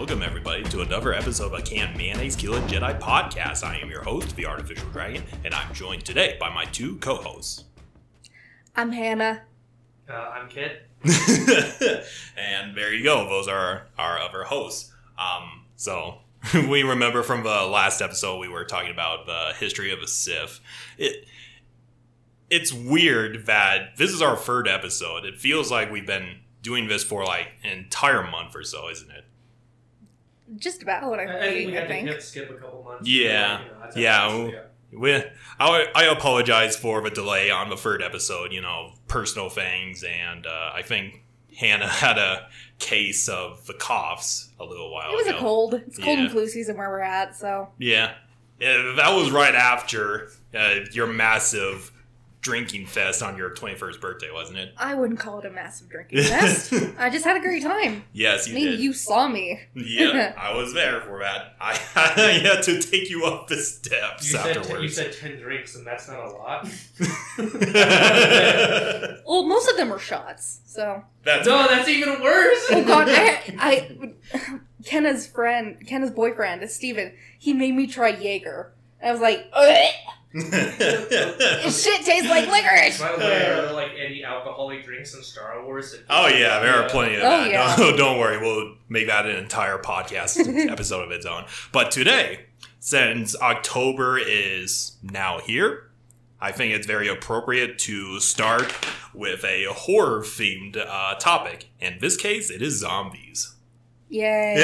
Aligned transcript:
Welcome, 0.00 0.22
everybody, 0.22 0.62
to 0.62 0.80
another 0.80 1.12
episode 1.12 1.52
of 1.52 1.62
Can 1.66 1.94
Mayonnaise 1.94 2.34
Kill 2.34 2.54
a 2.54 2.60
Jedi 2.62 2.98
podcast. 2.98 3.62
I 3.62 3.76
am 3.76 3.90
your 3.90 4.02
host, 4.02 4.34
the 4.34 4.46
Artificial 4.46 4.88
Dragon, 4.88 5.22
and 5.44 5.52
I'm 5.52 5.74
joined 5.74 6.06
today 6.06 6.38
by 6.40 6.48
my 6.48 6.64
two 6.64 6.96
co 6.96 7.16
hosts. 7.16 7.64
I'm 8.74 8.92
Hannah. 8.92 9.42
Uh, 10.08 10.14
I'm 10.14 10.48
Kit. 10.48 10.88
and 12.38 12.74
there 12.74 12.94
you 12.94 13.04
go, 13.04 13.28
those 13.28 13.46
are 13.46 13.88
our 13.98 14.18
other 14.18 14.44
hosts. 14.44 14.90
Um, 15.18 15.66
so, 15.76 16.20
we 16.54 16.82
remember 16.82 17.22
from 17.22 17.42
the 17.42 17.66
last 17.66 18.00
episode, 18.00 18.38
we 18.38 18.48
were 18.48 18.64
talking 18.64 18.90
about 18.90 19.26
the 19.26 19.52
history 19.58 19.92
of 19.92 19.98
a 19.98 20.06
Sith. 20.06 20.60
It, 20.96 21.26
it's 22.48 22.72
weird 22.72 23.44
that 23.44 23.98
this 23.98 24.12
is 24.12 24.22
our 24.22 24.38
third 24.38 24.66
episode. 24.66 25.26
It 25.26 25.38
feels 25.38 25.70
like 25.70 25.92
we've 25.92 26.06
been 26.06 26.38
doing 26.62 26.88
this 26.88 27.04
for 27.04 27.22
like 27.22 27.48
an 27.62 27.76
entire 27.76 28.22
month 28.22 28.56
or 28.56 28.64
so, 28.64 28.88
isn't 28.88 29.10
it? 29.10 29.26
Just 30.56 30.82
about 30.82 31.08
what 31.08 31.20
I, 31.20 31.24
I'm 31.24 31.28
I 31.28 31.32
think 31.40 31.52
thinking, 31.54 31.70
we 31.72 31.78
I 31.78 31.86
think. 31.86 32.06
to 32.08 32.12
hit 32.14 32.22
skip 32.22 32.50
a 32.50 32.54
couple 32.54 32.82
months. 32.82 33.08
Yeah. 33.08 33.60
You 33.60 33.66
know, 33.66 33.90
Yeah, 33.96 34.18
how- 34.18 34.38
well- 34.38 34.52
We, 34.92 35.14
I, 35.60 35.86
I 35.94 36.04
apologize 36.06 36.76
for 36.76 37.00
the 37.02 37.10
delay 37.10 37.50
on 37.50 37.70
the 37.70 37.76
third 37.76 38.02
episode, 38.02 38.52
you 38.52 38.60
know, 38.60 38.92
personal 39.06 39.48
things, 39.48 40.02
and 40.02 40.44
uh, 40.46 40.72
I 40.74 40.82
think 40.82 41.22
Hannah 41.56 41.86
had 42.06 42.18
a 42.18 42.48
case 42.80 43.28
of 43.28 43.64
the 43.66 43.74
coughs 43.74 44.48
a 44.58 44.64
little 44.64 44.92
while 44.92 45.12
It 45.12 45.16
was 45.16 45.26
ago. 45.28 45.36
a 45.36 45.40
cold. 45.40 45.74
It's 45.74 45.96
cold 45.98 46.18
Yeah. 46.18 46.24
and 46.24 46.32
flu 46.32 46.48
season 46.48 46.76
where 46.76 46.88
we're 46.88 47.00
at, 47.00 47.36
so 47.36 47.68
Yeah. 47.78 48.14
yeah. 48.58 48.94
That 48.96 49.14
was 49.14 49.30
right 49.30 49.54
after 49.54 50.30
uh, 50.54 50.76
your 50.92 51.06
massive 51.06 51.92
drinking 52.40 52.86
fest 52.86 53.22
on 53.22 53.36
your 53.36 53.50
21st 53.50 54.00
birthday, 54.00 54.30
wasn't 54.32 54.58
it? 54.58 54.72
I 54.78 54.94
wouldn't 54.94 55.18
call 55.20 55.38
it 55.40 55.44
a 55.44 55.50
massive 55.50 55.88
drinking 55.90 56.22
fest. 56.22 56.72
I 56.98 57.10
just 57.10 57.24
had 57.24 57.36
a 57.36 57.40
great 57.40 57.62
time. 57.62 58.04
yes, 58.12 58.46
I 58.46 58.50
you 58.50 58.54
mean, 58.54 58.64
did. 58.72 58.80
you 58.80 58.92
saw 58.94 59.28
me. 59.28 59.60
yeah, 59.74 60.34
I 60.38 60.54
was 60.56 60.72
there 60.72 61.00
for 61.02 61.18
that. 61.20 61.54
I, 61.60 61.72
I 61.94 62.30
had 62.42 62.62
to 62.62 62.80
take 62.80 63.10
you 63.10 63.24
up 63.26 63.48
the 63.48 63.56
steps 63.56 64.32
You 64.32 64.38
said, 64.38 64.62
ten, 64.64 64.82
you 64.82 64.88
said 64.88 65.12
10 65.12 65.38
drinks, 65.40 65.74
and 65.76 65.86
that's 65.86 66.08
not 66.08 66.24
a 66.24 66.30
lot. 66.30 66.66
Well, 69.26 69.44
most 69.46 69.68
of 69.68 69.76
them 69.76 69.90
were 69.90 69.98
shots, 69.98 70.60
so. 70.64 71.02
That's 71.24 71.46
no, 71.46 71.66
that's 71.68 71.88
even 71.88 72.20
worse. 72.22 72.66
Oh 72.70 72.84
god, 72.84 73.08
I, 73.10 73.54
I, 73.58 74.12
Kenna's 74.84 75.26
friend, 75.26 75.86
Kenna's 75.86 76.10
boyfriend, 76.10 76.62
is 76.62 76.74
Steven. 76.74 77.12
He 77.38 77.52
made 77.52 77.74
me 77.74 77.86
try 77.86 78.08
Jaeger. 78.10 78.72
And 79.00 79.10
I 79.10 79.12
was 79.12 79.20
like, 79.20 79.46
Ugh, 79.52 79.66
this 79.66 79.94
shit 80.34 82.04
tastes 82.04 82.28
like 82.28 82.46
licorice. 82.48 83.00
By 83.00 83.12
the 83.12 83.18
way, 83.18 83.46
are 83.46 83.62
there 83.62 83.72
like 83.72 83.90
any 83.98 84.22
alcoholic 84.22 84.84
drinks 84.84 85.14
in 85.14 85.22
Star 85.24 85.64
Wars? 85.64 85.90
that- 85.92 86.04
Oh 86.08 86.28
yeah, 86.28 86.60
there 86.60 86.74
are 86.82 86.88
plenty 86.88 87.16
of 87.16 87.22
Oh, 87.22 87.30
that. 87.30 87.50
yeah. 87.50 87.76
Don't, 87.78 87.96
don't 87.96 88.18
worry, 88.18 88.38
we'll 88.38 88.74
make 88.88 89.08
that 89.08 89.26
an 89.26 89.36
entire 89.36 89.78
podcast 89.78 90.38
episode 90.70 91.02
of 91.04 91.10
its 91.10 91.26
own. 91.26 91.46
But 91.72 91.90
today, 91.90 92.46
since 92.78 93.34
October 93.40 94.18
is 94.18 94.96
now 95.02 95.40
here, 95.40 95.90
I 96.40 96.52
think 96.52 96.74
it's 96.74 96.86
very 96.86 97.08
appropriate 97.08 97.78
to 97.80 98.20
start 98.20 98.72
with 99.12 99.44
a 99.44 99.64
horror 99.72 100.20
themed 100.22 100.76
uh, 100.76 101.16
topic. 101.16 101.70
In 101.80 101.98
this 102.00 102.16
case, 102.16 102.50
it 102.50 102.62
is 102.62 102.78
zombies. 102.78 103.54
Yay. 104.08 104.56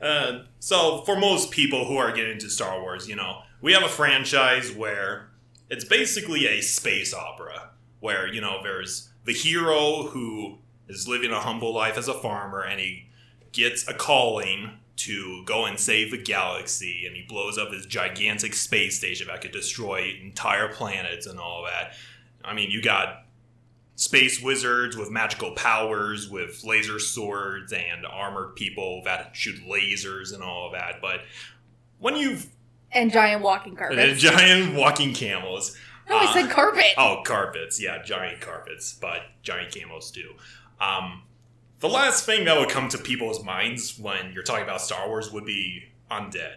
uh, 0.00 0.38
so, 0.58 1.02
for 1.02 1.18
most 1.18 1.50
people 1.50 1.84
who 1.84 1.96
are 1.96 2.12
getting 2.12 2.32
into 2.32 2.48
Star 2.48 2.80
Wars, 2.80 3.08
you 3.08 3.16
know, 3.16 3.42
we 3.60 3.72
have 3.72 3.82
a 3.82 3.88
franchise 3.88 4.72
where 4.72 5.28
it's 5.68 5.84
basically 5.84 6.46
a 6.46 6.60
space 6.60 7.12
opera, 7.12 7.70
where, 8.00 8.32
you 8.32 8.40
know, 8.40 8.60
there's 8.62 9.10
the 9.24 9.32
hero 9.32 10.04
who 10.04 10.58
is 10.88 11.08
living 11.08 11.32
a 11.32 11.40
humble 11.40 11.74
life 11.74 11.98
as 11.98 12.08
a 12.08 12.14
farmer 12.14 12.62
and 12.62 12.80
he 12.80 13.08
gets 13.52 13.86
a 13.88 13.94
calling 13.94 14.78
to 14.96 15.42
go 15.44 15.66
and 15.66 15.78
save 15.78 16.10
the 16.10 16.22
galaxy 16.22 17.04
and 17.06 17.16
he 17.16 17.22
blows 17.22 17.58
up 17.58 17.72
his 17.72 17.84
gigantic 17.84 18.54
space 18.54 18.96
station 18.98 19.26
that 19.26 19.42
could 19.42 19.52
destroy 19.52 20.16
entire 20.22 20.68
planets 20.68 21.26
and 21.26 21.38
all 21.38 21.64
that. 21.64 21.92
I 22.44 22.54
mean, 22.54 22.70
you 22.70 22.80
got 22.80 23.25
space 23.96 24.42
wizards 24.42 24.96
with 24.96 25.10
magical 25.10 25.52
powers, 25.52 26.28
with 26.28 26.62
laser 26.64 26.98
swords 26.98 27.72
and 27.72 28.06
armored 28.06 28.54
people 28.54 29.02
that 29.04 29.30
shoot 29.34 29.60
lasers 29.66 30.32
and 30.32 30.42
all 30.42 30.66
of 30.66 30.72
that. 30.72 31.00
But 31.00 31.22
when 31.98 32.16
you've 32.16 32.48
and 32.92 33.10
giant 33.10 33.42
walking 33.42 33.74
the 33.74 33.78
carpets. 33.78 34.20
giant 34.22 34.74
walking 34.74 35.12
camels, 35.12 35.76
no, 36.08 36.16
I 36.16 36.32
said 36.32 36.50
carpet. 36.50 36.94
oh 36.96 37.22
carpets, 37.24 37.82
yeah, 37.82 38.02
giant 38.02 38.40
carpets, 38.40 38.96
but 39.00 39.22
giant 39.42 39.74
camels 39.74 40.10
too. 40.10 40.34
Um, 40.80 41.22
the 41.80 41.88
last 41.88 42.24
thing 42.24 42.44
that 42.44 42.58
would 42.58 42.68
come 42.68 42.88
to 42.90 42.98
people's 42.98 43.42
minds 43.44 43.98
when 43.98 44.32
you're 44.32 44.42
talking 44.42 44.64
about 44.64 44.80
Star 44.80 45.08
Wars 45.08 45.32
would 45.32 45.44
be 45.44 45.84
undead. 46.10 46.56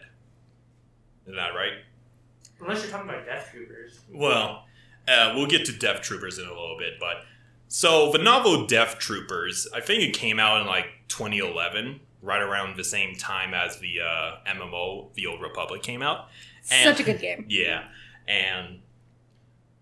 Isn't 1.26 1.36
that 1.36 1.54
right? 1.56 1.74
Unless 2.62 2.84
you're 2.84 2.92
talking 2.92 3.10
about 3.10 3.26
Death 3.26 3.50
Troopers. 3.52 4.00
Well, 4.14 4.66
uh, 5.10 5.34
we'll 5.36 5.48
get 5.48 5.66
to 5.66 5.72
Death 5.72 6.02
Troopers 6.02 6.38
in 6.38 6.46
a 6.46 6.50
little 6.50 6.78
bit, 6.78 6.94
but 7.00 7.24
so 7.68 8.12
the 8.12 8.18
novel 8.20 8.66
Death 8.68 8.98
Troopers, 9.00 9.68
I 9.74 9.82
think 9.82 10.04
it 10.04 10.14
came 10.14 10.40
out 10.40 10.62
in 10.62 10.68
like 10.68 10.86
2011, 11.08 12.00
right 12.22 12.42
around 12.42 12.76
the 12.78 12.84
same 12.84 13.16
time 13.16 13.54
as 13.54 13.80
the 13.80 14.02
uh, 14.02 14.38
MMO 14.48 15.14
The 15.14 15.26
Old 15.28 15.42
Republic 15.42 15.82
came 15.84 16.02
out. 16.02 16.28
and- 16.72 16.96
Such 16.96 17.00
a 17.00 17.04
good 17.12 17.20
game. 17.22 17.46
Yeah, 17.50 17.84
and 18.28 18.80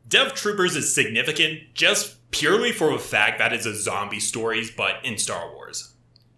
Death 0.07 0.35
Troopers 0.35 0.75
is 0.75 0.93
significant 0.93 1.73
just 1.73 2.15
purely 2.31 2.71
for 2.71 2.91
the 2.93 2.99
fact 2.99 3.39
that 3.39 3.53
it's 3.53 3.65
a 3.65 3.75
zombie 3.75 4.19
stories, 4.19 4.71
but 4.71 5.03
in 5.03 5.17
Star 5.17 5.51
Wars. 5.53 5.93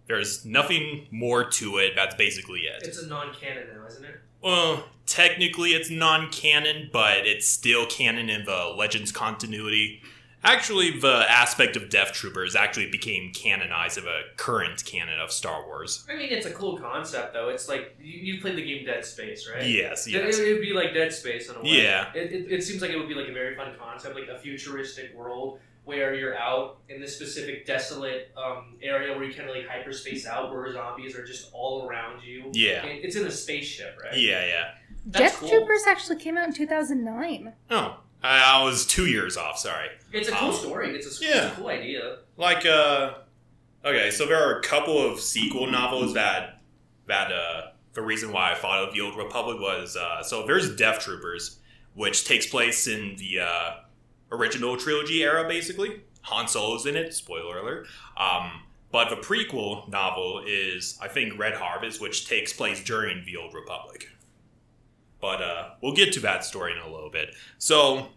There's 0.06 0.44
nothing 0.44 1.06
more 1.12 1.44
to 1.50 1.78
it. 1.78 1.92
That's 1.94 2.16
basically 2.16 2.60
it. 2.62 2.82
It's 2.84 2.98
a 3.00 3.06
non-canon 3.06 3.68
now, 3.76 3.86
isn't 3.86 4.04
it? 4.04 4.20
Well, 4.42 4.84
technically 5.06 5.70
it's 5.70 5.90
non-canon, 5.90 6.90
but 6.92 7.26
it's 7.26 7.46
still 7.46 7.86
canon 7.86 8.30
in 8.30 8.44
the 8.44 8.74
Legends 8.76 9.12
continuity. 9.12 10.00
Actually, 10.42 10.98
the 10.98 11.26
aspect 11.30 11.76
of 11.76 11.90
Death 11.90 12.12
Troopers 12.12 12.56
actually 12.56 12.90
became 12.90 13.30
canonized 13.34 13.98
of 13.98 14.06
a 14.06 14.22
current 14.38 14.82
canon 14.86 15.20
of 15.20 15.30
Star 15.30 15.66
Wars. 15.66 16.06
I 16.08 16.16
mean, 16.16 16.30
it's 16.32 16.46
a 16.46 16.50
cool 16.50 16.78
concept, 16.78 17.34
though. 17.34 17.50
It's 17.50 17.68
like 17.68 17.94
you, 18.00 18.34
you 18.34 18.40
played 18.40 18.56
the 18.56 18.64
game 18.64 18.86
Dead 18.86 19.04
Space, 19.04 19.46
right? 19.54 19.66
Yes, 19.66 20.06
It- 20.06 20.12
yes. 20.12 20.38
It, 20.38 20.50
would 20.54 20.62
be 20.62 20.72
like 20.72 20.94
Dead 20.94 21.12
Space 21.12 21.50
in 21.50 21.56
a 21.56 21.62
way. 21.62 21.82
Yeah. 21.82 22.10
It, 22.14 22.32
it, 22.32 22.52
it 22.52 22.62
seems 22.62 22.80
like 22.80 22.90
it 22.90 22.96
would 22.96 23.08
be 23.08 23.14
like 23.14 23.28
a 23.28 23.34
very 23.34 23.54
fun 23.54 23.74
concept, 23.78 24.14
like 24.14 24.28
a 24.28 24.38
futuristic 24.38 25.14
world 25.14 25.58
where 25.90 26.14
you're 26.14 26.36
out 26.38 26.78
in 26.88 27.00
this 27.00 27.16
specific 27.16 27.66
desolate 27.66 28.30
um, 28.36 28.76
area 28.80 29.12
where 29.14 29.24
you 29.24 29.34
kind 29.34 29.48
of 29.50 29.56
like 29.56 29.66
hyperspace 29.66 30.24
out, 30.26 30.50
where 30.52 30.72
zombies 30.72 31.16
are 31.16 31.24
just 31.26 31.50
all 31.52 31.84
around 31.86 32.22
you. 32.22 32.50
Yeah. 32.52 32.84
It- 32.86 33.04
it's 33.04 33.16
in 33.16 33.26
a 33.26 33.30
spaceship, 33.30 33.98
right? 34.02 34.16
Yeah, 34.16 34.46
yeah. 34.46 34.70
That's 35.04 35.32
Death 35.32 35.40
cool. 35.40 35.48
Troopers 35.48 35.82
actually 35.88 36.16
came 36.20 36.38
out 36.38 36.46
in 36.46 36.54
2009. 36.54 37.52
Oh, 37.70 37.96
I, 38.22 38.60
I 38.60 38.64
was 38.64 38.86
two 38.86 39.06
years 39.06 39.36
off, 39.36 39.58
sorry. 39.58 39.88
It's 40.12 40.28
a 40.28 40.32
cool 40.32 40.50
Um, 40.50 40.54
story. 40.54 40.94
It's 40.94 41.20
a, 41.20 41.24
yeah. 41.24 41.46
it's 41.48 41.52
a 41.54 41.60
cool 41.60 41.68
idea. 41.70 42.18
Like, 42.36 42.64
uh, 42.66 43.14
okay, 43.84 44.10
so 44.12 44.26
there 44.26 44.36
are 44.42 44.58
a 44.58 44.62
couple 44.62 44.98
of 45.04 45.18
sequel 45.20 45.66
novels 45.66 46.14
that, 46.14 46.60
that, 47.08 47.32
uh, 47.32 47.62
the 47.94 48.02
reason 48.02 48.30
why 48.32 48.52
I 48.52 48.54
thought 48.54 48.86
of 48.86 48.94
the 48.94 49.00
Old 49.00 49.16
Republic 49.16 49.58
was, 49.58 49.96
uh, 49.96 50.22
so 50.22 50.46
there's 50.46 50.76
Death 50.76 51.00
Troopers, 51.00 51.58
which 51.94 52.24
takes 52.24 52.46
place 52.46 52.86
in 52.86 53.16
the, 53.16 53.40
uh, 53.40 53.70
original 54.30 54.76
trilogy 54.76 55.22
era, 55.22 55.46
basically. 55.48 56.02
Han 56.22 56.48
Solo's 56.48 56.86
in 56.86 56.96
it, 56.96 57.14
spoiler 57.14 57.58
alert. 57.58 57.86
Um, 58.16 58.62
but 58.92 59.08
the 59.08 59.16
prequel 59.16 59.88
novel 59.88 60.42
is, 60.46 60.98
I 61.00 61.08
think, 61.08 61.38
Red 61.38 61.54
Harvest, 61.54 62.00
which 62.00 62.28
takes 62.28 62.52
place 62.52 62.82
during 62.82 63.24
the 63.24 63.36
Old 63.36 63.54
Republic. 63.54 64.08
But 65.20 65.42
uh, 65.42 65.70
we'll 65.80 65.94
get 65.94 66.12
to 66.14 66.20
that 66.20 66.44
story 66.44 66.72
in 66.72 66.78
a 66.78 66.92
little 66.92 67.10
bit. 67.10 67.34
So, 67.58 68.08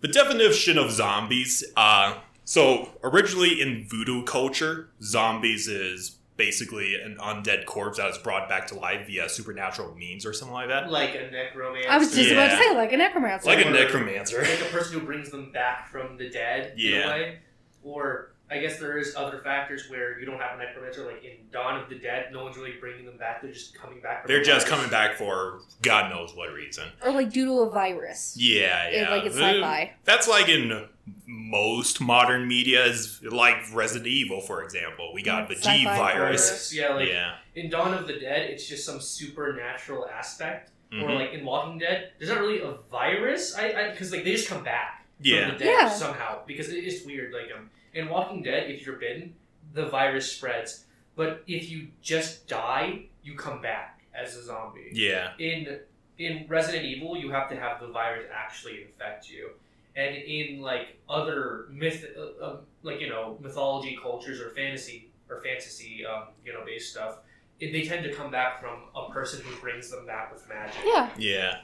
the 0.00 0.08
definition 0.08 0.78
of 0.78 0.90
zombies. 0.90 1.64
Uh, 1.76 2.18
so, 2.44 2.90
originally 3.02 3.60
in 3.60 3.86
voodoo 3.88 4.24
culture, 4.24 4.90
zombies 5.02 5.68
is 5.68 6.16
basically 6.40 6.94
an 6.94 7.18
undead 7.20 7.66
corpse 7.66 7.98
that 7.98 8.08
is 8.08 8.16
brought 8.16 8.48
back 8.48 8.66
to 8.66 8.74
life 8.74 9.06
via 9.06 9.28
supernatural 9.28 9.94
means 9.94 10.24
or 10.24 10.32
something 10.32 10.54
like 10.54 10.68
that. 10.68 10.90
Like 10.90 11.14
a 11.14 11.30
necromancer. 11.30 11.90
I 11.90 11.98
was 11.98 12.14
just 12.14 12.32
about 12.32 12.48
to 12.50 12.56
say, 12.56 12.74
like 12.74 12.94
a 12.94 12.96
necromancer. 12.96 13.46
Like 13.46 13.66
a 13.66 13.68
necromancer. 13.68 14.40
like 14.40 14.62
a 14.62 14.72
person 14.72 14.98
who 14.98 15.04
brings 15.04 15.28
them 15.30 15.52
back 15.52 15.90
from 15.90 16.16
the 16.16 16.30
dead 16.30 16.72
in 16.72 16.78
Yeah. 16.78 17.06
a 17.06 17.08
way. 17.10 17.38
Or 17.82 18.29
I 18.50 18.58
guess 18.58 18.78
there 18.80 18.98
is 18.98 19.14
other 19.16 19.38
factors 19.38 19.88
where 19.88 20.18
you 20.18 20.26
don't 20.26 20.40
have 20.40 20.58
a 20.58 20.62
necromancer, 20.62 21.04
like 21.06 21.22
in 21.22 21.36
Dawn 21.52 21.80
of 21.80 21.88
the 21.88 21.94
Dead, 21.94 22.32
no 22.32 22.42
one's 22.42 22.56
really 22.56 22.72
bringing 22.80 23.06
them 23.06 23.16
back. 23.16 23.40
They're 23.42 23.52
just 23.52 23.78
coming 23.78 24.00
back. 24.00 24.22
From 24.22 24.28
They're 24.28 24.42
just 24.42 24.66
virus. 24.66 24.78
coming 24.80 24.90
back 24.90 25.16
for 25.16 25.60
God 25.82 26.10
knows 26.10 26.34
what 26.34 26.52
reason. 26.52 26.88
or 27.04 27.12
like 27.12 27.30
due 27.30 27.44
to 27.46 27.52
a 27.60 27.70
virus. 27.70 28.34
Yeah, 28.36 28.86
It- 28.86 28.94
yeah. 29.02 29.10
like 29.10 29.24
it's 29.24 29.36
sci-fi. 29.36 29.92
That's 30.04 30.26
like 30.26 30.48
in 30.48 30.88
most 31.26 32.00
modern 32.00 32.48
media, 32.48 32.84
is 32.86 33.20
like 33.22 33.56
Resident 33.72 34.08
Evil, 34.08 34.40
for 34.40 34.64
example. 34.64 35.12
We 35.14 35.22
got 35.22 35.48
the 35.48 35.54
G 35.54 35.60
Sci-fi 35.60 35.96
virus. 35.96 36.48
Virus. 36.48 36.74
Yeah, 36.74 36.94
like 36.94 37.08
yeah. 37.08 37.34
in 37.54 37.70
Dawn 37.70 37.94
of 37.94 38.06
the 38.06 38.14
Dead, 38.18 38.50
it's 38.50 38.66
just 38.68 38.84
some 38.84 39.00
supernatural 39.00 40.08
aspect. 40.08 40.70
Or 40.92 40.96
Mhm. 41.08 41.14
like 41.20 41.32
in 41.32 41.44
Walking 41.44 41.78
Dead, 41.78 42.10
there's 42.18 42.30
not 42.30 42.40
really 42.40 42.60
a 42.62 42.72
virus. 42.90 43.54
I 43.56 43.90
because 43.92 44.10
like 44.10 44.24
they 44.24 44.32
just 44.32 44.48
come 44.48 44.64
back 44.64 45.06
Yeah. 45.20 45.48
from 45.50 45.58
the 45.58 45.64
dead 45.64 45.70
Yeah. 45.82 45.88
somehow 45.88 46.44
because 46.46 46.68
it 46.70 46.82
is 46.82 47.06
weird. 47.06 47.32
Like 47.32 47.48
um, 47.56 47.70
in 47.94 48.08
Walking 48.08 48.42
Dead, 48.42 48.70
if 48.70 48.84
you're 48.86 48.96
bitten, 48.96 49.34
the 49.74 49.86
virus 49.86 50.30
spreads. 50.32 50.84
but 51.16 51.42
if 51.46 51.70
you 51.70 51.88
just 52.02 52.46
die, 52.48 53.02
you 53.22 53.34
come 53.36 53.60
back 53.60 54.00
as 54.14 54.36
a 54.36 54.42
zombie. 54.42 54.90
Yeah. 54.92 55.32
In 55.38 55.80
in 56.18 56.44
Resident 56.48 56.84
Evil, 56.84 57.16
you 57.16 57.30
have 57.30 57.48
to 57.50 57.56
have 57.56 57.80
the 57.80 57.88
virus 57.88 58.26
actually 58.34 58.82
infect 58.82 59.28
you, 59.30 59.50
and 59.96 60.14
in 60.16 60.60
like 60.60 60.98
other 61.08 61.66
myth, 61.70 62.04
uh, 62.16 62.46
um, 62.46 62.58
like 62.82 63.00
you 63.00 63.08
know 63.08 63.36
mythology 63.40 63.98
cultures 64.00 64.40
or 64.40 64.50
fantasy 64.50 65.10
or 65.28 65.40
fantasy, 65.42 66.04
um, 66.04 66.24
you 66.44 66.52
know, 66.52 66.64
based 66.64 66.90
stuff, 66.90 67.18
it, 67.60 67.72
they 67.72 67.82
tend 67.82 68.02
to 68.04 68.12
come 68.12 68.30
back 68.30 68.60
from 68.60 68.80
a 68.96 69.10
person 69.12 69.40
who 69.44 69.54
brings 69.60 69.90
them 69.90 70.04
back 70.06 70.32
with 70.32 70.46
magic. 70.48 70.80
Yeah. 70.84 71.08
Yeah. 71.16 71.54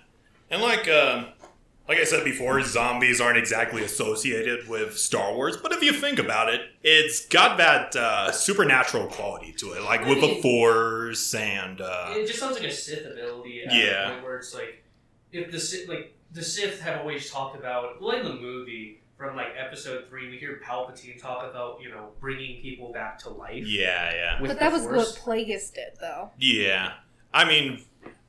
And 0.50 0.62
like 0.62 0.88
um 0.88 1.26
like 1.88 1.99
I 1.99 2.05
said 2.05 2.25
before, 2.25 2.61
zombies 2.62 3.21
aren't 3.21 3.38
exactly 3.38 3.83
associated 3.85 4.69
with 4.69 4.99
Star 4.99 5.35
Wars, 5.35 5.56
but 5.56 5.73
if 5.73 5.83
you 5.83 5.93
think 5.93 6.19
about 6.19 6.53
it, 6.53 6.62
it's 6.83 7.27
got 7.27 7.59
that 7.59 7.94
uh, 7.97 8.33
supernatural 8.33 9.06
quality 9.06 9.53
to 9.59 9.73
it, 9.73 9.83
like 9.83 10.00
I 10.03 10.09
with 10.09 10.21
the 10.21 10.41
Force 10.43 11.35
and 11.35 11.81
uh, 11.81 12.09
It 12.17 12.27
just 12.27 12.38
sounds 12.41 12.55
like 12.59 12.69
a 12.69 12.73
Sith 12.73 13.06
ability. 13.06 13.62
At 13.65 13.75
Yeah. 13.75 14.11
Point 14.11 14.23
where 14.25 14.37
it's 14.38 14.55
like, 14.55 14.83
if 15.33 15.50
the 15.50 15.61
Sith, 15.61 15.88
like 15.88 16.15
the 16.33 16.43
Sith 16.43 16.81
have 16.81 17.00
always 17.00 17.31
talked 17.31 17.56
about, 17.56 18.00
well, 18.00 18.17
in 18.17 18.25
the 18.25 18.35
movie 18.35 19.00
from 19.17 19.35
like 19.37 19.49
Episode 19.56 20.09
Three, 20.09 20.29
we 20.29 20.37
hear 20.38 20.61
Palpatine 20.65 21.21
talk 21.21 21.49
about 21.49 21.81
you 21.81 21.88
know 21.91 22.09
bringing 22.21 22.61
people 22.62 22.93
back 22.93 23.19
to 23.21 23.31
life. 23.31 23.65
yeah, 23.67 24.12
yeah, 24.12 24.38
But 24.41 24.59
that 24.59 24.73
was 24.73 24.83
Force. 24.83 24.97
what 25.25 25.37
Plagueis 25.38 25.73
did, 25.73 25.93
though. 26.00 26.31
yeah. 26.38 26.94
I 27.35 27.44
mean, 27.47 27.83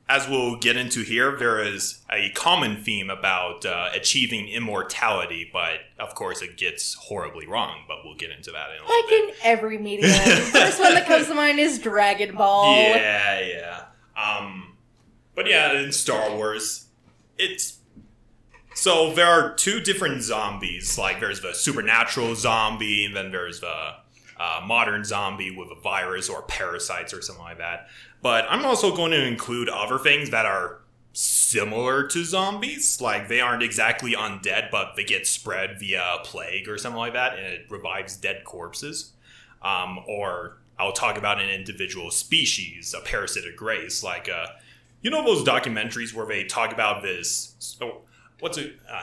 as 0.08 0.26
we'll 0.28 0.56
get 0.56 0.76
into 0.76 1.02
here, 1.02 1.36
there 1.36 1.60
is 1.62 2.00
a 2.10 2.30
common 2.30 2.82
theme 2.82 3.10
about 3.10 3.66
uh, 3.66 3.90
achieving 3.94 4.48
immortality, 4.48 5.48
but 5.52 5.80
of 5.98 6.14
course, 6.14 6.40
it 6.40 6.56
gets 6.56 6.94
horribly 6.94 7.46
wrong. 7.46 7.80
But 7.86 7.98
we'll 8.04 8.14
get 8.16 8.30
into 8.30 8.50
that 8.52 8.70
in 8.70 8.82
a 8.82 8.86
little 8.88 9.02
Like 9.02 9.12
in 9.12 9.30
every 9.44 9.78
media. 9.78 10.08
the 10.08 10.48
first 10.52 10.80
one 10.80 10.94
that 10.94 11.06
comes 11.06 11.26
to 11.26 11.34
mind 11.34 11.58
is 11.58 11.78
Dragon 11.78 12.34
Ball. 12.36 12.74
Yeah, 12.74 13.40
yeah. 13.46 13.84
Um, 14.16 14.76
but 15.34 15.46
yeah, 15.46 15.72
in 15.78 15.92
Star 15.92 16.34
Wars, 16.34 16.86
it's 17.36 17.78
so 18.74 19.12
there 19.12 19.26
are 19.26 19.54
two 19.54 19.80
different 19.80 20.22
zombies. 20.22 20.96
Like 20.96 21.20
there's 21.20 21.42
the 21.42 21.52
supernatural 21.52 22.34
zombie, 22.34 23.04
and 23.04 23.14
then 23.14 23.30
there's 23.30 23.60
the 23.60 23.94
uh, 24.40 24.60
modern 24.64 25.04
zombie 25.04 25.50
with 25.50 25.68
a 25.70 25.80
virus 25.80 26.28
or 26.28 26.42
parasites 26.42 27.12
or 27.12 27.20
something 27.20 27.44
like 27.44 27.58
that. 27.58 27.88
But 28.22 28.46
I'm 28.48 28.64
also 28.64 28.94
going 28.94 29.12
to 29.12 29.24
include 29.24 29.68
other 29.68 29.98
things 29.98 30.30
that 30.30 30.44
are 30.46 30.80
similar 31.12 32.06
to 32.06 32.24
zombies. 32.24 33.00
Like 33.00 33.28
they 33.28 33.40
aren't 33.40 33.62
exactly 33.62 34.12
undead, 34.14 34.70
but 34.70 34.94
they 34.96 35.04
get 35.04 35.26
spread 35.26 35.78
via 35.78 36.18
plague 36.24 36.68
or 36.68 36.78
something 36.78 36.98
like 36.98 37.12
that, 37.14 37.36
and 37.38 37.46
it 37.46 37.66
revives 37.70 38.16
dead 38.16 38.44
corpses. 38.44 39.12
Um, 39.62 39.98
or 40.06 40.58
I'll 40.78 40.92
talk 40.92 41.16
about 41.18 41.40
an 41.40 41.48
individual 41.50 42.10
species, 42.10 42.94
a 42.94 43.00
parasitic 43.00 43.60
race, 43.60 44.02
like 44.04 44.28
uh, 44.28 44.46
you 45.02 45.10
know 45.10 45.24
those 45.24 45.44
documentaries 45.44 46.12
where 46.14 46.26
they 46.26 46.44
talk 46.44 46.72
about 46.72 47.02
this. 47.02 47.76
Oh, 47.80 48.02
what's 48.40 48.58
it? 48.58 48.74
Uh, 48.90 49.02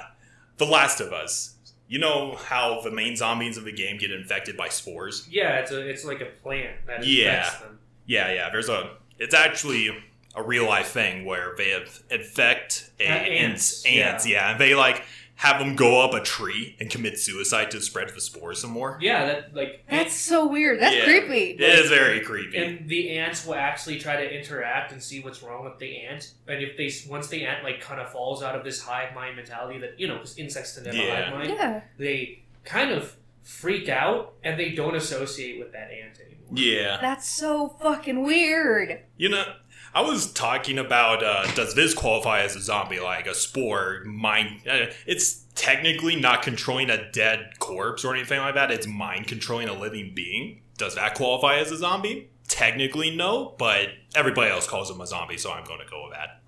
the 0.58 0.66
Last 0.66 1.00
of 1.02 1.12
Us. 1.14 1.52
You 1.88 2.00
know 2.00 2.36
how 2.36 2.82
the 2.82 2.90
main 2.92 3.16
zombies 3.16 3.58
of 3.58 3.64
the 3.66 3.72
game 3.72 3.98
get 3.98 4.12
infected 4.12 4.58
by 4.58 4.70
spores? 4.70 5.28
Yeah, 5.30 5.60
it's 5.60 5.72
a 5.72 5.88
it's 5.88 6.04
like 6.06 6.22
a 6.22 6.26
plant 6.26 6.78
that 6.88 7.04
infects 7.04 7.08
Yeah. 7.08 7.50
them. 7.60 7.80
Yeah, 8.08 8.32
yeah. 8.34 8.50
There's 8.50 8.70
a. 8.70 8.92
It's 9.20 9.34
actually 9.34 9.90
a 10.36 10.44
real 10.44 10.66
life 10.66 10.88
thing 10.88 11.26
where 11.26 11.54
they 11.58 11.70
have 11.70 12.02
infect 12.12 12.90
a, 13.00 13.06
Uh, 13.08 13.14
ants, 13.14 13.86
ants, 13.86 14.28
yeah, 14.28 14.52
and 14.52 14.60
they 14.60 14.76
like 14.76 15.04
have 15.38 15.60
them 15.60 15.76
go 15.76 16.02
up 16.02 16.14
a 16.14 16.22
tree 16.22 16.76
and 16.80 16.90
commit 16.90 17.20
suicide 17.20 17.70
to 17.70 17.82
spread 17.82 18.08
the 18.10 18.22
spores 18.22 18.60
some 18.62 18.72
more. 18.72 18.98
Yeah, 19.02 19.26
that 19.26 19.54
like 19.56 19.84
That's 19.90 20.14
so 20.14 20.48
weird. 20.48 20.80
That's 20.82 20.96
Yeah. 20.96 21.04
creepy. 21.06 21.52
It 21.52 21.62
is 21.62 21.90
very 21.90 22.22
creepy. 22.22 22.58
and 22.58 22.88
the 22.90 23.18
ants 23.18 23.46
will 23.46 23.56
actually 23.56 24.00
try 24.00 24.16
to 24.16 24.34
interact 24.34 24.92
and 24.94 25.04
see 25.04 25.20
what's 25.20 25.44
wrong 25.44 25.66
with 25.66 25.78
the 25.78 25.98
ant. 26.06 26.32
And 26.48 26.64
if 26.64 26.78
they 26.78 26.90
once 27.10 27.28
the 27.28 27.46
ant 27.46 27.64
like 27.66 27.82
kind 27.82 28.00
of 28.00 28.12
falls 28.12 28.44
out 28.44 28.56
of 28.56 28.64
this 28.64 28.82
hive 28.82 29.14
mind 29.14 29.36
mentality 29.36 29.78
that 29.80 30.00
you 30.00 30.08
know 30.08 30.16
because 30.16 30.38
insects 30.38 30.74
tend 30.76 30.86
to 30.86 30.92
have 30.96 31.06
Yeah. 31.06 31.14
a 31.20 31.24
hive 31.26 31.34
mind, 31.34 31.50
Yeah. 31.50 31.82
they 31.98 32.40
kind 32.64 32.92
of 32.92 33.14
freak 33.46 33.88
out 33.88 34.34
and 34.44 34.60
they 34.60 34.72
don't 34.72 34.96
associate 34.96 35.60
with 35.60 35.72
that 35.72 35.92
ant 35.92 36.20
anymore. 36.20 36.50
yeah. 36.54 36.98
That's 37.00 37.28
so 37.28 37.70
fucking 37.80 38.24
weird. 38.24 39.04
You 39.18 39.30
know, 39.30 39.54
I 39.94 40.02
was 40.02 40.34
talking 40.34 40.80
about 40.80 41.24
uh, 41.24 41.50
does 41.54 41.76
this 41.76 41.94
qualify 41.94 42.42
as 42.42 42.56
a 42.56 42.62
zombie, 42.62 43.00
like 43.00 43.28
a 43.28 43.36
spore? 43.36 44.04
Mind? 44.06 44.68
Uh, 44.68 44.88
it's 45.06 45.46
technically 45.54 46.16
not 46.16 46.42
controlling 46.42 46.90
a 46.90 47.10
dead 47.12 47.60
corpse 47.60 48.04
or 48.04 48.16
anything 48.16 48.40
like 48.40 48.56
that. 48.56 48.72
It's 48.72 48.88
mind 48.88 49.28
controlling 49.28 49.70
a 49.70 49.74
living 49.74 50.14
being. 50.14 50.62
Does 50.78 50.96
that 50.96 51.14
qualify 51.16 51.58
as 51.60 51.72
a 51.72 51.78
zombie? 51.78 52.32
Technically, 52.48 53.16
no, 53.16 53.56
but 53.58 53.90
everybody 54.16 54.52
else 54.52 54.68
calls 54.68 54.90
him 54.90 55.00
a 55.02 55.08
zombie, 55.08 55.38
so 55.38 55.52
I'm 55.52 55.64
going 55.66 55.80
to 55.80 55.90
go 55.90 56.04
with 56.06 56.14
that. 56.14 56.42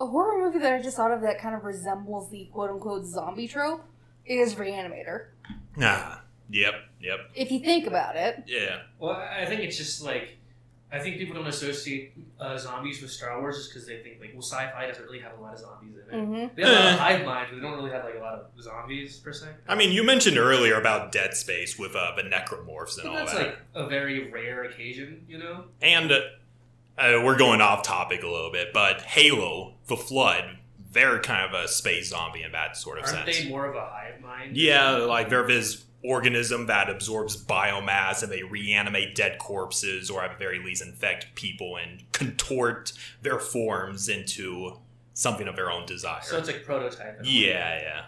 A 0.00 0.06
horror 0.06 0.44
movie 0.44 0.58
that 0.58 0.74
I 0.74 0.82
just 0.82 0.96
thought 0.96 1.12
of 1.12 1.22
that 1.22 1.40
kind 1.40 1.54
of 1.54 1.64
resembles 1.64 2.30
the 2.30 2.48
quote 2.52 2.70
unquote 2.70 3.06
zombie 3.06 3.48
trope 3.48 3.82
is 4.26 4.54
Reanimator. 4.56 5.26
Ah, 5.80 6.22
yep, 6.50 6.74
yep, 7.00 7.18
If 7.34 7.50
you 7.50 7.60
think 7.60 7.86
about 7.86 8.16
it. 8.16 8.44
yeah, 8.46 8.82
Well, 8.98 9.12
I 9.12 9.42
I 9.42 9.46
think 9.46 9.60
it's 9.62 9.76
just 9.76 10.02
like 10.02 10.36
I 10.92 11.00
think 11.00 11.16
people 11.18 11.34
don't 11.34 11.48
associate 11.48 12.12
uh, 12.38 12.56
zombies 12.56 13.02
with 13.02 13.10
Star 13.10 13.40
Wars 13.40 13.56
just 13.58 13.70
because 13.70 13.86
they 13.88 13.98
think 13.98 14.20
like 14.20 14.30
well, 14.32 14.40
sci-fi 14.42 14.86
doesn't 14.86 15.04
really 15.04 15.18
have 15.18 15.36
a 15.36 15.40
lot 15.42 15.52
of 15.54 15.58
zombies 15.58 15.94
in 15.96 16.14
it. 16.14 16.22
Mm-hmm. 16.22 16.54
They 16.54 16.62
have 16.62 16.70
a 16.70 16.74
lot 16.74 16.84
Eh. 16.86 16.92
of 16.94 16.98
hive 17.00 17.24
minds, 17.26 17.50
but 17.50 17.56
they 17.56 17.62
don't 17.62 17.76
really 17.76 17.90
have 17.90 18.04
like 18.04 18.14
a 18.14 18.20
lot 18.20 18.34
of 18.34 18.62
zombies 18.62 19.18
per 19.18 19.32
se. 19.32 19.46
I 19.68 19.74
mean, 19.74 19.90
you 19.92 20.04
mentioned 20.04 20.38
earlier 20.38 20.78
about 20.78 21.10
Dead 21.10 21.34
Space 21.34 21.76
with 21.78 21.96
uh, 21.96 22.12
the 22.14 22.22
necromorphs 22.22 22.98
and 22.98 23.08
all 23.08 23.16
that's 23.16 23.32
that. 23.32 23.38
That's 23.38 23.56
like 23.74 23.84
a 23.86 23.88
very 23.88 24.30
rare 24.30 24.62
occasion, 24.64 25.26
you 25.28 25.38
know. 25.38 25.64
And 25.82 26.12
uh, 26.12 26.20
uh, 26.96 27.20
we're 27.24 27.36
going 27.36 27.60
off 27.60 27.82
topic 27.82 28.22
a 28.22 28.28
little 28.28 28.52
bit, 28.52 28.72
but 28.72 29.02
Halo, 29.02 29.74
the 29.88 29.96
Flood, 29.96 30.58
they're 30.96 31.20
kind 31.20 31.44
of 31.52 31.60
a 31.60 31.68
space 31.68 32.08
zombie 32.10 32.42
in 32.42 32.52
that 32.52 32.76
sort 32.76 32.98
of 32.98 33.04
Aren't 33.04 33.26
sense. 33.26 33.38
they 33.44 33.48
more 33.48 33.66
of 33.66 33.74
a 33.76 33.80
hive 33.80 34.20
mind? 34.20 34.56
yeah, 34.56 34.90
like 34.96 35.28
they're 35.28 35.46
this 35.46 35.84
organism 36.04 36.66
that 36.66 36.88
absorbs 36.88 37.42
biomass 37.42 38.22
and 38.22 38.30
they 38.30 38.42
reanimate 38.42 39.14
dead 39.16 39.38
corpses 39.38 40.08
or 40.10 40.22
at 40.22 40.30
the 40.30 40.36
very 40.38 40.58
least 40.62 40.80
infect 40.84 41.34
people 41.34 41.76
and 41.76 42.02
contort 42.12 42.92
their 43.22 43.38
forms 43.40 44.08
into 44.08 44.78
something 45.14 45.48
of 45.48 45.56
their 45.56 45.70
own 45.70 45.84
desire. 45.86 46.20
So 46.22 46.38
it's 46.38 46.46
like 46.46 46.64
prototype. 46.64 47.20
yeah, 47.24 47.80
yeah. 47.80 48.02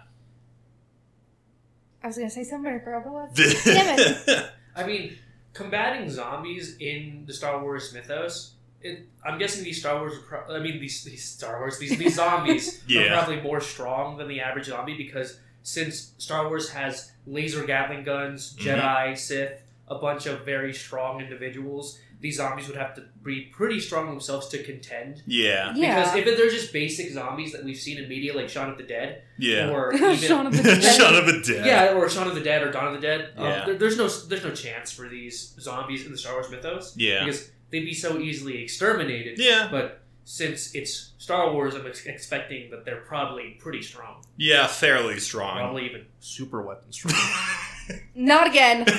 I 2.03 2.07
was 2.07 2.17
gonna 2.17 2.31
say 2.31 2.45
something, 2.45 2.73
I 2.73 2.79
forgot 2.79 3.05
what 3.07 3.31
was. 3.37 3.65
Damn 3.65 3.99
it. 3.99 4.51
I 4.77 4.87
mean, 4.87 5.17
combating 5.53 6.09
zombies 6.09 6.77
in 6.79 7.25
the 7.27 7.33
Star 7.33 7.61
Wars 7.61 7.93
mythos. 7.93 8.53
It, 8.83 9.07
I'm 9.25 9.39
guessing 9.39 9.65
these 9.65 9.81
Star 9.81 9.99
Wars. 9.99 10.15
Are 10.15 10.21
pro- 10.21 10.57
I 10.57 10.61
mean, 10.61 10.81
these, 10.81 11.03
these 11.05 11.25
Star 11.25 11.59
Wars. 11.59 11.79
These 11.79 11.99
these 11.99 12.15
zombies 12.15 12.83
Yeah. 12.87 13.03
are 13.03 13.09
probably 13.25 13.41
more 13.41 13.61
strong 13.61 14.17
than 14.19 14.29
the 14.29 14.41
average 14.41 14.67
zombie 14.67 14.97
because 14.97 15.39
since 15.63 16.13
Star 16.19 16.49
Wars 16.49 16.71
has 16.71 17.11
laser 17.27 17.65
Gatling 17.65 18.05
guns, 18.05 18.55
Mhm. 18.57 18.65
Jedi, 18.81 19.19
Sith, 19.19 19.61
a 19.89 19.97
bunch 19.97 20.27
of 20.27 20.45
very 20.45 20.73
strong 20.73 21.21
individuals, 21.21 21.99
these 22.21 22.37
zombies 22.39 22.67
would 22.69 22.77
have 22.77 22.95
to 22.97 23.05
be 23.23 23.43
pretty 23.53 23.79
strong 23.81 24.07
themselves 24.11 24.49
to 24.49 24.63
contend. 24.63 25.23
yeah, 25.27 25.73
Yeah. 25.77 26.01
Because 26.05 26.17
if 26.17 26.37
they're 26.39 26.51
just 26.51 26.73
basic 26.73 27.11
zombies 27.13 27.53
that 27.53 27.65
we've 27.65 27.77
seen 27.77 27.99
in 27.99 28.09
media, 28.09 28.35
like 28.35 28.49
Shaun 28.49 28.71
of 28.71 28.77
the 28.77 28.83
Dead, 28.85 29.23
yeah. 29.39 29.71
or 29.71 29.93
even 29.95 30.17
Shaun 30.17 30.47
of 30.47 30.57
the 30.57 30.63
Dead. 30.63 30.83
Son 31.03 31.15
of 31.15 31.29
a 31.29 31.41
dead. 31.43 31.67
yeah, 31.67 31.93
or 31.95 32.09
Shaun 32.09 32.27
of 32.29 32.35
the 32.35 32.41
Dead 32.41 32.63
or 32.63 32.71
Dawn 32.73 32.89
of 32.89 32.95
the 33.01 33.07
Dead. 33.07 33.31
Um, 33.37 33.45
Yeah. 33.45 33.65
there- 33.67 33.75
there's 33.77 33.97
no 33.97 34.09
there's 34.09 34.45
no 34.45 34.53
chance 34.53 34.91
for 34.93 35.09
these 35.09 35.55
zombies 35.61 36.07
in 36.07 36.13
the 36.13 36.19
Star 36.19 36.33
Wars 36.35 36.51
mythos 36.51 36.95
Yeah. 36.97 37.25
because 37.25 37.51
they'd 37.71 37.85
be 37.85 37.95
so 37.95 38.19
easily 38.19 38.63
exterminated. 38.63 39.39
Yeah. 39.39 39.69
But 39.71 40.01
since 40.25 40.75
it's 40.75 41.13
Star 41.19 41.53
Wars, 41.53 41.75
I'm 41.75 41.87
ex- 41.87 42.07
expecting 42.07 42.71
that 42.71 42.85
they're 42.85 43.01
probably 43.01 43.57
pretty 43.61 43.83
strong. 43.83 44.23
Yeah, 44.37 44.67
fairly 44.67 45.19
strong. 45.21 45.57
Probably 45.59 45.87
even 45.87 46.07
super 46.21 46.63
weapon 46.63 46.93
strong. 46.93 47.15
Not 48.15 48.47
again. 48.47 48.85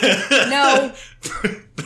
No. 0.49 0.93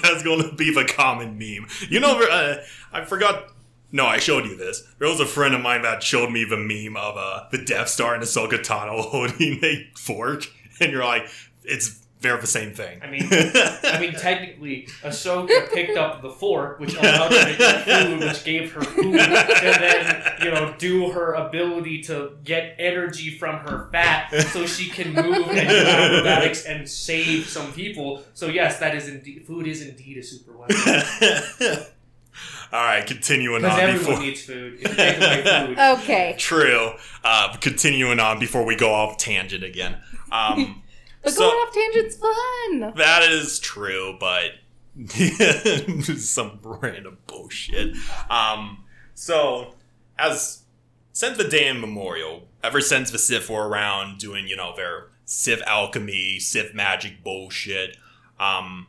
That's 0.01 0.23
going 0.23 0.49
to 0.49 0.55
be 0.55 0.73
the 0.73 0.85
common 0.85 1.37
meme. 1.37 1.67
You 1.89 1.99
know, 1.99 2.21
uh, 2.21 2.63
I 2.91 3.03
forgot. 3.05 3.49
No, 3.91 4.05
I 4.05 4.17
showed 4.17 4.45
you 4.45 4.55
this. 4.57 4.83
There 4.99 5.07
was 5.07 5.19
a 5.19 5.25
friend 5.25 5.53
of 5.53 5.61
mine 5.61 5.81
that 5.83 6.01
showed 6.01 6.31
me 6.31 6.45
the 6.45 6.57
meme 6.57 6.97
of 6.97 7.15
uh, 7.17 7.43
the 7.51 7.57
Death 7.59 7.89
Star 7.89 8.13
and 8.13 8.23
Ahsoka 8.23 8.59
Tano 8.59 9.01
holding 9.09 9.63
a 9.63 9.89
fork, 9.95 10.47
and 10.79 10.91
you're 10.91 11.03
like, 11.05 11.27
it's 11.63 12.02
they're 12.23 12.37
the 12.41 12.47
same 12.47 12.73
thing. 12.73 12.99
I 13.03 13.07
mean- 13.11 13.29
I 13.31 13.99
mean, 13.99 14.13
technically, 14.13 14.87
Ahsoka 15.03 15.71
picked 15.71 15.97
up 15.97 16.21
the 16.23 16.31
fork, 16.31 16.79
which 16.79 16.95
allowed 16.95 17.31
her 17.31 17.43
to 17.43 17.51
eat 17.51 18.07
food, 18.07 18.19
which 18.21 18.43
gave 18.43 18.71
her 18.73 18.81
food, 18.81 19.19
and 19.19 19.83
then 19.83 20.33
you 20.41 20.49
know 20.49 20.73
do 20.79 21.11
her 21.11 21.33
ability 21.33 22.01
to 22.03 22.31
get 22.43 22.75
energy 22.79 23.37
from 23.37 23.57
her 23.59 23.89
fat, 23.91 24.31
so 24.47 24.65
she 24.65 24.89
can 24.89 25.13
move 25.13 25.47
and 25.49 25.69
do 25.69 25.75
acrobatics 25.75 26.65
and 26.65 26.89
save 26.89 27.45
some 27.47 27.71
people. 27.73 28.23
So 28.33 28.47
yes, 28.47 28.79
that 28.79 28.95
is 28.95 29.07
indeed 29.07 29.45
food 29.45 29.67
is 29.67 29.85
indeed 29.85 30.17
a 30.17 30.23
super 30.23 30.57
weapon 30.57 30.75
All 32.71 32.79
right, 32.83 33.05
continuing 33.05 33.63
on 33.63 33.79
everyone 33.79 33.99
before. 33.99 34.19
needs 34.25 34.41
food. 34.41 34.79
If 34.81 34.89
you 34.89 34.95
take 34.95 35.17
away 35.17 35.67
food, 35.67 35.77
Okay. 35.99 36.35
True. 36.39 36.93
Uh, 37.23 37.55
continuing 37.57 38.19
on 38.19 38.39
before 38.39 38.65
we 38.65 38.75
go 38.75 38.91
off 38.91 39.17
tangent 39.17 39.63
again. 39.63 39.97
Um, 40.31 40.81
But 41.23 41.33
So- 41.33 41.39
going 41.49 41.55
off 41.67 41.73
tangent's 41.73 42.15
fun. 42.17 42.93
That 42.97 43.23
is 43.23 43.59
true, 43.59 44.17
but 44.19 44.51
some 46.19 46.59
random 46.63 47.17
bullshit. 47.27 47.95
Um, 48.29 48.83
so 49.15 49.75
as 50.17 50.63
since 51.11 51.37
the 51.37 51.47
day 51.47 51.69
immemorial, 51.69 52.47
ever 52.63 52.81
since 52.81 53.11
the 53.11 53.17
Sith 53.19 53.49
were 53.49 53.67
around 53.67 54.17
doing, 54.19 54.47
you 54.47 54.55
know, 54.55 54.75
their 54.75 55.07
Sith 55.25 55.61
alchemy, 55.65 56.39
Sith 56.39 56.73
magic 56.73 57.23
bullshit, 57.23 57.97
um, 58.39 58.87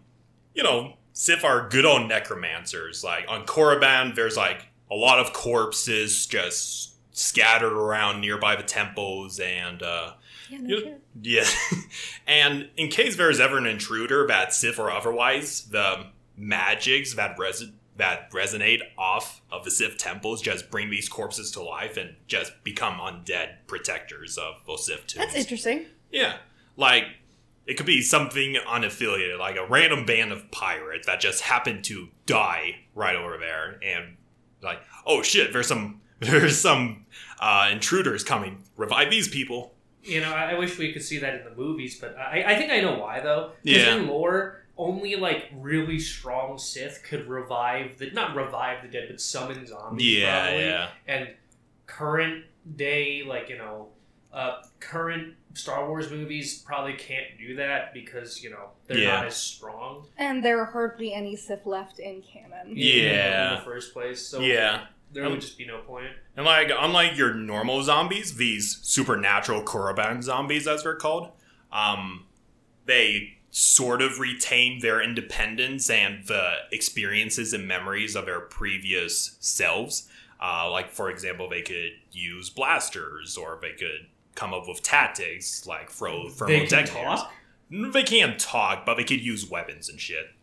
you 0.54 0.62
know, 0.62 0.94
Sith 1.12 1.44
are 1.44 1.68
good 1.68 1.84
old 1.84 2.08
necromancers. 2.08 3.04
Like 3.04 3.26
on 3.28 3.46
Korriban, 3.46 4.14
there's 4.14 4.36
like 4.36 4.66
a 4.90 4.94
lot 4.94 5.18
of 5.18 5.32
corpses 5.32 6.26
just 6.26 6.93
scattered 7.14 7.72
around 7.72 8.20
nearby 8.20 8.56
the 8.56 8.62
temples, 8.62 9.40
and 9.40 9.82
uh, 9.82 10.12
Yeah, 10.50 10.58
no 10.60 10.76
You- 10.76 10.96
yeah. 11.22 11.44
and 12.26 12.68
in 12.76 12.88
case 12.90 13.16
there 13.16 13.30
is 13.30 13.40
ever 13.40 13.56
an 13.56 13.66
intruder, 13.66 14.26
that 14.26 14.52
Sith 14.52 14.78
or 14.78 14.90
otherwise, 14.90 15.62
the 15.70 16.06
magics 16.36 17.14
that 17.14 17.38
res- 17.38 17.70
that 17.96 18.30
resonate 18.32 18.80
off 18.98 19.40
of 19.52 19.64
the 19.64 19.70
Sith 19.70 19.96
temples 19.98 20.42
just 20.42 20.68
bring 20.70 20.90
these 20.90 21.08
corpses 21.08 21.52
to 21.52 21.62
life 21.62 21.96
and 21.96 22.16
just 22.26 22.52
become 22.64 22.94
undead 22.94 23.50
protectors 23.68 24.36
of 24.36 24.56
those 24.66 24.84
Sith 24.86 25.06
tombs. 25.06 25.26
That's 25.26 25.36
interesting. 25.36 25.86
Yeah. 26.10 26.38
Like 26.76 27.04
it 27.66 27.74
could 27.76 27.86
be 27.86 28.02
something 28.02 28.56
unaffiliated, 28.66 29.38
like 29.38 29.56
a 29.56 29.64
random 29.66 30.04
band 30.04 30.32
of 30.32 30.50
pirates 30.50 31.06
that 31.06 31.20
just 31.20 31.42
happened 31.42 31.84
to 31.84 32.08
die 32.26 32.80
right 32.96 33.14
over 33.16 33.38
there 33.38 33.78
and 33.82 34.16
like, 34.60 34.80
oh 35.06 35.22
shit, 35.22 35.52
there's 35.52 35.68
some 35.68 36.00
there's 36.20 36.58
some 36.60 37.03
uh, 37.44 37.68
intruders 37.70 38.24
coming. 38.24 38.62
Revive 38.76 39.10
these 39.10 39.28
people. 39.28 39.74
You 40.02 40.20
know, 40.20 40.32
I, 40.32 40.52
I 40.52 40.58
wish 40.58 40.78
we 40.78 40.92
could 40.92 41.02
see 41.02 41.18
that 41.18 41.34
in 41.34 41.44
the 41.44 41.54
movies, 41.54 41.98
but 42.00 42.16
I, 42.16 42.44
I 42.46 42.56
think 42.56 42.70
I 42.72 42.80
know 42.80 42.98
why 42.98 43.20
though. 43.20 43.48
'Cause 43.48 43.54
Yeah. 43.64 43.94
in 43.96 44.06
lore, 44.06 44.62
only 44.76 45.14
like 45.16 45.50
really 45.54 45.98
strong 45.98 46.58
Sith 46.58 47.02
could 47.08 47.28
revive 47.28 47.98
the 47.98 48.10
not 48.10 48.34
revive 48.34 48.82
the 48.82 48.88
dead, 48.88 49.06
but 49.10 49.20
summon 49.20 49.66
zombies. 49.66 50.18
Yeah, 50.20 50.42
probably. 50.46 50.64
yeah. 50.64 50.88
And 51.06 51.28
current 51.86 52.44
day, 52.76 53.22
like 53.26 53.48
you 53.48 53.58
know, 53.58 53.88
uh, 54.32 54.62
current 54.80 55.34
Star 55.54 55.86
Wars 55.88 56.10
movies 56.10 56.58
probably 56.66 56.94
can't 56.94 57.38
do 57.38 57.56
that 57.56 57.94
because 57.94 58.42
you 58.42 58.50
know 58.50 58.70
they're 58.86 58.98
Yeah. 58.98 59.16
not 59.16 59.26
as 59.26 59.36
strong. 59.36 60.06
And 60.18 60.44
there 60.44 60.58
are 60.60 60.64
hardly 60.72 61.12
any 61.14 61.36
Sith 61.36 61.64
left 61.66 61.98
in 61.98 62.22
canon. 62.22 62.72
Yeah. 62.74 63.50
in 63.52 63.58
the 63.60 63.64
first 63.64 63.92
place. 63.92 64.20
So 64.20 64.40
Yeah. 64.40 64.86
There 65.14 65.30
would 65.30 65.40
just 65.40 65.56
be 65.56 65.66
no 65.66 65.78
point. 65.78 66.10
And 66.36 66.44
like, 66.44 66.70
unlike 66.76 67.16
your 67.16 67.32
normal 67.32 67.82
zombies, 67.82 68.36
these 68.36 68.78
supernatural 68.82 69.62
Korriban 69.62 70.22
zombies, 70.22 70.66
as 70.66 70.82
they're 70.82 70.96
called, 70.96 71.30
um, 71.72 72.26
they 72.86 73.38
sort 73.50 74.02
of 74.02 74.18
retain 74.18 74.80
their 74.80 75.00
independence 75.00 75.88
and 75.88 76.26
the 76.26 76.54
experiences 76.72 77.52
and 77.52 77.68
memories 77.68 78.16
of 78.16 78.26
their 78.26 78.40
previous 78.40 79.36
selves. 79.40 80.08
Uh, 80.42 80.68
like, 80.68 80.90
for 80.90 81.08
example, 81.08 81.48
they 81.48 81.62
could 81.62 81.92
use 82.10 82.50
blasters, 82.50 83.36
or 83.36 83.58
they 83.62 83.70
could 83.70 84.08
come 84.34 84.52
up 84.52 84.68
with 84.68 84.82
tactics 84.82 85.66
like 85.66 85.88
throw 85.88 86.28
thermal 86.28 86.58
They 86.58 86.66
can 86.66 86.84
talk. 86.84 87.32
They 87.70 88.02
can't 88.02 88.38
talk, 88.38 88.84
but 88.84 88.96
they 88.96 89.04
could 89.04 89.20
use 89.20 89.48
weapons 89.48 89.88
and 89.88 90.00
shit. 90.00 90.33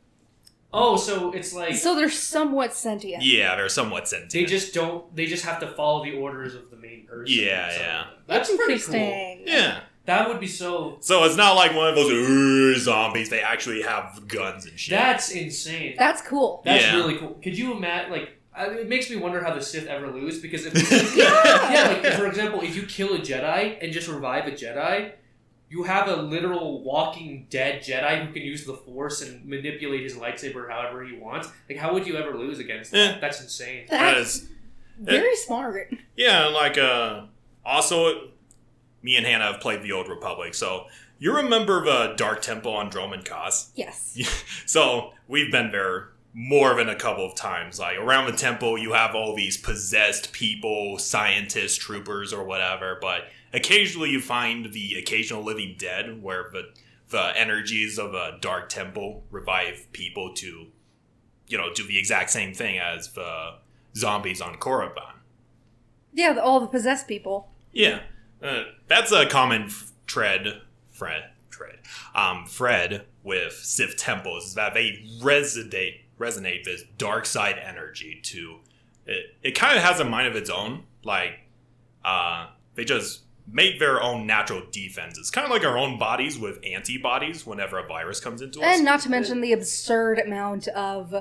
Oh, 0.73 0.95
so 0.97 1.31
it's 1.33 1.53
like 1.53 1.75
So 1.75 1.95
they're 1.95 2.09
somewhat 2.09 2.73
sentient. 2.73 3.23
Yeah, 3.23 3.55
they're 3.55 3.67
somewhat 3.69 4.07
sentient. 4.07 4.31
they 4.31 4.45
just 4.45 4.73
don't. 4.73 5.13
They 5.15 5.25
just 5.25 5.45
have 5.45 5.59
to 5.59 5.67
follow 5.67 6.03
the 6.03 6.13
orders 6.17 6.55
of 6.55 6.69
the 6.71 6.77
main 6.77 7.05
person. 7.05 7.25
Yeah, 7.37 7.69
So 7.71 7.79
yeah. 7.81 8.03
That's 8.27 8.47
pretty 8.49 8.79
cool. 8.79 8.95
interesting. 8.95 9.43
yeah. 9.47 9.79
That 10.05 10.27
would 10.29 10.39
be 10.39 10.47
so. 10.47 10.97
So 11.01 11.23
it's 11.25 11.35
not 11.35 11.53
like 11.55 11.75
one 11.75 11.87
of 11.89 11.95
those 11.95 12.09
"Ugh," 12.11 12.81
zombies. 12.81 13.29
They 13.29 13.41
actually 13.41 13.83
have 13.83 14.27
guns 14.27 14.65
and 14.65 14.79
shit. 14.79 14.91
That's 14.97 15.29
insane. 15.31 15.95
That's 15.97 16.21
cool. 16.23 16.61
That's 16.65 16.83
Yeah. 16.83 16.95
really 16.95 17.17
cool. 17.17 17.37
Could 17.43 17.55
you 17.57 17.73
imagine? 17.75 18.11
Like, 18.11 18.29
I, 18.55 18.65
it 18.65 18.89
makes 18.89 19.09
me 19.11 19.17
wonder 19.17 19.43
how 19.43 19.53
the 19.53 19.61
Sith 19.61 19.85
ever 19.87 20.07
lose 20.07 20.39
because 20.39 20.65
if 20.65 20.73
Yeah. 21.15 21.71
yeah, 21.71 21.87
like 22.01 22.13
for 22.13 22.25
example, 22.25 22.61
if 22.61 22.75
you 22.75 22.83
kill 22.83 23.13
a 23.13 23.19
Jedi 23.19 23.77
and 23.81 23.93
just 23.93 24.07
revive 24.07 24.47
a 24.47 24.51
Jedi, 24.51 25.11
you 25.71 25.83
have 25.83 26.09
a 26.09 26.17
literal 26.17 26.83
walking 26.83 27.47
dead 27.49 27.81
Jedi 27.81 28.25
who 28.27 28.33
can 28.33 28.41
use 28.41 28.65
the 28.65 28.73
Force 28.73 29.21
and 29.21 29.45
manipulate 29.45 30.03
his 30.03 30.15
lightsaber 30.15 30.69
however 30.69 31.01
he 31.05 31.17
wants. 31.17 31.47
Like, 31.69 31.77
how 31.77 31.93
would 31.93 32.05
you 32.05 32.17
ever 32.17 32.37
lose 32.37 32.59
against 32.59 32.91
that? 32.91 33.15
Eh. 33.15 33.19
That's 33.21 33.41
insane. 33.41 33.85
That 33.89 34.15
That's 34.15 34.35
is, 34.35 34.49
very 34.99 35.35
smart. 35.37 35.93
yeah, 36.17 36.47
like 36.47 36.77
uh, 36.77 37.23
also, 37.65 38.31
me 39.01 39.15
and 39.15 39.25
Hannah 39.25 39.53
have 39.53 39.61
played 39.61 39.81
the 39.81 39.93
Old 39.93 40.09
Republic, 40.09 40.53
so 40.53 40.87
you 41.19 41.33
remember 41.33 41.85
the 41.85 42.15
Dark 42.17 42.41
Temple 42.41 42.73
on 42.73 42.91
Dromund 42.91 43.23
Kaas? 43.23 43.71
Yes. 43.73 44.17
So 44.65 45.13
we've 45.27 45.51
been 45.51 45.71
there 45.71 46.09
more 46.33 46.75
than 46.75 46.89
a 46.89 46.95
couple 46.95 47.25
of 47.25 47.35
times. 47.35 47.79
Like 47.79 47.97
around 47.97 48.25
the 48.25 48.37
temple, 48.37 48.77
you 48.77 48.93
have 48.93 49.15
all 49.15 49.35
these 49.35 49.57
possessed 49.57 50.33
people, 50.33 50.97
scientists, 50.97 51.77
troopers, 51.77 52.33
or 52.33 52.43
whatever. 52.43 52.97
But 53.01 53.27
occasionally, 53.53 54.09
you 54.09 54.21
find 54.21 54.73
the 54.73 54.95
occasional 54.95 55.43
living 55.43 55.75
dead, 55.77 56.21
where 56.21 56.49
the 56.51 56.73
the 57.09 57.37
energies 57.37 57.99
of 57.99 58.13
a 58.13 58.37
dark 58.39 58.69
temple 58.69 59.23
revive 59.29 59.85
people 59.91 60.33
to, 60.33 60.67
you 61.47 61.57
know, 61.57 61.73
do 61.73 61.85
the 61.85 61.99
exact 61.99 62.29
same 62.29 62.53
thing 62.53 62.79
as 62.79 63.11
the 63.11 63.55
zombies 63.95 64.39
on 64.39 64.55
Korriban. 64.55 65.15
Yeah, 66.13 66.37
all 66.37 66.61
the 66.61 66.67
possessed 66.67 67.07
people. 67.07 67.49
Yeah, 67.73 67.99
uh, 68.41 68.63
that's 68.87 69.11
a 69.11 69.25
common 69.25 69.63
f- 69.63 69.91
tread, 70.07 70.61
Fred, 70.89 71.31
tread, 71.49 71.79
um, 72.15 72.45
Fred 72.45 73.05
with 73.23 73.53
Sith 73.53 73.97
temples 73.97 74.45
is 74.47 74.53
that 74.55 74.73
they 74.73 75.03
resonate 75.19 76.01
resonate 76.17 76.63
this 76.63 76.83
dark 76.97 77.25
side 77.25 77.57
energy 77.57 78.19
to 78.23 78.59
it. 79.05 79.35
It 79.41 79.51
kind 79.51 79.75
of 79.77 79.83
has 79.83 79.99
a 79.99 80.05
mind 80.05 80.27
of 80.27 80.35
its 80.35 80.49
own. 80.49 80.83
Like, 81.03 81.39
uh, 82.05 82.47
they 82.75 82.85
just 82.85 83.21
make 83.47 83.79
their 83.79 84.01
own 84.01 84.25
natural 84.25 84.61
defenses, 84.71 85.29
kind 85.31 85.45
of 85.45 85.51
like 85.51 85.65
our 85.65 85.77
own 85.77 85.97
bodies 85.99 86.37
with 86.39 86.59
antibodies 86.65 87.45
whenever 87.45 87.77
a 87.79 87.87
virus 87.87 88.19
comes 88.19 88.41
into 88.41 88.59
us. 88.59 88.65
And 88.65 88.85
not 88.85 89.01
to 89.01 89.09
mention 89.09 89.41
the 89.41 89.51
absurd 89.53 90.19
amount 90.19 90.67
of 90.69 91.13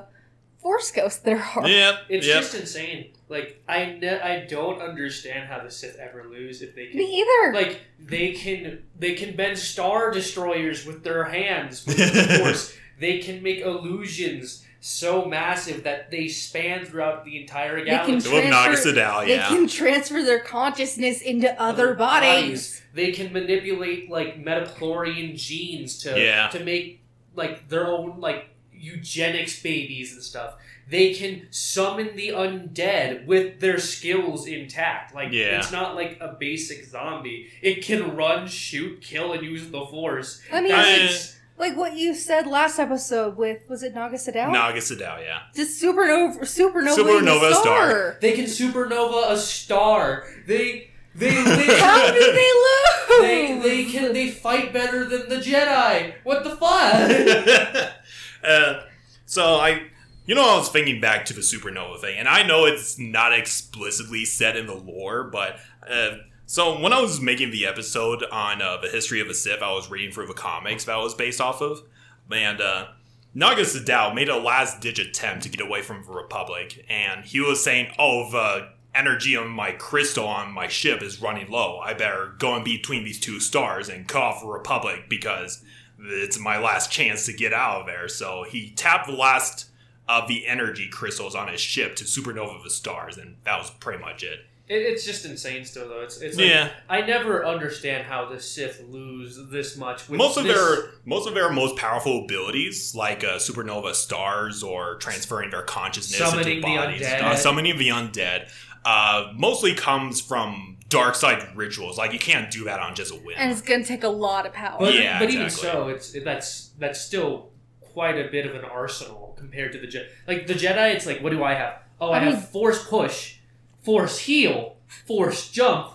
force 0.59 0.91
ghosts 0.91 1.19
there 1.19 1.41
are. 1.55 1.67
Yep, 1.67 1.95
It's 2.09 2.27
yep. 2.27 2.41
just 2.41 2.55
insane. 2.55 3.11
Like, 3.29 3.61
I 3.67 3.85
ne- 3.99 4.19
I 4.19 4.45
don't 4.45 4.81
understand 4.81 5.47
how 5.47 5.63
the 5.63 5.71
Sith 5.71 5.97
ever 5.97 6.25
lose 6.29 6.61
if 6.61 6.75
they 6.75 6.87
can. 6.87 6.97
Me 6.97 7.21
either. 7.21 7.53
like 7.53 7.81
they 7.99 8.31
can 8.33 8.83
they 8.97 9.13
can 9.13 9.35
bend 9.35 9.57
star 9.57 10.11
destroyers 10.11 10.85
with 10.85 11.03
their 11.03 11.23
hands 11.25 11.85
with 11.85 11.97
the 11.97 12.37
force 12.43 12.75
they 12.99 13.17
can 13.19 13.41
make 13.41 13.59
illusions 13.61 14.65
so 14.83 15.25
massive 15.25 15.83
that 15.83 16.09
they 16.09 16.27
span 16.27 16.83
throughout 16.85 17.23
the 17.23 17.39
entire 17.39 17.77
can 17.77 17.85
galaxy. 17.85 18.13
With 18.15 18.43
transfer- 18.43 18.49
Naga 18.49 18.77
Sadow, 18.77 19.27
They 19.27 19.37
can 19.37 19.67
transfer 19.67 20.23
their 20.23 20.39
consciousness 20.39 21.21
into 21.21 21.49
other, 21.61 21.89
Other 21.89 21.93
bodies. 21.95 22.81
they 22.93 23.11
can 23.11 23.31
manipulate 23.31 24.09
like 24.09 24.37
midi-chlorian 24.43 25.35
genes 25.37 25.99
to 25.99 26.19
Yeah. 26.19 26.47
to 26.49 26.59
make 26.63 26.99
like 27.35 27.69
their 27.69 27.87
own 27.87 28.19
like 28.19 28.47
eugenics 28.73 29.61
babies 29.61 30.13
and 30.13 30.23
stuff. 30.23 30.55
They 30.89 31.13
can 31.13 31.47
summon 31.51 32.15
the 32.15 32.29
undead 32.29 33.25
with 33.25 33.59
their 33.61 33.77
skills 33.79 34.47
intact. 34.47 35.13
Like 35.13 35.31
Yeah. 35.31 35.59
it's 35.59 35.71
not 35.71 35.95
like 35.95 36.17
a 36.19 36.35
basic 36.39 36.83
zombie. 36.85 37.49
It 37.61 37.85
can 37.85 38.15
run 38.15 38.47
shoot 38.47 39.01
kill 39.01 39.31
and 39.33 39.43
use 39.43 39.69
the 39.69 39.85
force. 39.85 40.41
I 40.51 40.61
mean, 40.61 40.71
I- 40.71 40.75
That's- 40.83 41.37
like 41.61 41.77
what 41.77 41.95
you 41.95 42.15
said 42.15 42.47
last 42.47 42.79
episode 42.79 43.37
with 43.37 43.59
was 43.69 43.83
it 43.83 43.93
Naga 43.93 44.17
Sadow? 44.17 44.47
Nagasadal, 44.51 45.21
yeah. 45.23 45.43
Just 45.55 45.81
supernova, 45.81 46.39
supernova, 46.39 46.97
Supernova 46.97 47.51
star. 47.51 47.61
star. 47.61 48.17
They 48.19 48.33
can 48.33 48.45
supernova 48.45 49.31
a 49.31 49.37
star. 49.37 50.25
They 50.47 50.89
they 51.13 51.29
they 51.29 51.79
How 51.79 52.11
did 52.11 52.35
they 52.35 52.51
lose? 52.65 53.21
they, 53.21 53.59
they 53.59 53.85
can 53.85 54.11
they 54.11 54.31
fight 54.31 54.73
better 54.73 55.05
than 55.05 55.29
the 55.29 55.35
Jedi. 55.35 56.15
What 56.23 56.43
the 56.43 56.55
fuck? 56.55 57.93
uh, 58.43 58.81
so 59.27 59.55
I, 59.57 59.83
you 60.25 60.33
know, 60.33 60.55
I 60.55 60.57
was 60.57 60.69
thinking 60.69 60.99
back 60.99 61.25
to 61.25 61.33
the 61.33 61.41
supernova 61.41 62.01
thing, 62.01 62.17
and 62.17 62.27
I 62.27 62.41
know 62.41 62.65
it's 62.65 62.97
not 62.97 63.33
explicitly 63.33 64.25
said 64.25 64.57
in 64.57 64.65
the 64.65 64.73
lore, 64.73 65.25
but 65.25 65.57
uh, 65.87 66.17
so 66.51 66.77
when 66.77 66.91
I 66.91 66.99
was 66.99 67.21
making 67.21 67.51
the 67.51 67.65
episode 67.65 68.25
on 68.29 68.61
uh, 68.61 68.75
the 68.75 68.89
history 68.89 69.21
of 69.21 69.29
the 69.29 69.33
Sith, 69.33 69.61
I 69.61 69.71
was 69.71 69.89
reading 69.89 70.11
through 70.11 70.27
the 70.27 70.33
comics 70.33 70.83
that 70.83 70.97
was 70.97 71.15
based 71.15 71.39
off 71.39 71.61
of, 71.61 71.81
and 72.29 72.59
uh, 72.59 72.87
Naga 73.33 73.61
Sadow 73.61 74.13
made 74.13 74.27
a 74.27 74.35
last 74.37 74.81
ditch 74.81 74.99
attempt 74.99 75.43
to 75.43 75.49
get 75.49 75.65
away 75.65 75.81
from 75.81 76.03
the 76.03 76.11
Republic, 76.11 76.85
and 76.89 77.23
he 77.23 77.39
was 77.39 77.63
saying, 77.63 77.93
"Oh, 77.97 78.29
the 78.29 78.67
energy 78.93 79.37
on 79.37 79.47
my 79.47 79.71
crystal 79.71 80.27
on 80.27 80.51
my 80.51 80.67
ship 80.67 81.01
is 81.01 81.21
running 81.21 81.49
low. 81.49 81.79
I 81.79 81.93
better 81.93 82.35
go 82.37 82.57
in 82.57 82.65
between 82.65 83.05
these 83.05 83.21
two 83.21 83.39
stars 83.39 83.87
and 83.87 84.05
cut 84.05 84.21
off 84.21 84.41
the 84.41 84.47
Republic 84.47 85.05
because." 85.07 85.63
it's 86.03 86.39
my 86.39 86.57
last 86.57 86.91
chance 86.91 87.27
to 87.27 87.31
get 87.31 87.53
out 87.53 87.81
of 87.81 87.85
there. 87.85 88.07
So 88.07 88.43
he 88.49 88.71
tapped 88.71 89.05
the 89.05 89.13
last 89.13 89.69
of 90.09 90.27
the 90.27 90.47
energy 90.47 90.89
crystals 90.89 91.35
on 91.35 91.47
his 91.47 91.61
ship 91.61 91.95
to 91.97 92.05
supernova 92.05 92.63
the 92.63 92.71
stars, 92.71 93.17
and 93.17 93.35
that 93.43 93.59
was 93.59 93.69
pretty 93.69 94.01
much 94.01 94.23
it. 94.23 94.39
It, 94.71 94.83
it's 94.83 95.05
just 95.05 95.25
insane 95.25 95.65
still 95.65 95.89
though. 95.89 96.01
It's 96.01 96.21
it's 96.21 96.37
like, 96.37 96.47
yeah, 96.47 96.69
I 96.89 97.01
never 97.01 97.45
understand 97.45 98.05
how 98.05 98.25
the 98.29 98.39
Sith 98.39 98.81
lose 98.87 99.37
this 99.49 99.75
much. 99.75 100.07
With 100.07 100.17
most 100.17 100.37
of 100.37 100.45
this- 100.45 100.55
their 100.55 100.91
most 101.05 101.27
of 101.27 101.33
their 101.33 101.51
most 101.51 101.75
powerful 101.75 102.23
abilities, 102.23 102.95
like 102.95 103.23
uh, 103.23 103.37
supernova 103.37 103.93
stars 103.93 104.63
or 104.63 104.95
transferring 104.95 105.49
their 105.49 105.63
consciousness 105.63 106.17
Summoning 106.19 106.57
into 106.57 106.67
the 106.67 106.75
bodies, 106.77 107.01
undead. 107.01 107.21
uh, 107.21 107.35
summoning 107.35 107.77
the 107.77 107.89
undead, 107.89 108.49
uh, 108.85 109.33
mostly 109.35 109.73
comes 109.75 110.21
from 110.21 110.77
dark 110.87 111.15
side 111.15 111.45
rituals. 111.55 111.97
Like 111.97 112.13
you 112.13 112.19
can't 112.19 112.49
do 112.49 112.63
that 112.63 112.79
on 112.79 112.95
just 112.95 113.11
a 113.11 113.15
whim. 113.15 113.35
And 113.37 113.51
it's 113.51 113.61
gonna 113.61 113.83
take 113.83 114.03
a 114.03 114.09
lot 114.09 114.45
of 114.45 114.53
power. 114.53 114.77
But, 114.79 114.93
Yeah, 114.93 115.19
but 115.19 115.29
even 115.29 115.49
so, 115.49 115.89
it's 115.89 116.15
that's 116.23 116.69
that's 116.79 117.01
still 117.01 117.49
quite 117.81 118.17
a 118.17 118.29
bit 118.31 118.45
of 118.45 118.55
an 118.55 118.63
arsenal 118.63 119.35
compared 119.37 119.73
to 119.73 119.79
the 119.79 119.87
Jedi. 119.87 120.07
Like 120.27 120.47
the 120.47 120.53
Jedi, 120.53 120.95
it's 120.95 121.05
like, 121.05 121.21
what 121.21 121.31
do 121.31 121.43
I 121.43 121.55
have? 121.55 121.79
Oh, 121.99 122.11
I, 122.11 122.19
I 122.19 122.23
have 122.23 122.33
mean- 122.35 122.41
Force 122.43 122.87
Push, 122.87 123.35
Force 123.83 124.19
Heal, 124.19 124.75
Force 125.07 125.49
Jump, 125.49 125.91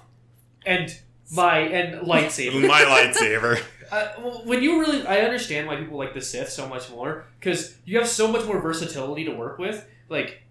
and 0.64 0.98
my 1.34 1.58
and 1.58 2.06
lightsaber. 2.06 2.66
My 2.68 2.82
lightsaber. 2.82 3.62
Uh, 3.88 4.08
when 4.44 4.64
you 4.64 4.80
really, 4.80 5.06
I 5.06 5.20
understand 5.20 5.68
why 5.68 5.76
people 5.76 5.96
like 5.96 6.12
the 6.12 6.20
Sith 6.20 6.48
so 6.48 6.68
much 6.68 6.90
more 6.90 7.24
because 7.38 7.76
you 7.84 7.96
have 7.98 8.08
so 8.08 8.26
much 8.26 8.44
more 8.44 8.60
versatility 8.60 9.24
to 9.26 9.30
work 9.30 9.58
with. 9.60 9.86
Like, 10.08 10.42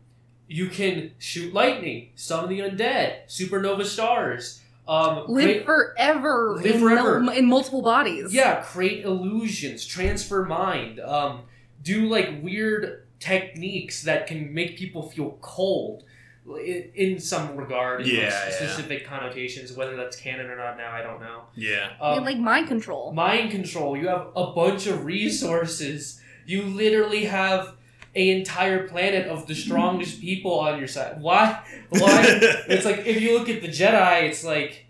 you 0.48 0.70
can 0.70 1.12
shoot 1.20 1.54
lightning, 1.54 2.12
summon 2.16 2.50
the 2.50 2.60
undead, 2.62 3.26
supernova 3.28 3.84
stars. 3.84 4.62
Um, 4.88 5.26
Live 5.28 5.44
create- 5.44 5.66
forever, 5.66 6.54
Live 6.56 6.76
in, 6.76 6.80
forever. 6.80 7.20
mul- 7.20 7.36
in 7.36 7.46
multiple 7.46 7.82
bodies. 7.82 8.34
yeah, 8.34 8.62
create 8.62 9.04
illusions, 9.04 9.86
transfer 9.86 10.46
mind, 10.46 11.02
um, 11.02 11.42
do 11.84 12.08
like 12.08 12.42
weird 12.42 13.06
techniques 13.20 14.04
that 14.04 14.28
can 14.28 14.54
make 14.54 14.78
people 14.78 15.10
feel 15.10 15.38
cold. 15.42 16.06
In, 16.48 16.92
in 16.94 17.20
some 17.20 17.56
regard, 17.58 18.02
in 18.02 18.08
like, 18.08 18.16
Yeah, 18.16 18.30
yeah. 18.30 18.50
specific 18.52 19.06
connotations, 19.06 19.74
whether 19.74 19.96
that's 19.96 20.16
canon 20.16 20.46
or 20.46 20.56
not 20.56 20.78
now, 20.78 20.92
I 20.92 21.02
don't 21.02 21.20
know. 21.20 21.42
Yeah. 21.56 21.90
Yeah, 22.00 22.08
Um, 22.18 22.24
like 22.24 22.38
mind 22.38 22.68
control. 22.68 23.12
mind 23.14 23.50
control. 23.52 23.98
You 23.98 24.08
have 24.10 24.28
a 24.36 24.52
bunch 24.54 24.86
of 24.86 25.06
resources. 25.06 26.22
You 26.46 26.62
literally 26.62 27.26
have 27.26 27.70
an 28.16 28.28
entire 28.28 28.88
planet 28.88 29.28
of 29.28 29.48
the 29.48 29.56
strongest 29.56 30.22
people 30.22 30.60
on 30.60 30.78
your 30.78 30.88
side. 30.88 31.20
Why? 31.20 31.62
Why? 31.90 32.22
it's 32.70 32.86
like 32.86 33.00
if 33.08 33.22
you 33.22 33.38
look 33.38 33.50
at 33.50 33.62
the 33.64 33.68
Jedi, 33.68 34.24
it's 34.30 34.44
like, 34.44 34.86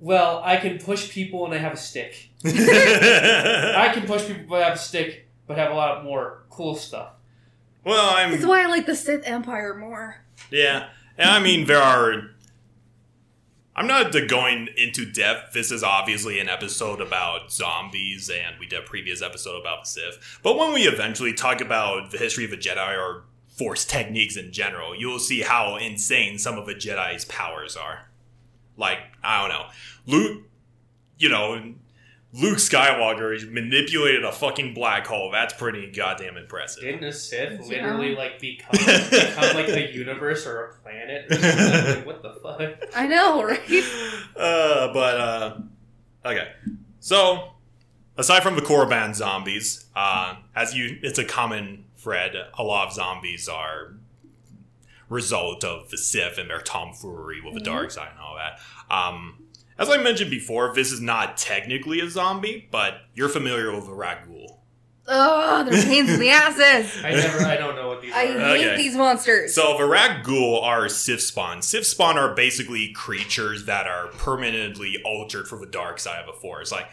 well, 0.00 0.40
I 0.42 0.56
can 0.56 0.78
push 0.78 1.10
people 1.10 1.44
and 1.44 1.54
I 1.54 1.58
have 1.58 1.74
a 1.74 1.76
stick. 1.76 2.30
I 2.44 3.90
can 3.92 4.06
push 4.06 4.26
people 4.26 4.44
but 4.48 4.62
I 4.62 4.68
have 4.68 4.74
a 4.76 4.78
stick, 4.78 5.28
but 5.46 5.56
have 5.58 5.70
a 5.70 5.74
lot 5.74 6.02
more 6.04 6.44
cool 6.50 6.74
stuff. 6.74 7.10
Well, 7.84 8.14
I'm 8.14 8.32
That's 8.32 8.46
why 8.46 8.62
I 8.62 8.66
like 8.66 8.86
the 8.86 8.96
Sith 8.96 9.26
Empire 9.26 9.74
more. 9.74 10.24
Yeah, 10.50 10.88
and 11.18 11.30
I 11.30 11.40
mean 11.40 11.66
there 11.66 11.82
are. 11.82 12.30
I'm 13.76 13.88
not 13.88 14.12
going 14.28 14.68
into 14.76 15.04
depth. 15.04 15.52
This 15.52 15.72
is 15.72 15.82
obviously 15.82 16.38
an 16.38 16.48
episode 16.48 17.00
about 17.00 17.52
zombies, 17.52 18.30
and 18.30 18.56
we 18.60 18.66
did 18.66 18.78
a 18.78 18.82
previous 18.82 19.20
episode 19.20 19.60
about 19.60 19.84
the 19.84 19.90
Sith. 19.90 20.38
But 20.44 20.56
when 20.56 20.72
we 20.72 20.82
eventually 20.82 21.32
talk 21.32 21.60
about 21.60 22.12
the 22.12 22.18
history 22.18 22.44
of 22.44 22.52
the 22.52 22.56
Jedi 22.56 22.96
or 22.96 23.24
Force 23.48 23.84
techniques 23.84 24.36
in 24.36 24.52
general, 24.52 24.96
you'll 24.96 25.20
see 25.20 25.42
how 25.42 25.76
insane 25.76 26.38
some 26.38 26.58
of 26.58 26.66
the 26.66 26.74
Jedi's 26.74 27.24
powers 27.24 27.76
are. 27.76 28.08
Like 28.76 28.98
I 29.22 29.40
don't 29.40 29.50
know, 29.50 29.66
Luke. 30.06 30.42
You 31.18 31.28
know, 31.28 31.74
Luke 32.36 32.58
Skywalker 32.58 33.48
manipulated 33.52 34.24
a 34.24 34.32
fucking 34.32 34.74
black 34.74 35.06
hole. 35.06 35.30
That's 35.30 35.54
pretty 35.54 35.90
goddamn 35.92 36.36
impressive. 36.36 36.82
Didn't 36.82 37.04
a 37.04 37.12
Sith 37.12 37.60
Yeah. 37.70 37.84
literally 37.84 38.16
like 38.16 38.40
become 38.40 38.72
become 38.72 39.54
like 39.54 39.68
a 39.68 39.92
universe 39.92 40.44
or 40.46 40.64
a 40.64 40.74
planet? 40.82 41.30
Or? 41.30 41.36
Like, 41.96 42.06
what 42.06 42.22
the 42.22 42.34
fuck? 42.42 42.90
I 42.96 43.06
know, 43.06 43.42
right? 43.44 43.60
uh, 44.36 44.92
but 44.92 45.16
uh, 45.16 45.56
okay. 46.24 46.52
So, 46.98 47.52
aside 48.16 48.42
from 48.42 48.56
the 48.56 48.62
Korriban 48.62 49.14
zombies, 49.14 49.86
uh, 49.94 50.36
as 50.56 50.74
you, 50.74 50.98
it's 51.02 51.18
a 51.20 51.24
common 51.24 51.84
thread. 51.98 52.34
A 52.58 52.62
lot 52.64 52.88
of 52.88 52.94
zombies 52.94 53.48
are 53.48 53.94
result 55.08 55.62
of 55.64 55.90
the 55.90 55.98
Sith 55.98 56.38
and 56.38 56.50
their 56.50 56.60
tomfoolery 56.60 57.40
with 57.40 57.54
the 57.54 57.60
Mhm. 57.60 57.64
dark 57.64 57.90
side 57.90 58.08
and 58.10 58.18
all 58.20 58.36
that. 58.36 58.58
Um, 58.90 59.43
as 59.78 59.90
I 59.90 59.96
mentioned 59.96 60.30
before, 60.30 60.72
this 60.74 60.92
is 60.92 61.00
not 61.00 61.36
technically 61.36 62.00
a 62.00 62.08
zombie, 62.08 62.68
but 62.70 63.02
you're 63.14 63.28
familiar 63.28 63.74
with 63.74 63.84
a 63.86 63.92
Rakghoul. 63.92 64.58
Oh, 65.06 65.64
they're 65.68 65.82
pains 65.84 66.08
in 66.08 66.18
the 66.18 66.30
asses. 66.30 67.04
I 67.04 67.10
never. 67.10 67.44
I 67.44 67.56
don't 67.58 67.76
know 67.76 67.88
what 67.88 68.00
these 68.00 68.10
are. 68.12 68.16
I 68.16 68.24
are. 68.26 68.38
hate 68.56 68.66
Okay. 68.68 68.76
these 68.78 68.96
monsters. 68.96 69.54
So 69.54 69.76
the 69.76 69.84
Rakghoul 69.84 70.62
are 70.62 70.88
Sith 70.88 71.20
spawn. 71.20 71.60
Sith 71.60 71.86
spawn 71.86 72.16
are 72.16 72.34
basically 72.34 72.90
creatures 72.94 73.66
that 73.66 73.86
are 73.86 74.06
permanently 74.08 74.96
altered 75.04 75.46
for 75.46 75.58
the 75.58 75.66
dark 75.66 75.98
side 76.00 76.20
of 76.20 76.26
the 76.26 76.40
Force. 76.40 76.72
Like, 76.72 76.86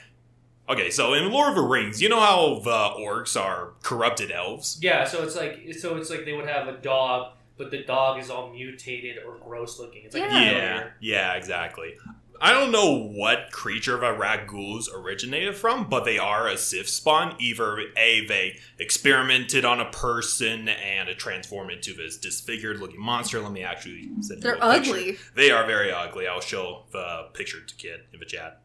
okay, 0.67 0.89
so 0.89 1.13
in 1.13 1.32
Lord 1.32 1.50
of 1.52 1.56
the 1.56 1.62
Rings, 1.62 2.02
you 2.02 2.10
know 2.10 2.20
how 2.20 2.60
the 2.60 3.02
orcs 3.02 3.39
are 3.39 3.70
corrupted 3.82 4.30
elves? 4.30 4.78
Yeah, 4.82 5.06
so 5.06 5.24
it's 5.24 5.38
like 5.38 5.74
so 5.80 5.96
it's 5.96 6.10
like 6.10 6.26
they 6.26 6.34
would 6.34 6.50
have 6.50 6.67
a 6.67 6.74
dog, 6.74 7.32
but 7.58 7.72
the 7.72 7.84
dog 7.86 8.20
is 8.20 8.30
all 8.30 8.50
mutated 8.52 9.20
or 9.26 9.38
gross 9.38 9.80
looking. 9.80 10.04
It's 10.04 10.13
like 10.15 10.24
Yeah. 10.24 10.38
a 10.38 10.44
Yeah, 10.44 10.50
failure. 10.52 10.96
yeah, 11.00 11.34
exactly. 11.36 11.94
I 12.43 12.54
don't 12.54 12.71
know 12.71 12.97
what 12.97 13.51
creature 13.51 13.97
the 13.97 14.08
Rakghouls 14.08 14.88
originated 14.91 15.56
from, 15.56 15.88
but 15.88 16.06
they 16.06 16.17
are 16.17 16.47
a 16.47 16.58
Sith 16.58 16.89
spawn. 16.89 17.36
Either 17.39 17.77
A, 17.95 18.25
they 18.25 18.58
experimented 18.80 19.63
on 19.63 19.80
a 19.80 19.91
person 19.91 20.67
and 20.67 21.08
it 21.08 21.19
transformed 21.19 21.71
into 21.71 21.93
this 21.93 22.17
disfigured 22.17 22.80
looking 22.80 22.99
monster. 22.99 23.39
Let 23.39 23.51
me 23.51 23.63
actually 23.63 24.10
send 24.21 24.39
you 24.39 24.41
they're 24.41 24.56
a 24.56 24.73
picture. 24.73 24.91
ugly. 24.91 25.17
They 25.36 25.51
are 25.51 25.67
very 25.67 25.91
ugly. 25.91 26.27
I'll 26.27 26.41
show 26.41 26.86
the 26.91 27.27
picture 27.34 27.62
to 27.62 27.75
Kit 27.75 28.08
in 28.12 28.19
the 28.19 28.25
chat. 28.25 28.62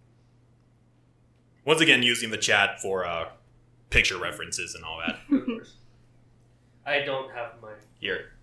Once 1.67 1.83
again, 1.83 2.03
using 2.03 2.31
the 2.31 2.39
chat 2.39 2.81
for 2.81 3.05
uh, 3.05 3.29
picture 3.91 4.19
references 4.19 4.75
and 4.75 4.85
all 4.85 5.03
that. 5.07 5.19
I 6.87 7.01
don't 7.01 7.31
have 7.35 7.61
my 7.61 7.73
Here. 8.01 8.36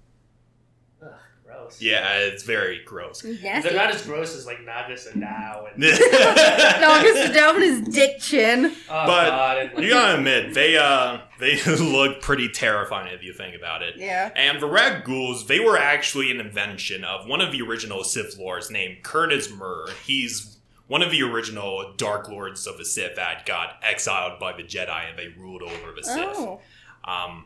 Ugh, 1.63 1.69
gross. 1.69 1.82
Yeah, 1.82 2.17
it's 2.19 2.43
very 2.43 2.82
gross. 2.86 3.23
Nasty. 3.23 3.69
They're 3.69 3.78
not 3.78 3.93
as 3.93 4.06
gross 4.06 4.36
as 4.36 4.45
like 4.45 4.62
Naga 4.63 4.93
Sadow 4.93 5.71
and 5.71 5.80
no, 5.80 7.02
just 7.02 7.34
down 7.34 7.62
his 7.62 7.82
dick 7.82 8.19
chin. 8.19 8.65
oh 8.65 9.06
But 9.06 9.30
god. 9.30 9.58
And, 9.58 9.73
like, 9.73 9.84
you 9.84 9.89
gotta 9.91 10.17
admit, 10.17 10.54
they 10.54 10.78
uh 10.78 11.19
they 11.39 11.62
look 11.65 12.21
pretty 12.21 12.49
terrifying 12.49 13.13
if 13.13 13.23
you 13.23 13.34
think 13.34 13.56
about 13.56 13.82
it. 13.82 13.95
Yeah. 13.97 14.32
And 14.36 14.62
the 14.62 14.67
Rakghouls, 14.67 15.47
they 15.47 15.60
were 15.60 15.78
actually 15.78 16.32
an 16.32 16.39
invention 16.39 17.04
of 17.04 17.28
one 17.28 17.41
of 17.41 17.52
the 17.52 17.62
original 17.62 18.04
Sith 18.04 18.38
lords 18.38 18.69
named 18.71 19.04
Karness 19.04 19.49
Muur. 19.49 19.89
He's 20.06 20.58
one 20.88 21.02
of 21.02 21.12
the 21.12 21.23
original 21.23 21.93
Dark 21.97 22.30
Lords 22.30 22.67
of 22.67 22.78
the 22.78 22.86
Sith 22.86 23.15
that 23.15 23.45
got 23.45 23.76
exiled 23.82 24.39
by 24.39 24.54
the 24.56 24.63
Jedi 24.63 25.10
and 25.10 25.17
they 25.17 25.30
ruled 25.39 25.63
over 25.63 25.91
the 25.95 26.04
Sith. 26.04 26.36
Oh. 26.38 26.60
Um, 27.06 27.45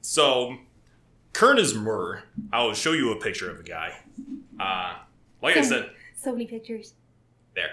so, 0.00 0.56
Karness 1.36 1.74
Muur, 1.74 2.22
I'll 2.50 2.72
show 2.72 2.92
you 2.92 3.12
a 3.12 3.16
picture 3.16 3.50
of 3.50 3.58
the 3.58 3.62
guy. 3.62 3.92
Uh, 4.58 4.94
like 5.42 5.58
I 5.58 5.60
said, 5.60 5.90
So 6.16 6.32
many 6.32 6.46
pictures. 6.46 6.94
there. 7.54 7.68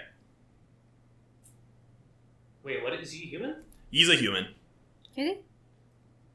Wait, 2.63 2.84
what 2.84 2.93
is 2.93 3.12
he 3.13 3.26
human? 3.26 3.56
He's 3.89 4.10
a 4.10 4.15
human. 4.15 4.47
Get 5.15 5.28
it? 5.28 5.45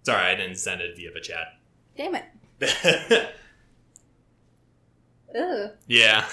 Sorry, 0.04 0.24
I 0.24 0.34
didn't 0.36 0.56
send 0.56 0.80
it 0.80 0.96
via 0.96 1.12
the 1.12 1.20
chat. 1.20 1.58
Damn 1.98 2.14
it. 2.14 2.24
Ugh. 5.38 5.70
yeah. 5.86 6.24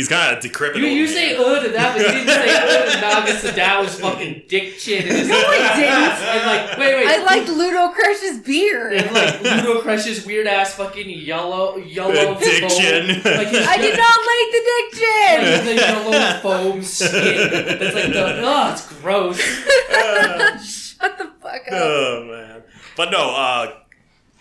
He's 0.00 0.08
kind 0.08 0.34
of 0.34 0.42
decrepit. 0.42 0.80
You, 0.80 0.86
you 0.86 1.06
say 1.06 1.36
uh 1.36 1.62
to 1.62 1.68
that, 1.68 1.94
but 1.94 2.06
you 2.06 2.10
didn't 2.10 2.28
say 2.28 2.56
uh 2.56 2.90
to 2.90 3.00
Nagas 3.02 3.44
and 3.44 3.54
Dow's 3.54 4.00
fucking 4.00 4.44
dick 4.48 4.78
chin 4.78 5.02
and 5.06 5.14
his 5.14 5.28
No, 5.28 5.36
I 5.36 5.76
didn't. 5.76 6.24
And 6.24 6.46
like, 6.46 6.78
wait, 6.78 6.94
wait. 6.94 7.06
I 7.06 7.22
liked 7.22 7.50
Ludo 7.50 7.88
Kressh's 7.90 8.38
beard. 8.38 8.94
And 8.94 9.12
like 9.12 9.42
Ludo 9.42 9.82
Kressh's 9.82 10.24
weird 10.24 10.46
ass 10.46 10.72
fucking 10.72 11.10
yellow 11.10 11.76
yellow 11.76 12.34
Dick 12.40 12.62
foam, 12.62 12.70
chin. 12.70 13.08
Like 13.08 13.48
his, 13.48 13.66
I 13.66 13.76
did 13.76 13.98
not 13.98 14.20
like 14.24 14.50
the 14.54 14.62
dick 14.70 15.00
chin. 15.00 15.52
like 15.52 15.64
the 15.64 15.74
yellow 15.74 16.40
foam 16.40 16.82
skin. 16.82 17.50
That's 17.78 17.94
like 17.94 18.12
the 18.14 18.40
oh, 18.42 18.72
it's 18.72 19.00
gross. 19.02 19.38
Shut 20.98 21.18
the 21.18 21.30
fuck 21.42 21.60
up. 21.68 21.72
oh 21.72 22.24
man. 22.26 22.62
But 22.96 23.10
no, 23.10 23.34
uh 23.36 23.72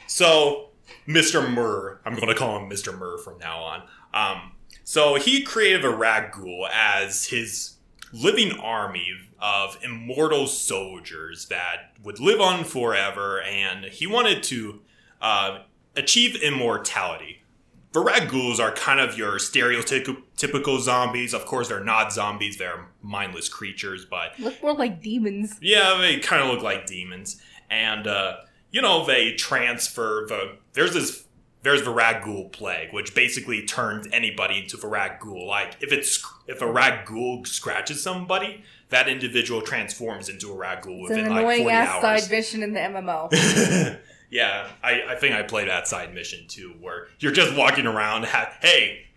so 0.08 0.70
Mr. 1.06 1.46
Muur, 1.54 1.98
I'm 2.06 2.16
gonna 2.16 2.34
call 2.34 2.58
him 2.58 2.70
Mr. 2.70 2.98
Muur 2.98 3.18
from 3.22 3.38
now 3.40 3.60
on. 3.62 3.82
Um 4.14 4.52
so 4.90 5.14
he 5.14 5.44
created 5.44 5.86
a 5.86 5.90
Rakghoul 5.90 6.68
as 6.74 7.28
his 7.28 7.76
living 8.12 8.54
army 8.54 9.12
of 9.40 9.78
immortal 9.84 10.48
soldiers 10.48 11.46
that 11.50 11.92
would 12.02 12.20
live 12.20 12.42
on 12.42 12.64
forever 12.64 13.40
and 13.40 13.86
he 13.86 14.08
wanted 14.08 14.42
to 14.42 14.82
uh, 15.22 15.60
achieve 15.96 16.42
immortality. 16.42 17.44
The 17.92 18.04
Rakghouls 18.04 18.60
are 18.60 18.72
kind 18.72 19.00
of 19.00 19.16
your 19.16 19.34
stereotypical 19.34 20.80
zombies. 20.80 21.36
Of 21.36 21.46
course, 21.46 21.68
they're 21.68 21.84
not 21.84 22.12
zombies, 22.12 22.58
they're 22.58 22.88
mindless 23.04 23.48
creatures, 23.48 24.06
but 24.10 24.40
Look 24.40 24.60
more 24.64 24.74
like 24.74 25.04
demons. 25.04 25.60
yeah, 25.62 26.00
they 26.00 26.18
kind 26.18 26.42
of 26.42 26.50
look 26.50 26.64
like 26.64 26.88
demons. 26.88 27.40
And, 27.70 28.08
uh, 28.08 28.38
you 28.72 28.82
know, 28.82 29.06
they 29.06 29.36
transfer 29.36 30.26
the. 30.28 30.58
There's 30.74 30.96
this 30.96 31.26
there's 31.62 31.82
Varag 31.82 32.24
Ghoul 32.24 32.50
Plague, 32.50 32.94
which 32.94 33.14
basically 33.14 33.66
turns 33.66 34.08
anybody 34.14 34.60
into 34.60 34.78
Varag 34.78 35.20
Ghoul. 35.20 35.48
Like 35.48 35.76
if 35.82 35.92
it's 35.92 36.26
if 36.48 36.62
a 36.62 36.66
Varag 36.66 37.06
Ghoul 37.06 37.44
scratches 37.46 38.02
somebody, 38.02 38.64
that 38.90 39.08
individual 39.08 39.62
transforms 39.62 40.30
into 40.30 40.52
a 40.52 40.80
Ghoul 40.82 41.08
It's 41.08 41.12
an 41.12 41.18
within 41.18 41.30
like 41.30 41.40
annoying 41.42 41.62
forty 41.64 41.76
ass 41.76 42.04
hours. 42.04 42.24
side 42.24 42.32
mission 42.32 42.64
in 42.64 42.74
the 42.74 42.80
MMO. 42.80 44.00
yeah, 44.30 44.70
I, 44.84 45.04
I 45.10 45.16
think 45.16 45.36
I 45.36 45.44
played 45.44 45.68
that 45.68 45.88
side 45.88 46.14
mission 46.14 46.46
too, 46.48 46.76
where 46.80 47.08
you're 47.20 47.32
just 47.34 47.56
walking 47.56 47.86
around. 47.86 48.26
Ha- 48.26 48.54
hey, 48.62 49.08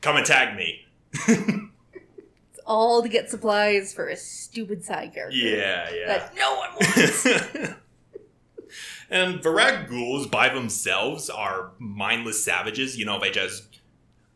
come 0.00 0.16
and 0.16 0.26
tag 0.26 0.56
me. 0.56 0.86
It's 2.52 2.60
all 2.66 3.00
to 3.02 3.08
get 3.08 3.30
supplies 3.30 3.94
for 3.94 4.08
a 4.08 4.16
stupid 4.16 4.84
side 4.84 5.14
character. 5.14 5.36
Yeah, 5.36 5.88
yeah. 5.94 6.06
That 6.06 6.34
no 6.36 6.56
one 6.56 6.70
wants. 6.74 7.24
and 9.10 9.40
Varag 9.40 9.88
ghouls 9.88 10.26
by 10.26 10.48
themselves 10.48 11.28
are 11.28 11.72
mindless 11.78 12.42
savages. 12.42 12.96
You 12.96 13.04
know, 13.04 13.18
they 13.18 13.30
just 13.30 13.80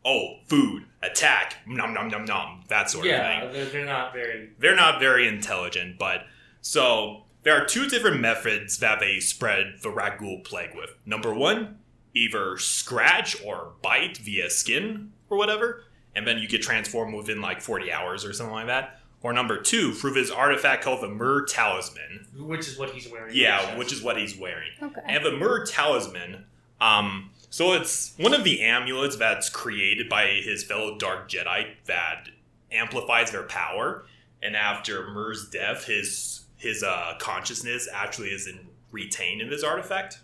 oh, 0.04 0.36
food, 0.46 0.84
attack, 1.02 1.56
nom 1.66 1.94
nom 1.94 2.08
nom 2.08 2.24
nom, 2.24 2.62
that 2.68 2.90
sort 2.90 3.06
of 3.06 3.12
thing. 3.12 3.52
they're, 3.52 3.64
they're 3.66 3.84
not 3.86 4.12
very. 4.12 4.50
They're 4.58 4.76
not 4.76 5.00
very 5.00 5.26
intelligent, 5.26 5.98
but 5.98 6.26
so 6.60 7.24
there 7.42 7.54
are 7.60 7.64
two 7.64 7.88
different 7.88 8.20
methods 8.20 8.78
that 8.78 9.00
they 9.00 9.20
spread 9.20 9.76
the 9.82 9.90
Rakghoul 9.90 10.44
plague 10.44 10.74
with. 10.74 10.90
Number 11.06 11.32
one, 11.32 11.78
either 12.14 12.56
scratch 12.56 13.42
or 13.44 13.72
bite 13.82 14.18
via 14.18 14.50
skin 14.50 15.12
or 15.30 15.38
whatever, 15.38 15.84
and 16.14 16.26
then 16.26 16.38
you 16.38 16.48
get 16.48 16.62
transformed 16.62 17.14
within 17.14 17.40
like 17.40 17.60
40 17.60 17.92
hours 17.92 18.24
or 18.24 18.32
something 18.32 18.54
like 18.54 18.66
that. 18.66 19.00
Or 19.24 19.32
number 19.32 19.58
two, 19.58 19.92
through 19.94 20.12
this 20.12 20.30
artifact 20.30 20.84
called 20.84 21.00
the 21.00 21.08
Muur 21.08 21.46
Talisman. 21.48 22.26
Which 22.36 22.68
is 22.68 22.78
what 22.78 22.90
he's 22.90 23.10
wearing. 23.10 23.34
Yeah, 23.34 23.78
which 23.78 23.90
is 23.90 24.02
what 24.02 24.18
he's 24.18 24.36
wearing. 24.36 24.70
okay. 24.82 25.00
And 25.06 25.24
the 25.24 25.30
Muur 25.30 25.64
Talisman, 25.66 26.44
um, 26.78 27.30
so 27.48 27.72
it's 27.72 28.12
one 28.18 28.34
of 28.34 28.44
the 28.44 28.60
amulets 28.60 29.16
that's 29.16 29.48
created 29.48 30.10
by 30.10 30.26
his 30.26 30.62
fellow 30.62 30.98
Dark 30.98 31.30
Jedi 31.30 31.68
that 31.86 32.28
amplifies 32.70 33.30
their 33.30 33.44
power. 33.44 34.04
And 34.42 34.54
after 34.54 35.06
Muur's 35.06 35.48
death, 35.48 35.86
his 35.86 36.42
his 36.58 36.82
uh, 36.82 37.14
consciousness 37.18 37.88
actually 37.90 38.28
is 38.28 38.46
in, 38.46 38.60
retained 38.92 39.40
in 39.40 39.48
this 39.48 39.64
artifact, 39.64 40.18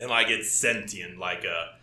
and 0.00 0.08
like 0.08 0.28
it's 0.30 0.50
sentient. 0.50 1.18
Like 1.18 1.44
uh, 1.44 1.75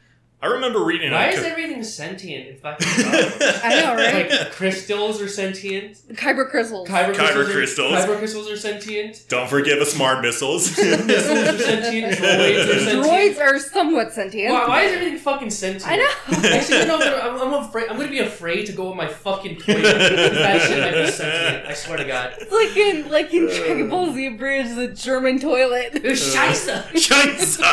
I 0.43 0.47
remember 0.47 0.83
reading. 0.83 1.13
Why 1.13 1.27
a 1.27 1.31
is 1.31 1.43
everything 1.45 1.81
sentient 1.85 2.49
in 2.49 2.57
fucking 2.57 2.85
Star 2.85 3.13
I 3.63 3.79
know, 3.79 3.95
right? 3.95 4.29
Like 4.29 4.51
crystals 4.51 5.21
are 5.21 5.29
sentient. 5.29 5.95
Kyber 6.15 6.49
crystals. 6.49 6.89
Kyber, 6.89 7.15
Kyber 7.15 7.45
crystals, 7.45 7.53
crystals. 7.53 7.93
Are, 7.93 8.07
kyber 8.07 8.17
crystals 8.17 8.51
are 8.51 8.57
sentient. 8.57 9.23
Don't 9.29 9.49
forget 9.49 9.79
the 9.79 9.85
smart 9.85 10.21
missiles. 10.21 10.77
Missiles 10.77 11.47
are 11.47 11.57
sentient. 11.57 12.15
Droids 12.17 12.67
are 12.67 12.79
sentient. 12.79 13.05
Droids 13.05 13.39
are 13.39 13.57
somewhat 13.57 14.11
sentient. 14.11 14.51
Why, 14.53 14.67
why 14.67 14.81
is 14.81 14.91
everything 14.91 15.17
fucking 15.19 15.49
sentient? 15.49 15.89
I 15.89 15.95
know. 15.95 16.09
Actually, 16.49 16.79
you 16.79 16.87
know, 16.87 16.99
I'm, 16.99 17.39
I'm 17.39 17.53
afraid. 17.63 17.87
I'm 17.87 17.95
gonna 17.95 18.09
be 18.09 18.19
afraid 18.19 18.65
to 18.65 18.73
go 18.73 18.89
with 18.89 18.97
my 18.97 19.07
fucking 19.07 19.59
toy. 19.59 19.81
that 19.81 20.61
shit 20.61 20.77
might 20.77 21.05
be 21.05 21.09
sentient. 21.09 21.67
I 21.67 21.73
swear 21.73 21.95
to 21.99 22.03
God. 22.03 22.33
It's 22.37 22.51
like 22.51 22.75
in 22.75 23.09
like 23.09 23.33
in 23.33 23.45
Dragon 23.45 23.89
Ball 23.89 24.13
Z 24.13 24.25
Abridged, 24.25 24.75
the 24.75 24.89
German 24.89 25.39
toilet. 25.39 25.93
There's 26.03 26.21
Scheisse. 26.35 26.83
Scheiße. 26.91 27.63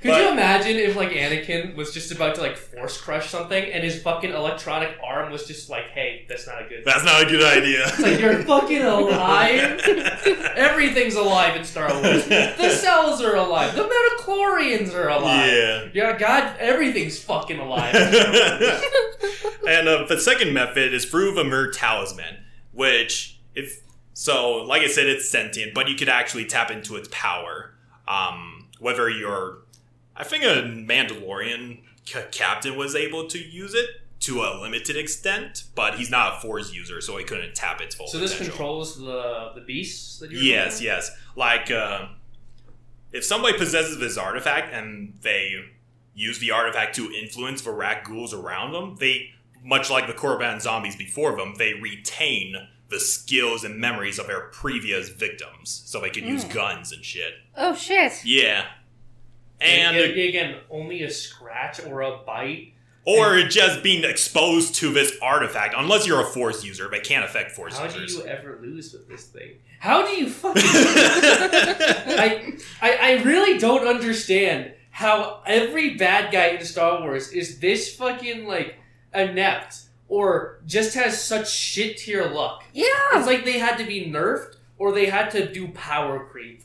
Could 0.00 0.08
But- 0.10 0.20
you 0.22 0.28
imagine 0.30 0.76
if 0.76 0.96
like 0.96 1.10
Anakin 1.10 1.74
was 1.76 1.92
just 1.92 2.10
about 2.12 2.34
to 2.36 2.40
like 2.40 2.56
force 2.56 3.00
crush 3.00 3.28
something 3.30 3.62
and 3.72 3.82
his 3.84 4.02
fucking 4.02 4.32
electronic 4.32 4.96
arm 5.04 5.30
was 5.32 5.46
just 5.46 5.68
like, 5.70 5.90
"Hey, 5.90 6.24
that's 6.28 6.46
not 6.46 6.62
a 6.62 6.68
good." 6.68 6.82
That's 6.84 7.04
not 7.04 7.22
a 7.22 7.26
good 7.26 7.42
idea. 7.42 7.84
It's 7.86 7.98
like 8.06 8.20
you're 8.20 8.42
fucking 8.42 8.82
alive. 8.82 9.80
Everything's 10.56 11.14
alive 11.14 11.56
in 11.56 11.64
Star 11.64 11.92
Wars. 11.92 12.26
The 12.26 12.70
cells 12.70 13.20
are 13.22 13.36
alive. 13.36 13.74
The 13.74 13.82
midi-chlorians 13.82 14.94
are 14.94 15.08
alive. 15.08 15.50
yeah. 15.52 15.88
Yeah, 15.92 16.18
God, 16.18 16.56
everything's 16.58 17.18
fucking 17.22 17.58
alive. 17.58 17.94
and 19.68 19.88
uh, 19.88 20.04
the 20.08 20.18
second 20.20 20.52
method 20.52 20.92
is 20.94 21.04
through 21.04 21.34
the 21.34 21.44
Muur 21.44 21.72
Talisman, 21.72 22.38
which 22.72 23.38
if 23.54 23.80
so, 24.14 24.58
like 24.64 24.82
I 24.82 24.88
said, 24.88 25.06
it's 25.06 25.28
sentient, 25.28 25.74
but 25.74 25.88
you 25.88 25.94
could 25.96 26.08
actually 26.08 26.44
tap 26.44 26.70
into 26.70 26.96
its 26.96 27.08
power. 27.10 27.74
Um, 28.06 28.68
whether 28.78 29.08
you're, 29.08 29.58
I 30.16 30.24
think 30.24 30.44
a 30.44 30.62
Mandalorian 30.62 31.80
ca- 32.10 32.26
captain 32.30 32.76
was 32.76 32.94
able 32.94 33.26
to 33.28 33.38
use 33.38 33.74
it 33.74 33.88
to 34.20 34.42
a 34.42 34.60
limited 34.60 34.96
extent, 34.96 35.64
but 35.74 35.94
he's 35.94 36.10
not 36.10 36.36
a 36.38 36.40
Force 36.40 36.72
user, 36.72 37.00
so 37.00 37.16
he 37.16 37.24
couldn't 37.24 37.54
tap 37.54 37.80
its 37.80 37.94
full 37.94 38.06
so 38.06 38.18
this 38.18 38.32
potential. 38.32 38.54
controls 38.56 38.96
the 38.98 39.52
the 39.54 39.60
beasts 39.62 40.18
that 40.20 40.30
you're. 40.30 40.40
Yes, 40.40 40.74
talking 40.74 40.86
yes. 40.86 41.10
Like, 41.34 41.70
uh, 41.70 42.06
if 43.12 43.24
somebody 43.24 43.56
possesses 43.58 43.98
this 43.98 44.16
artifact 44.16 44.72
and 44.72 45.14
they 45.22 45.54
use 46.14 46.38
the 46.38 46.50
artifact 46.50 46.94
to 46.96 47.10
influence 47.10 47.62
the 47.62 47.70
rat 47.72 48.04
ghouls 48.04 48.32
around 48.34 48.72
them, 48.72 48.96
they, 49.00 49.30
much 49.64 49.90
like 49.90 50.06
the 50.06 50.12
Korriban 50.12 50.60
zombies 50.60 50.94
before 50.96 51.36
them, 51.36 51.54
they 51.58 51.74
retain 51.74 52.54
the 52.90 53.00
skills 53.00 53.64
and 53.64 53.78
memories 53.78 54.18
of 54.18 54.26
their 54.26 54.42
previous 54.48 55.08
victims, 55.08 55.82
so 55.86 55.98
they 56.00 56.10
can 56.10 56.26
use 56.28 56.44
Mm. 56.44 56.52
guns 56.52 56.92
and 56.92 57.02
shit. 57.04 57.34
oh 57.56 57.74
shit! 57.74 58.24
Yeah. 58.24 58.66
About? 59.64 59.94
And 59.94 59.96
again, 60.10 60.28
again, 60.28 60.56
only 60.70 61.02
a 61.02 61.10
scratch 61.10 61.84
or 61.84 62.02
a 62.02 62.18
bite. 62.18 62.72
or 63.04 63.42
just 63.42 63.82
being 63.82 64.04
exposed 64.04 64.74
to 64.76 64.92
this 64.92 65.12
artifact, 65.20 65.74
unless 65.76 66.06
you're 66.06 66.20
a 66.20 66.24
force 66.26 66.62
user, 66.64 66.88
they 66.90 67.00
can't 67.00 67.24
affect 67.24 67.50
force 67.52 67.78
users. 67.80 68.16
How 68.16 68.22
do 68.22 68.28
you 68.28 68.32
ever 68.34 68.58
lose 68.62 68.92
with 68.92 69.08
this 69.08 69.24
thing? 69.26 69.52
How 69.80 70.06
do 70.06 70.12
you 70.12 70.28
fucking? 70.28 70.62
I, 70.64 72.52
I 72.80 72.96
I 72.96 73.22
really 73.22 73.58
don't 73.58 73.86
understand 73.86 74.72
how 74.90 75.40
every 75.46 75.94
bad 75.94 76.32
guy 76.32 76.48
in 76.48 76.64
Star 76.64 77.00
Wars 77.00 77.32
is 77.32 77.58
this 77.60 77.94
fucking 77.96 78.46
like 78.46 78.76
inept 79.14 79.78
or 80.08 80.60
just 80.66 80.94
has 80.94 81.20
such 81.22 81.50
shit 81.50 81.96
tier 81.98 82.26
luck. 82.28 82.62
Yeah. 82.72 82.84
It's 83.14 83.26
like 83.26 83.44
they 83.44 83.58
had 83.58 83.76
to 83.78 83.84
be 83.84 84.06
nerfed 84.06 84.56
or 84.78 84.92
they 84.92 85.06
had 85.06 85.30
to 85.32 85.50
do 85.50 85.68
power 85.68 86.24
creep. 86.30 86.62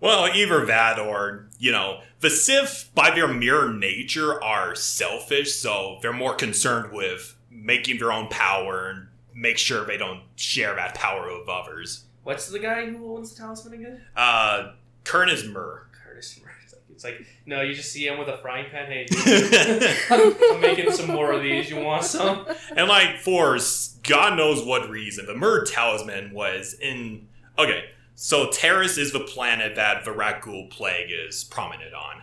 Well, 0.00 0.28
either 0.34 0.64
that 0.66 0.98
or, 0.98 1.48
you 1.60 1.70
know, 1.70 2.00
the 2.20 2.30
Sith, 2.30 2.90
by 2.94 3.10
their 3.10 3.28
mere 3.28 3.70
nature, 3.70 4.42
are 4.42 4.74
selfish, 4.74 5.54
so 5.54 5.98
they're 6.00 6.12
more 6.12 6.34
concerned 6.34 6.90
with 6.90 7.36
making 7.50 7.98
their 7.98 8.10
own 8.10 8.28
power 8.28 8.88
and 8.88 9.08
make 9.34 9.58
sure 9.58 9.84
they 9.84 9.98
don't 9.98 10.22
share 10.36 10.74
that 10.74 10.94
power 10.94 11.38
with 11.38 11.48
others. 11.48 12.04
What's 12.22 12.48
the 12.48 12.58
guy 12.58 12.86
who 12.86 13.14
owns 13.14 13.34
the 13.34 13.42
talisman 13.42 13.74
again? 13.74 14.00
Uh, 14.16 14.72
Karness 15.04 15.44
Muur. 15.44 15.82
Curtis. 15.92 16.40
Like, 16.42 16.54
it's 16.90 17.04
like 17.04 17.26
no, 17.44 17.60
you 17.60 17.74
just 17.74 17.92
see 17.92 18.06
him 18.06 18.18
with 18.18 18.28
a 18.28 18.38
frying 18.38 18.70
pan. 18.70 18.86
Hey, 18.86 19.06
I'm, 20.10 20.60
making 20.62 20.92
some 20.92 21.08
more 21.08 21.32
of 21.32 21.42
these. 21.42 21.68
You 21.68 21.80
want 21.80 22.04
some? 22.04 22.46
and, 22.74 22.88
like, 22.88 23.18
for 23.18 23.58
God 24.02 24.36
knows 24.36 24.64
what 24.64 24.88
reason, 24.88 25.26
the 25.26 25.34
Myrrh 25.34 25.64
Talisman 25.66 26.32
was 26.32 26.74
in. 26.80 27.28
Okay, 27.58 27.84
so 28.22 28.48
Taris 28.48 28.98
is 28.98 29.12
the 29.12 29.20
planet 29.20 29.76
that 29.76 30.04
the 30.04 30.10
Rakghoul 30.10 30.68
Plague 30.68 31.08
is 31.10 31.42
prominent 31.42 31.94
on. 31.94 32.20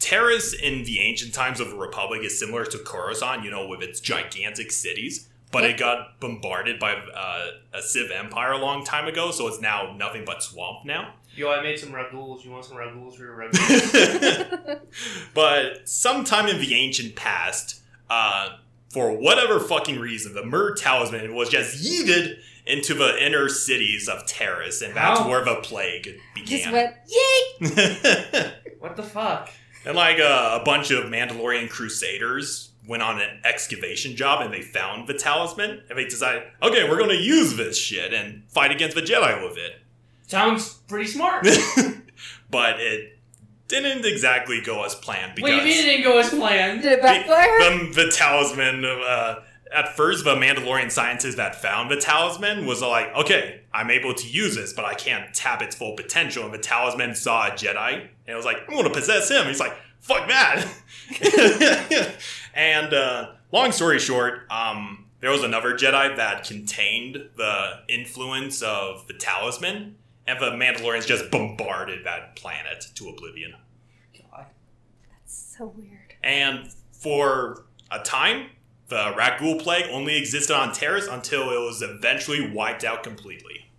Taris 0.00 0.52
in 0.52 0.82
the 0.82 0.98
ancient 0.98 1.32
times 1.32 1.60
of 1.60 1.70
the 1.70 1.76
Republic 1.76 2.22
is 2.24 2.36
similar 2.36 2.64
to 2.64 2.78
Coruscant, 2.78 3.44
you 3.44 3.50
know, 3.52 3.68
with 3.68 3.82
its 3.82 4.00
gigantic 4.00 4.72
cities, 4.72 5.28
but 5.52 5.62
it 5.62 5.78
got 5.78 6.18
bombarded 6.18 6.80
by 6.80 6.94
uh, 6.94 7.46
a 7.72 7.80
Sith 7.80 8.10
Empire 8.10 8.50
a 8.50 8.58
long 8.58 8.84
time 8.84 9.06
ago, 9.06 9.30
so 9.30 9.46
it's 9.46 9.60
now 9.60 9.94
nothing 9.96 10.24
but 10.24 10.42
swamp 10.42 10.84
now. 10.84 11.14
Yo, 11.36 11.52
I 11.52 11.62
made 11.62 11.78
some 11.78 11.94
raguls. 11.94 12.44
You 12.44 12.50
want 12.50 12.64
some 12.64 12.76
raguls 12.76 13.14
for 13.14 13.22
your 13.22 13.36
raguls? 13.36 14.80
but 15.34 15.88
sometime 15.88 16.48
in 16.48 16.58
the 16.58 16.74
ancient 16.74 17.14
past, 17.14 17.80
uh, 18.10 18.56
for 18.88 19.16
whatever 19.16 19.60
fucking 19.60 20.00
reason, 20.00 20.34
the 20.34 20.42
Muur 20.42 20.74
Talisman 20.76 21.36
was 21.36 21.48
just 21.48 21.80
yeeted 21.80 22.40
into 22.66 22.94
the 22.94 23.24
inner 23.24 23.48
cities 23.48 24.08
of 24.08 24.24
Taris, 24.26 24.82
and 24.84 24.94
that's 24.94 25.20
How? 25.20 25.28
where 25.28 25.44
the 25.44 25.56
plague 25.56 26.20
Just 26.44 26.64
began. 26.66 26.72
went 26.72 26.94
yay. 27.08 28.52
what 28.78 28.96
the 28.96 29.02
fuck? 29.02 29.50
and 29.84 29.96
like 29.96 30.18
uh, 30.20 30.58
a 30.60 30.64
bunch 30.64 30.90
of 30.92 31.06
Mandalorian 31.06 31.68
crusaders 31.68 32.70
went 32.86 33.02
on 33.02 33.20
an 33.20 33.40
excavation 33.44 34.14
job 34.16 34.40
and 34.44 34.52
they 34.52 34.62
found 34.62 35.08
the 35.08 35.14
talisman 35.14 35.82
and 35.88 35.98
they 35.98 36.04
decided, 36.04 36.42
okay, 36.62 36.88
we're 36.88 36.98
going 36.98 37.10
to 37.10 37.16
use 37.22 37.56
this 37.56 37.76
shit 37.78 38.12
and 38.12 38.44
fight 38.48 38.70
against 38.70 38.94
the 38.96 39.02
Jedi 39.02 39.42
with 39.46 39.56
it. 39.56 39.72
Sounds 40.26 40.74
pretty 40.88 41.08
smart. 41.08 41.46
but 42.50 42.80
it 42.80 43.18
didn't 43.68 44.04
exactly 44.04 44.60
go 44.60 44.84
as 44.84 44.94
planned 44.94 45.34
because 45.34 45.50
What 45.50 45.60
do 45.62 45.68
you 45.68 45.74
mean 45.74 45.84
it 45.84 45.90
didn't 45.90 46.04
go 46.04 46.18
as 46.18 46.30
planned? 46.30 46.82
Did 46.82 46.92
it 46.92 47.02
backfire? 47.02 47.58
the, 47.58 48.04
the 48.04 48.10
talisman 48.10 48.84
uh, 48.84 49.36
at 49.74 49.96
first 49.96 50.24
the 50.24 50.34
mandalorian 50.34 50.90
scientist 50.90 51.36
that 51.36 51.54
found 51.56 51.90
the 51.90 51.96
talisman 51.96 52.66
was 52.66 52.82
like 52.82 53.14
okay 53.14 53.60
i'm 53.72 53.90
able 53.90 54.14
to 54.14 54.28
use 54.28 54.54
this 54.54 54.72
but 54.72 54.84
i 54.84 54.94
can't 54.94 55.34
tap 55.34 55.62
its 55.62 55.74
full 55.74 55.94
potential. 55.96 56.44
And 56.44 56.52
the 56.52 56.58
talisman 56.58 57.14
saw 57.14 57.48
a 57.48 57.50
jedi 57.50 57.94
and 58.00 58.08
it 58.26 58.34
was 58.34 58.44
like 58.44 58.58
i'm 58.68 58.74
gonna 58.76 58.90
possess 58.90 59.30
him. 59.30 59.46
He's 59.46 59.60
like 59.60 59.74
fuck 60.00 60.28
that. 60.28 60.66
And 62.54 62.92
uh, 62.92 63.30
long 63.50 63.72
story 63.72 63.98
short 63.98 64.42
um, 64.50 65.06
there 65.20 65.30
was 65.30 65.42
another 65.42 65.74
jedi 65.74 66.16
that 66.16 66.44
contained 66.44 67.30
the 67.36 67.80
influence 67.88 68.60
of 68.60 69.06
the 69.06 69.14
talisman 69.14 69.96
and 70.26 70.40
the 70.40 70.50
mandalorians 70.50 71.06
just 71.06 71.30
bombarded 71.30 72.04
that 72.04 72.36
planet 72.36 72.84
to 72.94 73.08
oblivion. 73.08 73.54
God, 74.30 74.46
that's 75.10 75.56
So 75.56 75.72
weird. 75.76 76.14
And 76.22 76.72
for 76.92 77.64
a 77.90 77.98
time, 78.00 78.46
the 78.92 79.14
Rakghoul 79.16 79.58
plague 79.58 79.86
only 79.90 80.18
existed 80.18 80.54
on 80.54 80.70
Taris 80.70 81.10
until 81.10 81.50
it 81.50 81.58
was 81.64 81.80
eventually 81.80 82.50
wiped 82.52 82.84
out 82.84 83.02
completely. 83.02 83.70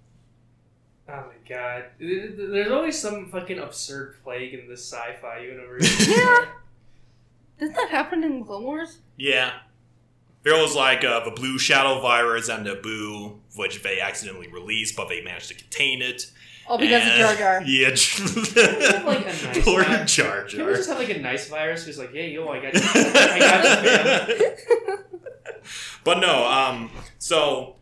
Oh 1.07 1.25
my 1.27 1.47
god. 1.47 1.85
There's 1.99 2.71
always 2.71 2.99
some 2.99 3.29
fucking 3.29 3.59
absurd 3.59 4.15
plague 4.23 4.55
in 4.55 4.67
this 4.67 4.83
sci-fi 4.91 5.39
universe. 5.39 6.07
Yeah. 6.09 6.45
Didn't 7.59 7.75
that 7.75 7.89
happen 7.89 8.23
in 8.23 8.43
Clone 8.43 8.63
Wars? 8.63 8.97
Yeah. 9.15 9.51
There 10.41 10.59
was 10.59 10.75
like 10.75 11.05
uh, 11.05 11.23
the 11.23 11.31
blue 11.31 11.59
shadow 11.59 12.01
virus 12.01 12.49
and 12.49 12.65
the 12.65 12.75
boo, 12.75 13.39
which 13.55 13.83
they 13.83 14.01
accidentally 14.01 14.47
released, 14.47 14.95
but 14.95 15.07
they 15.07 15.21
managed 15.21 15.49
to 15.49 15.53
contain 15.53 16.01
it. 16.01 16.31
All 16.67 16.77
because 16.77 17.01
And- 17.03 17.11
of 17.11 17.17
Jar 17.17 17.35
Jar. 17.35 17.63
Yeah, 17.65 17.89
like 19.05 19.21
a 19.21 19.25
nice 19.25 19.63
poor 19.63 19.83
guy. 19.83 20.03
Jar 20.05 20.43
Can 20.43 20.65
we 20.65 20.73
just 20.73 20.89
have 20.89 20.97
like 20.97 21.09
a 21.09 21.19
nice 21.19 21.47
virus 21.49 21.85
who's 21.85 21.97
like, 21.99 22.11
hey 22.13 22.31
yo, 22.31 22.47
I 22.47 22.59
got 22.61 22.73
you. 22.73 22.81
I 22.83 23.39
got 23.39 23.83
you, 23.83 24.39
man. 24.39 24.55
But 26.03 26.19
no, 26.19 26.45
um, 26.45 26.91
so 27.17 27.77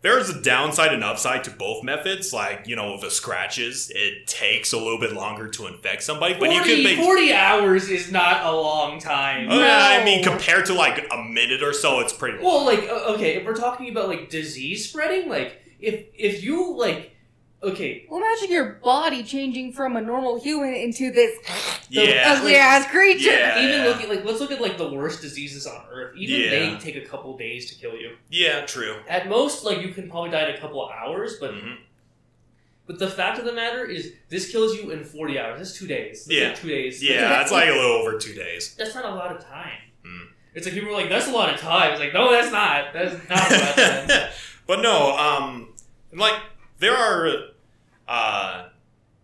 there's 0.00 0.30
a 0.30 0.40
downside 0.40 0.94
and 0.94 1.04
upside 1.04 1.44
to 1.44 1.50
both 1.50 1.84
methods. 1.84 2.32
Like, 2.32 2.66
you 2.66 2.74
know, 2.76 2.92
with 2.92 3.02
the 3.02 3.10
scratches, 3.10 3.92
it 3.94 4.26
takes 4.26 4.72
a 4.72 4.78
little 4.78 4.98
bit 4.98 5.12
longer 5.12 5.48
to 5.48 5.66
infect 5.66 6.02
somebody, 6.02 6.34
but 6.34 6.48
40, 6.50 6.54
you 6.54 6.62
can 6.62 6.84
make. 6.84 6.98
40 6.98 7.32
hours 7.34 7.90
is 7.90 8.10
not 8.10 8.46
a 8.46 8.52
long 8.52 8.98
time. 8.98 9.50
Uh, 9.50 9.58
I 9.60 10.02
mean, 10.04 10.24
compared 10.24 10.64
to 10.66 10.74
like 10.74 11.06
a 11.12 11.22
minute 11.22 11.62
or 11.62 11.74
so, 11.74 12.00
it's 12.00 12.12
pretty 12.14 12.38
long. 12.38 12.46
Well, 12.46 12.64
like 12.64 12.88
okay, 12.88 13.36
if 13.36 13.44
we're 13.44 13.54
talking 13.54 13.90
about 13.90 14.08
like 14.08 14.30
disease 14.30 14.88
spreading, 14.88 15.28
like 15.28 15.60
if 15.78 16.06
if 16.16 16.42
you 16.42 16.74
like 16.74 17.14
okay, 17.62 18.06
Well, 18.08 18.20
imagine 18.20 18.50
your 18.50 18.74
body 18.84 19.22
changing 19.22 19.72
from 19.72 19.96
a 19.96 20.00
normal 20.00 20.40
human 20.40 20.74
into 20.74 21.10
this 21.10 21.36
yeah. 21.90 22.24
ugly 22.38 22.56
ass 22.56 22.86
creature. 22.90 23.30
Yeah. 23.30 23.60
even 23.62 23.84
look 23.86 24.00
at 24.02 24.08
like 24.08 24.24
let's 24.24 24.40
look 24.40 24.52
at 24.52 24.60
like 24.60 24.78
the 24.78 24.90
worst 24.92 25.20
diseases 25.22 25.66
on 25.66 25.82
Earth. 25.92 26.14
Even 26.16 26.40
Yeah. 26.40 26.50
they 26.50 26.78
take 26.78 26.96
a 26.96 27.06
couple 27.06 27.36
days 27.36 27.70
to 27.72 27.74
kill 27.80 27.96
you. 27.96 28.16
Yeah, 28.30 28.64
true. 28.66 28.96
At 29.08 29.28
most, 29.28 29.64
like 29.64 29.80
you 29.82 29.88
can 29.92 30.08
probably 30.10 30.30
die 30.30 30.48
in 30.48 30.54
a 30.54 30.58
couple 30.58 30.84
of 30.84 30.90
hours, 30.92 31.36
but 31.40 31.52
Mhm. 31.52 31.76
but 32.86 32.98
the 32.98 33.08
fact 33.10 33.38
of 33.38 33.44
the 33.44 33.52
matter 33.52 33.84
is, 33.84 34.12
this 34.30 34.50
kills 34.50 34.74
you 34.76 34.90
in 34.90 35.04
forty 35.04 35.38
hours. 35.38 35.58
That's 35.58 35.76
two 35.78 35.86
days. 35.86 36.24
That's 36.24 36.38
Yeah. 36.40 36.48
like 36.48 36.60
two 36.60 36.68
days. 36.68 37.02
Yeah, 37.02 37.42
it's 37.42 37.52
like 37.52 37.68
a 37.68 37.72
little 37.72 37.92
over 37.92 38.18
two 38.18 38.34
days. 38.34 38.74
that's 38.78 38.94
not 38.94 39.04
a 39.04 39.14
lot 39.14 39.34
of 39.34 39.44
time. 39.44 39.78
Mm. 40.06 40.28
It's 40.54 40.64
like 40.66 40.74
people 40.74 40.88
are 40.90 40.92
like, 40.92 41.08
that's 41.10 41.28
a 41.28 41.30
lot 41.32 41.52
of 41.52 41.60
time. 41.60 41.90
It's 41.92 42.00
like, 42.00 42.14
no, 42.14 42.32
that's 42.32 42.50
not. 42.50 42.92
That's 42.94 43.12
not 43.28 43.50
a 43.50 43.54
lot 43.54 43.78
of 43.78 44.08
time. 44.08 44.28
but 44.66 44.80
no, 44.80 45.16
um, 45.16 45.74
like 46.12 46.34
there 46.78 46.94
are 46.96 47.30
uh, 48.08 48.68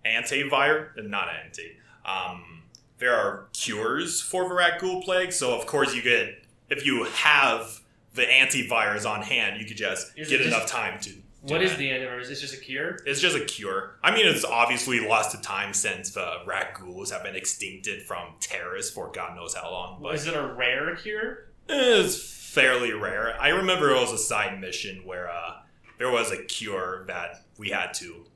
antivirus, 0.04 1.08
not 1.08 1.28
anti. 1.44 1.76
Um, 2.04 2.62
there 2.98 3.14
are 3.14 3.46
cures 3.52 4.20
for 4.20 4.48
the 4.48 4.54
rat 4.54 4.80
ghoul 4.80 5.02
plague. 5.02 5.32
So 5.32 5.58
of 5.58 5.66
course 5.66 5.94
you 5.94 6.02
get 6.02 6.44
if 6.70 6.84
you 6.86 7.04
have 7.04 7.80
the 8.14 8.22
antivirus 8.22 9.08
on 9.08 9.22
hand, 9.22 9.60
you 9.60 9.66
could 9.66 9.76
just 9.76 10.12
Is 10.16 10.28
get 10.28 10.38
just- 10.38 10.48
enough 10.48 10.66
time 10.66 11.00
to. 11.00 11.10
What 11.46 11.60
is 11.60 11.72
that. 11.72 11.78
the 11.78 11.90
antivirus? 11.90 12.30
It's 12.30 12.40
just 12.40 12.54
a 12.54 12.56
cure. 12.56 12.96
It's 13.04 13.20
just 13.20 13.36
a 13.36 13.44
cure. 13.44 13.96
I 14.02 14.14
mean, 14.14 14.26
it's 14.26 14.46
obviously 14.46 15.06
lost 15.06 15.32
to 15.32 15.40
time 15.42 15.74
since 15.74 16.08
the 16.12 16.36
rat 16.46 16.72
ghouls 16.72 17.10
have 17.10 17.22
been 17.22 17.34
extincted 17.34 18.00
from 18.00 18.28
Taris 18.40 18.90
for 18.90 19.10
God 19.12 19.36
knows 19.36 19.54
how 19.54 19.70
long. 19.70 20.00
But 20.02 20.14
Is 20.14 20.26
it 20.26 20.32
a 20.34 20.54
rare 20.54 20.96
cure? 20.96 21.48
It's 21.68 22.16
fairly 22.50 22.92
rare. 22.94 23.36
I 23.38 23.48
remember 23.50 23.90
it 23.90 24.00
was 24.00 24.10
a 24.12 24.16
side 24.16 24.58
mission 24.58 25.02
where 25.04 25.28
uh, 25.30 25.56
there 25.98 26.10
was 26.10 26.30
a 26.30 26.42
cure 26.44 27.04
that 27.06 27.44
we 27.58 27.70
had 27.70 27.94
to 27.94 28.26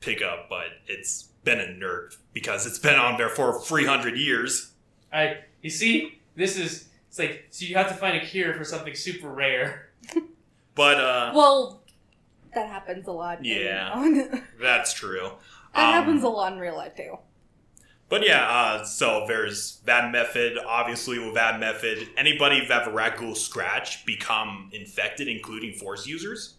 pick 0.00 0.22
up, 0.22 0.48
but 0.48 0.66
it's 0.86 1.24
been 1.44 1.60
a 1.60 1.64
nerd 1.64 2.16
because 2.32 2.66
it's 2.66 2.78
been 2.78 2.98
on 2.98 3.16
there 3.16 3.28
for 3.28 3.60
300 3.60 4.16
years. 4.16 4.72
I. 5.12 5.38
You 5.62 5.70
see, 5.70 6.20
this 6.36 6.58
is. 6.58 6.88
It's 7.08 7.18
like 7.18 7.46
so 7.50 7.64
you 7.64 7.76
have 7.76 7.88
to 7.88 7.94
find 7.94 8.16
a 8.16 8.24
cure 8.24 8.54
for 8.54 8.64
something 8.64 8.94
super 8.94 9.28
rare. 9.28 9.90
But 10.74 10.98
uh, 10.98 11.32
Well, 11.34 11.82
that 12.54 12.68
happens 12.68 13.06
a 13.06 13.12
lot. 13.12 13.44
Yeah. 13.44 14.38
that's 14.60 14.92
true. 14.92 15.26
Um, 15.26 15.34
happens 15.74 16.22
a 16.22 16.28
lot 16.28 16.52
in 16.52 16.58
real 16.58 16.76
life 16.76 16.96
too. 16.96 17.18
But 18.08 18.26
yeah, 18.26 18.46
uh, 18.48 18.84
so 18.84 19.24
there's 19.26 19.80
that 19.86 20.12
method. 20.12 20.58
Obviously, 20.64 21.18
with 21.18 21.34
that 21.34 21.58
method, 21.58 22.08
anybody 22.16 22.66
that 22.66 22.84
the 22.84 22.92
rat 22.92 23.16
ghoul 23.16 23.34
scratch 23.34 24.04
become 24.04 24.70
infected, 24.72 25.26
including 25.26 25.72
force 25.74 26.06
users. 26.06 26.56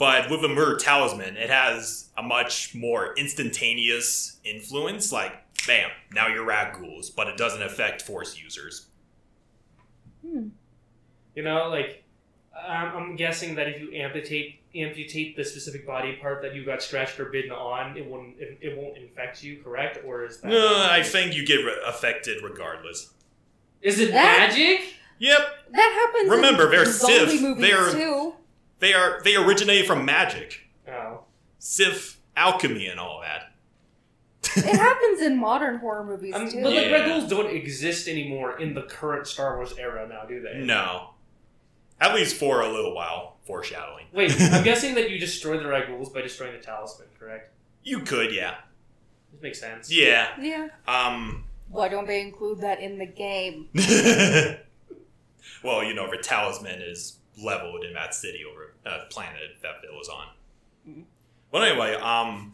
But 0.00 0.30
with 0.30 0.40
the 0.40 0.48
murder 0.48 0.78
talisman, 0.78 1.36
it 1.36 1.50
has 1.50 2.08
a 2.16 2.22
much 2.22 2.74
more 2.74 3.14
instantaneous 3.18 4.40
influence. 4.44 5.12
Like, 5.12 5.34
bam, 5.66 5.90
now 6.14 6.26
you're 6.26 6.42
rat 6.44 6.72
ghouls, 6.80 7.10
but 7.10 7.28
it 7.28 7.36
doesn't 7.36 7.62
affect 7.62 8.00
force 8.00 8.40
users. 8.42 8.86
Hmm. 10.26 10.48
You 11.34 11.42
know, 11.42 11.68
like 11.68 12.02
I'm, 12.66 12.96
I'm 12.96 13.16
guessing 13.16 13.54
that 13.56 13.68
if 13.68 13.78
you 13.78 13.92
amputate 13.92 14.56
amputate 14.74 15.36
the 15.36 15.44
specific 15.44 15.86
body 15.86 16.16
part 16.16 16.40
that 16.42 16.54
you 16.54 16.64
got 16.64 16.82
scratched 16.82 17.20
or 17.20 17.26
bitten 17.26 17.50
on, 17.50 17.96
it 17.98 18.06
won't 18.06 18.36
it, 18.38 18.56
it 18.62 18.78
won't 18.78 18.96
infect 18.96 19.42
you, 19.44 19.60
correct? 19.62 19.98
Or 20.04 20.24
is 20.24 20.40
that 20.40 20.50
Uh, 20.50 20.88
I 20.90 21.02
think 21.02 21.34
you 21.36 21.44
get 21.44 21.56
re- 21.56 21.76
affected 21.86 22.42
regardless. 22.42 23.12
is 23.82 24.00
it 24.00 24.12
That- 24.12 24.48
magic? 24.48 24.94
Yep, 25.18 25.40
That 25.72 26.10
happens. 26.14 26.30
Remember, 26.30 26.64
in 26.64 26.70
they're 26.70 26.86
zombie 26.86 27.28
Sith. 27.28 27.42
movies 27.42 27.68
They're- 27.68 27.92
too. 27.92 28.34
They 28.80 28.92
are 28.94 29.20
they 29.22 29.36
originated 29.36 29.86
from 29.86 30.04
magic, 30.04 30.60
Oh, 30.88 31.20
Sith 31.58 32.20
alchemy, 32.36 32.86
and 32.86 32.98
all 32.98 33.20
that. 33.20 33.52
It 34.56 34.64
happens 34.76 35.20
in 35.20 35.36
modern 35.38 35.78
horror 35.78 36.02
movies 36.04 36.34
Um, 36.34 36.50
too. 36.50 36.62
but 36.62 36.72
like 36.72 36.86
Yeah. 36.86 36.92
red 36.92 37.06
ghouls 37.06 37.28
don't 37.28 37.50
exist 37.54 38.08
anymore 38.08 38.58
in 38.58 38.74
the 38.74 38.82
current 38.82 39.26
Star 39.26 39.56
Wars 39.56 39.74
era 39.78 40.08
now, 40.08 40.24
do 40.24 40.40
they? 40.40 40.58
No. 40.58 41.10
At 42.00 42.14
least 42.14 42.36
for 42.36 42.62
a 42.62 42.68
little 42.68 42.94
while, 42.94 43.36
foreshadowing. 43.46 44.06
Wait, 44.12 44.32
I'm 44.40 44.64
guessing 44.70 44.94
that 44.94 45.10
you 45.10 45.18
destroy 45.18 45.58
the 45.58 45.66
red 45.68 45.86
ghouls 45.88 46.08
by 46.08 46.22
destroying 46.22 46.52
the 46.54 46.58
talisman, 46.58 47.08
correct? 47.18 47.50
You 47.84 48.00
could, 48.00 48.34
yeah. 48.34 48.54
This 49.32 49.42
makes 49.42 49.60
sense. 49.60 49.92
Yeah. 49.92 50.28
yeah. 50.40 50.68
Um 50.88 51.44
Why 51.68 51.88
don't 51.88 52.06
they 52.06 52.22
include 52.22 52.62
that 52.62 52.80
in 52.80 52.96
the 52.98 53.06
game? 53.06 53.68
Well, 55.62 55.84
you 55.84 55.92
know, 55.94 56.10
the 56.10 56.16
talisman 56.16 56.80
is 56.80 57.18
leveled 57.42 57.84
in 57.84 57.92
that 57.94 58.14
city 58.14 58.40
over 58.50 58.74
uh, 58.86 59.04
planet 59.10 59.56
that 59.62 59.76
it 59.84 59.92
was 59.92 60.08
on. 60.08 61.04
Well 61.52 61.62
anyway, 61.62 61.94
um 61.94 62.52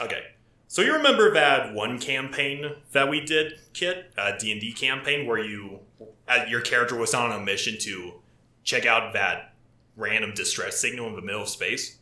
okay. 0.00 0.22
So 0.68 0.80
you 0.80 0.94
remember 0.94 1.32
that 1.34 1.74
one 1.74 1.98
campaign 1.98 2.64
that 2.92 3.10
we 3.10 3.20
did, 3.20 3.58
Kit? 3.74 4.10
A 4.16 4.38
D&D 4.38 4.72
campaign 4.72 5.26
where 5.26 5.38
you 5.42 5.80
uh, 6.28 6.44
your 6.48 6.60
character 6.62 6.96
was 6.96 7.12
on 7.14 7.30
a 7.32 7.40
mission 7.44 7.76
to 7.80 8.14
check 8.64 8.86
out 8.86 9.12
that 9.12 9.52
random 9.96 10.32
distress 10.34 10.78
signal 10.80 11.08
in 11.08 11.14
the 11.16 11.22
middle 11.22 11.42
of 11.42 11.48
space? 11.48 11.98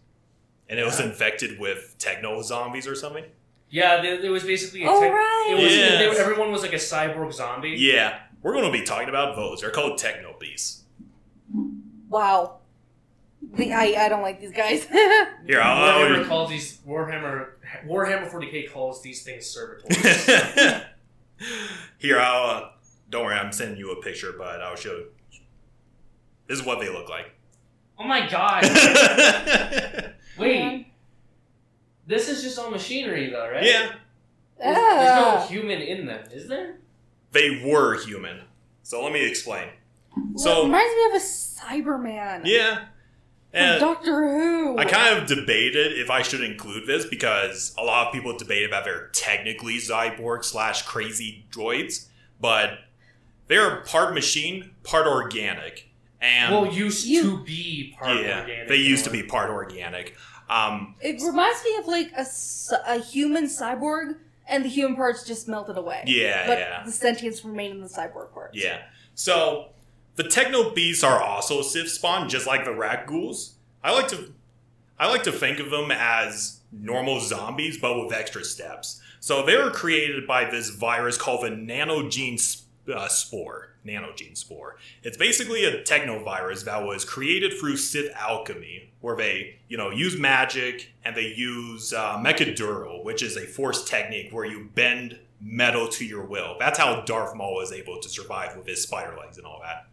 And 0.68 0.78
it 0.78 0.84
was 0.84 1.00
infected 1.00 1.58
with 1.58 1.96
techno 1.98 2.42
zombies 2.42 2.86
or 2.86 2.94
something? 2.94 3.24
Yeah, 3.70 4.00
there, 4.00 4.22
there 4.22 4.30
was 4.30 4.44
basically 4.44 4.84
a 4.84 4.88
Oh 4.88 5.00
tech- 5.00 5.12
right. 5.12 5.48
it 5.50 5.62
was, 5.64 5.76
Yeah. 5.76 5.98
they 5.98 6.08
everyone 6.20 6.52
was 6.52 6.62
like 6.62 6.72
a 6.72 6.76
cyborg 6.76 7.32
zombie. 7.32 7.70
Yeah, 7.76 8.20
we're 8.42 8.52
going 8.52 8.70
to 8.70 8.78
be 8.78 8.84
talking 8.84 9.08
about 9.08 9.34
those. 9.34 9.60
They're 9.62 9.70
called 9.70 9.98
techno 9.98 10.36
beasts. 10.38 10.79
Wow. 12.10 12.58
The, 13.54 13.72
I 13.72 13.94
I 14.04 14.08
don't 14.10 14.20
like 14.20 14.38
these 14.40 14.52
guys. 14.52 14.84
Here, 15.46 15.62
I'll, 15.62 16.04
Warhammer 16.04 16.18
I'll 16.18 16.24
calls 16.26 16.50
these 16.50 16.76
Warhammer 16.86 17.52
Warhammer 17.86 18.30
40k 18.30 18.70
calls 18.70 19.00
these 19.02 19.22
things 19.22 19.46
servitors. 19.46 19.96
Here, 21.98 22.18
I'll. 22.20 22.50
Uh, 22.64 22.68
don't 23.08 23.24
worry, 23.24 23.34
I'm 23.36 23.50
sending 23.52 23.78
you 23.78 23.92
a 23.92 24.02
picture, 24.02 24.32
but 24.36 24.60
I'll 24.60 24.76
show. 24.76 25.04
This 26.46 26.58
is 26.60 26.66
what 26.66 26.80
they 26.80 26.90
look 26.90 27.08
like. 27.08 27.30
oh 27.98 28.04
my 28.04 28.28
god! 28.28 28.62
yeah, 28.64 30.08
Wait, 30.38 30.86
this 32.06 32.28
is 32.28 32.42
just 32.42 32.58
all 32.58 32.70
machinery 32.70 33.30
though, 33.30 33.48
right? 33.50 33.64
yeah, 33.64 33.92
There's, 34.58 34.76
there's 34.76 35.24
no 35.24 35.46
human 35.48 35.80
in 35.80 36.06
them, 36.06 36.24
is 36.32 36.46
there? 36.48 36.76
they 37.32 37.62
were 37.64 37.98
human. 38.04 38.40
So 38.82 39.02
let 39.02 39.12
me 39.12 39.26
explain. 39.26 39.68
Well, 40.16 40.38
So- 40.38 40.62
it 40.62 40.64
reminds 40.66 40.94
me 40.96 41.06
of 41.06 41.12
a 41.14 41.24
Cyberman. 41.24 42.40
Yeah, 42.44 42.84
and 43.52 43.80
Doctor 43.80 44.28
Who. 44.28 44.78
I 44.78 44.84
kind 44.84 45.18
of 45.18 45.26
debated 45.28 45.98
if 45.98 46.10
I 46.10 46.22
should 46.22 46.42
include 46.42 46.86
this 46.86 47.04
because 47.06 47.74
a 47.78 47.82
lot 47.82 48.06
of 48.08 48.12
people 48.12 48.36
debate 48.36 48.66
about 48.66 48.84
they're 48.84 49.08
technically 49.08 49.76
cyborg 49.78 50.44
slash 50.44 50.82
crazy 50.82 51.44
droids, 51.50 52.06
but 52.40 52.78
they're 53.48 53.76
part 53.82 54.14
machine, 54.14 54.70
part 54.84 55.06
organic. 55.06 55.86
And 56.20 56.52
well, 56.54 56.66
used 56.72 57.06
you- 57.06 57.22
to 57.22 57.44
be 57.44 57.96
part 57.98 58.18
yeah, 58.20 58.40
organic. 58.42 58.68
they 58.68 58.76
used 58.76 59.04
to 59.04 59.10
be 59.10 59.22
part 59.22 59.50
organic. 59.50 60.16
Um, 60.48 60.96
It 61.00 61.20
reminds 61.24 61.62
me 61.64 61.76
of 61.76 61.86
like 61.86 62.10
a, 62.16 62.26
a 62.86 62.98
human 62.98 63.44
cyborg, 63.44 64.16
and 64.48 64.64
the 64.64 64.68
human 64.68 64.96
parts 64.96 65.24
just 65.24 65.46
melted 65.48 65.78
away. 65.78 66.02
yeah, 66.06 66.46
but 66.46 66.58
yeah, 66.58 66.82
the 66.84 66.90
sentience 66.92 67.44
remained 67.44 67.74
in 67.76 67.80
the 67.82 67.88
cyborg 67.88 68.32
parts. 68.34 68.56
yeah. 68.56 68.82
So 69.14 69.68
the 70.20 70.28
techno 70.28 70.68
beasts 70.74 71.02
are 71.02 71.22
also 71.22 71.62
Sith 71.62 71.88
spawn, 71.88 72.28
just 72.28 72.46
like 72.46 72.66
the 72.66 72.74
rat 72.74 73.06
ghouls. 73.06 73.54
I 73.82 73.92
like 73.92 74.08
to, 74.08 74.34
I 74.98 75.08
like 75.08 75.22
to 75.22 75.32
think 75.32 75.58
of 75.58 75.70
them 75.70 75.90
as 75.90 76.60
normal 76.70 77.20
zombies, 77.20 77.78
but 77.78 77.98
with 77.98 78.12
extra 78.12 78.44
steps. 78.44 79.00
So 79.20 79.46
they 79.46 79.56
were 79.56 79.70
created 79.70 80.26
by 80.26 80.44
this 80.44 80.68
virus 80.68 81.16
called 81.16 81.42
the 81.42 81.48
nanogene 81.48 82.38
sp- 82.38 82.68
uh, 82.94 83.08
spore. 83.08 83.68
Nanogene 83.86 84.36
spore. 84.36 84.76
It's 85.02 85.16
basically 85.16 85.64
a 85.64 85.82
technovirus 85.84 86.66
that 86.66 86.84
was 86.84 87.06
created 87.06 87.54
through 87.58 87.78
Sith 87.78 88.14
alchemy, 88.14 88.90
where 89.00 89.16
they, 89.16 89.56
you 89.68 89.78
know, 89.78 89.88
use 89.88 90.18
magic 90.18 90.92
and 91.02 91.16
they 91.16 91.32
use 91.34 91.94
uh, 91.94 92.18
mechu-deru, 92.18 93.02
which 93.02 93.22
is 93.22 93.38
a 93.38 93.46
force 93.46 93.88
technique 93.88 94.32
where 94.32 94.44
you 94.44 94.68
bend 94.74 95.18
metal 95.40 95.88
to 95.88 96.04
your 96.04 96.26
will. 96.26 96.56
That's 96.58 96.78
how 96.78 97.00
Darth 97.06 97.34
Maul 97.34 97.54
was 97.54 97.72
able 97.72 98.00
to 98.00 98.08
survive 98.10 98.54
with 98.54 98.66
his 98.66 98.82
spider 98.82 99.16
legs 99.16 99.38
and 99.38 99.46
all 99.46 99.62
that. 99.62 99.86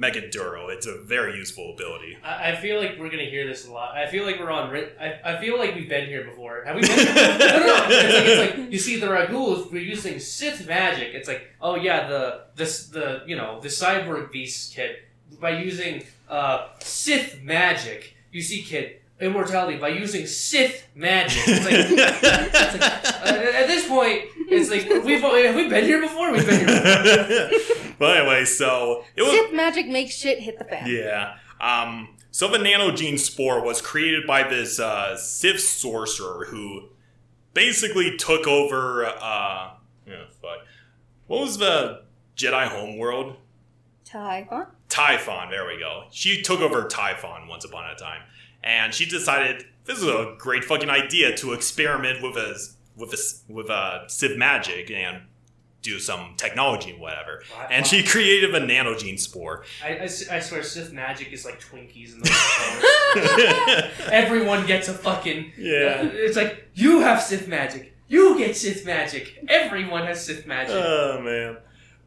Mechaduro. 0.00 0.70
It's 0.70 0.86
a 0.86 0.98
very 0.98 1.36
useful 1.36 1.74
ability. 1.74 2.18
I, 2.22 2.52
I 2.52 2.56
feel 2.56 2.80
like 2.80 2.98
we're 2.98 3.10
gonna 3.10 3.24
hear 3.24 3.46
this 3.46 3.66
a 3.66 3.72
lot. 3.72 3.96
I 3.96 4.06
feel 4.06 4.24
like 4.24 4.38
we're 4.38 4.50
on. 4.50 4.74
I, 5.00 5.18
I 5.24 5.40
feel 5.40 5.58
like 5.58 5.74
we've 5.74 5.88
been 5.88 6.06
here 6.06 6.24
before. 6.24 6.62
Have 6.64 6.76
we 6.76 6.82
been 6.82 6.98
here? 6.98 7.14
no, 7.14 7.38
no, 7.38 7.66
no. 7.66 7.86
It's 7.88 8.14
like, 8.14 8.26
it's 8.26 8.58
like 8.58 8.72
you 8.72 8.78
see 8.78 9.00
the 9.00 9.06
Rakghouls. 9.06 9.72
We're 9.72 9.82
using 9.82 10.20
Sith 10.20 10.66
magic. 10.68 11.14
It's 11.14 11.26
like, 11.26 11.48
oh 11.60 11.74
yeah, 11.74 12.08
the 12.08 12.42
this 12.54 12.86
the 12.86 13.22
you 13.26 13.36
know 13.36 13.60
the 13.60 13.68
cyborg 13.68 14.30
beast 14.30 14.74
kid 14.74 14.96
by 15.40 15.50
using 15.50 16.04
uh, 16.28 16.68
Sith 16.80 17.42
magic. 17.42 18.14
You 18.30 18.42
see, 18.42 18.62
kid 18.62 18.96
immortality 19.20 19.78
by 19.78 19.88
using 19.88 20.26
Sith 20.26 20.86
magic. 20.94 21.42
It's 21.46 21.64
like, 21.64 21.74
it's 21.74 22.72
like 22.72 22.82
uh, 22.82 23.58
at 23.62 23.66
this 23.66 23.88
point, 23.88 24.22
it's 24.48 24.70
like 24.70 24.88
we've 25.04 25.20
have 25.20 25.56
we 25.56 25.68
been 25.68 25.84
here 25.84 26.00
before? 26.00 26.32
We've 26.32 26.46
been 26.46 26.66
here. 26.68 27.48
Before. 27.48 27.84
but 28.00 28.16
anyway, 28.16 28.44
so 28.44 29.04
it 29.16 29.22
was 29.22 29.30
Sith 29.30 29.52
magic 29.52 29.88
makes 29.88 30.14
shit 30.14 30.40
hit 30.40 30.58
the 30.58 30.64
fan. 30.64 30.86
Yeah. 30.86 31.36
Um, 31.60 32.16
so 32.30 32.48
the 32.48 32.58
nanogene 32.58 33.18
spore 33.18 33.62
was 33.62 33.80
created 33.80 34.26
by 34.26 34.48
this 34.48 34.78
uh, 34.78 35.16
Sith 35.16 35.60
sorcerer 35.60 36.46
who 36.46 36.88
basically 37.54 38.16
took 38.16 38.46
over. 38.46 39.06
Uh, 39.06 39.70
yeah, 40.06 40.24
fuck. 40.40 40.58
What 41.26 41.40
was 41.40 41.58
the 41.58 42.02
Jedi 42.36 42.68
homeworld? 42.68 43.36
Tython? 44.04 44.68
Tython. 44.88 45.50
There 45.50 45.66
we 45.66 45.78
go. 45.78 46.04
She 46.10 46.40
took 46.42 46.60
over 46.60 46.84
Tython 46.84 47.48
once 47.48 47.64
upon 47.64 47.90
a 47.90 47.94
time, 47.96 48.22
and 48.62 48.94
she 48.94 49.04
decided 49.04 49.64
this 49.84 49.98
is 49.98 50.04
a 50.04 50.34
great 50.38 50.64
fucking 50.64 50.90
idea 50.90 51.36
to 51.38 51.52
experiment 51.52 52.22
with 52.22 52.36
a 52.36 52.58
with 52.96 53.12
a 53.12 53.52
with 53.52 53.68
a 53.68 54.04
Sith 54.06 54.36
magic 54.36 54.90
and 54.90 55.22
do 55.82 55.98
some 55.98 56.34
technology 56.36 56.90
and 56.90 57.00
whatever. 57.00 57.42
And 57.70 57.86
she 57.86 58.02
created 58.02 58.54
a 58.54 58.60
nanogene 58.60 59.18
spore. 59.18 59.64
I 59.82 60.06
swear, 60.06 60.62
Sith 60.62 60.92
magic 60.92 61.32
is 61.32 61.44
like 61.44 61.60
Twinkies 61.60 62.14
in 62.14 62.20
the 62.20 63.90
Everyone 64.12 64.66
gets 64.66 64.88
a 64.88 64.94
fucking. 64.94 65.52
Yeah. 65.56 66.02
uh, 66.02 66.10
it's 66.12 66.36
like 66.36 66.68
you 66.74 67.00
have 67.00 67.22
Sith 67.22 67.48
magic. 67.48 67.94
You 68.08 68.38
get 68.38 68.56
Sith 68.56 68.84
magic. 68.86 69.44
Everyone 69.48 70.06
has 70.06 70.24
Sith 70.24 70.46
magic. 70.46 70.74
Oh 70.74 71.20
man. 71.20 71.58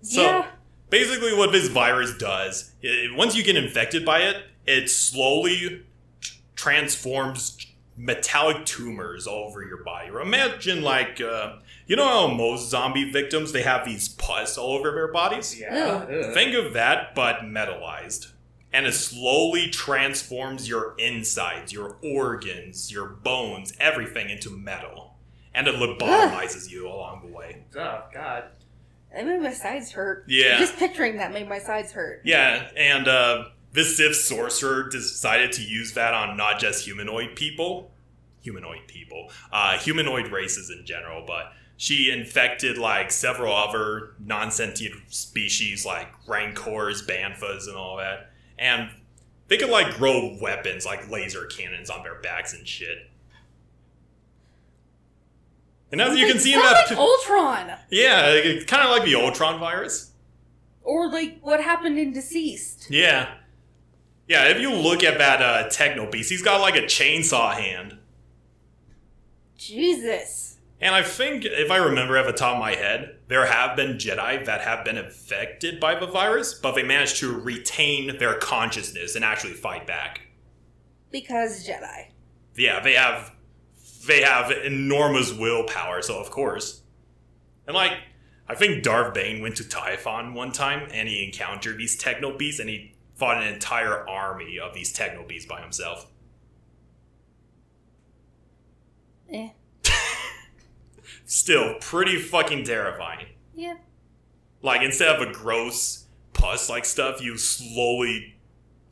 So 0.02 0.22
yeah. 0.22 0.48
basically, 0.90 1.34
what 1.36 1.52
this 1.52 1.68
virus 1.68 2.18
does, 2.18 2.72
i 2.84 3.08
once 3.16 3.36
you 3.36 3.44
get 3.44 3.56
infected 3.56 4.06
by 4.06 4.22
it, 4.22 4.38
it 4.66 4.90
slowly 4.90 5.84
tr- 6.20 6.34
transforms 6.56 7.58
metallic 7.98 8.66
tumors 8.66 9.28
all 9.28 9.46
over 9.50 9.64
your 9.64 9.84
body. 9.84 10.08
Imagine 10.08 10.82
like, 10.82 11.20
uh, 11.22 11.58
you 11.88 11.96
know 11.96 12.08
how 12.08 12.28
most 12.34 12.70
zombie 12.70 13.12
victims 13.12 13.52
they 13.52 13.62
have 13.64 13.86
these 13.86 14.10
pus 14.10 14.58
all 14.58 14.74
over 14.78 14.92
their 14.92 15.12
bodies. 15.12 15.60
yeah. 15.60 16.06
Ugh. 16.10 16.34
Think 16.34 16.56
of 16.56 16.74
that, 16.74 17.14
but 17.14 17.40
metalized, 17.42 18.32
And 18.74 18.86
it 18.86 18.94
slowly 18.94 19.70
transforms 19.70 20.68
your 20.70 20.96
insides, 20.98 21.74
your 21.74 21.98
organs, 22.04 22.92
your 22.92 23.06
bones, 23.08 23.74
everything 23.80 24.30
into 24.30 24.50
metal. 24.50 25.16
And 25.54 25.68
it 25.68 25.76
lobotomizes 25.76 26.72
you 26.72 26.88
along 26.88 27.24
the 27.28 27.36
way. 27.36 27.64
Oh 27.76 28.04
God. 28.14 28.46
That 29.14 29.26
made 29.26 29.42
my 29.42 29.52
sides 29.52 29.92
hurt. 29.92 30.24
Yeah. 30.30 30.58
Just 30.58 30.78
picturing 30.78 31.18
that 31.18 31.34
made 31.34 31.50
my 31.50 31.60
sides 31.60 31.92
hurt. 31.92 32.22
Yeah, 32.24 32.70
and 32.78 33.10
uh, 33.10 33.44
this 33.74 33.98
Sith 33.98 34.16
sorcerer 34.16 34.90
decided 34.90 35.52
to 35.54 35.62
use 35.64 35.94
that 35.94 36.14
on 36.14 36.36
not 36.38 36.60
just 36.60 36.86
humanoid 36.86 37.36
people, 37.36 37.92
humanoid 38.42 38.88
people, 38.88 39.32
uh, 39.52 39.78
humanoid 39.78 40.32
races 40.32 40.70
in 40.70 40.86
general, 40.86 41.24
but 41.26 41.54
she 41.78 42.12
infected 42.12 42.78
like 42.78 43.12
several 43.12 43.56
other 43.56 44.12
non-sentient 44.20 44.96
species 45.08 45.86
like 45.86 46.08
rancors, 46.28 47.06
banthas, 47.08 47.68
and 47.68 47.76
all 47.76 47.98
that, 47.98 48.32
and 48.60 48.90
they 49.48 49.58
could 49.58 49.70
like 49.70 49.96
grow 49.96 50.38
weapons 50.42 50.86
like 50.86 51.10
laser 51.10 51.46
cannons 51.46 51.90
on 51.90 52.04
their 52.04 52.16
backs 52.22 52.54
and 52.54 52.68
shit. 52.68 53.10
And 55.92 56.00
as 56.00 56.18
you 56.18 56.26
can 56.28 56.40
see 56.40 56.54
in 56.54 56.60
that, 56.60 56.90
like 56.90 56.98
Ultron, 56.98 57.72
yeah, 57.90 58.28
it's 58.28 58.66
kind 58.66 58.84
of 58.84 58.92
like 58.92 59.04
the 59.04 59.16
Ultron 59.16 59.60
virus. 59.60 60.12
or 60.84 61.10
like 61.10 61.40
what 61.42 61.62
happened 61.62 62.00
in 62.00 62.14
Deceased. 62.14 62.88
Yeah. 62.90 63.34
Yeah, 64.32 64.48
if 64.48 64.62
you 64.62 64.74
look 64.74 65.04
at 65.04 65.18
that 65.18 65.42
uh, 65.42 65.68
Techno 65.68 66.10
Beast, 66.10 66.30
he's 66.30 66.42
got 66.42 66.62
like 66.62 66.78
a 66.78 66.84
chainsaw 66.84 67.54
hand. 67.54 67.98
Jesus. 69.58 70.58
And 70.80 70.96
I 70.96 71.04
think, 71.04 71.44
if 71.44 71.70
I 71.70 71.76
remember 71.76 72.16
at 72.16 72.28
the 72.28 72.32
top 72.32 72.54
of 72.54 72.62
my 72.62 72.76
head, 72.76 73.18
there 73.28 73.46
have 73.46 73.76
been 73.76 73.98
Jedi 73.98 74.46
that 74.46 74.62
have 74.62 74.86
been 74.86 74.98
affected 74.98 75.82
by 75.82 76.00
the 76.00 76.08
virus, 76.08 76.54
but 76.54 76.76
they 76.76 76.82
managed 76.82 77.18
to 77.18 77.42
retain 77.42 78.20
their 78.20 78.36
consciousness 78.36 79.18
and 79.18 79.26
actually 79.26 79.52
fight 79.52 79.86
back. 79.86 80.22
Because 81.12 81.68
Jedi. 81.68 82.06
Yeah, 82.56 82.80
they 82.80 82.94
have 82.94 83.34
they 84.08 84.22
have 84.22 84.50
enormous 84.50 85.34
willpower, 85.34 86.02
so 86.02 86.22
of 86.22 86.32
course. 86.32 86.84
And 87.68 87.76
like, 87.76 87.98
I 88.48 88.56
think 88.56 88.82
Darth 88.82 89.14
Bane 89.14 89.42
went 89.42 89.58
to 89.58 89.64
Tython 89.66 90.36
one 90.36 90.54
time 90.54 90.88
and 90.94 91.10
he 91.10 91.26
encountered 91.26 91.78
these 91.78 91.98
Techno 91.98 92.38
Beasts 92.38 92.62
and 92.62 92.70
he 92.70 92.96
fought 93.22 93.38
an 93.44 93.54
entire 93.54 94.10
army 94.10 94.58
of 94.58 94.74
these 94.74 94.92
Techno 94.92 95.24
Beasts 95.24 95.48
by 95.48 95.62
himself. 95.62 96.08
Eh. 99.32 99.50
Still, 101.26 101.76
pretty 101.80 102.18
fucking 102.18 102.64
terrifying. 102.64 103.28
Yeah. 103.54 103.76
Like, 104.64 104.82
instead 104.82 105.16
of 105.16 105.22
a 105.22 105.32
gross 105.32 106.06
pus 106.34 106.68
like 106.68 106.84
stuff, 106.84 107.22
you 107.22 107.38
slowly 107.38 108.38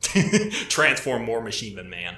transform 0.68 1.24
more 1.24 1.40
machine 1.42 1.74
than 1.74 1.90
man. 1.90 2.16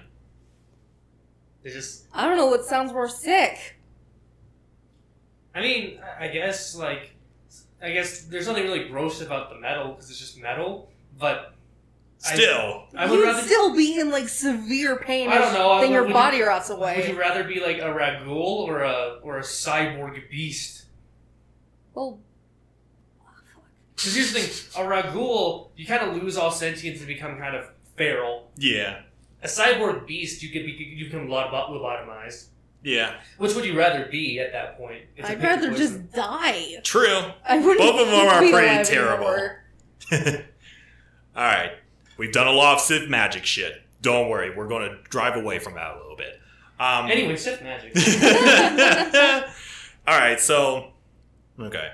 They 1.63 1.71
just. 1.71 2.05
I 2.13 2.27
don't 2.29 2.37
know 2.37 2.47
what 2.49 2.67
sounds 2.67 2.93
more 2.93 3.09
sick. 3.09 3.79
I 5.55 5.63
mean, 5.63 5.99
I- 6.21 6.27
I 6.27 6.29
guess 6.29 6.77
like, 6.77 7.17
I 7.83 7.91
guess 7.93 8.25
there's 8.25 8.47
nothing 8.49 8.65
really 8.65 8.89
gross 8.91 9.23
about 9.23 9.49
the 9.49 9.59
metal 9.59 9.93
because 9.93 10.11
it's 10.11 10.19
just 10.19 10.39
metal. 10.39 10.91
But 11.19 11.37
I- 11.39 11.52
Still, 12.25 12.85
I, 12.97 13.07
would 13.11 13.19
You'd 13.19 13.25
rather. 13.27 13.43
still 13.43 13.75
be 13.77 13.99
in 13.99 14.11
like 14.11 14.29
severe 14.29 14.97
pain 14.97 15.29
I 15.29 15.39
don't 15.39 15.53
know, 15.55 15.71
I 15.73 15.81
then 15.81 15.91
would- 15.91 15.95
your 15.95 16.03
would 16.03 16.09
you- 16.11 16.15
body 16.15 16.41
rots 16.41 16.71
away. 16.71 16.97
would 16.99 17.09
you 17.09 17.19
rather 17.19 17.43
be 17.45 17.59
like 17.61 17.79
a 17.79 17.93
Rakghoul 17.93 18.29
or 18.69 18.83
a 18.83 19.19
or 19.23 19.39
a 19.39 19.43
cyborg 19.43 20.31
beast? 20.31 20.85
Well, 21.95 22.21
Because 23.97 24.15
here's 24.15 24.33
the 24.33 24.39
thing: 24.41 24.85
a 24.85 24.89
Rakghoul, 24.89 25.71
you 25.77 25.85
kind 25.87 26.09
of 26.09 26.23
lose 26.23 26.37
all 26.37 26.51
sentience 26.53 26.99
and 26.99 27.09
become 27.09 27.39
kind 27.39 27.57
of 27.57 27.67
feral. 27.97 28.51
yeah, 28.57 29.01
A 29.43 29.47
cyborg 29.49 30.07
beast, 30.07 30.43
you 30.45 30.51
could 30.51 30.65
be 30.65 30.73
you 30.73 31.07
become 31.07 31.27
lobot- 31.27 31.71
lobotomized. 31.71 32.47
yeah, 32.85 33.15
Which 33.39 33.55
would 33.55 33.65
you 33.65 33.77
rather 33.77 34.07
be 34.07 34.39
at 34.39 34.53
that 34.53 34.79
point? 34.79 35.03
It's 35.17 35.29
a 35.29 35.33
I'd 35.33 35.41
pick 35.41 35.47
rather 35.51 35.67
your 35.69 35.77
just 35.77 35.93
poison. 35.95 36.09
die. 36.15 36.77
true. 36.85 37.23
I 37.45 37.59
wouldn't 37.59 37.79
Both 37.79 38.01
of 38.01 38.07
them 38.09 38.27
are 38.29 38.41
be 38.41 38.53
pretty 38.53 38.69
alive 38.69 38.87
terrible. 38.89 39.27
anymore. 39.27 39.59
All 41.35 41.45
right, 41.45 41.73
we've 42.17 42.33
done 42.33 42.47
a 42.47 42.53
lot 42.53 42.75
of 42.75 42.81
Sith 42.81 43.09
magic 43.09 43.45
shit. 43.45 43.83
Don't 44.01 44.29
worry, 44.29 44.55
we're 44.57 44.69
going 44.69 44.91
to 44.91 44.99
drive 45.11 45.37
away 45.37 45.59
from 45.59 45.75
that 45.75 45.95
a 45.95 45.99
little 45.99 46.17
bit. 46.17 46.39
Um, 46.81 47.11
Anyway, 47.11 47.37
Sith 47.37 47.63
magic. 47.63 47.93
All 50.07 50.19
right, 50.19 50.41
so 50.41 50.91
okay. 51.61 51.91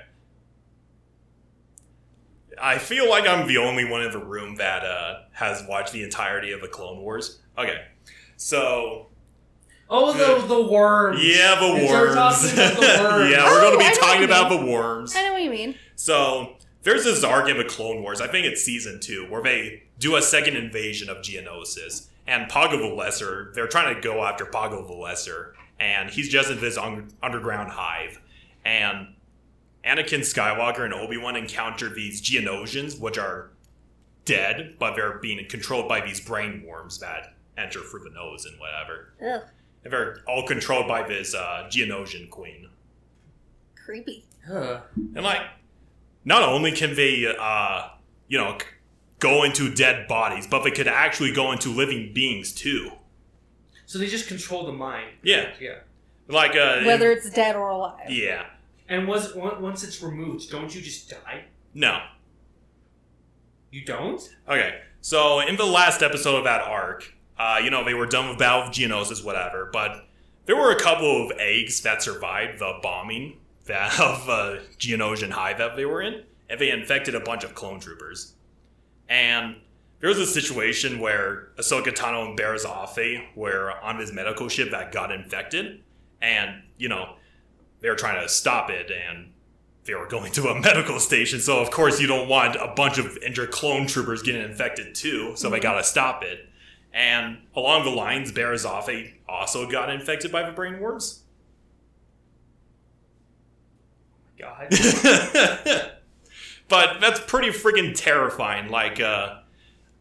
I 2.61 2.77
feel 2.77 3.09
like 3.09 3.27
I'm 3.27 3.47
the 3.47 3.57
only 3.57 3.85
one 3.85 4.01
in 4.01 4.11
the 4.11 4.23
room 4.23 4.55
that 4.57 4.83
uh, 4.83 5.19
has 5.31 5.63
watched 5.67 5.93
the 5.93 6.03
entirety 6.03 6.51
of 6.51 6.61
the 6.61 6.67
Clone 6.67 6.99
Wars. 7.01 7.39
Okay, 7.57 7.83
so 8.35 9.07
Oh, 9.91 10.13
the 10.13 10.45
the 10.47 10.67
worms. 10.69 11.19
yeah, 11.23 11.55
the 11.59 11.65
And 11.65 11.87
so 11.87 11.93
we're 11.99 12.15
worms. 12.15 12.41
the 12.53 12.57
worms. 13.01 13.31
yeah, 13.31 13.45
we're 13.45 13.61
going 13.61 13.67
Oh, 13.67 13.71
to 13.73 13.77
be 13.77 13.83
know 13.85 13.93
talking 13.95 14.23
about 14.23 14.49
the 14.49 14.65
worms. 14.65 15.15
I 15.15 15.23
know 15.23 15.33
what 15.33 15.41
you 15.43 15.49
mean. 15.51 15.75
So 15.95 16.57
there's 16.83 17.03
this 17.03 17.23
arc 17.23 17.49
in 17.49 17.57
the 17.57 17.65
Clone 17.65 18.01
Wars. 18.01 18.21
I 18.21 18.27
think 18.27 18.45
it's 18.45 18.63
season 18.63 18.99
two 18.99 19.25
where 19.29 19.43
they 19.43 19.83
do 19.99 20.15
a 20.15 20.21
second 20.21 20.55
invasion 20.55 21.09
of 21.09 21.17
Geonosis, 21.17 22.07
and 22.25 22.49
Poggle 22.49 22.79
the 22.79 22.95
Lesser. 22.95 23.51
They're 23.55 23.67
trying 23.67 23.95
to 23.95 24.01
go 24.01 24.23
after 24.23 24.45
Poggle 24.45 24.87
the 24.87 24.93
Lesser, 24.93 25.55
and 25.79 26.09
he's 26.09 26.29
just 26.29 26.49
in 26.49 26.61
this 26.61 26.77
un- 26.77 27.09
underground 27.21 27.71
hive. 27.71 28.21
And 28.63 29.15
Anakin 29.83 30.19
Skywalker 30.19 30.85
and 30.85 30.93
Obi 30.93 31.17
Wan 31.17 31.35
encounter 31.35 31.89
these 31.93 32.21
Geonosians, 32.21 32.99
which 32.99 33.17
are 33.17 33.49
dead, 34.25 34.75
but 34.77 34.95
they're 34.95 35.17
being 35.19 35.43
controlled 35.49 35.87
by 35.89 36.01
these 36.01 36.19
brain 36.19 36.63
worms 36.67 36.99
that 36.99 37.33
enter 37.57 37.79
through 37.81 38.03
the 38.03 38.11
nose 38.11 38.45
and 38.45 38.59
whatever. 38.59 39.13
Ugh. 39.25 39.41
And 39.83 39.91
they're 39.93 40.19
all 40.27 40.45
controlled 40.45 40.87
by 40.87 41.07
this 41.07 41.33
uh, 41.33 41.67
Geonosian 41.69 42.29
queen. 42.29 42.69
creepy. 43.83 44.25
Huh. 44.47 44.81
And 44.95 45.23
like, 45.23 45.41
not 46.29 46.43
only 46.43 46.71
can 46.71 46.95
they, 46.95 47.25
uh, 47.37 47.89
you 48.27 48.37
know, 48.37 48.57
go 49.17 49.43
into 49.43 49.73
dead 49.73 50.07
bodies, 50.07 50.45
but 50.47 50.63
they 50.63 50.71
could 50.71 50.87
actually 50.87 51.33
go 51.33 51.51
into 51.51 51.69
living 51.69 52.13
beings 52.13 52.53
too. 52.53 52.91
So 53.87 53.97
they 53.97 54.07
just 54.07 54.27
control 54.27 54.65
the 54.65 54.71
mind. 54.71 55.09
Yeah, 55.23 55.49
Yeah. 55.59 55.79
like 56.27 56.51
uh, 56.55 56.83
Whether 56.83 57.11
it's 57.11 57.29
dead 57.31 57.55
or 57.55 57.69
alive. 57.69 58.09
yeah, 58.11 58.45
And 58.87 59.07
was 59.07 59.33
once 59.35 59.83
it's 59.83 60.01
removed, 60.03 60.49
don't 60.51 60.73
you 60.73 60.81
just 60.81 61.09
die? 61.09 61.45
no. 61.73 61.99
You 63.71 63.85
don't? 63.85 64.21
Okay, 64.47 64.81
so 65.01 65.39
in 65.41 65.55
the 65.55 65.65
last 65.65 66.01
episode 66.01 66.37
of 66.37 66.43
that 66.45 66.61
arc, 66.61 67.13
uh, 67.37 67.59
you 67.63 67.69
know, 67.69 67.83
they 67.83 67.93
were 67.93 68.07
done 68.07 68.29
with 68.29 68.37
Battle 68.39 68.63
of 68.63 68.69
Geonosis, 68.69 69.23
whatever, 69.23 69.69
but 69.71 70.07
there 70.45 70.55
were 70.55 70.71
a 70.71 70.79
couple 70.79 71.25
of 71.25 71.31
eggs 71.37 71.81
that 71.81 72.01
survived 72.01 72.57
the 72.59 72.79
bombing 72.81 73.37
that 73.37 73.38
of 73.99 74.29
uh, 74.29 74.57
Geonosian 74.77 75.31
hive 75.31 75.57
that 75.57 75.75
they 75.75 75.85
were 75.85 76.01
in, 76.01 76.23
and 76.49 76.59
they 76.59 76.71
infected 76.71 77.15
a 77.15 77.19
bunch 77.19 77.43
of 77.43 77.55
clone 77.55 77.79
troopers. 77.79 78.33
And 79.07 79.57
there 79.99 80.09
was 80.09 80.19
a 80.19 80.25
situation 80.25 80.99
where 80.99 81.49
Ahsoka 81.57 81.93
Tano 81.93 82.27
and 82.27 82.37
Barriss 82.37 82.65
Offee 82.65 83.25
were 83.35 83.71
on 83.81 83.97
this 83.97 84.13
medical 84.13 84.47
ship 84.47 84.71
that 84.71 84.91
got 84.91 85.11
infected, 85.11 85.81
and, 86.21 86.63
you 86.77 86.89
know, 86.89 87.15
they 87.81 87.89
were 87.89 87.95
trying 87.95 88.21
to 88.21 88.29
stop 88.29 88.69
it, 88.69 88.91
and 88.91 89.31
they 89.85 89.95
were 89.95 90.07
going 90.07 90.31
to 90.33 90.47
a 90.47 90.59
medical 90.61 90.99
station, 90.99 91.39
so 91.39 91.59
of 91.59 91.71
course 91.71 91.99
you 91.99 92.07
don't 92.07 92.29
want 92.29 92.55
a 92.55 92.73
bunch 92.75 92.97
of 92.97 93.17
injured 93.17 93.51
clone 93.51 93.87
troopers 93.87 94.21
getting 94.21 94.41
infected 94.41 94.93
too, 94.93 95.33
so 95.35 95.49
they 95.49 95.59
gotta 95.59 95.83
stop 95.83 96.23
it. 96.23 96.47
And 96.93 97.39
along 97.55 97.85
the 97.85 97.91
lines, 97.91 98.31
Barriss 98.31 98.65
Offee 98.65 99.13
also 99.27 99.69
got 99.69 99.89
infected 99.89 100.31
by 100.31 100.43
the 100.43 100.51
brain 100.51 100.79
worms. 100.79 101.23
God. 104.39 104.67
but 106.69 106.99
that's 107.01 107.19
pretty 107.19 107.49
freaking 107.49 107.93
terrifying. 107.95 108.69
Like, 108.69 108.99
uh, 108.99 109.39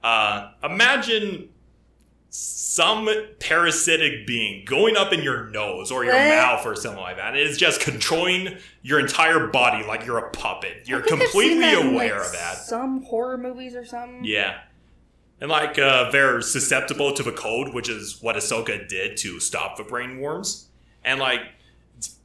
uh, 0.03 0.53
imagine 0.63 1.49
some 2.31 3.09
parasitic 3.41 4.27
being 4.27 4.65
going 4.67 4.97
up 4.97 5.13
in 5.13 5.23
your 5.23 5.49
nose 5.49 5.91
or 5.91 6.05
your 6.05 6.15
What? 6.15 6.29
mouth 6.29 6.67
or 6.67 6.77
something 6.77 7.01
like 7.01 7.17
that. 7.17 7.35
It's 7.37 7.57
just 7.57 7.81
controlling 7.81 8.59
your 8.83 9.01
entire 9.01 9.47
body 9.47 9.85
like 9.85 10.05
you're 10.05 10.19
a 10.19 10.31
puppet. 10.31 10.83
You're 10.87 11.01
I 11.01 11.03
think 11.03 11.23
I've 11.23 11.29
seen 11.29 11.31
completely 11.31 11.61
that 11.61 11.79
in, 11.79 11.95
aware 11.95 12.17
like, 12.19 12.27
of 12.27 12.33
that. 12.33 12.57
Some 12.59 13.03
horror 13.05 13.39
movies 13.39 13.75
or 13.75 13.85
something. 13.85 14.25
Yeah. 14.25 14.61
And 15.41 15.51
like 15.51 15.79
uh, 15.79 16.11
they're 16.11 16.41
susceptible 16.43 17.13
to 17.15 17.23
the 17.23 17.33
code, 17.33 17.73
which 17.73 17.89
is 17.89 18.19
what 18.21 18.37
Ahsoka 18.37 18.87
did 18.89 19.17
to 19.19 19.41
stop 19.41 19.77
the 19.77 19.85
brain 19.85 20.21
worms. 20.21 20.69
And 21.05 21.21
like 21.21 21.41
it's 21.41 21.58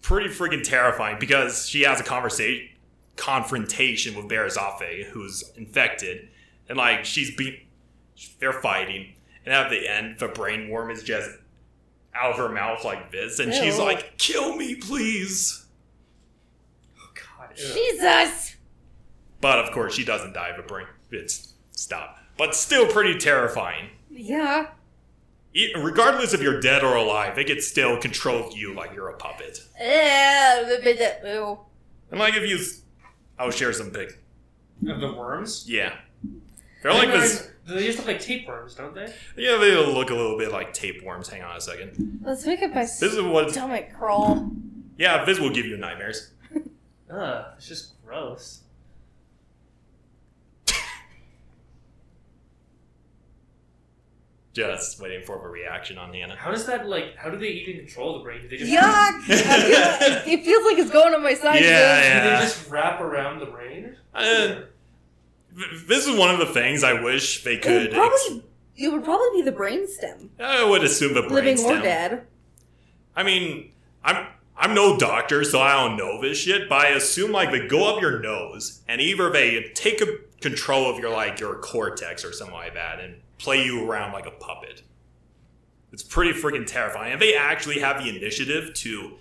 pretty 0.03 0.29
freaking 0.29 0.61
terrifying 0.61 1.17
because 1.19 1.67
she 1.67 1.81
has 1.81 1.99
a 1.99 2.03
conversation 2.03 2.69
confrontation 3.15 4.15
with 4.15 4.27
Barriss 4.27 4.57
Offee, 4.57 5.05
who's 5.05 5.43
infected, 5.55 6.29
and 6.69 6.77
like 6.77 7.05
she's 7.05 7.35
be 7.35 7.67
they're 8.39 8.53
fighting, 8.53 9.13
and 9.45 9.53
at 9.53 9.69
the 9.69 9.87
end 9.89 10.19
the 10.19 10.27
brain 10.27 10.69
worm 10.69 10.91
is 10.91 11.03
just 11.03 11.29
out 12.15 12.31
of 12.31 12.37
her 12.37 12.49
mouth 12.49 12.83
like 12.83 13.11
this, 13.11 13.39
and 13.39 13.53
she's 13.53 13.79
like, 13.79 14.17
"Kill 14.17 14.55
me, 14.55 14.75
please." 14.75 15.65
Oh, 16.99 17.09
God. 17.15 17.49
Ugh. 17.51 17.57
Jesus! 17.57 18.55
But 19.41 19.59
of 19.59 19.71
course, 19.71 19.93
she 19.93 20.05
doesn't 20.05 20.33
die 20.33 20.49
of 20.49 20.59
a 20.59 20.67
brain. 20.67 20.87
It's 21.11 21.53
stop. 21.71 22.17
But 22.37 22.55
still 22.55 22.87
pretty 22.87 23.17
terrifying. 23.17 23.89
Yeah. 24.09 24.67
E- 25.55 25.73
regardless 25.77 26.33
if 26.33 26.41
you're 26.41 26.59
dead 26.59 26.83
or 26.83 26.95
alive, 26.95 27.35
they 27.35 27.43
can 27.43 27.61
still 27.61 27.97
control 27.97 28.49
you 28.55 28.73
like 28.73 28.93
you're 28.93 29.09
a 29.09 29.17
puppet. 29.17 29.59
Ew. 29.79 31.59
And 32.11 32.19
like 32.19 32.35
if 32.35 32.47
you, 32.49 32.59
I'll 33.37 33.51
share 33.51 33.73
some 33.73 33.91
pic. 33.91 34.19
Of 34.87 34.99
the 34.99 35.13
worms? 35.13 35.65
Yeah, 35.67 35.93
they're 36.81 36.93
like 36.93 37.09
this. 37.11 37.49
They 37.65 37.85
just 37.85 37.99
look 37.99 38.07
like 38.07 38.19
tapeworms, 38.19 38.75
don't 38.75 38.93
they? 38.93 39.13
Yeah, 39.37 39.55
they 39.57 39.73
look 39.75 40.09
a 40.09 40.13
little 40.15 40.37
bit 40.37 40.51
like 40.51 40.73
tapeworms. 40.73 41.29
Hang 41.29 41.41
on 41.43 41.55
a 41.55 41.61
second. 41.61 42.19
Let's 42.23 42.45
make 42.45 42.61
it 42.61 42.73
my 42.73 42.81
This 42.81 43.01
is 43.01 43.21
what. 43.21 43.51
stomach 43.51 43.93
crawl. 43.97 44.51
Yeah, 44.97 45.23
this 45.23 45.39
will 45.39 45.51
give 45.51 45.65
you 45.65 45.77
nightmares. 45.77 46.31
Ugh, 47.09 47.45
it's 47.55 47.67
just 47.67 47.93
gross. 48.05 48.62
Just 54.53 55.01
waiting 55.01 55.23
for 55.25 55.43
a 55.43 55.49
reaction 55.49 55.97
on 55.97 56.13
Hannah. 56.13 56.35
How 56.35 56.51
does 56.51 56.65
that, 56.67 56.87
like, 56.87 57.15
how 57.17 57.29
do 57.31 57.37
they 57.39 57.47
even 57.47 57.77
control 57.85 58.17
the 58.19 58.23
brain? 58.23 58.41
Do 58.43 58.47
they 58.47 58.57
just, 58.57 58.71
Yuck! 58.71 59.21
Feel- 59.23 60.33
it 60.33 60.43
feels 60.45 60.63
like 60.65 60.77
it's 60.77 60.91
going 60.91 61.13
on 61.15 61.23
my 61.23 61.33
side. 61.33 61.55
Yeah, 61.61 61.61
do 61.61 62.07
yeah. 62.27 62.37
they 62.39 62.45
just 62.45 62.69
wrap 62.69 63.01
around 63.01 63.39
the 63.39 63.47
brain? 63.47 63.95
Uh, 64.13 64.55
This 65.87 66.07
is 66.07 66.15
one 66.17 66.29
of 66.31 66.39
the 66.39 66.47
things 66.53 66.83
I 66.83 67.01
wish 67.01 67.43
they 67.43 67.53
It 67.53 67.55
would 67.55 67.63
could. 67.63 67.85
ex- 67.87 67.93
probably, 67.95 68.43
it 68.77 68.91
would 68.91 69.03
probably 69.03 69.41
be 69.41 69.41
the 69.41 69.51
brainstem, 69.55 70.29
I 70.39 70.63
would 70.67 70.83
assume 70.83 71.13
the 71.13 71.21
brainstem. 71.21 71.31
living 71.31 71.65
or 71.65 71.81
dead. 71.81 72.27
I 73.15 73.23
mean, 73.23 73.71
I'm 74.03 74.27
I'm 74.57 74.73
no 74.75 74.97
doctor, 74.97 75.43
so 75.43 75.59
I 75.61 75.73
don't 75.73 75.97
know 75.97 76.21
this 76.21 76.37
shit. 76.37 76.69
But 76.69 76.85
I 76.85 76.89
assume 76.89 77.31
like 77.31 77.51
they 77.51 77.67
go 77.67 77.93
up 77.95 78.01
your 78.01 78.19
nose, 78.19 78.81
and 78.87 78.99
either 79.01 79.29
they 79.31 79.71
take 79.75 80.01
a 80.01 80.07
control 80.41 80.89
of 80.89 80.97
your 80.99 81.11
like 81.11 81.39
your 81.39 81.55
cortex 81.55 82.23
or 82.25 82.31
something 82.31 82.55
like 82.55 82.73
that, 82.73 82.99
and 82.99 83.15
play 83.43 83.63
you 83.65 83.85
around 83.89 84.13
like 84.13 84.25
a 84.25 84.31
puppet. 84.31 84.81
It's 85.91 86.01
pretty 86.03 86.31
freaking 86.31 86.65
terrifying. 86.65 87.13
And 87.13 87.21
they 87.21 87.35
actually 87.35 87.79
have 87.79 88.01
the 88.01 88.09
initiative 88.09 88.73
to 88.75 89.13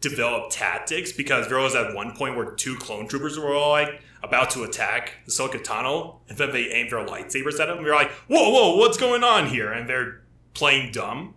develop 0.00 0.50
tactics 0.50 1.10
because 1.12 1.48
there 1.48 1.58
was 1.58 1.74
at 1.74 1.94
one 1.94 2.14
point 2.14 2.36
where 2.36 2.50
two 2.52 2.76
clone 2.76 3.08
troopers 3.08 3.38
were 3.38 3.54
all 3.54 3.70
like 3.70 4.00
about 4.22 4.50
to 4.50 4.62
attack 4.62 5.14
Ahsoka 5.26 5.62
Tano, 5.64 6.18
and 6.28 6.38
then 6.38 6.52
they 6.52 6.68
aimed 6.70 6.90
their 6.90 7.04
lightsabers 7.04 7.58
at 7.58 7.66
them. 7.66 7.78
And 7.78 7.86
they're 7.86 7.94
like, 7.94 8.10
"Whoa, 8.28 8.50
whoa, 8.50 8.76
what's 8.76 8.96
going 8.96 9.24
on 9.24 9.48
here?" 9.48 9.72
And 9.72 9.88
they're 9.88 10.22
playing 10.54 10.92
dumb, 10.92 11.34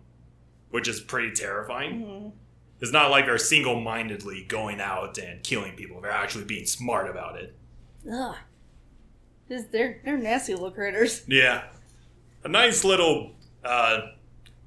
which 0.70 0.86
is 0.86 1.00
pretty 1.00 1.32
terrifying. 1.34 2.04
Mhm. 2.04 2.32
It's 2.80 2.92
not 2.92 3.10
like 3.10 3.24
they're 3.26 3.38
single 3.38 3.80
mindedly 3.80 4.44
going 4.44 4.80
out 4.80 5.16
and 5.18 5.42
killing 5.42 5.72
people. 5.72 6.00
They're 6.00 6.10
actually 6.12 6.44
being 6.44 6.66
smart 6.66 7.08
about 7.08 7.36
it. 7.36 7.56
Ugh. 8.12 8.36
Just, 9.48 9.72
they're, 9.72 10.00
they're 10.04 10.18
nasty 10.18 10.52
little 10.54 10.70
critters. 10.70 11.22
Yeah. 11.26 11.64
A 12.46 12.48
nice 12.48 12.84
little 12.84 13.32
uh, 13.64 14.02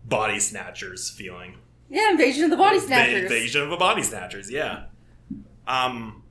body 0.03 0.41
snatchers 0.41 1.09
feeling. 1.09 1.55
Yeah, 1.89 2.11
invasion 2.11 2.43
of 2.43 2.49
the 2.49 2.57
body 2.57 2.77
snatchers. 2.77 3.23
invasion 3.23 3.61
of 3.61 3.69
the 3.69 3.77
body 3.77 4.03
snatchers, 4.03 4.51
yeah. 4.51 4.87
Um. 5.65 6.23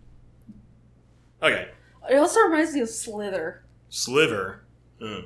Okay. 1.43 1.71
It 2.11 2.17
also 2.17 2.41
reminds 2.41 2.75
me 2.75 2.81
of 2.81 2.91
Slither. 2.91 3.65
Sliver. 3.89 4.65
Hmm. 5.01 5.21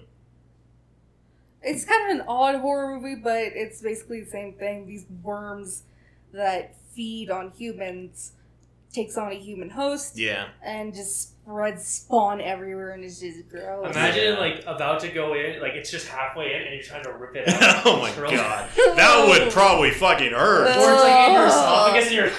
It's 1.60 1.84
kind 1.84 2.12
of 2.12 2.20
an 2.20 2.24
odd 2.28 2.60
horror 2.60 2.94
movie, 3.00 3.16
but 3.20 3.40
it's 3.56 3.82
basically 3.82 4.20
the 4.20 4.30
same 4.30 4.52
thing. 4.52 4.86
These 4.86 5.06
worms 5.24 5.82
that 6.32 6.76
feed 6.94 7.30
on 7.30 7.50
humans 7.50 8.34
takes 8.92 9.16
on 9.16 9.32
a 9.32 9.34
human 9.34 9.70
host 9.70 10.16
Yeah. 10.18 10.48
and 10.64 10.94
just 10.94 11.30
spreads 11.42 11.84
spawn 11.86 12.40
everywhere 12.40 12.92
and 12.92 13.02
it's 13.02 13.18
just 13.20 13.48
gross. 13.48 13.90
Imagine 13.90 14.34
Yeah. 14.34 14.38
like 14.38 14.62
about 14.66 15.00
to 15.00 15.08
go 15.08 15.34
in, 15.34 15.60
like 15.60 15.72
it's 15.72 15.90
just 15.90 16.06
halfway 16.08 16.54
in, 16.54 16.62
and 16.62 16.74
you're 16.74 16.82
trying 16.84 17.02
to 17.04 17.12
rip 17.12 17.34
it 17.34 17.48
out. 17.62 17.84
oh 17.86 17.98
my 18.00 18.10
Scroll. 18.12 18.30
god. 18.32 18.68
That 18.96 19.26
would 19.28 19.50
probably 19.52 19.90
fucking 19.90 20.32
hurt. 20.32 20.66
Or 20.66 20.70
it's 20.70 21.02
like 21.02 21.28
in 21.28 21.32
your 21.34 21.46
Ugh. 21.46 21.48
esophagus, 21.48 22.06
and 22.06 22.14
you're. 22.14 22.30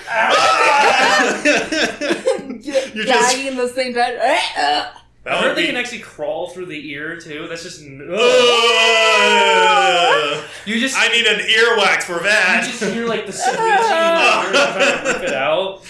You're 2.93 3.06
just. 3.06 3.36
dying 3.36 3.47
in 3.47 3.56
the 3.58 3.68
same 3.68 3.93
time. 3.93 4.16
I 4.22 4.91
That 5.24 5.38
heard 5.39 5.47
would 5.49 5.58
they 5.58 5.62
be. 5.64 5.68
can 5.68 5.76
actually 5.78 5.99
crawl 5.99 6.49
through 6.49 6.68
the 6.68 6.89
ear 6.91 7.18
too. 7.20 7.47
That's 7.49 7.64
just. 7.64 7.82
Ugh. 7.82 9.24
Ugh. 9.24 10.43
You 10.66 10.80
just. 10.80 10.95
I 10.97 11.08
need 11.10 11.26
an 11.26 11.39
earwax 11.39 12.04
for 12.04 12.20
that. 12.24 12.66
you 12.66 12.72
that. 12.72 12.80
just 12.80 12.93
hear 12.93 13.06
like 13.08 13.26
the 13.26 13.34
screeching 13.34 13.62
in 13.62 13.68
the 13.68 13.74
ear 13.74 14.54
trying 14.54 15.04
to 15.04 15.14
rip 15.14 15.24
it 15.30 15.34
out. 15.34 15.82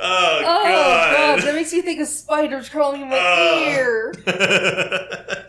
Oh, 0.00 0.38
Oh 0.40 0.42
god, 0.64 1.16
god. 1.16 1.42
that 1.42 1.54
makes 1.54 1.72
me 1.72 1.82
think 1.82 2.00
of 2.00 2.08
spiders 2.08 2.68
crawling 2.68 3.02
in 3.02 3.08
my 3.08 3.18
Ugh. 3.18 3.68
ear. 3.68 4.14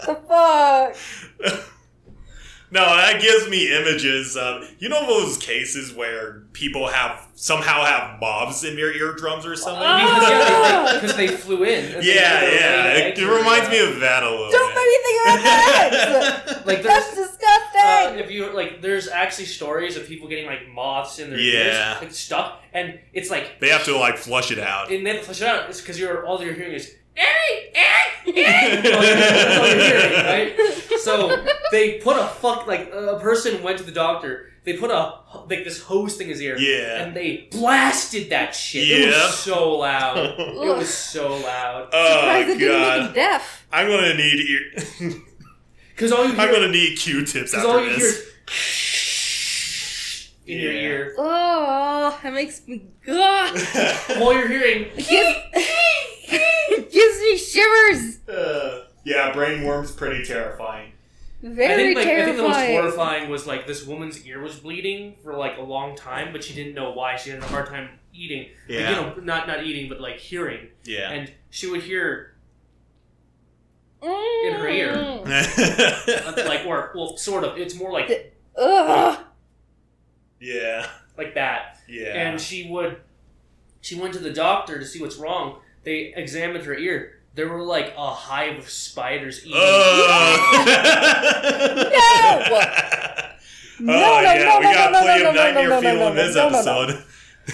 The 0.10 0.16
fuck? 0.28 0.95
no, 2.72 2.82
that 2.95 3.22
gives 3.22 3.47
me 3.50 3.72
images 3.76 4.36
of 4.38 4.64
you 4.80 4.89
know 4.89 5.06
those 5.06 5.38
cases 5.38 5.93
where 5.93 6.43
people 6.54 6.88
have 6.88 7.28
somehow 7.36 7.84
have 7.84 8.20
mobs 8.20 8.64
in 8.64 8.76
their 8.76 8.91
eardrums 8.95 9.45
or 9.45 9.56
something. 9.56 9.84
Oh. 9.86 10.93
Because 10.95 11.12
yeah, 11.12 11.18
they, 11.18 11.28
flew 11.28 11.64
in. 11.64 11.95
and 11.95 12.04
yeah, 12.04 12.41
yeah. 12.41 12.93
It, 12.93 13.18
it 13.20 13.26
reminds 13.28 13.70
me 13.70 13.80
of 13.80 14.00
that 14.00 14.24
a 14.24 14.30
little 14.30 14.50
Don't 14.52 14.74
bit. 14.74 14.76
make 14.76 14.88
me 14.88 14.97
think 15.04 15.22
about 15.26 15.43
that. 15.43 16.68
Like 16.68 16.82
That's 16.84 17.16
there's. 17.16 17.18
disgusting. 17.18 17.26
Uh, 17.26 17.29
if 18.20 18.32
you 18.32 18.52
like, 18.54 18.82
there's 18.82 19.08
actually 19.08 19.46
stories 19.46 19.98
of 19.98 20.08
people 20.08 20.28
getting 20.28 20.46
like 20.46 20.68
moths 20.70 21.20
in 21.20 21.30
their 21.30 21.40
Yeah. 21.40 21.94
ears, 21.94 22.02
like 22.02 22.12
stuck, 22.14 22.62
and 22.74 23.00
it's 23.14 23.30
like 23.30 23.60
They 23.60 23.70
have 23.70 23.86
to 23.86 23.98
like 23.98 24.18
flush 24.18 24.52
it 24.52 24.60
out. 24.60 24.92
and 24.92 25.06
then 25.06 25.22
flush 25.24 25.42
it 25.42 25.48
out. 25.48 25.70
It's 25.70 25.82
because 25.82 26.00
you're 26.00 26.26
all 26.26 26.42
you're 26.44 26.54
hearing 26.54 26.74
is 26.74 26.96
"Eric, 27.18 27.76
Eric, 27.76 28.38
Eric." 28.38 28.84
That's 28.84 29.58
all 29.58 29.68
you're 29.68 29.80
hearing, 29.82 30.26
right? 30.60 31.00
So 31.00 31.46
they 31.72 32.00
put 32.00 32.18
a 32.18 32.28
fuck 32.28 32.68
like 32.68 32.92
a 32.94 33.18
person 33.22 33.64
went 33.64 33.78
to 33.80 33.84
the 33.84 33.92
doctor. 33.92 34.46
They 34.66 34.76
put 34.78 34.92
a 34.92 35.20
like 35.50 35.64
this 35.64 35.82
hose 35.82 36.16
thing 36.18 36.28
in 36.28 36.34
his 36.34 36.42
ear, 36.42 36.58
Yeah. 36.60 37.02
and 37.04 37.16
they 37.16 37.48
blasted 37.50 38.30
that 38.30 38.54
shit. 38.54 38.88
It 38.88 39.08
was 39.08 39.34
so 39.40 39.78
loud. 39.78 40.18
it 40.38 40.56
was 40.78 40.90
so 41.14 41.38
loud. 41.38 41.90
Oh, 41.94 42.12
Surprised 42.20 42.50
oh 42.50 42.52
it 42.54 42.58
didn't 42.60 42.82
make 42.82 42.94
him 43.00 43.06
god. 43.08 43.16
deaf. 43.16 43.66
I'm 43.72 43.88
gonna 43.88 44.14
need 44.16 44.50
ear. 44.50 45.14
Because 46.00 46.14
all 46.14 46.26
you 46.26 46.32
I'm 46.38 46.50
gonna 46.50 46.70
need 46.72 46.97
Q-tips 46.97 47.52
because 47.52 47.66
all 47.66 47.78
after 47.78 47.89
you 47.91 47.97
this. 47.97 48.26
is 48.47 50.32
in 50.47 50.60
your 50.60 50.72
ear. 50.72 51.14
Oh, 51.18 52.18
that 52.24 52.34
makes 52.34 52.66
me. 52.66 52.86
Ugh. 53.06 53.60
All 54.22 54.34
you're 54.34 54.47
hearing. 54.47 54.84
It 54.95 55.08
gives, 55.10 55.38
it 56.24 56.89
gives 56.89 57.20
me 57.20 57.38
shivers. 57.38 58.28
Uh, 58.30 58.86
yeah, 59.04 59.34
brain 59.34 59.64
worm's 59.66 59.91
pretty 59.91 60.24
terrifying. 60.24 60.93
Very 61.41 61.74
I 61.74 61.76
think 61.76 61.97
like 61.97 62.08
I 62.08 62.24
think 62.26 62.38
the 62.38 62.43
most 62.43 62.56
horrifying 62.66 63.30
was 63.30 63.45
like 63.45 63.68
this 63.68 63.86
woman's 63.86 64.26
ear 64.26 64.41
was 64.41 64.56
bleeding 64.56 65.16
for 65.22 65.34
like 65.36 65.58
a 65.58 65.62
long 65.62 65.97
time, 65.97 66.32
but 66.32 66.45
she 66.45 66.54
didn't 66.56 66.76
know 66.76 66.91
why. 66.93 67.18
She 67.18 67.30
had 67.30 67.39
a 67.43 67.45
hard 67.47 67.68
time 67.68 67.89
eating. 68.14 68.43
Like, 68.70 68.80
Yeah. 68.80 68.89
you 68.89 68.95
know, 68.95 69.14
not 69.22 69.47
not 69.50 69.66
eating, 69.66 69.89
but 69.89 70.00
like 70.00 70.18
hearing. 70.18 70.68
Yeah. 70.86 71.12
And 71.12 71.32
she 71.50 71.70
would 71.70 71.84
hear 71.84 72.36
in 74.02 74.54
her 74.54 74.68
ear. 74.68 74.93
uh, 74.93 76.34
like 76.47 76.66
or 76.66 76.91
well, 76.95 77.18
sort 77.18 77.43
of. 77.43 77.58
It's 77.58 77.76
more 77.76 77.91
like 77.91 78.34
Ugh. 78.58 79.20
yeah. 80.39 80.88
like 81.18 81.36
that. 81.36 81.80
Yeah. 81.88 82.14
And 82.14 82.39
she 82.39 82.70
would 82.70 82.97
she 83.82 84.00
went 84.00 84.14
to 84.14 84.20
the 84.20 84.32
doctor 84.32 84.80
to 84.80 84.86
see 84.86 85.02
what's 85.02 85.18
wrong. 85.18 85.60
They 85.84 86.14
examined 86.16 86.66
her 86.66 86.76
ear. 86.76 87.20
There 87.36 87.47
were 87.47 87.62
like 87.62 87.93
a 87.97 88.10
hive 88.10 88.58
of 88.58 88.70
spiders 88.70 89.45
eating. 89.45 89.54
No! 89.54 89.60
oh, 89.62 89.76
no, 93.80 94.22
yeah, 94.22 94.43
no, 94.43 94.60
we 94.60 94.66
no, 94.66 94.74
got 94.74 94.91
no, 94.91 95.02
plenty 95.02 95.24
no, 95.24 95.30
of 95.30 95.36
no, 95.36 95.43
nightmare 95.43 95.70
no, 95.70 95.76
no, 95.76 95.82
fuel 95.82 95.95
no, 95.95 96.08
in 96.10 96.16
this 96.16 96.36
no, 96.36 96.50
no, 96.50 96.50
no. 96.50 96.58
episode. 96.58 97.04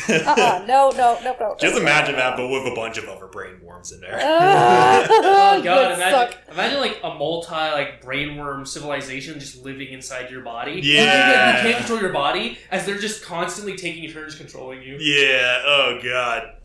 Uh-uh. 0.09 0.65
No, 0.67 0.89
no, 0.91 1.17
no, 1.23 1.35
no. 1.39 1.55
Just 1.59 1.77
imagine 1.77 2.15
that, 2.15 2.35
but 2.37 2.47
with 2.47 2.65
a 2.65 2.75
bunch 2.75 2.97
of 2.97 3.05
other 3.07 3.27
brain 3.27 3.55
worms 3.63 3.91
in 3.91 4.01
there. 4.01 4.15
Uh, 4.15 5.07
Oh 5.09 5.61
god! 5.63 5.93
Imagine, 5.93 6.37
imagine 6.51 6.79
like 6.79 6.99
a 7.03 7.13
multi 7.13 7.51
like 7.51 8.03
brainworm 8.03 8.67
civilization 8.67 9.39
just 9.39 9.63
living 9.63 9.89
inside 9.89 10.29
your 10.31 10.41
body. 10.41 10.79
Yeah. 10.83 11.01
You, 11.01 11.05
can't- 11.07 11.57
you 11.57 11.63
can't 11.73 11.77
control 11.79 12.01
your 12.01 12.13
body 12.13 12.57
as 12.71 12.85
they're 12.85 12.97
just 12.97 13.23
constantly 13.23 13.75
taking 13.77 14.09
turns 14.11 14.35
controlling 14.35 14.81
you. 14.81 14.97
yeah. 14.99 15.61
Oh 15.65 15.99
god. 16.03 16.55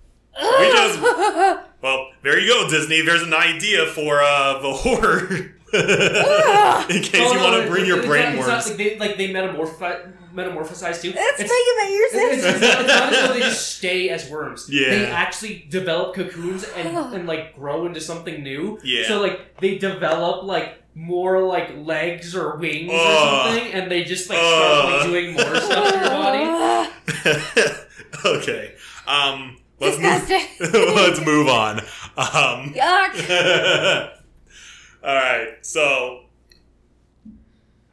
We 0.41 0.71
just- 0.73 1.01
Well, 1.83 2.09
there 2.23 2.39
you 2.39 2.47
go, 2.53 2.69
Disney. 2.69 3.01
There's 3.03 3.23
an 3.23 3.33
idea 3.35 3.87
for 3.87 4.21
uh, 4.23 4.61
the 4.61 4.73
horror. 4.73 5.55
in 5.73 7.03
case 7.03 7.15
Oh, 7.23 7.33
you 7.33 7.39
no, 7.39 7.45
want 7.45 7.63
to 7.65 7.71
bring 7.71 7.87
your 7.87 7.99
not- 7.99 8.07
brain 8.07 8.37
not 8.37 8.47
worms. 8.49 8.69
like 8.69 8.77
they 8.77 8.99
like 8.99 9.17
they 9.17 9.33
metamorphize 9.33 10.13
metamorphosize 10.35 11.01
too. 11.03 11.13
It's, 11.17 11.41
It's- 11.41 11.51
making 11.51 11.77
my 11.77 11.89
ears 11.91 12.11
It's, 12.13 12.45
it's, 12.45 12.61
not, 12.63 12.81
it's 12.81 12.89
not 12.89 13.13
as 13.13 13.29
though 13.29 13.33
they 13.35 13.41
just 13.41 13.77
stay 13.79 14.09
as 14.11 14.29
worms. 14.31 14.69
Yeah. 14.71 14.89
They 14.91 15.07
actually 15.07 15.67
develop 15.69 16.15
cocoons 16.15 16.65
and, 16.77 16.97
and 17.15 17.27
like 17.27 17.55
grow 17.57 17.87
into 17.87 18.01
something 18.01 18.43
new. 18.43 18.79
Yeah. 18.85 19.07
So 19.09 19.21
like 19.21 19.59
they 19.61 19.79
develop 19.79 20.45
like 20.45 20.77
more 20.95 21.43
like 21.43 21.71
legs 21.77 22.35
or 22.35 22.57
wings 22.57 22.91
or 22.93 22.99
something, 22.99 23.73
and 23.73 23.91
they 23.91 24.03
just 24.05 24.29
like 24.29 24.39
start 24.39 24.85
like 24.93 25.03
doing 25.07 25.33
more 25.35 25.57
stuff 25.57 25.93
to 25.93 25.99
your 25.99 26.09
body. 26.11 27.71
okay. 28.39 28.75
Um. 29.07 29.57
Let's 29.81 29.97
Disgusting. 29.97 30.43
move. 30.61 30.73
let's 30.97 31.21
move 31.25 31.49
on. 31.49 31.79
Um. 32.19 32.75
Yuck. 32.75 34.11
all 35.05 35.15
right. 35.15 35.49
So. 35.63 36.25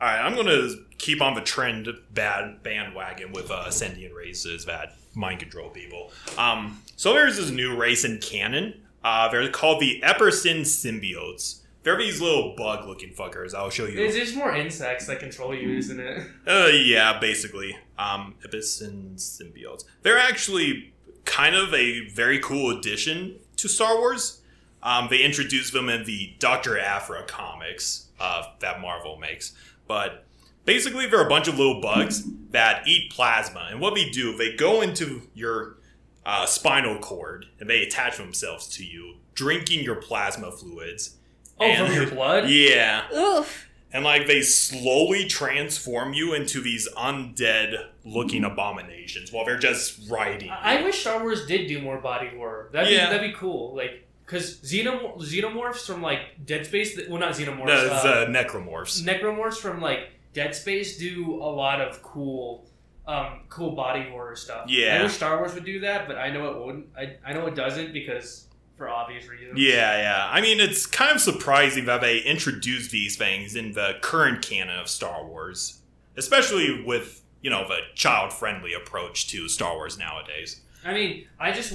All 0.02 0.08
right. 0.08 0.20
I'm 0.20 0.36
gonna 0.36 0.68
keep 0.98 1.22
on 1.22 1.36
the 1.36 1.42
trend 1.42 1.88
bad 2.14 2.64
bandwagon 2.64 3.32
with 3.32 3.52
uh, 3.52 3.70
sentient 3.70 4.14
races 4.14 4.66
that 4.66 4.96
mind 5.14 5.40
control 5.40 5.70
people. 5.70 6.12
Um. 6.38 6.82
So 6.96 7.14
there's 7.14 7.38
this 7.38 7.52
new 7.52 7.76
race 7.76 8.04
in 8.04 8.20
canon. 8.20 8.82
Uh, 9.04 9.30
they're 9.30 9.50
called 9.50 9.80
the 9.80 10.02
Epperson 10.04 10.62
symbiotes. 10.62 11.62
They're 11.84 11.98
these 11.98 12.20
little 12.20 12.54
bug-looking 12.58 13.12
fuckers. 13.14 13.56
I'll 13.56 13.70
show 13.70 13.86
you. 13.86 13.98
It's 13.98 14.16
just 14.16 14.36
more 14.36 14.54
insects 14.54 15.06
that 15.08 15.20
control 15.20 15.56
you, 15.56 15.78
isn't 15.78 16.00
it? 16.00 16.28
Uh, 16.46 16.68
yeah, 16.74 17.18
basically. 17.18 17.78
Um, 17.98 18.36
Epison 18.44 19.14
symbiotes. 19.16 19.86
They're 20.02 20.18
actually 20.18 20.92
kind 21.24 21.56
of 21.56 21.74
a 21.74 22.10
very 22.10 22.40
cool 22.40 22.78
addition 22.78 23.36
to 23.58 23.70
Star 23.70 23.98
Wars. 23.98 24.42
Um, 24.84 25.08
they 25.10 25.20
introduced 25.20 25.72
them 25.72 25.88
in 25.88 26.04
the 26.06 26.34
Doctor 26.40 26.78
Aphra 26.78 27.24
comics 27.24 28.08
uh, 28.20 28.44
that 28.60 28.82
Marvel 28.82 29.18
makes, 29.18 29.54
but 29.88 30.26
basically 30.68 31.08
they're 31.08 31.26
a 31.26 31.30
bunch 31.30 31.48
of 31.48 31.58
little 31.58 31.82
bugs 31.82 32.24
that 32.52 32.88
eat 32.88 33.12
plasma, 33.12 33.68
and 33.72 33.82
what 33.82 33.96
they 33.96 34.10
do, 34.12 34.38
they 34.38 34.54
go 34.56 34.82
into 34.82 35.24
your 35.34 35.78
uh, 36.26 36.46
spinal 36.46 37.00
cord 37.00 37.46
and 37.60 37.68
they 37.70 37.82
attach 37.82 38.18
themselves 38.18 38.68
to 38.76 38.86
you, 38.86 39.16
drinking 39.34 39.84
your 39.84 39.96
plasma 39.96 40.52
fluids. 40.52 41.16
Oh, 41.60 41.66
And- 41.66 41.88
from 41.88 41.96
your 41.96 42.10
blood? 42.14 42.50
Yeah, 42.50 43.06
Oof. 43.16 43.68
and 43.92 44.04
like 44.04 44.28
they 44.28 44.42
slowly 44.44 45.26
transform 45.26 46.14
you 46.14 46.34
into 46.36 46.62
these 46.62 46.88
undead 46.96 47.88
looking 48.06 48.44
abominations 48.44 49.32
while 49.32 49.44
they're 49.46 49.58
just 49.58 50.10
riding. 50.10 50.50
I 50.52 50.80
I 50.80 50.84
wish 50.84 51.00
Star 51.02 51.22
Wars 51.22 51.46
did 51.48 51.68
do 51.68 51.82
more 51.82 51.98
body 52.00 52.28
horror. 52.36 52.70
That'd 52.74 52.92
Yeah. 52.94 53.08
be 53.10 53.16
that'd 53.16 53.32
be 53.34 53.38
cool. 53.38 53.76
Like, 53.76 54.06
cause 54.26 54.58
xenom- 54.64 55.18
xenomorphs 55.20 55.86
from 55.88 56.02
like 56.02 56.20
Dead 56.46 56.66
Space. 56.66 57.00
Well, 57.10 57.20
not 57.20 57.34
xenomorphs. 57.34 57.66
no, 57.66 57.86
it's 57.86 58.06
uh, 58.06 58.08
uh, 58.08 58.26
necromorphs. 58.28 59.02
necromorphs 59.02 59.58
from 59.58 59.82
like 59.82 60.10
Dead 60.38 60.54
Space 60.54 61.00
do 61.00 61.34
a 61.42 61.52
lot 61.64 61.82
of 61.82 62.04
cool, 62.04 62.64
um, 63.08 63.42
cool 63.50 63.72
body 63.72 64.08
horror 64.08 64.36
stuff. 64.36 64.70
Yeah. 64.70 65.00
I 65.00 65.04
wish 65.04 65.14
Star 65.14 65.40
Wars 65.40 65.56
would 65.56 65.66
do 65.66 65.80
that, 65.80 66.08
but 66.08 66.16
I 66.16 66.30
know 66.30 66.52
it 66.52 66.64
wouldn't. 66.64 66.86
I, 66.96 67.16
I 67.26 67.34
know 67.34 67.48
it 67.48 67.56
doesn't 67.56 67.92
because 67.92 68.46
for 68.78 68.88
obvious 68.88 69.28
reasons. 69.28 69.60
yeah, 69.60 69.98
yeah. 69.98 70.28
I 70.30 70.40
mean, 70.40 70.60
it's 70.60 70.86
kind 70.86 71.12
of 71.16 71.20
surprising 71.20 71.86
that 71.86 72.02
they 72.02 72.20
introduced 72.20 72.92
these 72.92 73.18
things 73.18 73.56
in 73.56 73.72
the 73.74 73.96
current 74.02 74.44
canon 74.44 74.78
of 74.78 74.88
Star 74.88 75.26
Wars, 75.26 75.82
especially 76.16 76.84
with 76.84 77.24
you 77.42 77.50
know 77.50 77.68
the 77.68 77.80
child-friendly 77.96 78.74
approach 78.74 79.28
to 79.30 79.50
Star 79.50 79.74
Wars 79.74 79.98
nowadays. 79.98 80.62
I 80.86 80.94
mean, 80.94 81.26
I 81.40 81.52
just. 81.52 81.74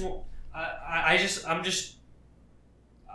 I, 0.55 0.59
I 0.59 1.13
I 1.13 1.17
just 1.17 1.45
I'm 1.45 1.65
just. 1.65 1.95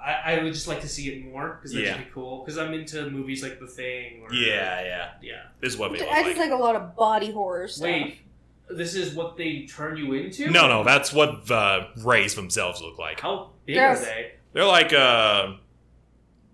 I, 0.05 0.35
I 0.37 0.43
would 0.43 0.53
just 0.55 0.69
like 0.69 0.81
to 0.83 0.89
see 0.89 1.09
it 1.11 1.25
more 1.33 1.57
because 1.57 1.73
that 1.73 1.81
Yeah. 1.83 1.97
should 1.97 2.05
be 2.07 2.11
cool. 2.13 2.45
Because 2.45 2.57
I'm 2.59 2.73
into 2.73 3.11
movies 3.11 3.43
like 3.43 3.59
The 3.61 3.67
Thing. 3.67 4.23
Or, 4.23 4.33
Yeah, 4.33 4.83
yeah. 4.83 5.11
Yeah. 5.21 5.43
This 5.61 5.73
is 5.75 5.79
what 5.79 5.93
they 5.93 5.99
look 5.99 6.09
I 6.09 6.23
just 6.23 6.39
like. 6.39 6.51
like 6.51 6.59
a 6.59 6.63
lot 6.63 6.77
of 6.77 6.95
body 6.97 7.33
horror 7.33 7.67
stuff. 7.69 7.85
Wait, 7.85 8.19
this 8.71 8.95
is 8.95 9.15
what 9.15 9.37
they 9.37 9.67
turn 9.67 9.97
you 9.97 10.13
into? 10.15 10.51
No, 10.51 10.69
no, 10.69 10.85
that's 10.85 11.13
what 11.13 11.47
the 11.47 11.89
rays 12.05 12.35
themselves 12.35 12.81
look 12.81 12.99
like. 12.99 13.21
How 13.21 13.51
big 13.67 13.77
Gross. 13.77 14.03
are 14.03 14.05
they? 14.05 14.33
They're 14.53 14.65
like 14.65 14.93
uh, 14.93 15.55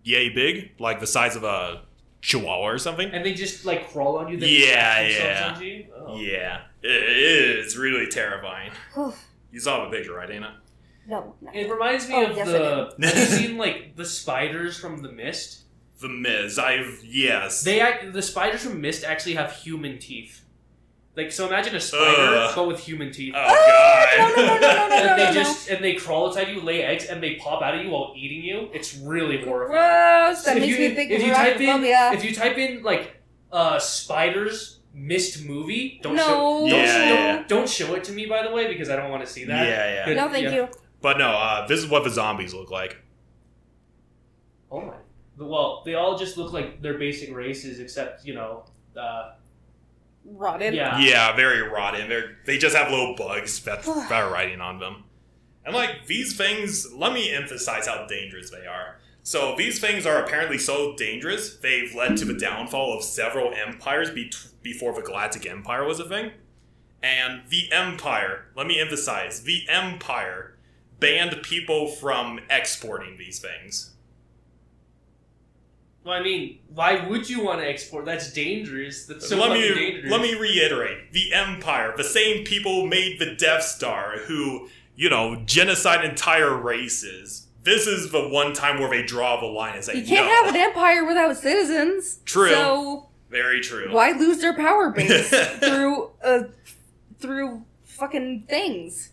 yay 0.03 0.31
big, 0.31 0.73
like 0.79 1.01
the 1.01 1.07
size 1.07 1.37
of 1.37 1.45
a 1.45 1.83
chihuahua 2.23 2.67
or 2.67 2.79
something. 2.79 3.09
And 3.11 3.25
they 3.25 3.35
just 3.35 3.65
like 3.67 3.91
crawl 3.91 4.17
on 4.19 4.29
you. 4.29 4.39
Then 4.39 4.49
Yeah, 4.51 4.99
attach 5.01 5.61
yeah. 5.61 5.61
you? 5.61 5.87
Oh. 5.95 6.19
Yeah, 6.19 6.63
it 6.83 6.89
is 6.89 7.77
really 7.77 8.07
terrifying. 8.07 8.73
You 9.53 9.61
saw 9.61 9.85
the 9.85 9.97
picture, 9.97 10.15
right, 10.15 10.29
Dana? 10.29 10.57
No, 11.07 11.35
no. 11.41 11.51
It 11.53 11.71
reminds 11.71 12.09
me 12.09 12.15
Oh, 12.17 12.27
of 12.31 12.37
yes, 12.37 12.49
the. 12.49 12.95
I 13.03 13.07
have 13.07 13.17
you 13.19 13.25
seen 13.37 13.57
like 13.59 13.97
the 13.97 14.05
spiders 14.05 14.79
from 14.79 15.03
the 15.03 15.13
Mist? 15.13 15.63
The 16.01 16.09
Miz. 16.09 16.59
I've 16.59 17.01
yes. 17.05 17.63
They 17.63 17.81
act, 17.81 18.13
the 18.13 18.23
spiders 18.23 18.63
from 18.65 18.81
Mist 18.81 19.05
actually 19.05 19.35
have 19.35 19.53
human 19.55 19.99
teeth. 19.99 20.41
Like 21.17 21.31
so, 21.31 21.47
imagine 21.47 21.77
a 21.77 21.81
spider 21.81 22.05
Ugh. 22.19 22.53
but 22.57 22.67
with 22.67 22.81
human 22.81 23.13
teeth. 23.13 23.35
oh 23.37 23.49
god. 23.49 24.37
no, 24.37 24.45
no, 24.45 24.55
no, 24.55 24.61
no, 24.61 24.89
no, 24.89 24.95
and 24.97 25.07
no, 25.07 25.17
they 25.17 25.25
no, 25.27 25.33
just 25.33 25.69
and 25.71 25.85
they 25.85 25.95
crawl 25.95 26.27
inside 26.29 26.49
you, 26.49 26.61
lay 26.61 26.83
eggs, 26.83 27.05
and 27.05 27.23
they 27.23 27.37
pop 27.37 27.63
out 27.63 27.75
of 27.77 27.83
you 27.85 27.91
while 27.91 28.13
eating 28.17 28.43
you. 28.43 28.69
It's 28.73 28.97
really 28.97 29.45
horrifying. 29.45 29.79
Gross. 30.33 30.45
That 30.45 30.57
If 30.57 30.63
makes 30.63 30.79
you- 30.79 30.89
me 30.89 30.95
think 30.97 31.11
if 31.13 31.23
you 31.23 31.33
type 31.33 31.61
in- 31.61 31.85
If 31.85 32.25
you 32.25 32.35
type 32.35 32.59
in 32.59 32.83
like 32.83 33.21
uh, 33.53 33.79
spiders 33.79 34.81
Mist 34.93 35.45
movie, 35.45 36.01
don't 36.03 36.17
No. 36.17 36.23
show 36.23 36.39
don't, 36.61 36.69
Yeah, 36.69 36.87
show, 36.87 37.15
yeah. 37.15 37.45
don't 37.49 37.69
show 37.69 37.95
it 37.95 38.05
to 38.05 38.13
me 38.13 38.27
by 38.27 38.43
the 38.43 38.51
way 38.53 38.67
because 38.69 38.89
I 38.91 38.97
don't 38.97 39.11
want 39.11 39.25
to 39.25 39.31
see 39.33 39.43
Yeah, 39.43 39.47
that. 39.65 39.67
yeah. 39.69 40.05
Good. 40.07 40.17
no, 40.17 40.29
thank 40.29 40.45
yeah. 40.45 40.55
you. 40.55 40.69
But 41.05 41.19
no, 41.19 41.29
uh, 41.33 41.67
this 41.67 41.81
is 41.81 41.87
what 41.87 42.03
the 42.03 42.09
zombies 42.09 42.55
look 42.55 42.71
like. 42.71 42.97
Oh 44.71 44.81
my. 44.81 44.95
Well, 45.37 45.83
they 45.85 45.97
all 45.97 46.17
just 46.17 46.39
look 46.39 46.55
like 46.55 46.81
their 46.81 46.97
basic 46.97 47.31
races, 47.35 47.79
except 47.79 48.25
you 48.25 48.33
know, 48.33 48.65
uh, 48.99 49.33
Rotted. 50.25 50.73
yeah. 50.73 50.99
Yeah, 50.99 51.37
very 51.37 51.61
rotten. 51.61 52.09
They're 52.09 52.39
they 52.47 52.57
just 52.57 52.75
have 52.75 52.91
little 52.91 53.15
bugs 53.17 53.63
that 53.65 53.83
that 53.85 54.13
are 54.13 54.33
riding 54.33 54.63
on 54.63 54.79
them. 54.79 55.05
And 55.67 55.75
like 55.75 56.07
these 56.07 56.39
things, 56.39 56.91
let 56.95 57.13
me 57.13 57.31
emphasize 57.31 57.87
how 57.87 58.07
dangerous 58.07 58.49
they 58.49 58.67
are. 58.67 58.97
So 59.23 59.55
these 59.59 59.81
things 59.81 60.07
are 60.07 60.25
apparently 60.25 60.57
so 60.57 60.97
dangerous, 60.97 61.57
they've 61.57 61.95
led 61.95 62.17
to 62.17 62.25
the 62.25 62.39
downfall 62.39 62.97
of 62.97 63.05
several 63.05 63.53
empires 63.53 64.09
be- 64.11 64.33
before 64.63 64.95
the 64.95 65.03
Galactic 65.03 65.45
Empire 65.45 65.85
was 65.85 66.01
a 66.01 66.09
thing. 66.09 66.31
And 67.03 67.43
the 67.51 67.71
Empire, 67.71 68.47
let 68.57 68.67
me 68.67 68.81
emphasize, 68.81 69.43
the 69.43 69.65
Empire 69.69 70.54
banned 71.05 71.43
people 71.43 71.89
from 71.89 72.41
exporting 72.51 73.19
these 73.19 73.39
things. 73.39 73.91
Well, 76.05 76.15
I 76.15 76.23
mean, 76.23 76.59
why 76.75 77.07
would 77.07 77.31
you 77.31 77.43
want 77.43 77.61
to 77.61 77.67
export? 77.69 78.05
That's 78.05 78.33
dangerous. 78.33 79.07
That's 79.07 79.29
so 79.29 79.37
let 79.39 79.53
me 79.53 79.75
dangerous. 79.75 80.11
let 80.11 80.21
me 80.21 80.35
reiterate: 80.35 81.13
the 81.13 81.33
Empire, 81.33 81.95
the 81.97 82.05
same 82.05 82.45
people 82.45 82.87
made 82.87 83.19
the 83.19 83.35
Death 83.35 83.63
Star, 83.63 84.19
who 84.27 84.69
you 84.97 85.09
know 85.09 85.37
genocide 85.47 86.05
entire 86.05 86.55
races. 86.55 87.47
This 87.63 87.87
is 87.87 88.13
the 88.13 88.29
one 88.29 88.53
time 88.53 88.79
where 88.79 88.91
they 88.91 89.03
draw 89.03 89.41
the 89.41 89.47
line 89.47 89.75
and 89.75 89.83
say, 89.83 89.95
You 89.97 90.05
can't 90.05 90.27
no. 90.27 90.35
have 90.45 90.55
an 90.55 90.61
empire 90.61 91.03
without 91.07 91.35
citizens. 91.39 92.19
True. 92.27 92.51
So 92.51 93.09
Very 93.31 93.63
true. 93.63 93.91
why 93.91 94.13
lose 94.13 94.41
their 94.43 94.53
power 94.55 94.91
base 94.91 95.31
through 95.61 96.11
uh 96.23 96.43
through 97.19 97.65
fucking 97.85 98.45
things? 98.51 99.13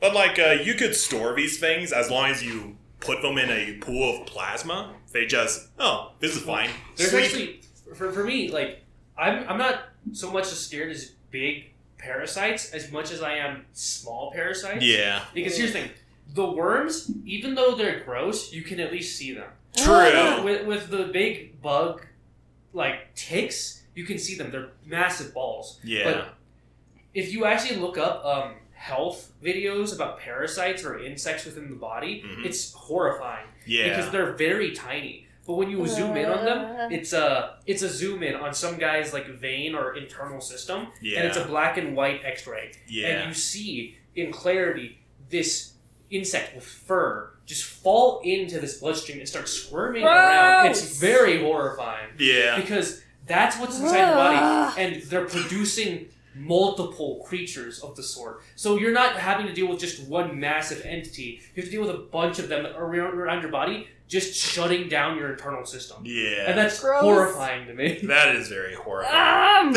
But 0.00 0.14
like, 0.14 0.38
uh, 0.38 0.56
you 0.62 0.74
could 0.74 0.94
store 0.94 1.34
these 1.34 1.58
things 1.58 1.92
as 1.92 2.10
long 2.10 2.30
as 2.30 2.42
you 2.42 2.76
put 3.00 3.22
them 3.22 3.38
in 3.38 3.50
a 3.50 3.74
pool 3.80 4.20
of 4.20 4.26
plasma. 4.26 4.94
They 5.12 5.26
just, 5.26 5.68
oh, 5.78 6.12
this 6.20 6.36
is 6.36 6.42
fine. 6.42 6.70
There's 6.96 7.14
actually 7.14 7.60
for, 7.94 8.12
for 8.12 8.24
me 8.24 8.50
like 8.50 8.82
I'm 9.16 9.48
I'm 9.48 9.58
not 9.58 9.84
so 10.12 10.30
much 10.30 10.44
as 10.44 10.58
scared 10.60 10.90
as 10.90 11.12
big 11.30 11.70
parasites 11.98 12.72
as 12.72 12.92
much 12.92 13.10
as 13.10 13.22
I 13.22 13.34
am 13.36 13.64
small 13.72 14.30
parasites. 14.32 14.84
yeah, 14.84 15.24
Because 15.34 15.56
here's 15.56 15.72
the 15.72 15.80
thing, 15.80 15.90
the 16.34 16.48
worms, 16.50 17.10
even 17.24 17.54
though 17.54 17.74
they're 17.74 18.00
gross, 18.04 18.52
you 18.52 18.62
can 18.62 18.78
at 18.80 18.92
least 18.92 19.16
see 19.16 19.32
them. 19.34 19.48
true. 19.76 20.42
With 20.44 20.66
with 20.66 20.90
the 20.90 21.04
big 21.12 21.60
bug, 21.60 22.06
like 22.72 23.14
ticks, 23.14 23.82
you 23.94 24.04
can 24.04 24.18
see 24.18 24.36
them. 24.36 24.50
They're 24.50 24.68
massive 24.86 25.34
balls. 25.34 25.80
Yeah, 25.82 26.04
But 26.04 26.34
if 27.14 27.32
you 27.32 27.44
actually 27.46 27.80
look 27.80 27.98
up 27.98 28.24
um, 28.24 28.54
health 28.78 29.32
videos 29.42 29.92
about 29.94 30.20
parasites 30.20 30.84
or 30.84 30.98
insects 31.04 31.44
within 31.44 31.68
the 31.68 31.74
body, 31.76 32.22
Mhm. 32.24 32.46
it's 32.46 32.72
horrifying 32.72 33.46
yeah, 33.66 33.88
because 33.88 34.10
they're 34.12 34.32
very 34.34 34.70
tiny. 34.72 35.26
But 35.46 35.54
when 35.54 35.68
you 35.70 35.84
zoom 35.88 36.16
in 36.16 36.26
on 36.26 36.38
Uh. 36.40 36.44
them, 36.44 36.92
it's 36.92 37.12
a 37.12 37.56
it's 37.66 37.82
a 37.82 37.88
zoom 37.88 38.22
in 38.22 38.34
on 38.36 38.54
some 38.54 38.78
guy's 38.78 39.12
like 39.12 39.26
vein 39.26 39.74
or 39.74 39.96
internal 39.96 40.40
system, 40.40 40.88
yeah, 41.02 41.18
and 41.18 41.28
it's 41.28 41.36
a 41.36 41.44
black 41.44 41.76
and 41.76 41.96
white 41.96 42.20
X-ray, 42.24 42.70
yeah. 42.86 43.08
and 43.08 43.28
you 43.28 43.34
see 43.34 43.96
in 44.14 44.30
clarity 44.30 44.98
this 45.30 45.72
insect 46.10 46.54
with 46.54 46.64
fur 46.64 47.30
just 47.46 47.64
fall 47.64 48.20
into 48.24 48.60
this 48.60 48.78
bloodstream 48.78 49.18
and 49.18 49.28
start 49.28 49.48
squirming 49.48 50.04
around. 50.04 50.66
It's 50.70 50.98
very 50.98 51.40
horrifying 51.42 52.10
yeah, 52.18 52.60
because 52.60 53.02
that's 53.26 53.58
what's 53.58 53.78
inside 53.80 54.10
the 54.10 54.14
body, 54.14 54.82
and 54.82 55.02
they're 55.04 55.24
producing 55.26 56.08
multiple 56.38 57.22
creatures 57.26 57.80
of 57.80 57.96
the 57.96 58.02
sort. 58.02 58.42
So 58.56 58.78
you're 58.78 58.92
not 58.92 59.16
having 59.16 59.46
to 59.46 59.52
deal 59.52 59.66
with 59.68 59.80
just 59.80 60.06
one 60.08 60.38
massive 60.38 60.82
entity. 60.84 61.40
You 61.54 61.62
have 61.62 61.64
to 61.66 61.70
deal 61.70 61.80
with 61.80 61.90
a 61.94 61.98
bunch 61.98 62.38
of 62.38 62.48
them 62.48 62.66
around, 62.66 63.14
around 63.14 63.42
your 63.42 63.50
body, 63.50 63.88
just 64.08 64.34
shutting 64.34 64.88
down 64.88 65.18
your 65.18 65.32
internal 65.32 65.64
system. 65.66 66.02
yeah. 66.04 66.48
And 66.48 66.58
that's 66.58 66.80
Gross. 66.80 67.02
horrifying 67.02 67.66
to 67.66 67.74
me. 67.74 67.98
that 68.04 68.34
is 68.36 68.48
very 68.48 68.74
horrifying. 68.74 69.14
Ah, 69.14 69.60
I'm. 69.60 69.72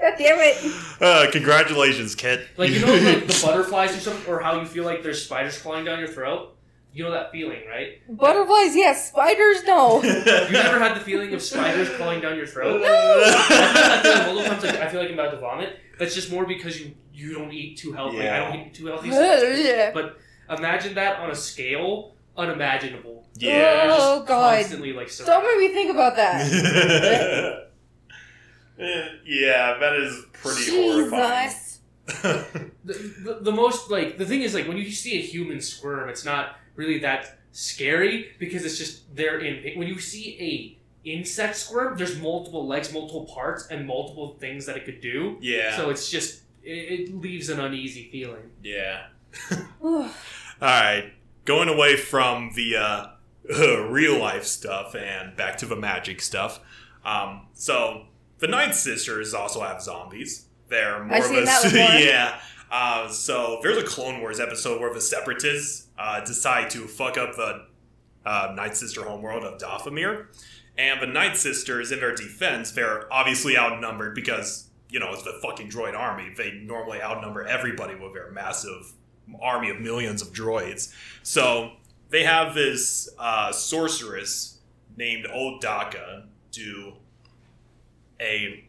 God 0.00 0.14
damn 0.18 0.38
it. 0.40 1.02
uh, 1.02 1.30
congratulations, 1.30 2.14
Kit. 2.14 2.46
Like 2.56 2.70
you 2.70 2.80
know, 2.80 2.92
like 2.92 3.26
the 3.26 3.40
butterflies 3.44 3.96
or 3.96 4.00
something, 4.00 4.32
or 4.32 4.40
how 4.40 4.58
you 4.60 4.66
feel 4.66 4.84
like 4.84 5.02
there's 5.02 5.22
spiders 5.24 5.58
crawling 5.60 5.84
down 5.84 5.98
your 5.98 6.08
throat. 6.08 6.56
You 6.92 7.04
know 7.04 7.12
that 7.12 7.30
feeling, 7.30 7.60
right? 7.68 8.00
Butterflies, 8.08 8.74
yes. 8.74 9.08
Spiders, 9.10 9.62
no. 9.64 10.02
You 10.02 10.10
never 10.52 10.78
had 10.80 10.96
the 10.96 11.00
feeling 11.00 11.32
of 11.34 11.40
spiders 11.42 11.88
crawling 11.90 12.20
down 12.20 12.36
your 12.36 12.46
throat. 12.46 12.82
I 12.84 14.24
feel 14.24 14.34
like 14.34 14.46
times, 14.48 14.64
like, 14.64 14.74
I 14.76 14.88
feel 14.88 15.00
like 15.00 15.08
I'm 15.10 15.14
about 15.18 15.30
to 15.30 15.38
vomit. 15.38 15.78
That's 15.98 16.14
just 16.14 16.30
more 16.32 16.44
because 16.46 16.80
you 16.80 16.92
you 17.14 17.34
don't 17.34 17.52
eat 17.52 17.76
too 17.78 17.92
healthy. 17.92 18.18
Like, 18.18 18.28
I 18.30 18.38
don't 18.50 18.66
eat 18.66 18.74
too 18.74 18.86
healthy. 18.86 19.10
so- 19.10 19.92
Ugh. 19.94 20.12
Imagine 20.58 20.94
that 20.94 21.20
on 21.20 21.30
a 21.30 21.34
scale 21.34 22.14
unimaginable. 22.36 23.24
yeah. 23.36 23.86
Oh, 23.88 24.24
God. 24.24 24.56
Constantly 24.58 24.92
like 24.92 25.14
Don't 25.18 25.44
make 25.44 25.58
me 25.68 25.74
think 25.74 25.90
about 25.92 26.16
that. 26.16 27.68
yeah, 28.78 29.76
that 29.78 29.94
is 29.96 30.24
pretty 30.32 30.70
horrifying. 30.70 31.50
Jesus. 31.50 31.80
The, 32.06 32.66
the, 32.84 33.38
the 33.42 33.52
most 33.52 33.90
like 33.90 34.18
the 34.18 34.24
thing 34.26 34.42
is 34.42 34.54
like 34.54 34.66
when 34.66 34.76
you 34.76 34.90
see 34.90 35.18
a 35.18 35.22
human 35.22 35.60
squirm, 35.60 36.08
it's 36.08 36.24
not 36.24 36.56
really 36.80 36.98
that 37.00 37.38
scary 37.52 38.14
because 38.38 38.64
it's 38.64 38.78
just 38.78 39.14
they're 39.16 39.38
in. 39.40 39.62
pain. 39.62 39.78
When 39.78 39.88
you 39.88 39.98
see 40.00 40.26
a 40.40 41.08
insect 41.16 41.56
squirm, 41.56 41.96
there's 41.98 42.16
multiple 42.18 42.66
legs, 42.66 42.92
multiple 42.92 43.26
parts, 43.26 43.62
and 43.70 43.86
multiple 43.86 44.36
things 44.40 44.66
that 44.66 44.76
it 44.76 44.84
could 44.84 45.00
do. 45.00 45.36
yeah, 45.40 45.76
So 45.76 45.90
it's 45.90 46.10
just 46.10 46.42
it, 46.62 46.78
it 47.08 47.14
leaves 47.14 47.48
an 47.48 47.58
uneasy 47.60 48.08
feeling. 48.12 48.50
yeah. 48.62 49.06
All 49.82 50.10
right, 50.60 51.12
going 51.44 51.68
away 51.68 51.96
from 51.96 52.50
the 52.54 52.76
uh, 52.76 53.06
real 53.88 54.18
life 54.18 54.44
stuff 54.44 54.94
and 54.94 55.36
back 55.36 55.56
to 55.58 55.66
the 55.66 55.76
magic 55.76 56.20
stuff. 56.20 56.60
Um, 57.04 57.46
so 57.54 58.06
the 58.38 58.48
Night 58.48 58.74
Sisters 58.74 59.32
also 59.34 59.60
have 59.60 59.80
zombies. 59.82 60.46
They're 60.68 61.02
more 61.04 61.16
I've 61.16 61.24
of 61.24 61.28
seen 61.30 61.42
a 61.42 61.44
that 61.46 62.00
yeah. 62.04 62.40
Uh, 62.70 63.08
so 63.08 63.58
there's 63.62 63.76
a 63.76 63.82
Clone 63.82 64.20
Wars 64.20 64.38
episode 64.38 64.80
where 64.80 64.92
the 64.92 65.00
Separatists 65.00 65.88
uh, 65.98 66.24
decide 66.24 66.70
to 66.70 66.86
fuck 66.86 67.18
up 67.18 67.34
the 67.34 67.66
uh, 68.24 68.52
Night 68.54 68.76
Sister 68.76 69.02
homeworld 69.04 69.44
of 69.44 69.58
Dathomir, 69.58 70.26
and 70.78 71.02
the 71.02 71.06
Night 71.06 71.36
Sisters, 71.36 71.90
in 71.92 72.00
their 72.00 72.14
defense, 72.14 72.72
they're 72.72 73.12
obviously 73.12 73.58
outnumbered 73.58 74.14
because 74.14 74.68
you 74.88 75.00
know 75.00 75.12
it's 75.12 75.22
the 75.22 75.38
fucking 75.42 75.68
droid 75.68 75.96
army. 75.96 76.32
They 76.36 76.52
normally 76.52 77.02
outnumber 77.02 77.46
everybody 77.46 77.94
with 77.94 78.14
their 78.14 78.30
massive 78.30 78.92
army 79.40 79.70
of 79.70 79.80
millions 79.80 80.22
of 80.22 80.32
droids. 80.32 80.92
So 81.22 81.72
they 82.10 82.24
have 82.24 82.54
this 82.54 83.08
uh, 83.18 83.52
sorceress 83.52 84.58
named 84.96 85.26
Odaka 85.26 86.24
do 86.50 86.94
a 88.20 88.64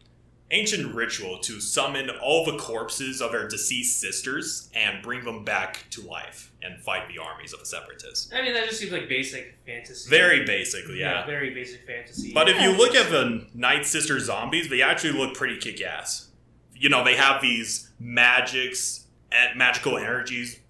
ancient 0.52 0.94
ritual 0.94 1.38
to 1.38 1.60
summon 1.60 2.10
all 2.22 2.44
the 2.44 2.56
corpses 2.58 3.20
of 3.20 3.32
their 3.32 3.48
deceased 3.48 3.98
sisters 3.98 4.70
and 4.74 5.02
bring 5.02 5.24
them 5.24 5.44
back 5.44 5.86
to 5.90 6.02
life 6.02 6.52
and 6.62 6.80
fight 6.80 7.08
the 7.08 7.20
armies 7.20 7.52
of 7.52 7.58
the 7.58 7.66
separatists. 7.66 8.30
I 8.32 8.42
mean, 8.42 8.52
that 8.54 8.66
just 8.68 8.78
seems 8.78 8.92
like 8.92 9.08
basic 9.08 9.58
fantasy. 9.66 10.08
Very 10.08 10.44
basically, 10.44 11.00
yeah. 11.00 11.26
very 11.26 11.52
basic 11.52 11.86
fantasy. 11.86 12.32
But 12.32 12.48
if 12.48 12.60
you 12.60 12.76
look 12.76 12.94
at 12.94 13.10
the 13.10 13.46
Night 13.54 13.86
Sister 13.86 14.20
zombies, 14.20 14.68
they 14.68 14.82
actually 14.82 15.18
look 15.18 15.34
pretty 15.34 15.58
kick 15.58 15.80
ass. 15.82 16.28
You 16.74 16.88
know, 16.88 17.02
they 17.02 17.16
have 17.16 17.40
these 17.40 17.90
magics 17.98 19.06
and 19.32 19.58
magical 19.58 19.96
energies 19.96 20.60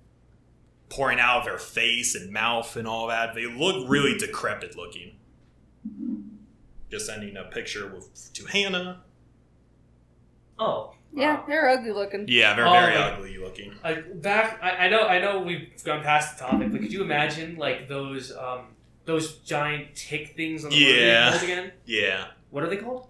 pouring 0.89 1.19
out 1.19 1.39
of 1.39 1.45
their 1.45 1.59
face 1.59 2.15
and 2.15 2.31
mouth 2.31 2.77
and 2.77 2.87
all 2.87 3.09
that. 3.09 3.35
They 3.35 3.47
look 3.47 3.89
really 3.89 4.17
decrepit 4.17 4.77
looking. 4.77 5.17
Just 6.91 7.07
sending 7.07 7.37
a 7.37 7.45
picture 7.45 7.93
with, 7.93 8.33
to 8.35 8.45
Hannah. 8.45 9.01
Oh, 10.63 10.95
Yeah, 11.13 11.35
wow. 11.37 11.45
they're 11.49 11.69
ugly 11.69 11.93
looking. 11.93 12.25
Yeah, 12.29 12.55
they're 12.55 12.67
Oh, 12.69 12.73
very 12.73 12.95
like- 12.97 13.13
ugly 13.15 13.37
looking. 13.39 13.75
Like 13.85 14.21
back, 14.23 14.59
I, 14.63 14.87
I 14.87 14.89
know, 14.89 15.03
I 15.07 15.19
know, 15.19 15.41
we've 15.41 15.69
gone 15.85 16.03
past 16.03 16.39
the 16.39 16.45
topic, 16.45 16.71
but 16.73 16.81
could 16.81 16.93
you 16.93 17.03
imagine 17.03 17.57
like 17.57 17.89
those, 17.89 18.35
um, 18.37 18.69
those 19.05 19.39
giant 19.39 19.95
tick 19.95 20.35
things 20.37 20.65
on 20.65 20.71
the 20.71 20.85
what 20.85 20.95
Yeah. 20.95 21.43
again? 21.43 21.73
Yeah. 21.85 22.25
What 22.51 22.63
are 22.65 22.69
they 22.69 22.77
called? 22.77 23.09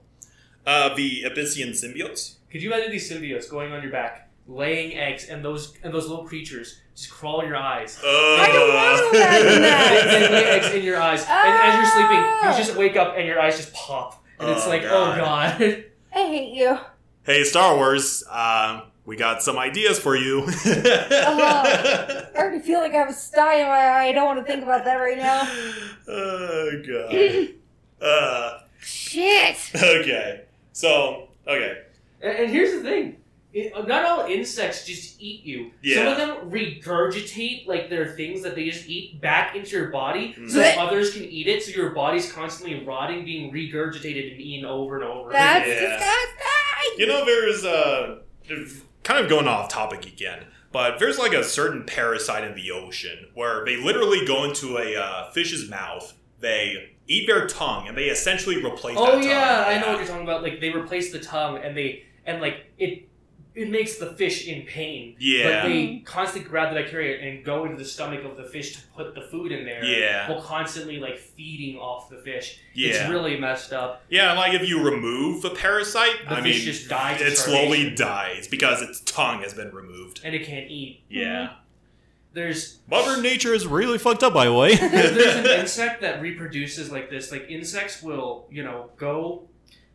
Uh, 0.67 0.95
the 0.95 1.25
Abyssian 1.25 1.71
symbiotes? 1.71 2.37
Could 2.51 2.63
you 2.63 2.73
imagine 2.73 2.91
these 2.93 3.11
symbiotes 3.11 3.49
going 3.51 3.73
on 3.73 3.83
your 3.83 3.91
back, 3.93 4.29
laying 4.47 4.97
eggs, 4.97 5.29
and 5.29 5.45
those 5.45 5.75
and 5.83 5.93
those 5.93 6.07
little 6.09 6.25
creatures 6.25 6.81
just 6.95 7.11
crawl 7.11 7.41
in 7.41 7.49
your 7.49 7.57
eyes? 7.57 7.99
I 8.05 8.49
don't 8.53 8.69
wanna 8.75 9.19
imagine 9.19 9.63
that. 9.63 10.11
they, 10.11 10.21
they 10.21 10.33
lay 10.33 10.45
eggs 10.51 10.71
in 10.73 10.83
your 10.85 11.01
eyes, 11.01 11.23
and 11.29 11.55
as 11.67 11.75
you're 11.77 11.93
sleeping, 11.93 12.19
you 12.19 12.57
just 12.65 12.77
wake 12.77 12.97
up 12.97 13.15
and 13.17 13.27
your 13.27 13.41
eyes 13.41 13.57
just 13.57 13.73
pop, 13.75 14.23
and 14.39 14.51
it's 14.51 14.67
Oh, 14.67 14.71
like, 14.71 14.83
God. 14.83 15.19
oh 15.19 15.23
god. 15.25 15.85
I 16.15 16.19
hate 16.29 16.55
you. 16.55 16.79
Hey, 17.25 17.45
Star 17.45 17.77
Wars, 17.77 18.25
uh, 18.29 18.83
we 19.05 19.17
got 19.17 19.43
some 19.43 19.57
ideas 19.59 19.99
for 19.99 20.17
you. 20.17 20.45
I 20.65 22.27
already 22.37 22.59
feel 22.61 22.81
like 22.81 22.93
I 22.93 22.97
have 22.97 23.11
a 23.11 23.13
sty 23.13 23.61
in 23.61 23.67
my 23.69 23.73
eye. 23.79 24.07
I 24.09 24.13
don't 24.13 24.27
want 24.27 24.41
to 24.41 24.45
think 24.45 24.63
about 24.65 24.85
that 24.85 24.97
right 24.97 25.19
now. 25.19 25.43
Oh 26.09 26.71
god. 26.85 27.49
uh, 28.07 28.59
Shit. 28.81 29.57
okay. 29.77 30.43
So, 30.73 31.29
okay. 31.47 31.83
And, 32.21 32.39
and 32.39 32.51
here's 32.51 32.73
the 32.73 32.83
thing. 32.89 33.19
It, 33.53 33.73
not 33.87 34.05
all 34.05 34.27
insects 34.27 34.85
just 34.85 35.21
eat 35.23 35.45
you. 35.45 35.71
Some 35.95 36.09
of 36.09 36.17
them 36.17 36.51
regurgitate 36.51 37.67
like 37.69 37.89
their 37.89 38.09
things 38.17 38.43
that 38.43 38.57
they 38.57 38.69
just 38.69 38.89
eat 38.89 39.21
back 39.21 39.55
into 39.55 39.77
your 39.77 39.89
body, 39.91 40.35
so 40.49 40.59
Blech. 40.59 40.77
others 40.79 41.13
can 41.15 41.23
eat 41.25 41.47
it. 41.47 41.63
So 41.63 41.71
your 41.71 41.91
body's 41.91 42.33
constantly 42.33 42.83
rotting, 42.85 43.25
being 43.25 43.53
regurgitated 43.53 44.33
and 44.33 44.41
eaten 44.41 44.65
over 44.67 44.97
and 44.97 45.05
over. 45.05 45.31
That's 45.31 45.69
Yeah. 45.69 45.75
disgusting. 45.75 46.47
You 46.97 47.07
know, 47.07 47.25
there's 47.25 47.65
uh, 47.65 48.19
kind 49.03 49.23
of 49.23 49.29
going 49.29 49.49
off 49.49 49.69
topic 49.69 50.07
again, 50.07 50.47
but 50.73 50.99
there's 50.99 51.19
like 51.19 51.33
a 51.33 51.45
certain 51.45 51.85
parasite 51.85 52.45
in 52.45 52.55
the 52.55 52.71
ocean 52.71 53.29
where 53.35 53.65
they 53.65 53.77
literally 53.77 54.25
go 54.27 54.45
into 54.45 54.79
a 54.79 54.97
uh, 54.97 55.31
fish's 55.31 55.69
mouth, 55.69 56.15
they 56.41 56.91
eat 57.07 57.27
their 57.27 57.47
tongue, 57.47 57.89
and 57.89 57.97
they 57.97 58.07
essentially 58.07 58.63
replace. 58.65 58.97
Oh 58.99 59.07
that 59.07 59.13
tongue. 59.13 59.23
yeah, 59.25 59.65
I 59.67 59.79
know 59.81 59.89
what 59.89 59.99
you're 59.99 60.07
talking 60.07 60.25
about. 60.25 60.43
Like 60.43 60.61
they 60.61 60.71
replace 60.71 61.13
the 61.13 61.21
tongue 61.21 61.59
and 61.59 61.77
they 61.77 62.05
and 62.27 62.41
like 62.41 62.67
it 62.79 63.09
it 63.55 63.71
makes 63.71 63.97
the 63.97 64.13
fish 64.15 64.49
in 64.49 64.65
pain. 64.67 65.17
Yeah. 65.19 65.45
But 65.45 65.69
they 65.69 65.87
mm-hmm. 65.87 66.05
constantly 66.05 66.49
grab 66.49 66.75
the 66.75 66.81
bacteria 66.81 67.21
and 67.21 67.45
go 67.45 67.65
into 67.65 67.77
the 67.77 67.85
stomach 67.85 68.25
of 68.25 68.37
the 68.37 68.45
fish 68.45 68.77
to 68.77 68.83
put 68.97 69.15
the 69.15 69.23
food 69.23 69.53
in 69.53 69.65
there. 69.65 69.85
Yeah. 69.85 70.31
While 70.31 70.43
constantly 70.43 70.99
like 70.99 71.19
feeding 71.19 71.77
off 71.77 72.09
the 72.09 72.19
fish. 72.19 72.61
Yeah. 72.75 72.91
It's 72.91 73.11
really 73.11 73.39
messed 73.39 73.73
up. 73.73 74.03
Yeah, 74.09 74.31
and 74.31 74.39
like 74.39 74.55
if 74.55 74.67
you 74.67 74.83
remove 74.83 75.43
the 75.43 75.51
parasite, 75.51 76.29
The 76.29 76.37
I 76.37 76.43
fish 76.43 76.57
mean, 76.57 76.65
just 76.65 76.89
dies 76.89 77.21
it 77.21 77.37
slowly 77.37 77.95
dies 77.95 78.49
because 78.49 78.81
its 78.83 79.01
tongue 79.01 79.43
has 79.43 79.55
been 79.55 79.71
removed. 79.75 80.21
And 80.25 80.35
it 80.35 80.47
can't 80.47 80.71
eat. 80.71 81.03
Yeah. 81.09 81.27
Mm-hmm. 81.27 81.55
There's 82.35 82.79
Mother 82.89 83.21
Nature 83.21 83.53
is 83.53 83.67
really 83.67 83.99
fucked 83.99 84.23
up, 84.23 84.33
by 84.33 84.47
the 84.47 84.55
way. 84.55 84.75
there's 84.77 85.37
an 85.37 85.47
insect 85.61 86.01
that 86.01 86.23
reproduces 86.23 86.91
like 86.91 87.11
this. 87.11 87.31
Like 87.31 87.47
insects 87.51 88.03
will, 88.03 88.47
you 88.51 88.63
know, 88.63 88.89
go 88.97 89.49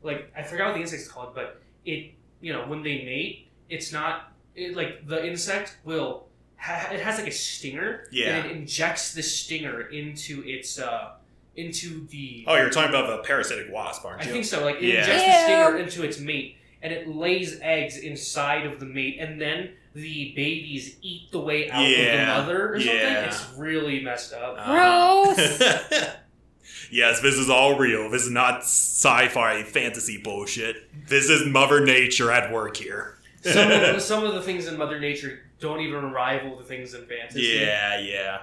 like 0.04 0.32
I 0.36 0.44
forgot 0.44 0.68
what 0.68 0.76
the 0.76 0.82
insect's 0.82 1.08
called, 1.08 1.34
but 1.34 1.62
it, 1.86 2.14
you 2.42 2.54
know, 2.54 2.68
when 2.68 2.84
they 2.84 3.04
mate, 3.04 3.47
it's 3.70 3.92
not 3.92 4.32
it, 4.56 4.76
like 4.76 5.08
the 5.08 5.26
insect 5.26 5.78
will. 5.84 6.26
Ha- 6.60 6.90
it 6.92 7.00
has 7.02 7.18
like 7.20 7.28
a 7.28 7.32
stinger, 7.32 8.08
Yeah. 8.12 8.38
and 8.38 8.48
it 8.48 8.52
injects 8.56 9.14
the 9.14 9.22
stinger 9.22 9.82
into 9.82 10.44
its 10.46 10.80
uh 10.80 11.12
into 11.56 12.06
the. 12.08 12.46
oh, 12.48 12.56
you're 12.56 12.70
talking 12.70 12.90
about 12.90 13.08
the 13.08 13.24
parasitic 13.28 13.72
wasp, 13.72 14.06
aren't 14.06 14.22
you? 14.22 14.26
I 14.26 14.28
you? 14.28 14.34
think 14.34 14.46
so. 14.46 14.64
Like 14.64 14.78
it 14.78 14.84
Yeah. 14.84 15.00
injects 15.02 15.24
Ew. 15.24 15.32
the 15.32 15.44
stinger 15.44 15.78
into 15.78 16.04
its 16.04 16.20
mate, 16.20 16.58
and 16.82 16.92
it 16.94 17.08
lays 17.08 17.60
eggs 17.62 17.98
inside 17.98 18.66
of 18.66 18.80
the 18.80 18.86
mate, 18.86 19.18
and 19.20 19.40
then 19.42 19.72
the 19.94 20.34
babies 20.36 20.98
eat 21.02 21.32
the 21.32 21.40
way 21.40 21.70
out 21.72 21.82
Yeah. 21.88 21.98
of 22.40 22.46
the 22.46 22.54
mother 22.54 22.74
or 22.74 22.80
something. 22.80 22.96
Yeah. 22.96 23.26
It's 23.28 23.46
really 23.58 24.02
messed 24.02 24.34
up. 24.34 24.56
Gross. 24.66 25.60
yes, 26.92 27.20
this 27.22 27.36
is 27.36 27.50
all 27.50 27.78
real. 27.78 28.10
This 28.10 28.24
is 28.24 28.30
not 28.32 28.60
sci-fi 28.62 29.64
fantasy 29.64 30.18
bullshit. 30.22 30.76
This 31.08 31.30
is 31.30 31.46
Mother 31.48 31.84
Nature 31.84 32.32
at 32.32 32.52
work 32.52 32.78
here. 32.78 33.17
Some 33.54 33.72
of, 33.72 34.02
some 34.14 34.24
of 34.24 34.34
the 34.34 34.42
things 34.42 34.68
in 34.68 34.78
Mother 34.78 35.00
Nature 35.00 35.40
don't 35.60 35.80
even 35.82 36.12
rival 36.12 36.58
the 36.58 36.64
things 36.64 36.94
in 36.94 37.06
fantasy. 37.06 37.60
yeah, 37.62 38.00
yeah. 38.00 38.38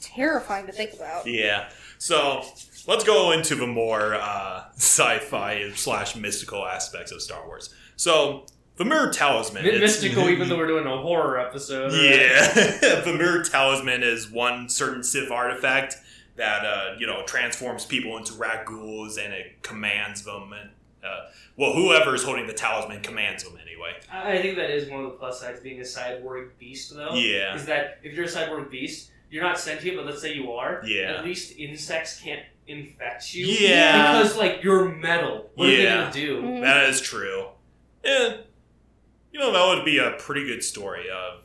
Terrifying 0.00 0.66
to 0.66 0.72
think 0.72 0.92
about. 0.94 1.26
Yeah. 1.26 1.68
So 1.98 2.42
let's 2.88 3.04
go 3.04 3.30
into 3.30 3.54
the 3.54 3.66
more 3.68 4.14
uh, 4.14 4.64
sci-fi 4.74 5.70
slash 5.76 6.16
mystical 6.16 6.66
aspects 6.66 7.12
of 7.12 7.22
Star 7.22 7.46
Wars. 7.46 7.72
So 7.94 8.46
the 8.76 8.84
Mirror 8.84 9.12
Talisman. 9.12 9.62
Mi- 9.62 9.68
it's- 9.68 9.80
mystical, 9.80 10.28
even 10.28 10.48
though 10.48 10.56
we're 10.56 10.66
doing 10.66 10.86
a 10.86 10.98
horror 10.98 11.38
episode. 11.38 11.92
right? 11.92 12.02
Yeah, 12.02 13.00
the 13.04 13.14
Mirror 13.16 13.44
Talisman 13.44 14.02
is 14.02 14.28
one 14.30 14.68
certain 14.68 15.04
Sith 15.04 15.30
artifact 15.30 15.96
that 16.36 16.64
uh, 16.64 16.94
you 16.98 17.06
know 17.06 17.22
transforms 17.24 17.84
people 17.86 18.16
into 18.16 18.32
Rakghouls 18.32 19.22
and 19.24 19.32
it 19.32 19.62
commands 19.62 20.24
them. 20.24 20.52
And 20.52 20.70
uh, 21.04 21.28
well, 21.56 21.74
whoever's 21.74 22.24
holding 22.24 22.46
the 22.48 22.52
talisman 22.54 23.02
commands 23.02 23.44
them 23.44 23.56
anyway. 23.84 23.98
I 24.10 24.32
I 24.38 24.42
think 24.42 24.56
that 24.56 24.70
is 24.70 24.88
one 24.90 25.04
of 25.04 25.12
the 25.12 25.16
plus 25.18 25.40
sides 25.40 25.60
being 25.60 25.78
a 25.80 25.84
cyborg 25.84 26.50
beast, 26.58 26.94
though. 26.94 27.14
Yeah. 27.14 27.54
Is 27.54 27.66
that 27.66 27.98
if 28.02 28.14
you're 28.14 28.24
a 28.24 28.28
cyborg 28.28 28.70
beast, 28.70 29.10
you're 29.30 29.42
not 29.42 29.58
sentient, 29.58 29.96
but 29.96 30.06
let's 30.06 30.20
say 30.20 30.34
you 30.34 30.52
are. 30.52 30.82
Yeah. 30.86 31.14
At 31.18 31.24
least 31.24 31.56
insects 31.58 32.20
can't 32.20 32.42
infect 32.66 33.34
you. 33.34 33.46
Yeah. 33.46 34.12
Because 34.18 34.36
like 34.36 34.62
you're 34.62 34.88
metal. 34.88 35.50
What 35.54 35.66
Yeah. 35.68 35.74
are 35.74 35.82
they 35.82 35.86
gonna 35.86 36.12
do? 36.12 36.42
Mhm. 36.42 36.60
That 36.62 36.88
is 36.88 37.00
true. 37.00 37.48
Yeah, 38.04 38.36
you 39.32 39.38
know 39.38 39.52
that 39.52 39.76
would 39.76 39.84
be 39.84 39.98
a 39.98 40.12
pretty 40.18 40.44
good 40.46 40.62
story 40.64 41.08
of, 41.08 41.42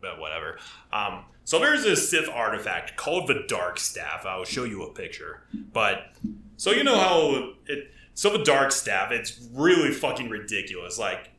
but 0.00 0.18
whatever. 0.18 0.58
Um, 0.92 1.24
so 1.44 1.58
there's 1.58 1.82
this 1.84 2.10
Sith 2.10 2.28
artifact 2.28 2.96
called 2.96 3.26
the 3.28 3.44
Dark 3.48 3.78
Staff. 3.78 4.24
I'll 4.26 4.44
show 4.44 4.64
you 4.64 4.82
a 4.82 4.92
picture. 4.92 5.42
But 5.72 6.12
so 6.58 6.70
you 6.72 6.84
know 6.84 6.98
how 6.98 7.52
it. 7.66 7.90
So 8.14 8.30
the 8.36 8.44
Dark 8.44 8.70
Staff, 8.72 9.10
it's 9.10 9.40
really 9.52 9.90
fucking 9.90 10.28
ridiculous. 10.30 10.98
Like, 10.98 11.30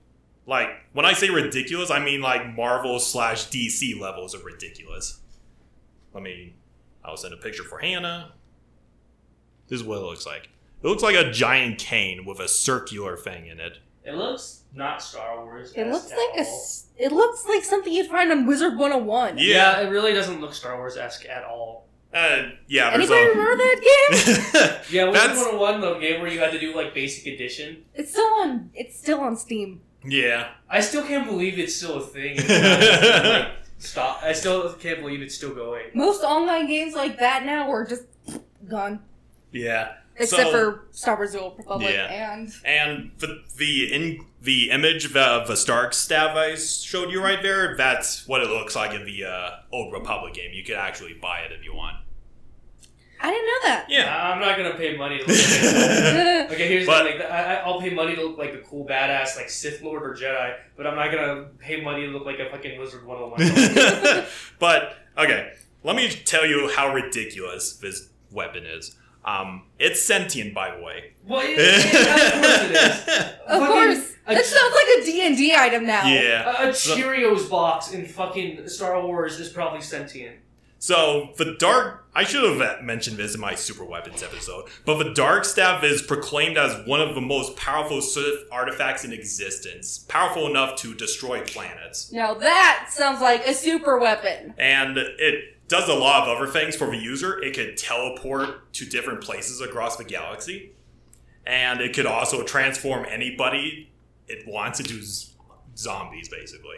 like 0.47 0.69
when 0.93 1.05
I 1.05 1.13
say 1.13 1.29
ridiculous, 1.29 1.89
I 1.91 1.99
mean 2.03 2.21
like 2.21 2.55
Marvel 2.55 2.99
slash 2.99 3.47
DC 3.49 3.99
levels 3.99 4.33
of 4.33 4.43
ridiculous. 4.45 5.19
Let 6.13 6.23
me. 6.23 6.55
I'll 7.03 7.17
send 7.17 7.33
a 7.33 7.37
picture 7.37 7.63
for 7.63 7.77
Hannah. 7.79 8.31
This 9.67 9.81
is 9.81 9.85
what 9.85 9.97
it 9.97 10.01
looks 10.01 10.25
like. 10.25 10.49
It 10.83 10.87
looks 10.87 11.03
like 11.03 11.15
a 11.15 11.31
giant 11.31 11.77
cane 11.79 12.25
with 12.25 12.39
a 12.39 12.47
circular 12.47 13.17
thing 13.17 13.47
in 13.47 13.59
it. 13.59 13.79
It 14.03 14.13
looks 14.13 14.61
not 14.73 15.01
Star 15.01 15.43
Wars. 15.43 15.73
It 15.75 15.87
looks 15.87 16.11
like 16.11 16.37
a. 16.37 16.39
s- 16.41 16.87
It 16.97 17.11
looks 17.11 17.45
like 17.47 17.63
something 17.63 17.91
you'd 17.91 18.09
find 18.09 18.31
on 18.31 18.45
Wizard 18.45 18.77
101. 18.77 19.37
Yeah. 19.39 19.79
it 19.81 19.89
really 19.89 20.13
doesn't 20.13 20.41
look 20.41 20.53
Star 20.53 20.77
Wars 20.77 20.95
esque 20.97 21.25
at 21.25 21.43
all. 21.43 21.87
Uh, 22.13 22.49
yeah, 22.67 22.91
Anybody 22.93 23.19
a. 23.23 23.29
remember 23.29 23.57
that 23.57 23.81
game? 24.91 24.95
Yeah, 24.95 25.09
Wizard 25.09 25.15
That's- 25.31 25.37
101, 25.45 25.81
the 25.81 25.93
game 25.99 26.21
where 26.21 26.31
you 26.31 26.39
had 26.39 26.51
to 26.51 26.59
do 26.59 26.75
like 26.75 26.93
basic 26.93 27.25
edition. 27.33 27.83
It's 27.95 28.11
still 28.11 28.25
on. 28.41 28.69
It's 28.75 28.97
still 28.97 29.19
on 29.21 29.35
Steam. 29.37 29.81
Yeah, 30.05 30.49
I 30.69 30.79
still 30.81 31.03
can't 31.03 31.27
believe 31.27 31.57
it's 31.59 31.75
still 31.75 31.97
a 31.97 32.01
thing. 32.05 32.35
It's 32.37 32.47
not, 32.49 33.25
like, 33.41 33.51
stop. 33.77 34.23
I 34.23 34.33
still 34.33 34.73
can't 34.73 34.99
believe 35.01 35.21
it's 35.21 35.35
still 35.35 35.53
going. 35.53 35.85
Most 35.93 36.23
online 36.23 36.67
games 36.67 36.93
like 36.95 37.19
that 37.19 37.45
now 37.45 37.69
are 37.71 37.85
just 37.85 38.03
gone, 38.67 38.99
yeah. 39.51 39.93
except 40.17 40.43
So- 40.43 40.51
for 40.51 40.85
Star 40.91 41.15
Wars: 41.15 41.33
The 41.33 41.41
Old 41.41 41.57
Republic 41.57 41.91
Yeah. 41.93 42.05
and 42.33 42.51
And 42.63 43.11
the 43.19 43.43
the 43.57 43.93
in 43.93 44.25
the 44.41 44.69
image 44.69 45.05
of 45.15 45.47
the 45.47 45.55
Stark 45.55 45.93
staff 45.93 46.35
I 46.35 46.55
showed 46.55 47.11
you 47.11 47.21
right 47.23 47.41
there, 47.41 47.75
that's 47.75 48.27
what 48.27 48.41
it 48.41 48.49
looks 48.49 48.75
like 48.75 48.93
in 48.93 49.03
the 49.05 49.25
uh, 49.25 49.49
Old 49.71 49.91
Republic 49.91 50.33
game. 50.35 50.51
You 50.53 50.63
could 50.63 50.75
actually 50.75 51.13
buy 51.13 51.39
it 51.39 51.51
if 51.51 51.63
you 51.65 51.73
want. 51.73 51.97
I 53.21 53.31
didn't 53.31 53.45
know 53.47 53.59
that. 53.63 53.85
Yeah. 53.89 54.31
I'm 54.33 54.39
not 54.39 54.57
gonna 54.57 54.75
pay 54.75 54.95
money 54.97 55.17
to 55.19 55.23
look 55.25 55.37
at 55.37 56.51
Okay, 56.51 56.67
here's 56.67 56.85
But- 56.85 57.03
the 57.03 57.09
thing. 57.11 57.21
I, 57.21 57.55
I- 57.55 57.61
I'll 57.61 57.79
pay 57.79 57.89
money 57.93 58.15
to 58.15 58.21
look 58.23 58.37
like 58.37 58.53
a 58.53 58.59
cool 58.59 58.85
badass, 58.85 59.35
like 59.35 59.49
Sith 59.49 59.81
Lord 59.81 60.03
or 60.03 60.13
Jedi, 60.13 60.55
but 60.77 60.85
I'm 60.87 60.95
not 60.95 61.11
gonna 61.11 61.45
pay 61.59 61.81
money 61.81 62.05
to 62.05 62.11
look 62.11 62.25
like 62.25 62.39
a 62.39 62.49
fucking 62.49 62.79
Wizard 62.79 63.05
101. 63.05 64.25
but 64.59 64.97
okay, 65.17 65.53
let 65.83 65.95
me 65.95 66.09
tell 66.09 66.45
you 66.45 66.69
how 66.75 66.93
ridiculous 66.93 67.73
this 67.77 68.09
weapon 68.31 68.65
is. 68.65 68.95
Um, 69.23 69.63
it's 69.79 70.03
sentient, 70.05 70.53
by 70.53 70.75
the 70.75 70.83
way. 70.83 71.13
well, 71.27 71.41
it, 71.43 71.55
it, 71.57 71.95
of 72.37 72.41
course 72.43 72.61
it 72.61 72.71
is. 72.71 72.99
of 73.47 73.59
Fucking 73.59 73.65
course, 73.67 74.13
a- 74.27 74.33
that 74.35 74.45
sounds 74.45 74.73
like 74.75 74.85
a 75.01 75.05
D 75.05 75.21
and 75.25 75.35
D 75.37 75.55
item 75.55 75.85
now. 75.87 76.05
Yeah. 76.07 76.63
A, 76.65 76.69
a 76.69 76.71
Cheerios 76.71 77.49
box 77.49 77.91
in 77.91 78.05
fucking 78.05 78.67
Star 78.67 79.01
Wars 79.01 79.39
is 79.39 79.49
probably 79.49 79.81
sentient. 79.81 80.35
So 80.77 81.29
the 81.37 81.55
dark, 81.57 82.04
I 82.15 82.23
should 82.23 82.43
have 82.49 82.61
uh, 82.61 82.81
mentioned 82.81 83.17
this 83.17 83.35
in 83.35 83.41
my 83.41 83.55
super 83.55 83.83
weapons 83.83 84.23
episode, 84.23 84.69
but 84.85 84.97
the 85.03 85.13
dark 85.13 85.43
staff 85.43 85.83
is 85.83 86.01
proclaimed 86.01 86.57
as 86.57 86.87
one 86.87 87.01
of 87.01 87.13
the 87.13 87.21
most 87.21 87.57
powerful 87.57 88.01
Sith 88.01 88.45
artifacts 88.51 89.03
in 89.03 89.11
existence, 89.11 89.99
powerful 90.07 90.47
enough 90.47 90.77
to 90.77 90.93
destroy 90.95 91.41
planets, 91.41 92.11
Now 92.13 92.33
that 92.35 92.87
sounds 92.89 93.19
like 93.21 93.45
a 93.45 93.53
super 93.53 93.99
weapon. 93.99 94.53
and 94.57 94.97
it 94.97 95.67
does 95.67 95.89
a 95.89 95.93
lot 95.93 96.23
of 96.27 96.37
other 96.37 96.49
things 96.51 96.75
for 96.75 96.87
the 96.87 96.97
user. 96.97 97.37
It 97.43 97.55
could 97.55 97.75
teleport 97.75 98.71
to 98.73 98.85
different 98.85 99.21
places 99.21 99.59
across 99.61 99.97
the 99.97 100.03
galaxy, 100.03 100.71
and 101.45 101.81
it 101.81 101.93
could 101.93 102.05
also 102.05 102.43
transform 102.43 103.05
anybody 103.09 103.91
it 104.27 104.47
wants 104.47 104.79
into 104.79 105.01
z- 105.03 105.33
zombies, 105.77 106.29
basically. 106.29 106.77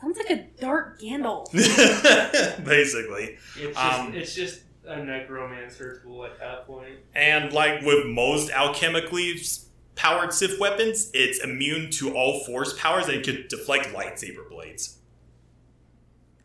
Sounds 0.00 0.16
like 0.16 0.30
a 0.30 0.44
dark 0.60 1.00
Gandalf. 1.00 1.50
basically. 2.64 3.36
It's 3.56 3.76
just, 3.76 3.98
Um, 3.98 4.14
it's 4.14 4.34
just 4.34 4.60
a 4.86 5.02
necromancer 5.02 6.00
tool 6.02 6.24
at 6.24 6.38
that 6.38 6.66
point. 6.66 6.94
And 7.14 7.52
like 7.52 7.82
with 7.82 8.06
most 8.06 8.50
alchemically 8.50 9.38
s- 9.40 9.66
powered 9.96 10.32
Sith 10.32 10.58
weapons, 10.60 11.10
it's 11.14 11.42
immune 11.42 11.90
to 11.92 12.14
all 12.16 12.44
force 12.44 12.78
powers 12.78 13.08
and 13.08 13.24
could 13.24 13.48
deflect 13.48 13.86
lightsaber 13.88 14.48
blades. 14.48 14.98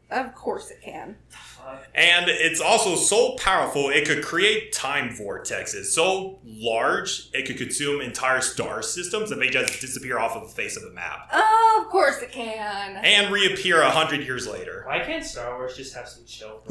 of 0.10 0.34
course 0.36 0.70
it 0.72 0.82
can. 0.84 1.16
Fuck. 1.64 1.88
And 1.95 2.26
it's 2.28 2.59
also 2.59 2.95
so 2.95 3.36
powerful 3.36 3.89
it 3.89 4.05
could 4.07 4.24
create 4.24 4.72
time 4.74 5.09
vortexes 5.09 5.86
so 5.86 6.39
large 6.45 7.30
it 7.34 7.45
could 7.45 7.57
consume 7.57 8.01
entire 8.01 8.41
star 8.41 8.82
systems 8.82 9.32
and 9.32 9.41
they 9.41 9.49
just 9.49 9.80
disappear 9.80 10.18
off 10.20 10.36
of 10.36 10.43
the 10.43 10.49
face 10.53 10.76
of 10.76 10.84
the 10.84 10.91
map 10.91 11.30
Oh, 11.32 11.84
of 11.86 11.89
course 11.91 12.22
it 12.22 12.32
can. 12.32 12.97
and 13.03 13.32
reappear 13.34 13.82
a 13.82 13.89
hundred 13.89 14.22
years 14.26 14.47
later. 14.47 14.84
Why 14.88 14.99
can't 14.99 15.24
Star 15.24 15.55
Wars 15.57 15.76
just 15.78 15.93
have 15.95 16.07
some 16.07 16.26
chill? 16.26 16.61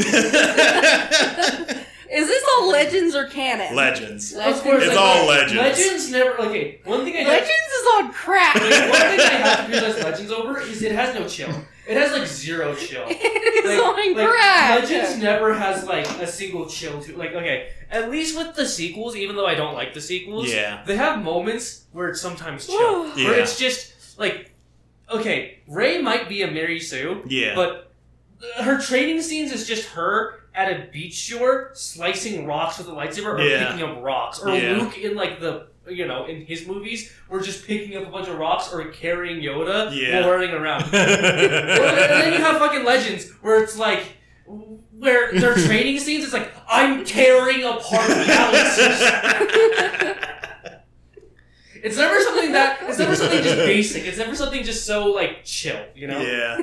Is 2.13 2.29
this 2.29 2.45
all 2.59 2.69
legends 2.71 3.15
or 3.15 3.27
canon? 3.27 3.75
Legends. 3.75 4.35
Legends. 4.35 4.59
Of 4.59 4.65
course, 4.65 4.83
It's 4.85 4.95
like, 4.95 4.99
all 5.05 5.27
legends. 5.27 5.55
Legends 5.55 6.11
never. 6.11 6.39
Okay, 6.43 6.81
one 6.85 7.05
thing 7.05 7.15
I 7.17 7.21
have, 7.21 7.29
Legends 7.29 7.51
is 7.51 7.87
on 7.97 8.13
crack. 8.13 8.55
like, 8.57 8.63
one 8.71 9.01
thing 9.01 9.21
I 9.21 9.31
have 9.41 9.59
to 9.61 9.65
criticize 9.73 10.05
Legends 10.05 10.31
over 10.33 10.61
is 10.61 10.83
it 10.83 10.93
has 10.93 11.15
no 11.15 11.27
chill. 11.27 11.49
It 11.87 11.97
has 11.97 12.13
like 12.13 12.29
zero 12.29 12.75
chill. 12.77 13.05
it 13.09 13.65
is 13.65 13.79
Like, 13.79 13.87
on 13.87 14.15
like, 14.15 14.29
crack. 14.29 14.81
Legends 14.83 15.19
never 15.23 15.53
has 15.55 15.85
like 15.85 16.09
a 16.21 16.27
single 16.27 16.67
chill 16.67 17.01
to 17.03 17.17
like. 17.17 17.33
Okay, 17.33 17.71
at 17.91 18.11
least 18.11 18.37
with 18.37 18.55
the 18.55 18.67
sequels, 18.67 19.17
even 19.17 19.35
though 19.37 19.47
I 19.47 19.55
don't 19.55 19.75
like 19.75 19.93
the 19.95 20.01
sequels, 20.01 20.53
Yeah. 20.53 20.83
they 20.87 20.97
have 20.97 21.23
moments 21.23 21.85
where 21.93 22.09
it's 22.09 22.21
sometimes 22.21 22.67
chill, 22.67 23.11
Whew. 23.13 23.25
where 23.27 23.39
it's 23.41 23.59
just 23.59 24.19
like, 24.19 24.53
okay, 25.11 25.59
Rey 25.67 26.01
might 26.01 26.29
be 26.29 26.43
a 26.43 26.51
Mary 26.51 26.79
Sue, 26.79 27.23
Yeah. 27.27 27.55
but 27.57 27.91
her 28.61 28.81
training 28.81 29.21
scenes 29.23 29.51
is 29.53 29.67
just 29.67 29.89
her 29.91 30.41
at 30.55 30.71
a 30.71 30.87
beach 30.93 31.15
shore 31.15 31.71
slicing 31.75 32.47
rocks 32.47 32.79
with 32.79 32.87
a 32.89 32.93
lightsaber 32.93 33.35
or 33.39 33.41
Yeah. 33.43 33.73
picking 33.73 33.89
up 33.89 34.03
rocks. 34.03 34.41
Or 34.41 34.55
Yeah. 34.55 34.77
Luke 34.79 34.99
in 34.99 35.15
like 35.17 35.41
the 35.41 35.67
you 35.89 36.07
know, 36.07 36.27
in 36.27 36.45
his 36.47 36.67
movies, 36.67 37.13
we're 37.29 37.43
just 37.43 37.67
picking 37.67 37.97
up 37.97 38.07
a 38.07 38.11
bunch 38.11 38.29
of 38.29 38.39
rocks 38.39 38.73
or 38.73 38.85
carrying 38.91 39.41
Yoda 39.43 39.91
Yeah. 39.95 40.21
while 40.21 40.31
running 40.33 40.51
around. 40.51 40.83
and 40.93 40.93
then 40.93 42.33
you 42.33 42.39
have 42.39 42.59
fucking 42.59 42.85
legends 42.85 43.31
where 43.43 43.63
it's 43.63 43.77
like 43.79 44.05
where 44.47 45.33
their 45.33 45.55
training 45.67 45.99
scenes 45.99 46.25
it's 46.25 46.33
like 46.33 46.53
I'm 46.69 47.05
tearing 47.05 47.65
apart 47.65 48.09
galaxies. 48.09 49.09
It's 51.85 51.97
never 51.97 52.21
something 52.21 52.53
that 52.53 52.79
it's 52.83 52.99
never 52.99 53.17
something 53.17 53.43
just 53.43 53.57
basic. 53.57 54.05
It's 54.05 54.17
never 54.19 54.37
something 54.37 54.63
just 54.63 54.87
so 54.87 55.07
like 55.07 55.45
chill, 55.45 55.85
you 55.97 56.07
know? 56.07 56.21
Yeah. 56.21 56.59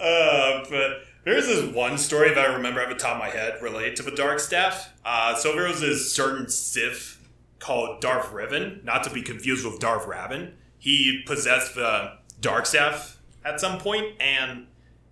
uh, 0.00 0.64
but 0.68 1.04
there's 1.24 1.46
this 1.46 1.72
one 1.72 1.96
story 1.96 2.30
that 2.34 2.38
I 2.50 2.54
remember 2.54 2.80
at 2.80 2.88
the 2.88 2.96
top 2.96 3.12
of 3.12 3.18
my 3.20 3.28
head 3.28 3.62
related 3.62 3.94
to 3.96 4.02
the 4.02 4.10
Dark 4.10 4.40
Staff. 4.40 4.92
Uh, 5.04 5.36
so 5.36 5.52
there 5.54 5.68
was 5.68 5.80
this 5.80 6.12
certain 6.12 6.48
Sith 6.48 7.21
called 7.62 8.00
Darth 8.00 8.32
Revan, 8.32 8.82
not 8.84 9.04
to 9.04 9.10
be 9.10 9.22
confused 9.22 9.64
with 9.64 9.78
Darth 9.78 10.06
Raven. 10.06 10.54
He 10.78 11.22
possessed 11.26 11.76
the 11.76 12.18
Dark 12.40 12.66
Staff 12.66 13.18
at 13.44 13.60
some 13.60 13.78
point, 13.78 14.20
and 14.20 14.66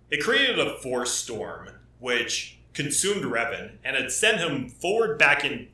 it 0.09 0.21
created 0.21 0.59
a 0.59 0.77
force 0.79 1.11
storm 1.13 1.69
which 1.99 2.57
consumed 2.73 3.23
Revan, 3.23 3.71
and 3.85 3.95
it 3.95 4.11
sent 4.11 4.39
him 4.39 4.67
forward 4.69 5.17
back 5.17 5.45
in 5.45 5.69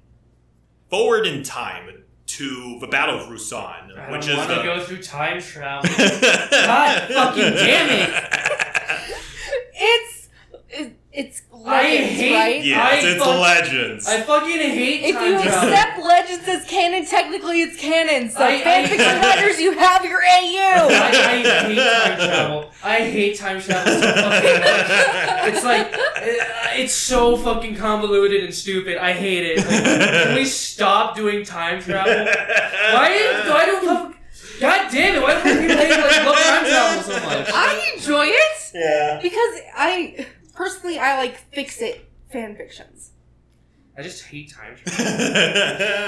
forward 0.89 1.25
in 1.25 1.41
time 1.43 2.03
to 2.27 2.77
the 2.79 2.87
Battle 2.87 3.19
of 3.19 3.27
Ruusan, 3.27 3.97
I 3.97 4.11
which 4.11 4.27
is 4.27 4.37
want 4.37 4.49
to 4.49 4.55
the 4.57 4.61
go 4.63 4.79
through 4.83 5.01
time 5.01 5.41
travel. 5.41 5.89
God 5.97 7.07
fucking 7.09 7.41
damn 7.53 8.13
It's 9.73 10.29
it, 10.69 10.95
it's 11.11 11.41
I 11.51 11.57
legends, 11.81 12.19
hate- 12.19 12.31
right? 12.47 12.63
Yes, 12.63 13.03
I 13.03 13.07
it's 13.07 13.23
fuck- 13.23 13.39
legends. 13.39 14.07
I 14.07 14.21
fucking 14.21 14.59
hate 14.59 15.03
If 15.03 15.15
time 15.15 15.25
you 15.25 15.41
travel. 15.41 15.69
accept 15.69 15.99
legends 16.05 16.47
as 16.47 16.65
canon, 16.65 17.05
technically 17.05 17.61
it's 17.61 17.77
canon. 17.79 18.29
So 18.29 18.39
I- 18.43 18.47
I- 18.47 18.61
fanfiction 18.61 19.21
writers, 19.21 19.59
you 19.59 19.71
have 19.77 20.03
your 20.05 20.19
AU. 20.21 20.87
I 20.89 21.11
hate 21.11 21.43
time 21.45 22.17
travel. 22.17 22.71
I 22.83 22.97
hate 22.99 23.37
time 23.37 23.61
travel 23.61 23.93
so 23.93 24.13
fucking 24.13 24.59
much. 24.59 25.53
It's 25.53 25.63
like 25.63 25.87
it- 25.93 26.47
it's 26.81 26.93
so 26.93 27.37
fucking 27.37 27.75
convoluted 27.75 28.43
and 28.43 28.53
stupid. 28.53 28.97
I 28.97 29.13
hate 29.13 29.43
it. 29.45 29.57
Like, 29.65 29.83
can 29.83 30.35
we 30.35 30.45
stop 30.45 31.15
doing 31.15 31.43
time 31.45 31.81
travel? 31.81 32.13
Why 32.93 33.09
do 33.45 33.51
I 33.53 33.65
don't 33.65 33.85
love? 33.85 34.13
God 34.59 34.89
damn 34.91 35.15
it! 35.15 35.21
Why 35.21 35.35
do 35.35 35.41
people 35.43 35.75
hate 35.77 35.89
like 35.91 36.25
love 36.25 36.35
time 36.35 36.65
travel 36.65 37.03
so 37.03 37.13
much? 37.25 37.49
I 37.53 37.91
enjoy 37.95 38.25
it 38.25 38.71
Yeah. 38.73 39.19
because 39.21 39.53
I 39.75 40.25
personally 40.55 40.97
I 40.99 41.17
like 41.17 41.37
fix 41.53 41.79
it 41.81 42.06
fan 42.31 42.55
fictions. 42.55 43.11
I 43.97 44.03
just 44.03 44.25
hate 44.25 44.53
time 44.53 44.75
travel. 44.85 45.25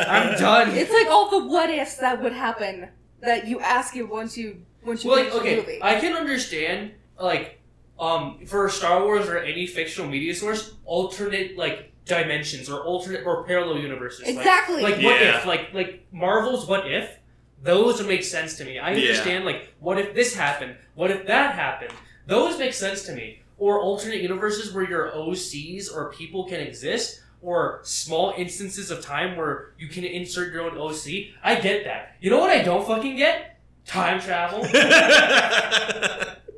I'm 0.07 0.37
done. 0.39 0.69
It's 0.75 0.91
like 0.93 1.07
all 1.07 1.29
the 1.29 1.47
what 1.47 1.69
ifs 1.69 1.97
that 1.97 2.21
would 2.21 2.33
happen 2.33 2.89
that 3.21 3.47
you 3.47 3.59
ask 3.59 3.95
it 3.95 4.03
once 4.03 4.37
you 4.37 4.63
once 4.85 5.03
you 5.03 5.09
Well, 5.09 5.19
finish 5.19 5.33
like, 5.33 5.43
the 5.43 5.49
okay, 5.49 5.59
movie. 5.59 5.79
I 5.81 5.99
can 5.99 6.13
understand 6.15 6.91
like 7.19 7.59
um 7.99 8.45
for 8.45 8.69
Star 8.69 9.03
Wars 9.03 9.27
or 9.27 9.39
any 9.39 9.65
fictional 9.65 10.09
media 10.09 10.35
source, 10.35 10.75
alternate 10.85 11.57
like 11.57 11.91
dimensions 12.05 12.69
or 12.69 12.81
alternate 12.81 13.25
or 13.25 13.43
parallel 13.45 13.79
universes. 13.79 14.27
Exactly. 14.27 14.81
Like, 14.83 14.95
what 14.95 15.19
Yeah. 15.19 15.39
if? 15.39 15.45
Like 15.45 15.73
like 15.73 16.05
Marvel's 16.11 16.67
what 16.67 16.89
if? 16.89 17.17
Those 17.61 17.97
would 17.97 18.07
make 18.07 18.23
sense 18.23 18.55
to 18.57 18.65
me. 18.65 18.77
I 18.79 18.91
Yeah. 18.93 19.01
understand 19.01 19.45
like 19.45 19.73
what 19.79 19.97
if 19.97 20.13
this 20.13 20.35
happened? 20.35 20.75
What 20.95 21.09
if 21.11 21.25
that 21.27 21.55
happened? 21.55 21.91
Those 22.27 22.57
make 22.59 22.73
sense 22.73 23.03
to 23.03 23.13
me. 23.13 23.41
Or 23.59 23.79
alternate 23.81 24.21
universes 24.21 24.73
where 24.73 24.89
your 24.89 25.11
OCs 25.11 25.93
or 25.93 26.11
people 26.11 26.45
can 26.45 26.59
exist, 26.59 27.21
or 27.41 27.79
small 27.83 28.33
instances 28.37 28.91
of 28.91 29.01
time 29.01 29.37
where 29.37 29.73
you 29.77 29.87
can 29.87 30.03
insert 30.03 30.51
your 30.51 30.63
own 30.63 30.77
OC. 30.77 31.33
I 31.43 31.55
get 31.55 31.83
that. 31.85 32.15
You 32.19 32.29
know 32.29 32.39
what 32.39 32.49
I 32.49 32.63
don't 32.63 32.85
fucking 32.85 33.15
get? 33.15 33.59
Time 33.85 34.19
travel. 34.19 34.59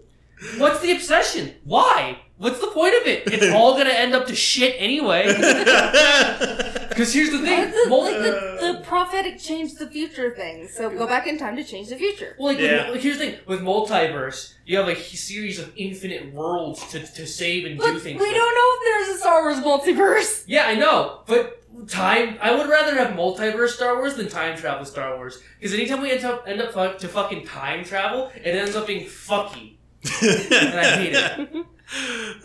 What's 0.57 0.79
the 0.81 0.91
obsession? 0.93 1.53
Why? 1.63 2.17
What's 2.37 2.59
the 2.59 2.67
point 2.67 2.95
of 2.95 3.05
it? 3.07 3.23
It's 3.27 3.53
all 3.55 3.77
gonna 3.77 3.91
end 3.91 4.15
up 4.15 4.25
to 4.27 4.35
shit 4.35 4.75
anyway. 4.79 5.27
Because 6.91 7.13
here's 7.13 7.31
the 7.31 7.37
thing. 7.39 7.45
That's 7.71 7.83
the, 7.85 7.89
mul- 7.89 8.01
like 8.03 8.15
the, 8.17 8.57
the 8.73 8.81
prophetic 8.85 9.39
change 9.39 9.75
the 9.75 9.87
future 9.87 10.35
thing. 10.35 10.67
So 10.67 10.89
go 10.89 11.07
back 11.07 11.25
in 11.25 11.37
time 11.37 11.55
to 11.55 11.63
change 11.63 11.87
the 11.87 11.95
future. 11.95 12.35
well, 12.37 12.49
like, 12.49 12.57
with- 12.57 12.69
Yeah. 12.69 12.89
like, 12.89 12.99
here's 12.99 13.17
the 13.17 13.27
thing. 13.27 13.39
With 13.47 13.61
multiverse, 13.61 14.53
you 14.65 14.77
have 14.77 14.89
a 14.89 14.91
h- 14.97 15.15
series 15.17 15.57
of 15.57 15.71
infinite 15.77 16.33
worlds 16.33 16.85
to, 16.91 16.99
to 16.99 17.25
save 17.25 17.65
and 17.65 17.79
do 17.79 17.97
things. 17.97 18.19
We 18.19 18.25
things. 18.25 18.33
don't 18.35 18.55
know 18.55 18.69
if 18.75 19.07
there's 19.07 19.15
a 19.15 19.19
Star 19.21 19.41
Wars 19.43 19.59
multiverse. 19.59 20.43
Yeah, 20.47 20.65
I 20.67 20.75
know, 20.75 21.21
but 21.27 21.63
time. 21.87 22.37
I 22.41 22.53
would 22.53 22.67
rather 22.69 22.93
have 22.95 23.11
multiverse 23.15 23.69
Star 23.69 23.95
Wars 23.95 24.15
than 24.15 24.27
time 24.27 24.57
travel 24.57 24.83
Star 24.85 25.15
Wars. 25.15 25.41
Because 25.59 25.73
anytime 25.73 26.01
we 26.01 26.11
end 26.11 26.25
up 26.25 26.43
end 26.45 26.61
up 26.61 26.73
fu- 26.73 26.99
to 26.99 27.07
fucking 27.07 27.45
time 27.45 27.85
travel, 27.85 28.31
it 28.35 28.49
ends 28.53 28.75
up 28.75 28.85
being 28.85 29.05
fucky, 29.05 29.77
and 30.21 30.79
I 30.79 30.95
hate 30.97 31.13
it. 31.13 31.65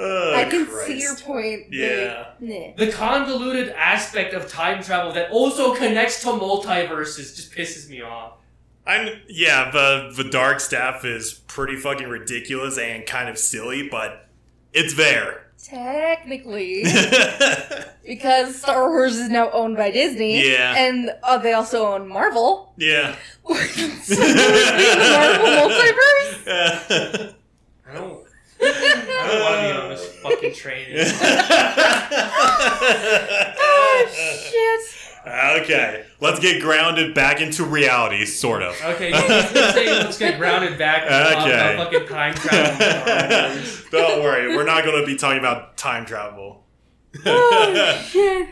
Oh, 0.00 0.34
I 0.34 0.44
can 0.50 0.66
Christ. 0.66 0.86
see 0.88 1.00
your 1.00 1.14
point. 1.14 1.66
but 1.68 1.76
Yeah. 1.78 2.24
Nah. 2.40 2.72
The 2.76 2.90
convoluted 2.90 3.68
aspect 3.76 4.34
of 4.34 4.48
time 4.48 4.82
travel 4.82 5.12
that 5.12 5.30
also 5.30 5.72
connects 5.72 6.20
to 6.22 6.30
multiverses 6.30 7.36
just 7.36 7.52
pisses 7.52 7.88
me 7.88 8.02
off. 8.02 8.32
I'm 8.88 9.20
yeah, 9.28 9.70
the 9.70 10.12
the 10.16 10.24
dark 10.28 10.58
staff 10.58 11.04
is 11.04 11.32
pretty 11.46 11.76
fucking 11.76 12.08
ridiculous 12.08 12.76
and 12.76 13.06
kind 13.06 13.28
of 13.28 13.38
silly, 13.38 13.88
but 13.88 14.26
it's 14.72 14.94
there. 14.94 15.46
Technically, 15.62 16.82
because 18.04 18.56
Star 18.56 18.88
Wars 18.88 19.16
is 19.16 19.28
now 19.28 19.48
owned 19.52 19.76
by 19.76 19.92
Disney. 19.92 20.44
Yeah. 20.50 20.74
And 20.76 21.10
uh, 21.22 21.38
they 21.38 21.52
also 21.52 21.86
own 21.86 22.08
Marvel. 22.08 22.72
yeah. 22.76 23.14
so 23.46 23.54
the 23.54 25.38
Marvel 25.40 25.70
multiverse? 25.70 27.34
I 27.88 27.94
don't. 27.94 28.26
I 28.58 29.26
don't 29.28 29.42
want 29.42 29.54
to 29.54 29.60
be 29.62 29.78
on 29.80 29.88
this 29.90 30.04
fucking 30.22 30.54
train. 30.54 30.86
oh, 32.88 34.06
shit. 34.10 35.62
okay, 35.62 36.04
let's 36.20 36.38
get 36.40 36.60
grounded 36.62 37.14
back 37.14 37.40
into 37.40 37.64
reality, 37.64 38.24
sort 38.24 38.62
of. 38.62 38.74
Okay, 38.82 39.08
you 39.08 39.14
can 39.14 39.72
say 39.74 39.92
let's 39.92 40.18
get 40.18 40.38
grounded 40.38 40.78
back 40.78 41.02
on 41.10 41.42
Okay. 41.42 41.76
the 41.76 41.84
fucking 41.84 42.06
time 42.08 42.34
travel. 42.34 43.62
Don't 43.90 44.22
worry, 44.22 44.56
we're 44.56 44.64
not 44.64 44.84
going 44.84 45.00
to 45.00 45.06
be 45.06 45.16
talking 45.16 45.38
about 45.38 45.76
time 45.76 46.06
travel. 46.06 46.64
Oh, 47.24 48.04
shit. 48.08 48.48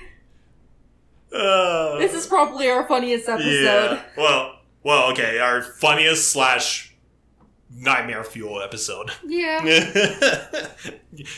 Uh, 1.35 1.99
This 1.99 2.15
is 2.15 2.27
probably 2.27 2.69
our 2.69 2.87
funniest 2.87 3.29
episode. 3.29 3.49
yeah. 3.65 4.03
Well, 4.17 4.57
well, 4.83 5.11
okay, 5.13 5.39
our 5.39 5.63
funniest 5.63 6.31
slash 6.31 6.94
nightmare 7.75 8.25
fuel 8.25 8.63
episode. 8.63 9.11
Yeah. 9.27 9.65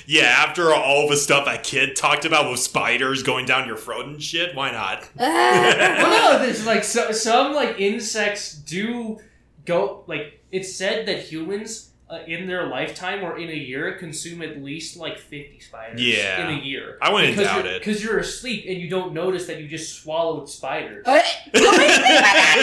yeah, 0.06 0.22
after 0.22 0.74
all 0.74 1.08
the 1.08 1.16
stuff 1.16 1.46
that 1.46 1.62
kid 1.62 1.96
talked 1.96 2.24
about 2.24 2.50
with 2.50 2.60
spiders 2.60 3.22
going 3.22 3.46
down 3.46 3.66
your 3.66 3.76
throat 3.76 4.06
and 4.06 4.22
shit, 4.22 4.54
why 4.54 4.70
not? 4.70 5.08
well, 5.16 6.34
no, 6.38 6.44
there's 6.44 6.66
like 6.66 6.84
so, 6.84 7.12
some 7.12 7.54
like 7.54 7.80
insects 7.80 8.54
do 8.54 9.18
go 9.64 10.04
like 10.06 10.44
it's 10.52 10.74
said 10.74 11.06
that 11.06 11.20
humans 11.20 11.90
uh, 12.08 12.20
in 12.26 12.46
their 12.46 12.66
lifetime 12.68 13.24
or 13.24 13.36
in 13.36 13.48
a 13.50 13.54
year 13.54 13.92
consume 13.98 14.40
at 14.42 14.62
least 14.62 14.96
like 14.96 15.18
50 15.18 15.58
spiders 15.60 16.00
Yeah. 16.00 16.48
in 16.48 16.58
a 16.58 16.62
year. 16.62 16.98
I 17.02 17.12
wouldn't 17.12 17.32
because 17.36 17.46
doubt 17.48 17.64
you're, 17.64 17.74
it. 17.74 17.80
Because 17.80 18.04
you're 18.04 18.18
asleep 18.18 18.64
and 18.68 18.80
you 18.80 18.88
don't 18.88 19.12
notice 19.12 19.46
that 19.48 19.60
you 19.60 19.66
just 19.68 20.00
swallowed 20.02 20.48
spiders. 20.48 21.04
Uh, 21.06 21.20
don't 21.52 21.76
make 21.76 21.88
me 21.88 21.94
think 21.96 22.20
about 22.20 22.56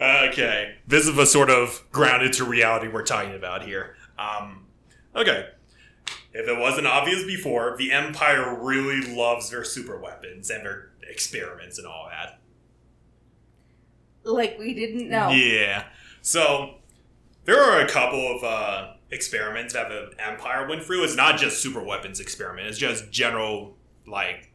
that. 0.00 0.28
okay, 0.30 0.76
this 0.86 1.06
is 1.06 1.14
the 1.14 1.26
sort 1.26 1.50
of 1.50 1.84
grounded 1.92 2.32
to 2.34 2.44
reality 2.44 2.88
we're 2.88 3.02
talking 3.04 3.34
about 3.34 3.64
here. 3.64 3.96
Um, 4.18 4.64
okay, 5.14 5.48
if 6.32 6.48
it 6.48 6.58
wasn't 6.58 6.86
obvious 6.86 7.22
before, 7.24 7.76
the 7.78 7.92
Empire 7.92 8.58
really 8.62 9.14
loves 9.14 9.50
their 9.50 9.64
super 9.64 9.98
weapons 9.98 10.50
and 10.50 10.64
their 10.64 10.90
experiments 11.08 11.78
and 11.78 11.86
all 11.86 12.08
that. 12.10 12.38
Like 14.24 14.58
we 14.58 14.74
didn't 14.74 15.08
know. 15.08 15.28
Yeah. 15.30 15.84
So 16.22 16.75
there 17.46 17.62
are 17.62 17.80
a 17.80 17.88
couple 17.88 18.36
of 18.36 18.44
uh, 18.44 18.92
experiments 19.10 19.72
that 19.72 19.88
the 19.88 20.10
Empire 20.18 20.68
went 20.68 20.82
through. 20.82 21.04
It's 21.04 21.16
not 21.16 21.38
just 21.38 21.62
super 21.62 21.82
weapons 21.82 22.20
experiment. 22.20 22.66
It's 22.68 22.78
just 22.78 23.10
general 23.10 23.76
like 24.06 24.50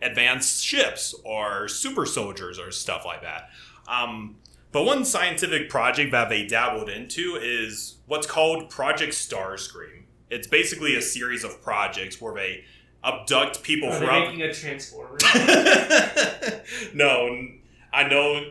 advanced 0.00 0.64
ships 0.64 1.14
or 1.24 1.68
super 1.68 2.06
soldiers 2.06 2.58
or 2.58 2.70
stuff 2.70 3.04
like 3.04 3.22
that. 3.22 3.50
Um, 3.88 4.36
but 4.70 4.84
one 4.84 5.04
scientific 5.04 5.70
project 5.70 6.12
that 6.12 6.28
they 6.28 6.46
dabbled 6.46 6.88
into 6.88 7.36
is 7.40 7.96
what's 8.06 8.26
called 8.26 8.68
Project 8.68 9.14
Starscream. 9.14 10.04
It's 10.30 10.46
basically 10.46 10.94
a 10.94 11.02
series 11.02 11.42
of 11.42 11.62
projects 11.62 12.20
where 12.20 12.34
they 12.34 12.64
abduct 13.02 13.62
people 13.62 13.88
Are 13.88 13.94
from 13.94 14.06
making 14.06 14.42
a 14.42 14.52
transformer? 14.52 15.16
no, 16.94 17.48
I 17.92 18.06
know. 18.08 18.50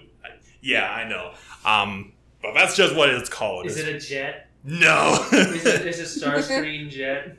Yeah, 0.61 0.91
I 0.91 1.07
know. 1.07 1.33
Um, 1.63 2.13
but 2.53 2.59
that's 2.59 2.75
just 2.75 2.95
what 2.95 3.09
it's 3.09 3.29
called. 3.29 3.65
Is 3.65 3.77
it 3.77 3.95
a 3.95 3.99
jet? 3.99 4.49
no. 4.63 5.27
Is 5.31 5.65
it, 5.65 5.87
is 5.87 5.99
it 5.99 6.21
Starscream 6.23 6.89
jet? 6.89 7.37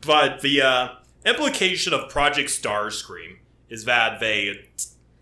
but 0.00 0.40
the 0.40 0.62
uh, 0.62 0.88
implication 1.24 1.92
of 1.92 2.08
Project 2.08 2.48
Starscream 2.50 3.36
is 3.68 3.84
that 3.84 4.20
they 4.20 4.68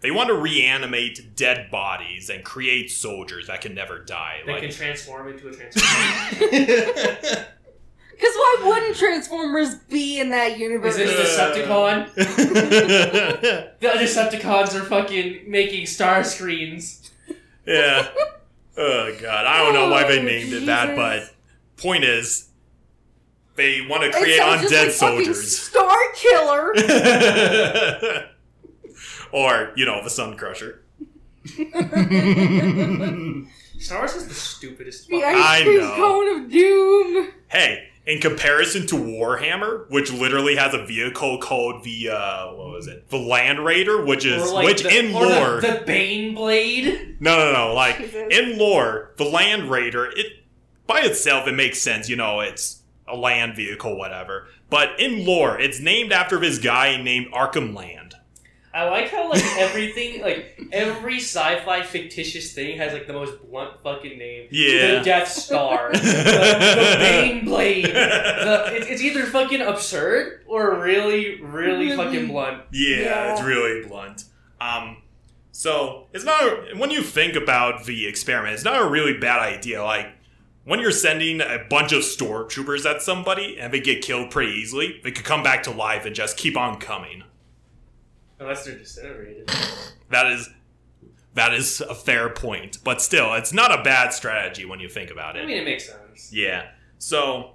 they 0.01 0.11
want 0.11 0.29
to 0.29 0.35
reanimate 0.35 1.37
dead 1.37 1.71
bodies 1.71 2.31
and 2.31 2.43
create 2.43 2.91
soldiers 2.91 3.47
that 3.49 3.61
can 3.61 3.75
never 3.75 3.99
die. 3.99 4.41
They 4.47 4.53
like, 4.53 4.63
can 4.63 4.71
transform 4.71 5.29
into 5.29 5.49
a 5.49 5.53
transformer. 5.53 7.47
Because 8.21 8.35
why 8.35 8.63
wouldn't 8.67 8.97
Transformers 8.97 9.77
be 9.77 10.21
in 10.21 10.29
that 10.29 10.59
universe? 10.59 10.99
Is 10.99 11.11
this 11.11 11.39
Decepticon? 11.39 12.15
The 13.81 13.91
other 13.91 14.05
Decepticons 14.05 14.75
are 14.75 14.85
fucking 14.85 15.51
making 15.51 15.87
star 15.87 16.23
screens. 16.23 17.11
yeah. 17.65 18.09
Oh 18.77 19.17
god, 19.21 19.47
I 19.47 19.59
don't 19.65 19.75
know 19.75 19.91
why 19.91 20.05
they 20.09 20.21
Oh, 20.21 20.23
named 20.23 20.53
it 20.53 20.67
that, 20.67 20.95
but 20.97 21.31
point 21.77 22.05
is, 22.05 22.49
they 23.57 23.85
want 23.89 24.03
to 24.05 24.11
create 24.11 24.39
sounds 24.39 24.63
just 24.63 24.73
undead 24.75 24.85
like 24.87 24.93
soldiers. 24.93 25.59
Star 25.59 25.99
Killer. 26.15 26.73
or, 29.33 29.73
you 29.77 29.85
know, 29.85 30.03
the 30.03 30.11
Sun 30.11 30.37
Crusher. 30.37 30.83
Star 33.79 33.99
Wars 33.99 34.15
is 34.15 34.29
the 34.29 34.35
stupidest. 34.35 35.09
the 35.09 35.21
fuck- 35.21 35.25
I 35.25 35.57
ice 35.59 35.63
cream 35.65 35.79
know. 35.81 35.95
cone 35.97 36.29
of 36.45 36.51
doom. 36.51 37.29
Hey, 37.49 37.90
in 38.07 38.21
comparison 38.21 38.87
to 38.89 38.95
Warhammer, 38.97 39.89
which 39.91 40.11
literally 40.13 40.57
has 40.57 40.75
a 40.75 40.85
vehicle 40.85 41.39
called 41.39 41.85
the 41.85 42.11
uh, 42.11 42.47
what 42.55 42.71
was 42.71 42.87
it? 42.87 43.09
The 43.11 43.19
Land 43.19 43.65
Raider, 43.65 44.05
which 44.05 44.25
is 44.25 44.43
Or 44.51 44.55
like 44.55 44.65
which 44.67 44.83
the, 44.83 44.99
in 44.99 45.15
or 45.15 45.27
the- 45.27 45.35
lore, 45.41 45.61
the, 45.61 45.83
Bane 45.87 46.35
Blade. 46.35 47.17
no, 47.21 47.37
no, 47.37 47.53
no, 47.53 47.75
like 47.75 47.99
Jesus. 47.99 48.27
in 48.31 48.59
lore, 48.59 49.13
the 49.17 49.25
Land 49.25 49.71
Raider, 49.71 50.07
it 50.17 50.27
by 50.87 51.01
itself 51.03 51.47
it 51.47 51.53
makes 51.55 51.81
sense, 51.81 52.09
you 52.09 52.17
know, 52.17 52.41
it's 52.41 52.83
a 53.07 53.15
land 53.17 53.55
vehicle, 53.55 53.97
whatever. 53.97 54.47
But 54.71 54.99
in 55.01 55.25
lore, 55.27 55.59
it's 55.61 55.81
named 55.81 56.13
after 56.13 56.39
this 56.39 56.59
guy 56.59 57.01
named 57.01 57.33
Arkhan 57.33 57.75
Land. 57.77 58.00
I 58.73 58.89
like 58.89 59.11
how 59.11 59.29
like 59.29 59.45
everything, 59.59 60.23
like 60.23 60.61
every 60.71 61.17
sci-fi 61.17 61.83
fictitious 61.83 62.53
thing 62.53 62.79
has 62.79 62.93
like 62.93 63.07
the 63.09 63.13
most 63.13 63.43
blunt 63.51 63.83
fucking 63.83 64.17
name. 64.17 64.47
Yeah. 64.53 64.99
The 64.99 65.05
Death 65.05 65.29
Star, 65.29 65.91
the, 65.93 65.99
the 65.99 66.97
Bane 67.01 67.45
Blade. 67.45 67.87
The, 67.87 68.65
it, 68.77 68.89
it's 68.89 69.03
either 69.03 69.25
fucking 69.27 69.61
absurd 69.61 70.45
or 70.47 70.79
really, 70.81 71.41
really 71.43 71.89
Really? 71.91 71.97
fucking 71.97 72.29
blunt. 72.29 72.63
Yeah, 72.73 72.97
Yeah. 72.99 73.33
it's 73.33 73.43
really 73.43 73.87
blunt. 73.89 74.25
Um, 74.61 74.99
so 75.53 76.07
it's 76.13 76.25
not 76.25 76.43
a, 76.45 76.75
when 76.77 76.91
you 76.91 77.03
think 77.03 77.35
about 77.35 77.85
the 77.87 78.07
experiment, 78.07 78.55
it's 78.55 78.65
not 78.65 78.81
a 78.81 78.89
really 78.89 79.19
bad 79.19 79.41
idea. 79.41 79.83
Like 79.83 80.07
when 80.65 80.79
you're 80.79 80.93
sending 80.93 81.41
a 81.41 81.59
bunch 81.69 81.91
of 81.93 82.03
stormtroopers 82.03 82.89
at 82.89 83.03
somebody 83.03 83.59
and 83.59 83.73
they 83.75 83.81
get 83.81 84.03
killed 84.03 84.31
pretty 84.31 84.53
easily, 84.53 85.01
they 85.03 85.11
could 85.11 85.25
come 85.25 85.43
back 85.43 85.65
to 85.65 85.71
life 85.73 86.07
and 86.07 86.15
just 86.15 86.37
keep 86.37 86.57
on 86.57 86.79
coming. 86.79 87.25
Unless 88.41 88.65
they're 88.65 88.79
disintegrated. 88.79 89.51
That 90.11 90.27
is 90.33 90.49
that 91.35 91.55
is 91.55 91.81
a 91.81 91.95
fair 91.95 92.29
point, 92.29 92.79
but 92.83 93.01
still, 93.01 93.35
it's 93.35 93.53
not 93.53 93.79
a 93.79 93.83
bad 93.83 94.13
strategy 94.13 94.65
when 94.65 94.81
you 94.81 94.89
think 94.89 95.11
about 95.11 95.37
it. 95.37 95.45
I 95.45 95.47
mean, 95.47 95.59
it 95.59 95.65
makes 95.65 95.89
sense. 95.89 96.33
Yeah. 96.33 96.71
So, 96.99 97.53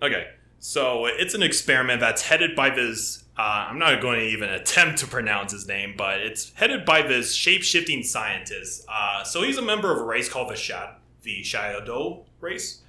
okay. 0.00 0.28
So 0.58 1.06
it's 1.06 1.34
an 1.34 1.42
experiment 1.42 2.00
that's 2.00 2.22
headed 2.22 2.56
by 2.56 2.70
this. 2.70 3.24
Uh, 3.36 3.66
I'm 3.68 3.78
not 3.78 4.00
going 4.00 4.20
to 4.20 4.26
even 4.26 4.48
attempt 4.48 4.98
to 5.00 5.06
pronounce 5.06 5.52
his 5.52 5.68
name, 5.68 5.94
but 5.96 6.20
it's 6.20 6.52
headed 6.54 6.84
by 6.84 7.02
this 7.02 7.34
shape 7.34 7.62
shifting 7.62 8.02
scientist. 8.02 8.86
Uh, 8.88 9.22
so 9.22 9.42
he's 9.42 9.58
a 9.58 9.62
member 9.62 9.92
of 9.92 10.00
a 10.00 10.04
race 10.04 10.28
called 10.28 10.50
the 10.50 10.56
Shad, 10.56 10.94
the 11.22 11.42
Shadow 11.44 12.24
race. 12.40 12.80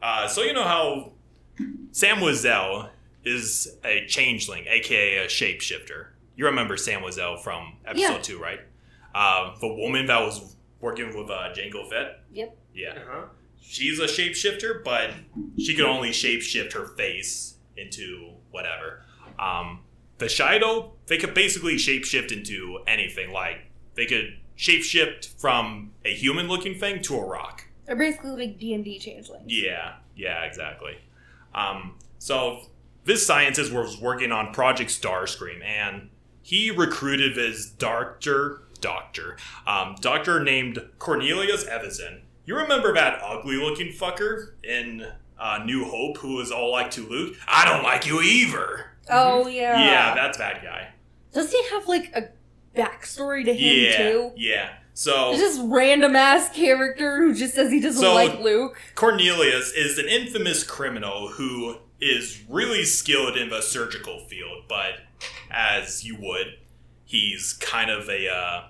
Uh, 0.00 0.28
so 0.28 0.42
you 0.42 0.52
know 0.52 0.64
how 0.64 1.12
Zam 1.92 2.18
Wesell 2.18 2.90
is 3.24 3.76
a 3.84 4.06
changeling, 4.06 4.64
aka 4.66 5.18
a 5.18 5.26
shapeshifter. 5.26 6.11
You 6.36 6.46
remember 6.46 6.76
Zam 6.76 7.02
Wesell 7.02 7.40
from 7.42 7.74
episode 7.84 8.00
Yeah. 8.14 8.18
two, 8.22 8.38
right? 8.40 8.60
Uh, 9.14 9.54
the 9.60 9.68
woman 9.68 10.06
that 10.06 10.20
was 10.20 10.56
working 10.80 11.08
with 11.16 11.30
uh, 11.30 11.50
Jango 11.54 11.88
Fett. 11.88 12.20
Yep. 12.32 12.56
Yeah 12.74 12.94
Uh-huh. 12.96 13.26
she's 13.60 13.98
a 14.00 14.06
shapeshifter, 14.06 14.82
but 14.82 15.10
she 15.58 15.74
can 15.74 15.84
only 15.84 16.10
shapeshift 16.10 16.72
her 16.72 16.86
face 16.96 17.56
into 17.76 18.32
whatever. 18.50 19.04
Um, 19.38 19.80
the 20.18 20.26
Shi'ido, 20.26 20.92
they 21.06 21.18
could 21.18 21.34
basically 21.34 21.76
shapeshift 21.76 22.32
into 22.32 22.80
anything. 22.86 23.30
Like 23.32 23.70
they 23.94 24.06
could 24.06 24.38
shapeshift 24.56 25.38
from 25.40 25.92
a 26.04 26.12
human-looking 26.14 26.78
thing 26.78 27.02
to 27.02 27.16
a 27.16 27.24
rock. 27.26 27.64
They're 27.86 27.96
basically 27.96 28.30
like 28.46 28.58
D 28.58 28.72
and 28.74 28.84
D 28.84 28.98
changelings. 28.98 29.44
Yeah, 29.52 29.94
yeah, 30.16 30.44
exactly. 30.44 30.96
Um, 31.54 31.98
so 32.18 32.62
this 33.04 33.26
scientist 33.26 33.72
was 33.72 34.00
working 34.00 34.32
on 34.32 34.52
Project 34.54 34.90
Starscream, 34.90 35.62
and 35.64 36.08
he 36.42 36.70
recruited 36.70 37.34
this 37.34 37.66
doctor, 37.66 38.62
doctor, 38.80 39.36
um, 39.66 39.96
doctor 40.00 40.42
named 40.42 40.80
Cornelius 40.98 41.64
Evazan. 41.64 42.20
You 42.44 42.56
remember 42.56 42.92
that 42.94 43.20
ugly-looking 43.22 43.92
fucker 43.92 44.52
in 44.64 45.06
uh, 45.38 45.60
New 45.64 45.84
Hope 45.84 46.18
who 46.18 46.34
was 46.36 46.50
all 46.50 46.72
like 46.72 46.90
to 46.92 47.06
Luke? 47.08 47.36
I 47.48 47.64
don't 47.64 47.82
like 47.84 48.06
you 48.06 48.20
either. 48.20 48.86
Oh 49.08 49.46
yeah. 49.46 49.78
Yeah, 49.84 50.14
that's 50.14 50.38
that 50.38 50.62
guy. 50.62 50.88
Does 51.32 51.50
he 51.52 51.62
have 51.70 51.86
like 51.88 52.12
a 52.14 52.28
backstory 52.76 53.44
to 53.44 53.52
him 53.54 53.84
Yeah, 53.92 53.96
too? 54.10 54.30
yeah. 54.36 54.70
So 54.94 55.30
It's 55.32 55.40
just 55.40 55.60
random 55.64 56.14
ass 56.16 56.50
character 56.54 57.18
who 57.18 57.34
just 57.34 57.54
says 57.54 57.70
he 57.72 57.80
doesn't 57.80 58.02
So- 58.02 58.14
like 58.14 58.40
Luke. 58.40 58.78
Cornelius 58.94 59.72
is 59.72 59.98
an 59.98 60.06
infamous 60.06 60.64
criminal 60.64 61.28
who 61.28 61.76
is 62.00 62.42
really 62.48 62.84
skilled 62.84 63.36
in 63.36 63.48
the 63.48 63.62
surgical 63.62 64.18
field, 64.26 64.64
but 64.68 64.94
as 65.50 66.04
you 66.04 66.16
would, 66.20 66.58
he's 67.04 67.52
kind 67.54 67.90
of 67.90 68.08
a 68.08 68.28
uh, 68.28 68.64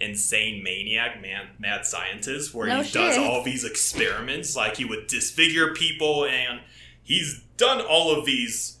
insane 0.00 0.62
maniac, 0.62 1.20
man, 1.20 1.48
mad 1.58 1.86
scientist, 1.86 2.54
where 2.54 2.66
No 2.66 2.82
he 2.82 2.90
does 2.90 3.16
all 3.16 3.42
these 3.42 3.64
experiments, 3.64 4.56
like 4.56 4.76
he 4.76 4.84
would 4.84 5.06
disfigure 5.06 5.72
people, 5.74 6.24
and 6.24 6.60
he's 7.02 7.42
done 7.56 7.80
all 7.80 8.16
of 8.18 8.26
these 8.26 8.78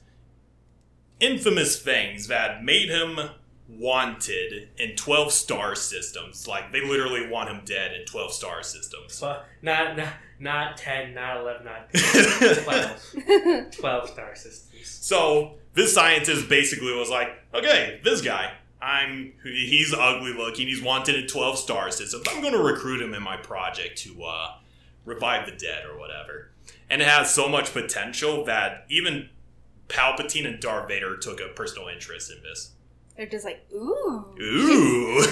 infamous 1.20 1.80
things 1.80 2.26
that 2.28 2.64
made 2.64 2.88
him 2.88 3.18
wanted 3.68 4.68
in 4.76 4.94
12 4.96 5.32
star 5.32 5.74
systems. 5.74 6.46
Like, 6.46 6.72
they 6.72 6.80
literally 6.80 7.28
want 7.28 7.48
him 7.48 7.62
dead 7.64 7.92
in 7.92 8.04
12 8.04 8.32
star 8.32 8.62
systems. 8.62 9.14
So, 9.14 9.40
not, 9.62 9.96
not, 9.96 10.08
not 10.38 10.76
10, 10.76 11.14
not 11.14 11.38
11, 11.38 11.64
not 11.64 11.92
12. 12.64 13.70
12 13.70 14.10
star 14.10 14.34
systems. 14.34 14.88
So 14.88 15.54
this 15.74 15.94
scientist 15.94 16.48
basically 16.48 16.92
was 16.96 17.10
like, 17.10 17.28
okay, 17.52 18.00
this 18.04 18.20
guy, 18.20 18.52
I'm 18.80 19.32
he's 19.42 19.94
ugly 19.94 20.32
looking, 20.32 20.66
he's 20.68 20.82
wanted 20.82 21.16
in 21.16 21.26
twelve 21.26 21.58
star 21.58 21.90
systems. 21.90 22.24
I'm 22.30 22.40
going 22.40 22.54
to 22.54 22.62
recruit 22.62 23.00
him 23.02 23.14
in 23.14 23.22
my 23.22 23.36
project 23.36 23.98
to 23.98 24.22
uh, 24.24 24.54
revive 25.04 25.46
the 25.46 25.52
dead 25.52 25.84
or 25.86 25.98
whatever. 25.98 26.50
And 26.90 27.00
it 27.02 27.08
has 27.08 27.32
so 27.32 27.48
much 27.48 27.72
potential 27.72 28.44
that 28.44 28.84
even 28.88 29.28
Palpatine 29.88 30.46
and 30.46 30.60
Darth 30.60 30.88
Vader 30.88 31.16
took 31.16 31.40
a 31.40 31.48
personal 31.48 31.88
interest 31.88 32.30
in 32.30 32.42
this. 32.42 32.70
They're 33.16 33.26
just 33.26 33.44
like, 33.44 33.64
ooh. 33.72 34.24
Ooh, 34.40 35.18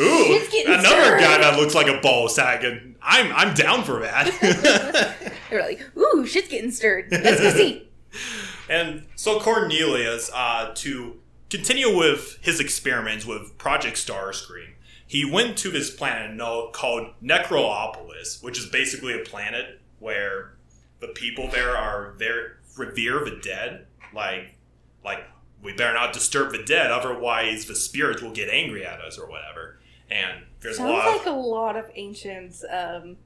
ooh, 0.00 0.40
another 0.66 0.86
stirred. 0.86 1.20
guy 1.20 1.38
that 1.38 1.56
looks 1.58 1.74
like 1.74 1.88
a 1.88 2.00
ball 2.00 2.28
sack, 2.28 2.62
and 2.62 2.94
I'm 3.02 3.32
I'm 3.32 3.54
down 3.54 3.82
for 3.82 4.00
that. 4.00 5.16
They're 5.50 5.62
like, 5.62 5.84
ooh, 5.96 6.24
shit's 6.26 6.48
getting 6.48 6.70
stirred. 6.70 7.08
Let's 7.10 7.40
go 7.40 7.50
see. 7.50 7.88
And 8.68 9.06
so 9.14 9.40
Cornelius, 9.40 10.30
uh, 10.34 10.72
to 10.76 11.20
continue 11.50 11.96
with 11.96 12.38
his 12.40 12.60
experiments 12.60 13.26
with 13.26 13.56
Project 13.58 13.96
Starscream, 13.96 14.74
he 15.06 15.24
went 15.24 15.58
to 15.58 15.70
this 15.70 15.90
planet 15.90 16.34
no- 16.34 16.70
called 16.72 17.08
Necropolis, 17.20 18.42
which 18.42 18.58
is 18.58 18.66
basically 18.66 19.14
a 19.14 19.24
planet 19.24 19.80
where 19.98 20.54
the 21.00 21.08
people 21.08 21.48
there 21.48 21.76
are 21.76 22.14
there 22.18 22.58
revere 22.76 23.24
the 23.24 23.38
dead. 23.42 23.86
Like, 24.14 24.56
like 25.04 25.24
we 25.62 25.72
better 25.72 25.94
not 25.94 26.12
disturb 26.12 26.52
the 26.52 26.62
dead, 26.62 26.90
otherwise 26.90 27.66
the 27.66 27.74
spirits 27.74 28.22
will 28.22 28.32
get 28.32 28.48
angry 28.48 28.84
at 28.84 29.00
us 29.00 29.18
or 29.18 29.28
whatever. 29.28 29.78
And 30.10 30.44
there's 30.60 30.76
a 30.76 30.78
Sounds 30.78 30.90
lot. 30.90 31.08
of, 31.08 31.16
like 31.16 31.26
a 31.26 31.30
lot 31.30 31.76
of 31.76 31.90
ancient 31.94 32.56
um, 32.70 33.16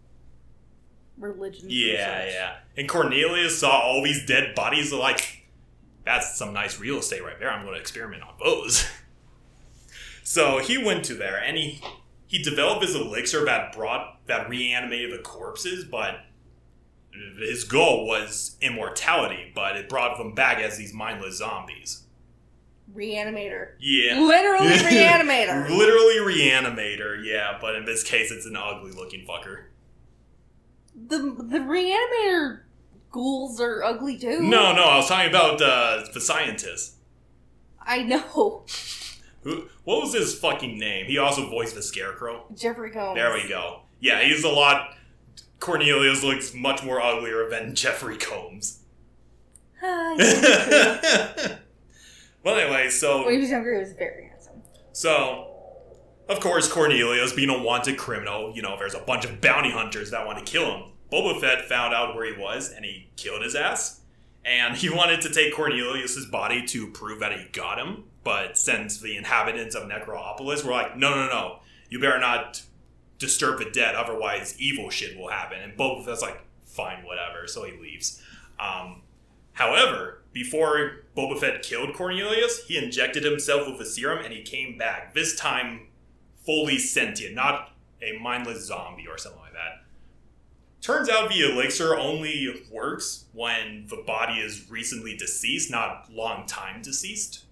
religions. 1.18 1.72
Yeah, 1.72 2.26
yeah. 2.26 2.56
And 2.76 2.88
Cornelius 2.88 3.58
saw 3.58 3.80
all 3.80 4.02
these 4.02 4.24
dead 4.26 4.54
bodies. 4.54 4.92
Like, 4.92 5.46
that's 6.04 6.36
some 6.36 6.52
nice 6.52 6.78
real 6.78 6.98
estate 6.98 7.22
right 7.22 7.38
there. 7.38 7.50
I'm 7.50 7.62
going 7.62 7.74
to 7.74 7.80
experiment 7.80 8.22
on 8.22 8.34
those. 8.42 8.88
so 10.22 10.58
he 10.58 10.78
went 10.78 11.04
to 11.06 11.14
there, 11.14 11.36
and 11.36 11.56
he 11.56 11.82
he 12.26 12.42
developed 12.42 12.84
his 12.84 12.94
elixir 12.94 13.44
that 13.46 13.72
brought 13.72 14.26
that 14.26 14.48
reanimated 14.48 15.12
the 15.12 15.22
corpses, 15.22 15.84
but 15.84 16.20
his 17.38 17.64
goal 17.64 18.06
was 18.06 18.56
immortality, 18.60 19.50
but 19.54 19.76
it 19.76 19.88
brought 19.88 20.18
them 20.18 20.34
back 20.34 20.58
as 20.58 20.76
these 20.76 20.92
mindless 20.92 21.38
zombies. 21.38 22.04
Reanimator. 22.94 23.72
Yeah. 23.80 24.20
Literally 24.20 24.68
reanimator. 24.76 25.68
Literally 25.68 26.16
reanimator, 26.18 27.22
yeah, 27.24 27.58
but 27.60 27.74
in 27.74 27.84
this 27.84 28.02
case, 28.02 28.30
it's 28.30 28.46
an 28.46 28.56
ugly 28.56 28.92
looking 28.92 29.26
fucker. 29.26 29.64
The 31.08 31.18
the 31.18 31.58
reanimator 31.58 32.60
ghouls 33.10 33.60
are 33.60 33.82
ugly 33.82 34.18
too. 34.18 34.40
No, 34.40 34.74
no, 34.74 34.82
I 34.84 34.96
was 34.96 35.08
talking 35.08 35.30
about 35.30 35.60
uh, 35.60 36.04
the 36.12 36.20
scientist. 36.20 36.96
I 37.80 38.02
know. 38.02 38.64
Who? 39.42 39.68
What 39.84 40.02
was 40.02 40.12
his 40.12 40.38
fucking 40.38 40.78
name? 40.78 41.06
He 41.06 41.16
also 41.16 41.48
voiced 41.48 41.74
the 41.74 41.82
Scarecrow. 41.82 42.44
Jeffrey 42.54 42.90
Combs. 42.90 43.16
There 43.16 43.32
we 43.32 43.48
go. 43.48 43.80
Yeah, 44.00 44.22
he's 44.22 44.44
a 44.44 44.48
lot. 44.48 44.94
Cornelius 45.60 46.22
looks 46.22 46.54
much 46.54 46.84
more 46.84 47.00
uglier 47.00 47.48
than 47.48 47.74
Jeffrey 47.74 48.18
Combs. 48.18 48.80
Yeah. 49.82 50.16
well, 52.44 52.58
anyway, 52.58 52.90
so 52.90 53.24
when 53.24 53.34
he 53.34 53.40
was 53.40 53.50
younger, 53.50 53.74
he 53.74 53.80
was 53.80 53.92
very 53.92 54.28
handsome. 54.28 54.62
So, 54.92 55.46
of 56.28 56.40
course, 56.40 56.70
Cornelius, 56.70 57.32
being 57.32 57.50
a 57.50 57.62
wanted 57.62 57.96
criminal, 57.96 58.52
you 58.54 58.60
know, 58.62 58.76
there's 58.78 58.94
a 58.94 59.00
bunch 59.00 59.24
of 59.24 59.40
bounty 59.40 59.70
hunters 59.70 60.10
that 60.10 60.26
want 60.26 60.44
to 60.44 60.50
kill 60.50 60.76
him. 60.76 60.92
Boba 61.12 61.40
Fett 61.40 61.64
found 61.64 61.94
out 61.94 62.14
where 62.14 62.32
he 62.32 62.40
was 62.40 62.70
and 62.70 62.84
he 62.84 63.08
killed 63.16 63.42
his 63.42 63.54
ass. 63.54 64.00
And 64.44 64.76
he 64.76 64.90
wanted 64.94 65.20
to 65.22 65.30
take 65.30 65.54
Cornelius's 65.54 66.26
body 66.26 66.64
to 66.66 66.88
prove 66.90 67.20
that 67.20 67.32
he 67.32 67.46
got 67.52 67.78
him. 67.78 68.04
But 68.24 68.58
since 68.58 69.00
the 69.00 69.16
inhabitants 69.16 69.74
of 69.74 69.88
Necropolis 69.88 70.64
were 70.64 70.72
like, 70.72 70.96
no, 70.96 71.14
no, 71.14 71.28
no, 71.28 71.58
you 71.88 71.98
better 72.00 72.18
not 72.18 72.62
disturb 73.18 73.58
the 73.58 73.70
dead, 73.70 73.94
otherwise 73.94 74.54
evil 74.60 74.90
shit 74.90 75.18
will 75.18 75.28
happen. 75.28 75.60
And 75.60 75.76
Boba 75.76 76.04
Fett's 76.04 76.22
like, 76.22 76.40
fine, 76.64 77.04
whatever. 77.04 77.46
So 77.46 77.64
he 77.64 77.72
leaves. 77.80 78.22
Um, 78.60 79.02
however, 79.54 80.22
before 80.32 81.04
Boba 81.16 81.38
Fett 81.38 81.62
killed 81.62 81.94
Cornelius, 81.94 82.66
he 82.66 82.76
injected 82.76 83.24
himself 83.24 83.66
with 83.66 83.80
a 83.80 83.86
serum 83.90 84.24
and 84.24 84.32
he 84.32 84.42
came 84.42 84.78
back. 84.78 85.14
This 85.14 85.34
time, 85.34 85.88
fully 86.44 86.78
sentient, 86.78 87.34
not 87.34 87.72
a 88.00 88.18
mindless 88.18 88.66
zombie 88.66 89.06
or 89.08 89.18
something 89.18 89.40
like 89.40 89.47
that. 89.47 89.47
Turns 90.80 91.08
out 91.08 91.28
the 91.28 91.40
elixir 91.40 91.96
only 91.96 92.64
works 92.70 93.24
when 93.32 93.86
the 93.88 94.02
body 94.06 94.34
is 94.34 94.70
recently 94.70 95.16
deceased, 95.16 95.70
not 95.70 96.12
long 96.12 96.46
time 96.46 96.82
deceased. 96.82 97.44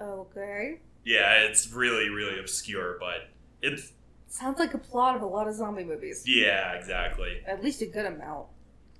Okay. 0.00 0.80
Yeah, 1.04 1.44
it's 1.44 1.72
really, 1.72 2.08
really 2.08 2.38
obscure, 2.38 2.96
but 3.00 3.30
it's. 3.62 3.92
Sounds 4.26 4.58
like 4.58 4.74
a 4.74 4.78
plot 4.78 5.16
of 5.16 5.22
a 5.22 5.26
lot 5.26 5.48
of 5.48 5.54
zombie 5.54 5.84
movies. 5.84 6.24
Yeah, 6.26 6.72
exactly. 6.72 7.40
At 7.46 7.62
least 7.64 7.80
a 7.80 7.86
good 7.86 8.04
amount. 8.04 8.46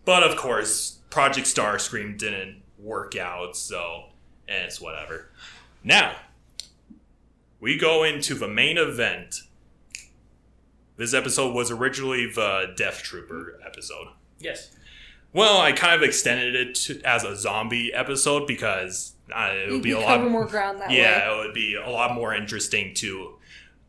But 0.05 0.23
of 0.23 0.37
course, 0.37 1.01
Project 1.11 1.47
Starscream 1.47 2.16
didn't 2.16 2.62
work 2.79 3.14
out, 3.16 3.57
so 3.57 4.05
eh, 4.49 4.64
it's 4.64 4.81
whatever. 4.81 5.31
Now, 5.85 6.16
we 7.61 7.77
go 7.77 8.05
into 8.05 8.35
the 8.35 8.49
main 8.49 8.79
event. 8.79 9.43
This 10.99 11.15
episode 11.15 11.55
was 11.55 11.71
originally 11.71 12.27
the 12.27 12.75
Death 12.77 13.03
Trooper 13.03 13.59
episode. 13.65 14.09
Yes. 14.41 14.71
Well, 15.33 15.59
I 15.61 15.73
kind 15.73 15.95
of 15.95 16.03
extended 16.03 16.55
it 16.55 16.75
to, 16.75 17.01
as 17.03 17.23
a 17.23 17.37
zombie 17.37 17.93
episode 17.95 18.47
because 18.47 19.15
uh, 19.33 19.51
it 19.53 19.71
would 19.71 19.83
be 19.83 19.93
a 19.93 20.01
lot. 20.01 20.29
more 20.29 20.45
ground 20.47 20.81
that 20.81 20.89
way. 20.89 20.97
yeah, 20.99 21.33
it 21.33 21.37
would 21.37 21.55
be 21.55 21.77
a 21.77 21.89
lot 21.89 22.15
more 22.15 22.35
interesting 22.35 22.95
to 22.97 23.37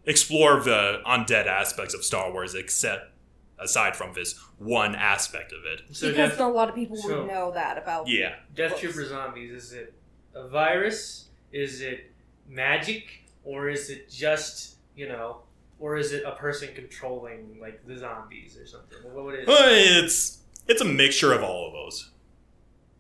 explore 0.06 0.60
the 0.62 1.02
undead 1.08 1.48
aspects 1.48 1.94
of 1.94 2.04
Star 2.04 2.32
Wars, 2.32 2.54
except 2.56 3.12
aside 3.58 3.96
from 3.96 4.14
this 4.14 4.38
one 4.58 4.96
aspect 4.96 5.52
of 5.52 5.60
it. 5.66 5.82
So 5.96 6.10
because 6.10 6.32
Death, 6.32 6.40
a 6.42 6.48
lot 6.48 6.70
of 6.70 6.76
people 6.76 6.98
so- 6.98 7.22
would 7.22 7.28
know 7.28 7.52
that 7.54 7.78
about. 7.78 8.08
Yeah. 8.08 8.36
Death 8.54 8.72
Books. 8.72 8.82
Trooper 8.82 9.06
zombies, 9.06 9.52
is 9.52 9.74
it 9.74 9.94
a 10.36 10.48
virus? 10.48 11.30
Is 11.52 11.82
it 11.82 12.12
magic? 12.48 13.06
Or 13.44 13.70
is 13.70 13.90
it 13.90 14.10
just, 14.10 14.76
you 14.96 15.08
know, 15.08 15.42
or 15.80 15.98
is 15.98 16.12
it 16.12 16.24
a 16.26 16.32
person 16.36 16.70
controlling, 16.76 17.58
like, 17.62 17.86
the 17.88 17.98
zombies 17.98 18.58
or 18.58 18.66
something? 18.66 18.98
What 19.14 19.26
would 19.26 19.36
it 19.36 19.48
Well, 19.48 19.68
it's 19.70 20.40
it's 20.68 20.82
a 20.82 20.86
mixture 20.86 21.34
of 21.34 21.44
all 21.44 21.68
of 21.68 21.74
those. 21.74 22.12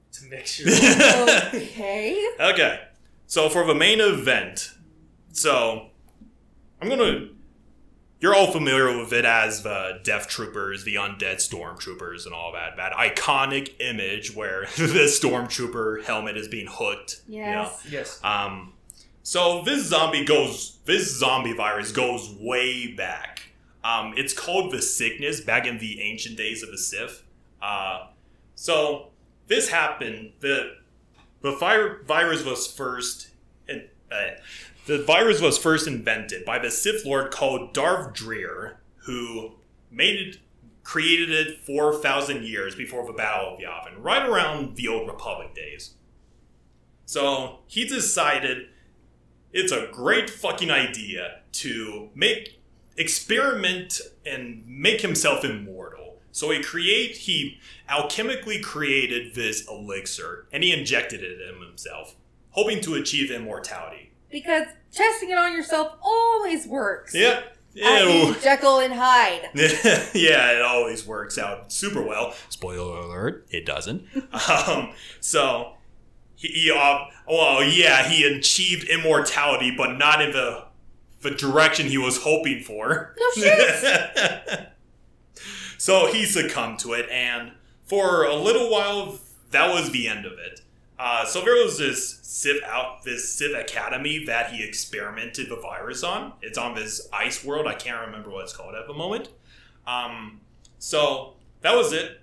It's 0.09 0.23
a 0.23 0.27
mixture. 0.27 0.63
Okay. 1.55 2.29
okay. 2.39 2.79
So 3.27 3.47
for 3.49 3.65
the 3.65 3.75
main 3.75 4.01
event, 4.01 4.71
so 5.31 5.87
I'm 6.81 6.89
gonna. 6.89 7.27
You're 8.21 8.35
all 8.35 8.51
familiar 8.51 8.97
with 8.97 9.13
it 9.13 9.23
as 9.23 9.63
the 9.63 9.99
Death 10.03 10.27
Troopers, 10.27 10.83
the 10.83 10.95
undead 10.95 11.35
Stormtroopers, 11.37 12.25
and 12.25 12.33
all 12.35 12.51
that. 12.51 12.75
That 12.75 12.91
iconic 12.91 13.75
image 13.79 14.35
where 14.35 14.61
the 14.77 15.07
Stormtrooper 15.07 16.03
helmet 16.03 16.35
is 16.35 16.47
being 16.49 16.67
hooked. 16.69 17.21
you 17.29 17.39
know? 17.39 17.45
Yes. 17.45 17.87
yes. 17.89 18.19
Um, 18.23 18.73
so 19.29 19.61
this 19.61 19.85
zombie 19.85 20.25
goes, 20.25 20.79
this 20.85 21.15
zombie 21.19 21.53
virus 21.53 21.91
goes 21.91 22.35
way 22.39 22.87
back. 22.93 23.51
Um, 23.83 24.15
it's 24.17 24.33
called 24.33 24.73
the 24.73 24.81
sickness 24.81 25.39
back 25.39 25.67
in 25.67 25.77
the 25.77 26.01
ancient 26.01 26.35
days 26.35 26.63
of 26.63 26.71
the 26.71 26.79
Sith. 26.79 27.21
Uh, 27.61 28.07
so 28.55 29.09
this 29.45 29.69
happened. 29.69 30.31
the 30.39 30.77
The 31.41 31.51
fire 31.51 32.01
virus 32.07 32.43
was 32.43 32.65
first, 32.65 33.29
in, 33.67 33.89
uh, 34.11 34.31
the 34.87 35.03
virus 35.03 35.41
was 35.41 35.59
first 35.59 35.85
invented 35.85 36.43
by 36.43 36.57
the 36.57 36.71
Sith 36.71 37.05
Lord 37.05 37.29
called 37.29 37.71
Darth 37.71 38.15
Drear, 38.15 38.79
who 39.05 39.51
made 39.91 40.15
it, 40.15 40.37
created 40.83 41.29
it 41.29 41.59
four 41.59 41.93
thousand 41.93 42.45
years 42.45 42.73
before 42.73 43.05
the 43.05 43.13
Battle 43.13 43.53
of 43.53 43.59
Yavin, 43.59 43.93
right 43.99 44.27
around 44.27 44.75
the 44.75 44.87
Old 44.87 45.07
Republic 45.07 45.53
days. 45.53 45.93
So 47.05 47.59
he 47.67 47.85
decided 47.85 48.69
it's 49.51 49.71
a 49.71 49.87
great 49.91 50.29
fucking 50.29 50.71
idea 50.71 51.39
to 51.53 52.09
make 52.13 52.59
experiment 52.97 54.01
and 54.25 54.63
make 54.67 55.01
himself 55.01 55.43
immortal. 55.43 56.17
So 56.31 56.51
he 56.51 56.61
create 56.61 57.17
he 57.17 57.59
alchemically 57.89 58.61
created 58.61 59.35
this 59.35 59.67
elixir 59.67 60.47
and 60.51 60.63
he 60.63 60.71
injected 60.71 61.23
it 61.23 61.39
in 61.41 61.61
himself, 61.61 62.15
hoping 62.51 62.81
to 62.81 62.93
achieve 62.95 63.31
immortality. 63.31 64.11
Because 64.29 64.67
testing 64.91 65.31
it 65.31 65.37
on 65.37 65.53
yourself 65.53 65.97
always 66.01 66.67
works. 66.67 67.15
Yep. 67.15 67.57
I 67.83 68.05
mean, 68.05 68.35
Jekyll 68.41 68.79
and 68.79 68.93
Hyde. 68.93 69.49
yeah, 70.13 70.51
it 70.51 70.61
always 70.61 71.05
works 71.05 71.37
out 71.37 71.71
super 71.71 72.01
well. 72.01 72.33
Spoiler 72.49 72.99
alert, 72.99 73.47
it 73.51 73.65
doesn't. 73.65 74.05
um, 74.49 74.91
so, 75.19 75.73
he, 76.35 76.47
he 76.47 76.71
uh, 76.71 77.05
well, 77.29 77.63
yeah, 77.63 78.07
he 78.07 78.23
achieved 78.23 78.89
immortality, 78.89 79.73
but 79.75 79.97
not 79.97 80.21
in 80.21 80.31
the 80.31 80.65
the 81.21 81.31
direction 81.31 81.87
he 81.87 81.97
was 81.97 82.23
hoping 82.23 82.61
for. 82.61 83.13
No 83.19 83.43
shit. 83.43 84.69
so 85.77 86.11
he 86.11 86.25
succumbed 86.25 86.79
to 86.79 86.93
it, 86.93 87.09
and 87.09 87.51
for 87.83 88.23
a 88.23 88.35
little 88.35 88.71
while, 88.71 89.19
that 89.51 89.73
was 89.73 89.91
the 89.91 90.07
end 90.07 90.25
of 90.25 90.33
it. 90.33 90.61
Uh, 90.97 91.25
so 91.25 91.41
there 91.41 91.55
was 91.63 91.77
this 91.77 92.19
Sith 92.21 92.61
out, 92.63 93.03
this 93.03 93.33
Sith 93.33 93.55
Academy 93.55 94.25
that 94.25 94.51
he 94.51 94.63
experimented 94.63 95.49
the 95.49 95.55
virus 95.55 96.03
on. 96.03 96.33
It's 96.41 96.57
on 96.57 96.75
this 96.75 97.07
ice 97.11 97.43
world. 97.43 97.67
I 97.67 97.73
can't 97.73 98.05
remember 98.05 98.29
what 98.29 98.43
it's 98.43 98.55
called 98.55 98.75
at 98.75 98.87
the 98.87 98.93
moment. 98.93 99.29
Um, 99.87 100.41
so 100.77 101.35
that 101.61 101.75
was 101.75 101.93
it. 101.93 102.21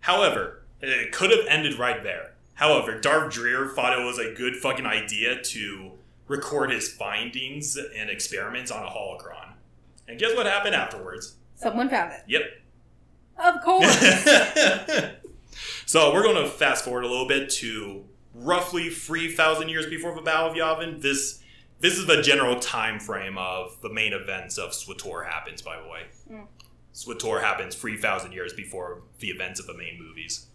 However, 0.00 0.62
it 0.80 1.12
could 1.12 1.30
have 1.30 1.44
ended 1.48 1.78
right 1.78 2.02
there. 2.02 2.27
However, 2.58 2.98
Darth 2.98 3.32
Drear 3.32 3.68
thought 3.68 3.96
it 3.96 4.04
was 4.04 4.18
a 4.18 4.34
good 4.34 4.56
fucking 4.56 4.84
idea 4.84 5.40
to 5.40 5.92
record 6.26 6.72
his 6.72 6.92
findings 6.92 7.76
and 7.76 8.10
experiments 8.10 8.72
on 8.72 8.84
a 8.84 8.88
holocron. 8.88 9.52
And 10.08 10.18
guess 10.18 10.34
what 10.34 10.46
happened 10.46 10.74
afterwards? 10.74 11.36
Someone 11.54 11.88
found 11.88 12.12
it. 12.12 12.22
Yep. 12.26 12.42
Of 13.38 13.62
course. 13.62 13.96
so 15.86 16.12
we're 16.12 16.24
going 16.24 16.42
to 16.42 16.50
fast 16.50 16.84
forward 16.84 17.04
a 17.04 17.08
little 17.08 17.28
bit 17.28 17.48
to 17.50 18.04
roughly 18.34 18.90
3,000 18.90 19.68
years 19.68 19.86
before 19.86 20.16
the 20.16 20.22
Battle 20.22 20.50
of 20.50 20.56
Yavin. 20.56 21.00
This 21.00 21.40
this 21.78 21.96
is 21.96 22.06
the 22.06 22.22
general 22.22 22.58
time 22.58 22.98
frame 22.98 23.38
of 23.38 23.80
the 23.82 23.88
main 23.88 24.12
events 24.12 24.58
of 24.58 24.70
SWTOR 24.70 25.28
happens, 25.28 25.62
by 25.62 25.80
the 25.80 25.88
way. 25.88 26.06
Mm. 26.28 26.48
SWTOR 26.92 27.40
happens 27.40 27.76
3,000 27.76 28.32
years 28.32 28.52
before 28.52 29.02
the 29.20 29.28
events 29.28 29.60
of 29.60 29.68
the 29.68 29.78
main 29.78 29.96
movies. 29.96 30.46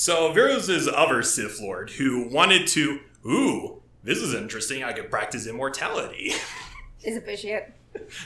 So 0.00 0.32
was 0.32 0.66
this 0.66 0.88
other 0.88 1.22
Sith 1.22 1.60
Lord 1.60 1.90
who 1.90 2.26
wanted 2.26 2.66
to, 2.68 3.00
ooh, 3.26 3.82
this 4.02 4.16
is 4.16 4.32
interesting. 4.32 4.82
I 4.82 4.94
could 4.94 5.10
practice 5.10 5.46
immortality. 5.46 6.32
Is 7.04 7.18
it 7.18 7.26
vitiate? 7.26 7.64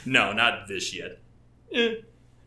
No, 0.05 0.31
not 0.31 0.69
yet. 0.93 1.19
Eh, 1.73 1.95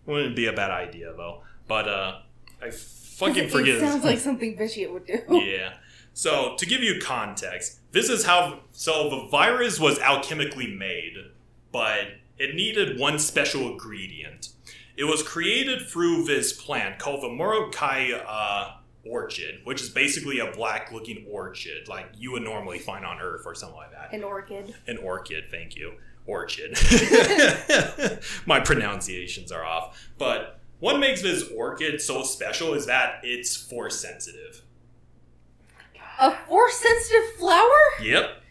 wouldn't 0.06 0.34
be 0.34 0.46
a 0.46 0.54
bad 0.54 0.70
idea 0.70 1.12
though. 1.14 1.42
But 1.66 1.88
uh, 1.90 2.20
I 2.62 2.70
fucking 2.70 3.44
it, 3.44 3.52
forget. 3.52 3.74
It 3.74 3.80
sounds 3.80 4.02
like 4.02 4.18
something 4.28 4.56
vitiate 4.56 4.94
would 4.94 5.06
do. 5.06 5.20
yeah. 5.28 5.74
So 6.14 6.56
to 6.56 6.64
give 6.64 6.82
you 6.82 6.98
context, 6.98 7.80
this 7.92 8.08
is 8.08 8.24
how. 8.24 8.60
So 8.72 9.10
the 9.10 9.28
virus 9.28 9.78
was 9.78 9.98
alchemically 9.98 10.74
made, 10.74 11.16
but 11.70 12.12
it 12.38 12.54
needed 12.54 12.98
one 12.98 13.18
special 13.18 13.70
ingredient. 13.70 14.52
It 14.96 15.04
was 15.04 15.22
created 15.22 15.86
through 15.86 16.24
this 16.24 16.54
plant 16.54 16.98
called 16.98 17.22
the 17.22 17.28
Morokai 17.28 18.22
uh, 18.26 18.77
orchid, 19.08 19.60
which 19.64 19.82
is 19.82 19.90
basically 19.90 20.38
a 20.38 20.50
black-looking 20.50 21.26
orchid, 21.30 21.88
like 21.88 22.10
you 22.16 22.32
would 22.32 22.42
normally 22.42 22.78
find 22.78 23.04
on 23.04 23.20
Earth 23.20 23.42
or 23.46 23.54
something 23.54 23.76
like 23.76 23.92
that. 23.92 24.12
An 24.12 24.24
orchid. 24.24 24.74
An 24.86 24.98
orchid, 24.98 25.44
thank 25.50 25.76
you. 25.76 25.94
Orchid. 26.26 26.72
My 28.46 28.60
pronunciations 28.60 29.50
are 29.50 29.64
off. 29.64 30.10
But 30.18 30.60
what 30.80 30.98
makes 30.98 31.22
this 31.22 31.48
orchid 31.50 32.00
so 32.00 32.22
special 32.22 32.74
is 32.74 32.86
that 32.86 33.20
it's 33.22 33.56
force 33.56 34.00
sensitive. 34.00 34.62
A 36.20 36.32
force 36.46 36.76
sensitive 36.76 37.30
flower? 37.38 37.70
Yep. 38.02 38.42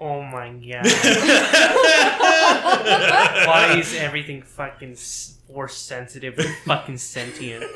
Oh 0.00 0.22
my 0.22 0.50
god. 0.50 0.84
Why 3.46 3.76
is 3.78 3.94
everything 3.94 4.42
fucking 4.42 4.96
force 4.96 5.76
sensitive 5.76 6.38
and 6.38 6.54
fucking 6.64 6.98
sentient? 6.98 7.64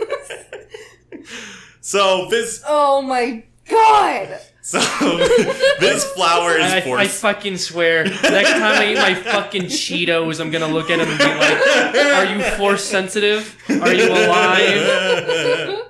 so 1.81 2.29
this 2.29 2.63
Oh 2.67 3.03
my 3.03 3.43
god! 3.69 4.39
so 4.63 4.79
this 5.81 6.05
flower 6.13 6.57
is 6.57 6.73
I, 6.73 6.79
I 6.97 7.07
fucking 7.09 7.57
swear, 7.57 8.05
next 8.05 8.51
time 8.51 8.83
I 8.83 8.93
eat 8.93 8.97
my 8.97 9.15
fucking 9.15 9.65
Cheetos, 9.65 10.41
I'm 10.41 10.51
gonna 10.51 10.69
look 10.69 10.91
at 10.91 10.99
them 10.99 11.09
and 11.09 11.19
be 11.19 11.25
like, 11.25 12.07
Are 12.15 12.25
you 12.25 12.43
force 12.57 12.85
sensitive? 12.85 13.57
Are 13.69 13.95
you 13.95 14.11
alive? 14.11 15.85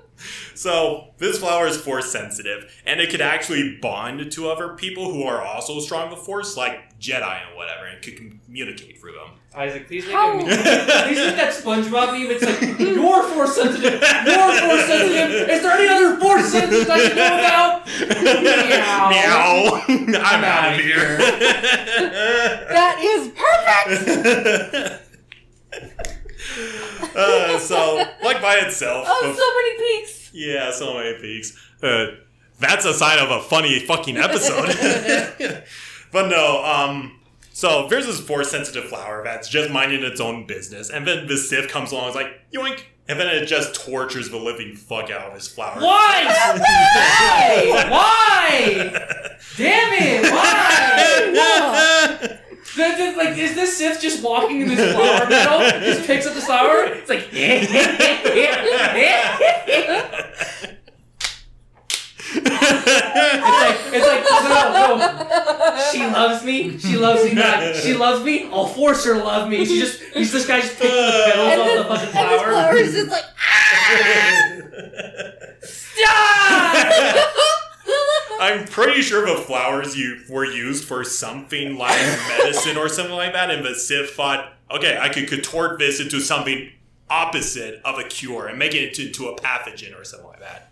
So 0.59 1.14
this 1.18 1.39
flower 1.39 1.68
is 1.68 1.76
force 1.76 2.10
sensitive, 2.10 2.74
and 2.85 3.01
it 3.01 3.10
could 3.10 3.20
actually 3.20 3.78
bond 3.80 4.32
to 4.32 4.48
other 4.51 4.70
people 4.70 5.14
who 5.14 5.22
are 5.22 5.40
also 5.40 5.78
strong 5.78 6.10
with 6.10 6.18
force, 6.18 6.56
like 6.56 6.98
Jedi 6.98 7.47
and 7.47 7.56
whatever, 7.56 7.86
and 7.86 8.02
could 8.02 8.16
communicate 8.44 8.98
through 9.01 9.12
them. 9.12 9.39
Isaac, 9.55 9.86
please 9.86 10.05
make 10.05 10.12
How- 10.12 10.36
a 10.36 10.43
Please 10.43 10.51
make 10.51 11.36
that 11.36 11.55
SpongeBob 11.55 12.10
meme. 12.12 12.32
It's 12.32 12.44
like, 12.44 12.60
You're 12.80 13.22
force 13.22 13.55
sensitive! 13.55 14.02
You're 14.02 14.59
force 14.59 14.85
sensitive! 14.86 15.48
Is 15.48 15.62
there 15.62 15.72
any 15.78 15.86
other 15.86 16.18
force 16.18 16.51
sensitive 16.51 16.90
I 16.90 16.98
should 17.06 17.16
know 17.16 17.39
about? 17.39 17.86
Meow. 18.43 19.10
Meow. 19.10 19.85
I'm, 19.86 20.43
out 20.43 20.72
of 20.72 20.74
outta 20.74 20.82
here. 20.82 21.18
That 22.68 22.98
is 23.01 23.30
perfect! 24.66 25.05
uh, 27.16 27.59
so, 27.59 28.05
like 28.22 28.40
by 28.43 28.56
itself, 28.56 29.06
Oh, 29.09 29.28
the- 29.28 29.35
so 29.35 29.55
many 29.55 29.78
peaks! 30.01 30.30
yeah, 30.32 30.70
so 30.70 30.94
many 30.94 31.18
peaks. 31.18 31.56
Uh, 31.82 32.06
that's 32.60 32.85
a 32.85 32.93
sign 32.94 33.18
of 33.18 33.30
a 33.30 33.40
funny 33.43 33.78
fucking 33.80 34.16
episode. 34.16 35.64
but 36.12 36.28
no, 36.28 36.64
um, 36.64 37.18
so 37.52 37.86
there's 37.89 38.06
this 38.06 38.20
force 38.20 38.51
sensitive 38.51 38.85
flower 38.85 39.22
that's 39.24 39.48
just 39.48 39.70
minding 39.70 40.02
its 40.02 40.20
own 40.20 40.47
business, 40.47 40.90
and 40.90 41.06
then 41.06 41.26
the 41.28 41.36
Sith 41.36 41.68
comes 41.68 41.93
along, 41.93 42.09
and 42.09 42.10
is 42.10 42.16
like 42.16 42.51
yoink, 42.52 42.82
and 43.09 43.18
then 43.20 43.28
it 43.28 43.47
just 43.47 43.74
tortures 43.86 44.28
the 44.30 44.36
living 44.39 44.74
fuck 44.74 45.09
out 45.10 45.28
of 45.28 45.35
his 45.35 45.47
flower. 45.48 45.80
Why? 45.80 46.24
Why? 46.59 47.86
Why? 47.90 48.90
Damn 49.56 49.93
it! 49.94 50.32
Why? 50.32 52.39
That- 52.79 52.97
that- 52.99 53.17
like, 53.17 53.37
is 53.37 53.55
this 53.55 53.77
Sith 53.77 54.01
just 54.01 54.23
walking 54.23 54.63
in 54.63 54.69
this 54.69 54.93
flower 54.95 55.29
meadow? 55.29 55.81
Just 55.81 56.07
picks 56.07 56.27
up 56.27 56.35
the 56.35 56.41
flower. 56.41 56.85
It's 56.87 57.09
like, 57.11 57.29
it's 57.33 57.73
like, 62.51 63.95
it's 63.95 64.07
like, 64.07 64.25
no, 64.49 64.97
no. 64.97 65.89
She 65.93 66.05
loves 66.07 66.45
me. 66.45 66.79
She 66.79 66.97
loves 66.97 67.25
me 67.25 67.35
not. 67.35 67.75
She 67.77 67.95
loves 67.95 68.25
me. 68.25 68.49
I'll 68.51 68.67
force 68.67 69.05
her 69.05 69.15
to 69.15 69.25
love 69.25 69.49
me. 69.49 69.65
She 69.65 69.79
just, 69.81 70.01
he's 70.15 70.33
this 70.33 70.47
guy 70.47 70.61
just 70.61 70.77
picking 70.79 70.95
the 70.95 71.23
petals 71.27 71.49
off 71.59 71.67
the 71.77 71.85
fucking 71.95 72.09
flower. 72.11 72.29
and 72.29 72.39
this 72.39 72.51
flower. 72.53 72.77
is 72.77 72.95
just 72.95 73.11
like, 73.11 73.25
Stop! 73.89 74.48
I'm 78.59 78.66
pretty 78.66 79.02
sure 79.02 79.24
the 79.24 79.40
flowers 79.40 79.97
you 79.97 80.22
were 80.28 80.44
used 80.44 80.85
for 80.85 81.05
something 81.05 81.76
like 81.76 81.98
medicine 82.28 82.76
or 82.76 82.89
something 82.89 83.14
like 83.14 83.32
that, 83.32 83.51
and 83.51 83.64
the 83.64 83.74
Sith 83.74 84.10
thought, 84.10 84.52
okay, 84.70 84.98
I 85.01 85.09
could 85.09 85.28
contort 85.28 85.78
this 85.78 86.01
into 86.01 86.20
something 86.20 86.70
opposite 87.09 87.80
of 87.85 87.98
a 87.98 88.05
cure 88.05 88.48
and 88.48 88.59
make 88.59 88.74
it 88.74 88.89
into, 88.89 89.06
into 89.06 89.28
a 89.28 89.36
pathogen 89.40 89.98
or 89.98 90.05
something 90.05 90.28
like 90.28 90.40
that. 90.40 90.70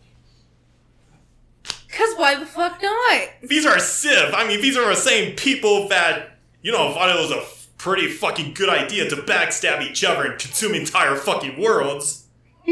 Cause 1.88 2.14
why 2.16 2.34
the 2.34 2.44
fuck 2.44 2.82
not? 2.82 3.28
These 3.42 3.64
are 3.64 3.78
Sith. 3.78 4.34
I 4.34 4.46
mean, 4.46 4.60
these 4.60 4.76
are 4.76 4.86
the 4.88 4.96
same 5.00 5.34
people 5.34 5.88
that, 5.88 6.36
you 6.60 6.72
know, 6.72 6.92
thought 6.92 7.08
it 7.08 7.20
was 7.20 7.30
a 7.30 7.42
pretty 7.78 8.08
fucking 8.08 8.52
good 8.54 8.68
idea 8.68 9.08
to 9.08 9.16
backstab 9.16 9.80
each 9.80 10.04
other 10.04 10.24
and 10.24 10.38
consume 10.38 10.74
entire 10.74 11.16
fucking 11.16 11.58
worlds. 11.60 12.26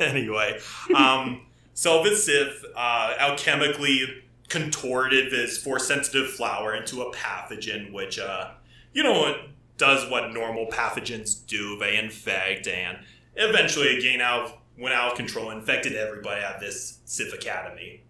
anyway, 0.00 0.58
um, 0.96 1.45
so 1.76 2.02
this 2.02 2.24
Sith 2.24 2.64
uh, 2.74 3.12
alchemically 3.20 4.22
contorted 4.48 5.30
this 5.30 5.62
force 5.62 5.86
sensitive 5.86 6.30
flower 6.30 6.74
into 6.74 7.02
a 7.02 7.12
pathogen, 7.12 7.92
which, 7.92 8.18
uh, 8.18 8.52
you 8.94 9.02
know, 9.02 9.26
it 9.26 9.36
does 9.76 10.10
what 10.10 10.32
normal 10.32 10.68
pathogens 10.68 11.46
do. 11.46 11.78
They 11.78 11.98
infect 11.98 12.66
and 12.66 13.00
eventually, 13.34 13.98
again, 13.98 14.22
out 14.22 14.58
went 14.78 14.94
out 14.94 15.12
of 15.12 15.18
control, 15.18 15.50
infected 15.50 15.94
everybody 15.94 16.40
at 16.40 16.60
this 16.60 17.00
Sith 17.04 17.34
Academy. 17.34 18.02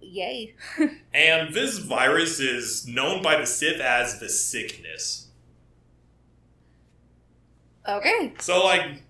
Yay. 0.00 0.54
And 1.12 1.52
this 1.52 1.78
virus 1.78 2.38
is 2.38 2.86
known 2.86 3.20
by 3.20 3.36
the 3.36 3.46
Sith 3.46 3.80
as 3.80 4.20
the 4.20 4.28
sickness. 4.28 5.26
Okay. 7.88 8.32
So, 8.38 8.64
like, 8.64 9.02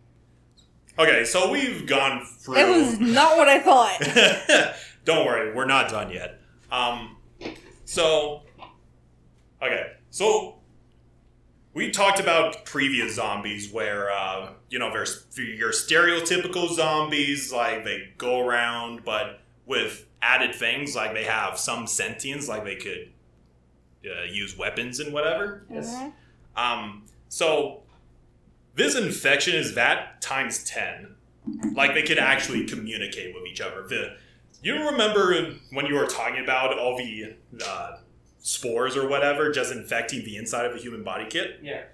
okay, 0.99 1.25
so 1.25 1.51
we've 1.51 1.87
gone 1.87 2.25
through. 2.25 2.57
It 2.57 2.69
was 2.69 2.99
not 3.01 3.37
what 3.37 3.49
I 3.49 3.59
thought. 3.61 4.75
Don't 5.05 5.25
worry, 5.27 5.55
we're 5.55 5.65
not 5.67 5.89
done 5.91 6.11
yet. 6.11 6.41
Um, 6.71 7.17
so, 7.85 8.43
okay, 9.63 9.93
so 10.11 10.57
we 11.75 11.91
talked 11.91 12.21
about 12.21 12.65
previous 12.65 13.15
zombies 13.15 13.73
where, 13.73 14.11
uh, 14.11 14.51
you 14.69 14.79
know, 14.79 14.91
there's 14.93 15.27
your 15.37 15.71
stereotypical 15.71 16.69
zombies, 16.73 17.53
like 17.53 17.85
they 17.85 18.11
go 18.19 18.47
around, 18.47 19.05
but 19.05 19.41
with 19.67 20.07
added 20.23 20.55
things, 20.55 20.95
like 20.95 21.15
they 21.15 21.25
have 21.25 21.59
some 21.59 21.87
sentience, 21.87 22.49
like 22.49 22.65
they 22.65 22.77
could 22.77 23.11
uh, 24.05 24.25
use 24.25 24.57
weapons 24.57 25.01
and 25.01 25.13
whatever. 25.13 25.65
Yes. 25.71 25.95
Mhm. 25.95 26.13
Um, 26.57 27.07
so 27.29 27.83
this 28.75 28.95
infection 28.95 29.55
is 29.55 29.75
that 29.75 30.21
times 30.21 30.65
ten. 30.65 31.17
Like 31.75 31.95
they 31.95 32.03
could 32.03 32.19
actually 32.19 32.67
communicate 32.67 33.35
with 33.35 33.47
each 33.47 33.61
other. 33.61 33.87
The 33.87 34.17
you 34.63 34.75
remember 34.75 35.55
when 35.73 35.87
you 35.87 35.95
were 35.95 36.07
talking 36.07 36.43
about 36.43 36.79
all 36.79 36.97
the 36.97 37.35
uh, 37.67 37.99
spores 38.41 38.97
or 38.97 39.09
whatever 39.09 39.51
just 39.51 39.73
infecting 39.73 40.25
the 40.25 40.37
inside 40.37 40.67
of 40.67 40.75
a 40.75 40.79
human 40.79 41.03
body 41.03 41.27
kit? 41.29 41.61
Yeah. 41.63 41.85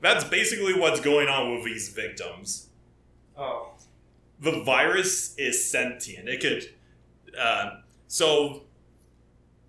That's 0.00 0.24
basically 0.24 0.74
what's 0.78 1.00
going 1.00 1.28
on 1.28 1.54
with 1.54 1.64
these 1.64 1.88
victims. 1.88 2.68
Oh. 3.36 3.72
The 4.40 4.62
virus 4.62 5.34
is 5.36 5.68
sentient. 5.68 6.28
It 6.28 6.40
could. 6.40 6.74
Uh, 7.38 7.80
so 8.06 8.62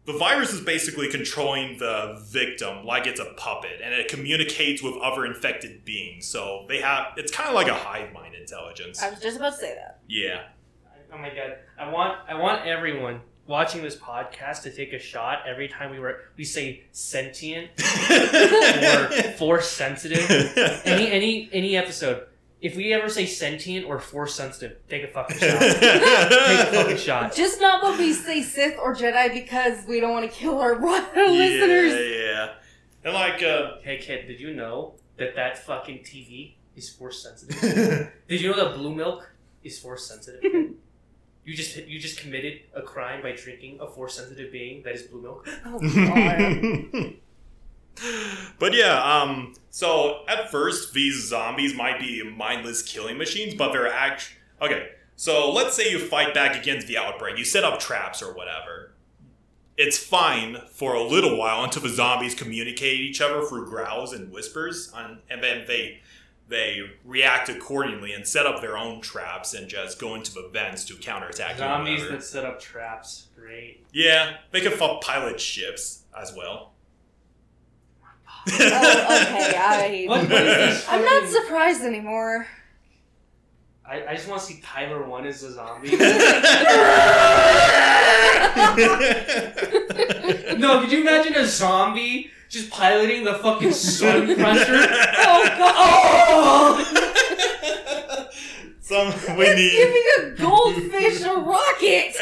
the 0.08 0.14
virus 0.14 0.54
is 0.54 0.62
basically 0.62 1.10
controlling 1.10 1.78
the 1.78 2.18
victim 2.30 2.86
like 2.86 3.06
it's 3.06 3.20
a 3.20 3.34
puppet, 3.36 3.82
and 3.84 3.94
it 3.94 4.08
communicates 4.08 4.82
with 4.82 4.96
other 5.04 5.26
infected 5.26 5.84
beings. 5.84 6.26
So 6.26 6.66
they 6.70 6.80
have. 6.80 7.08
It's 7.18 7.32
kind 7.32 7.50
of 7.50 7.56
like 7.56 7.68
a 7.68 7.74
hive 7.74 8.14
mind 8.14 8.34
intelligence. 8.34 9.04
I 9.04 9.10
was 9.10 9.20
just 9.20 9.36
about 9.36 9.54
to 9.54 9.60
say 9.60 9.76
that. 9.76 10.00
Yeah. 10.08 10.46
Oh 11.14 11.18
my 11.18 11.30
god! 11.30 11.58
I 11.78 11.92
want 11.92 12.18
I 12.28 12.36
want 12.36 12.66
everyone 12.66 13.20
watching 13.48 13.82
this 13.82 13.98
podcast 13.98 14.64
to 14.64 14.72
take 14.72 14.94
a 14.94 15.00
shot 15.00 15.40
every 15.46 15.68
time 15.68 15.92
we 15.92 16.00
were 16.00 16.22
we 16.38 16.46
say 16.46 16.84
sentient 16.94 17.70
or 18.10 19.10
force 19.38 19.68
sensitive. 19.70 20.30
Any 20.86 21.12
any 21.12 21.50
any 21.52 21.78
episode. 21.78 22.28
If 22.60 22.76
we 22.76 22.92
ever 22.92 23.08
say 23.08 23.28
sentient 23.28 23.86
or 23.86 24.00
force 24.00 24.34
sensitive, 24.34 24.78
take 24.90 25.04
a 25.04 25.08
fucking 25.08 25.38
shot. 25.38 25.60
take 25.60 25.80
a 25.82 26.66
fucking 26.72 26.98
shot. 26.98 27.36
Just 27.36 27.62
not 27.62 27.84
when 27.84 28.00
we 28.00 28.14
say 28.14 28.42
Sith 28.42 28.78
or 28.80 28.96
Jedi 28.96 29.32
because 29.32 29.86
we 29.88 30.00
don't 30.00 30.12
want 30.12 30.30
to 30.30 30.36
kill 30.36 30.60
our, 30.60 30.74
our 30.88 31.02
yeah, 31.16 31.30
listeners. 31.30 31.94
yeah. 31.94 32.54
And 33.04 33.14
like, 33.14 33.44
uh, 33.44 33.74
Hey 33.84 34.00
kid, 34.00 34.28
did 34.28 34.40
you 34.40 34.54
know 34.56 34.96
that 35.18 35.36
that 35.36 35.60
fucking 35.60 36.00
TV 36.00 36.54
is 36.76 36.90
force 36.90 37.22
sensitive? 37.24 38.12
Did 38.28 38.42
you 38.42 38.52
know 38.52 38.56
that 38.66 38.76
blue 38.76 38.94
milk 38.94 39.32
is 39.64 39.80
force 39.80 40.08
sensitive? 40.08 40.44
you 40.44 41.54
just 41.56 41.76
you 41.76 42.00
just 42.00 42.20
committed 42.20 42.62
a 42.76 42.82
crime 42.82 43.22
by 43.22 43.32
drinking 43.32 43.80
a 43.82 43.88
force 43.88 44.16
sensitive 44.16 44.52
being 44.52 44.84
that 44.84 44.94
is 44.94 45.04
blue 45.04 45.22
milk. 45.22 45.48
Oh, 45.66 45.80
God. 45.80 47.14
But 48.60 48.74
yeah, 48.74 49.02
um, 49.02 49.54
so 49.70 50.24
at 50.28 50.52
first 50.52 50.94
these 50.94 51.28
zombies 51.28 51.76
might 51.76 52.00
be 52.00 52.24
mindless 52.24 52.82
killing 52.82 53.18
machines, 53.18 53.54
but 53.54 53.72
they're 53.72 53.92
act. 53.92 54.36
Okay, 54.62 54.90
so 55.16 55.52
let's 55.52 55.76
say 55.76 55.90
you 55.90 56.00
fight 56.00 56.34
back 56.34 56.56
against 56.56 56.88
the 56.88 56.98
outbreak, 56.98 57.38
you 57.38 57.46
set 57.46 57.64
up 57.64 57.80
traps 57.80 58.22
or 58.22 58.34
whatever. 58.34 58.94
It's 59.78 59.98
fine 59.98 60.58
for 60.72 60.96
a 60.96 61.04
little 61.04 61.38
while 61.38 61.64
until 61.64 61.84
the 61.84 61.90
zombies 61.90 62.34
communicate 62.34 63.00
each 63.00 63.22
other 63.22 63.44
through 63.44 63.68
growls 63.68 64.12
and 64.12 64.32
whispers, 64.32 64.92
and, 64.96 65.20
and 65.30 65.44
then 65.44 65.66
they 65.68 66.02
they 66.50 66.82
react 67.04 67.50
accordingly 67.50 68.14
and 68.14 68.26
set 68.26 68.46
up 68.46 68.62
their 68.62 68.78
own 68.78 69.02
traps 69.02 69.54
and 69.54 69.68
just 69.68 70.00
go 70.00 70.16
into 70.16 70.34
the 70.34 70.50
vents 70.52 70.86
to 70.86 70.96
counterattack. 70.96 71.58
Zombies 71.58 72.08
that 72.08 72.24
set 72.24 72.46
up 72.46 72.60
traps. 72.60 73.28
Great. 73.36 73.86
Yeah, 73.92 74.38
they 74.52 74.62
can 74.62 74.74
f- 74.74 75.02
pilot 75.02 75.40
ships 75.40 76.04
as 76.20 76.34
well. 76.34 76.72
Oh, 78.50 78.56
okay, 78.56 79.58
I. 79.58 80.06
What- 80.10 80.30
what 80.30 80.48
is 80.48 80.86
I'm 80.90 81.04
not 81.04 81.28
surprised 81.30 81.82
anymore. 81.84 82.48
I, 83.86 84.06
I 84.08 84.16
just 84.16 84.28
want 84.28 84.42
to 84.42 84.48
see 84.48 84.60
Tyler 84.62 85.04
one 85.06 85.26
as 85.26 85.44
a 85.44 85.52
zombie. 85.54 85.92
no, 90.58 90.82
could 90.82 90.92
you 90.92 91.00
imagine 91.02 91.36
a 91.36 91.46
zombie 91.46 92.30
just 92.50 92.70
piloting 92.70 93.24
the 93.24 93.36
fucking 93.36 93.72
sun 93.72 94.26
crusher? 94.36 94.76
Oh 94.76 95.44
god! 95.58 95.74
Oh! 96.30 96.84
Some 98.82 99.08
we 99.38 99.46
It's 99.46 99.56
need. 99.56 99.72
giving 99.72 100.04
a 100.18 100.30
goldfish 100.42 101.22
a 101.22 101.36
rocket! 101.40 102.18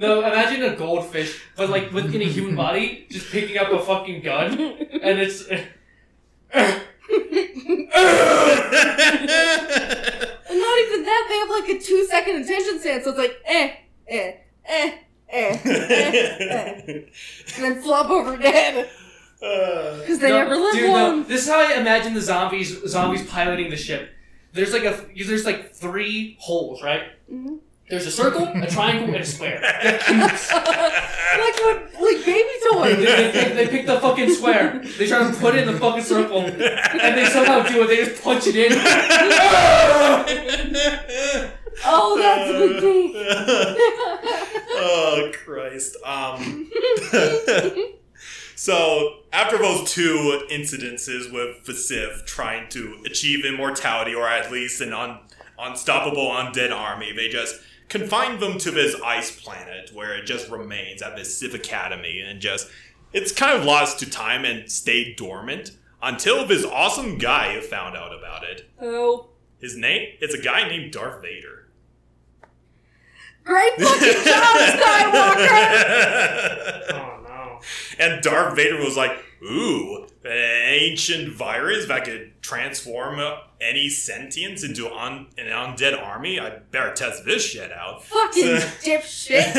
No, 0.00 0.20
imagine 0.20 0.62
a 0.62 0.74
goldfish, 0.76 1.30
but 1.56 1.68
like 1.70 1.92
within 1.92 2.22
a 2.22 2.24
human 2.24 2.56
body, 2.64 3.06
just 3.10 3.30
picking 3.30 3.58
up 3.58 3.70
a 3.70 3.78
fucking 3.78 4.22
gun, 4.22 4.58
and 4.58 5.18
it's. 5.20 5.44
Not 9.40 10.78
even 10.84 11.04
that, 11.04 11.26
they 11.28 11.38
have 11.38 11.50
like 11.50 11.68
a 11.68 11.78
two 11.78 12.04
second 12.06 12.42
attention 12.42 12.80
span, 12.80 13.02
so 13.02 13.10
it's 13.10 13.18
like, 13.18 13.36
eh, 13.44 13.72
eh, 14.08 14.32
eh, 14.66 14.92
eh, 15.28 15.58
eh, 15.64 16.38
eh. 16.40 16.92
And 17.56 17.64
then 17.64 17.82
flop 17.82 18.10
over 18.10 18.36
dead. 18.36 18.88
Uh, 19.42 19.98
Because 20.00 20.18
they 20.18 20.28
No, 20.30 20.38
never 20.38 20.56
live 20.56 20.72
dude, 20.74 20.82
no. 20.90 20.92
long. 20.92 21.24
This 21.24 21.42
is 21.44 21.48
how 21.48 21.60
I 21.60 21.74
imagine 21.80 22.14
the 22.14 22.20
zombies 22.20 22.70
zombies 22.88 23.26
piloting 23.26 23.70
the 23.70 23.76
ship. 23.76 24.10
There's 24.52 24.72
like 24.72 24.84
a 24.84 25.06
there's 25.16 25.46
like 25.46 25.72
three 25.74 26.36
holes, 26.40 26.82
right? 26.82 27.04
Mhm. 27.32 27.58
There's 27.90 28.06
a 28.06 28.10
circle, 28.10 28.46
a 28.46 28.66
triangle, 28.68 29.08
and 29.14 29.16
a 29.16 29.24
square. 29.26 29.60
They're 29.60 29.92
like 29.98 31.56
what, 31.60 31.92
like 32.00 32.24
baby 32.24 32.48
They, 32.62 32.70
toys. 32.72 32.96
they, 32.98 33.30
pick, 33.32 33.54
they 33.54 33.66
pick 33.68 33.86
the 33.86 33.98
fucking 34.00 34.32
square. 34.32 34.80
They 34.96 35.06
try 35.08 35.28
to 35.30 35.36
put 35.38 35.56
it 35.56 35.66
in 35.66 35.74
the 35.74 35.78
fucking 35.80 36.04
circle, 36.04 36.42
and 36.42 37.18
they 37.18 37.24
somehow 37.26 37.62
do 37.64 37.82
it. 37.82 37.86
They 37.88 37.96
just 38.04 38.22
punch 38.22 38.46
it 38.46 38.56
in. 38.56 38.72
Oh, 41.82 42.18
that's 42.18 42.50
a 42.50 42.52
good 42.58 42.80
thing. 42.82 43.12
oh 44.76 45.32
Christ. 45.44 45.96
Um. 46.04 46.70
so 48.54 49.20
after 49.32 49.56
those 49.56 49.90
two 49.90 50.42
incidences 50.50 51.32
with 51.32 51.64
Vasif 51.64 52.26
trying 52.26 52.68
to 52.70 52.98
achieve 53.06 53.46
immortality 53.46 54.14
or 54.14 54.28
at 54.28 54.52
least 54.52 54.82
an 54.82 54.92
un- 54.92 55.20
unstoppable 55.58 56.28
undead 56.28 56.70
army, 56.70 57.12
they 57.12 57.28
just 57.28 57.58
confined 57.90 58.40
them 58.40 58.56
to 58.56 58.70
this 58.70 58.94
ice 59.04 59.30
planet 59.38 59.90
where 59.92 60.14
it 60.14 60.24
just 60.24 60.48
remains 60.48 61.02
at 61.02 61.14
this 61.16 61.36
Sith 61.36 61.52
Academy 61.52 62.20
and 62.20 62.40
just 62.40 62.68
it's 63.12 63.32
kind 63.32 63.58
of 63.58 63.64
lost 63.64 63.98
to 63.98 64.08
time 64.08 64.44
and 64.46 64.70
stayed 64.70 65.16
dormant 65.16 65.72
until 66.02 66.46
this 66.46 66.64
awesome 66.64 67.18
guy 67.18 67.60
found 67.60 67.94
out 67.96 68.16
about 68.16 68.44
it. 68.44 68.70
oh. 68.80 69.26
His 69.60 69.76
name? 69.76 70.14
It's 70.22 70.32
a 70.32 70.40
guy 70.40 70.66
named 70.66 70.90
Darth 70.92 71.20
Vader. 71.20 71.68
Great 73.44 73.74
fucking 73.74 74.24
job, 74.24 74.56
Skywalker! 74.80 75.46
Oh 76.94 77.20
no. 77.22 77.60
And 77.98 78.22
Darth 78.22 78.56
Vader 78.56 78.78
was 78.82 78.96
like, 78.96 79.12
ooh, 79.42 80.06
ancient 80.24 81.32
virus 81.32 81.86
that 81.86 82.04
could 82.04 82.32
transform 82.42 83.20
any 83.60 83.88
sentience 83.88 84.62
into 84.64 84.90
un- 84.92 85.26
an 85.38 85.46
undead 85.46 86.00
army? 86.00 86.38
I 86.40 86.50
better 86.70 86.92
test 86.94 87.24
this 87.24 87.44
shit 87.44 87.72
out. 87.72 88.04
Fucking 88.04 88.44
dipshit. 88.84 89.54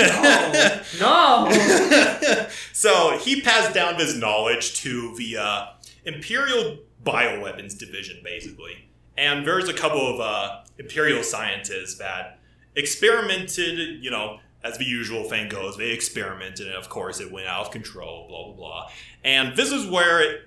No. 1.00 1.48
No. 1.52 2.48
so 2.74 3.18
he 3.20 3.42
passed 3.42 3.74
down 3.74 3.98
this 3.98 4.16
knowledge 4.16 4.76
to 4.82 5.16
the 5.16 5.38
uh, 5.38 5.66
Imperial 6.06 6.78
Bioweapons 7.04 7.78
Division, 7.78 8.22
basically. 8.24 8.88
And 9.18 9.46
there's 9.46 9.68
a 9.70 9.74
couple 9.74 10.14
of 10.14 10.20
uh, 10.20 10.62
Imperial 10.78 11.24
scientists 11.24 11.96
that 11.98 12.40
experimented, 12.76 14.04
you 14.04 14.12
know, 14.12 14.40
as 14.64 14.78
the 14.78 14.86
usual 14.86 15.24
thing 15.24 15.50
goes, 15.50 15.78
they 15.78 15.92
experimented, 15.92 16.68
and 16.68 16.76
of 16.76 16.90
course 16.90 17.20
it 17.20 17.32
went 17.32 17.48
out 17.48 17.66
of 17.66 17.72
control, 17.72 18.28
blah, 18.28 18.46
blah, 18.46 18.54
blah. 18.54 18.90
And 19.24 19.56
this 19.56 19.72
is 19.72 19.88
where 19.88 20.44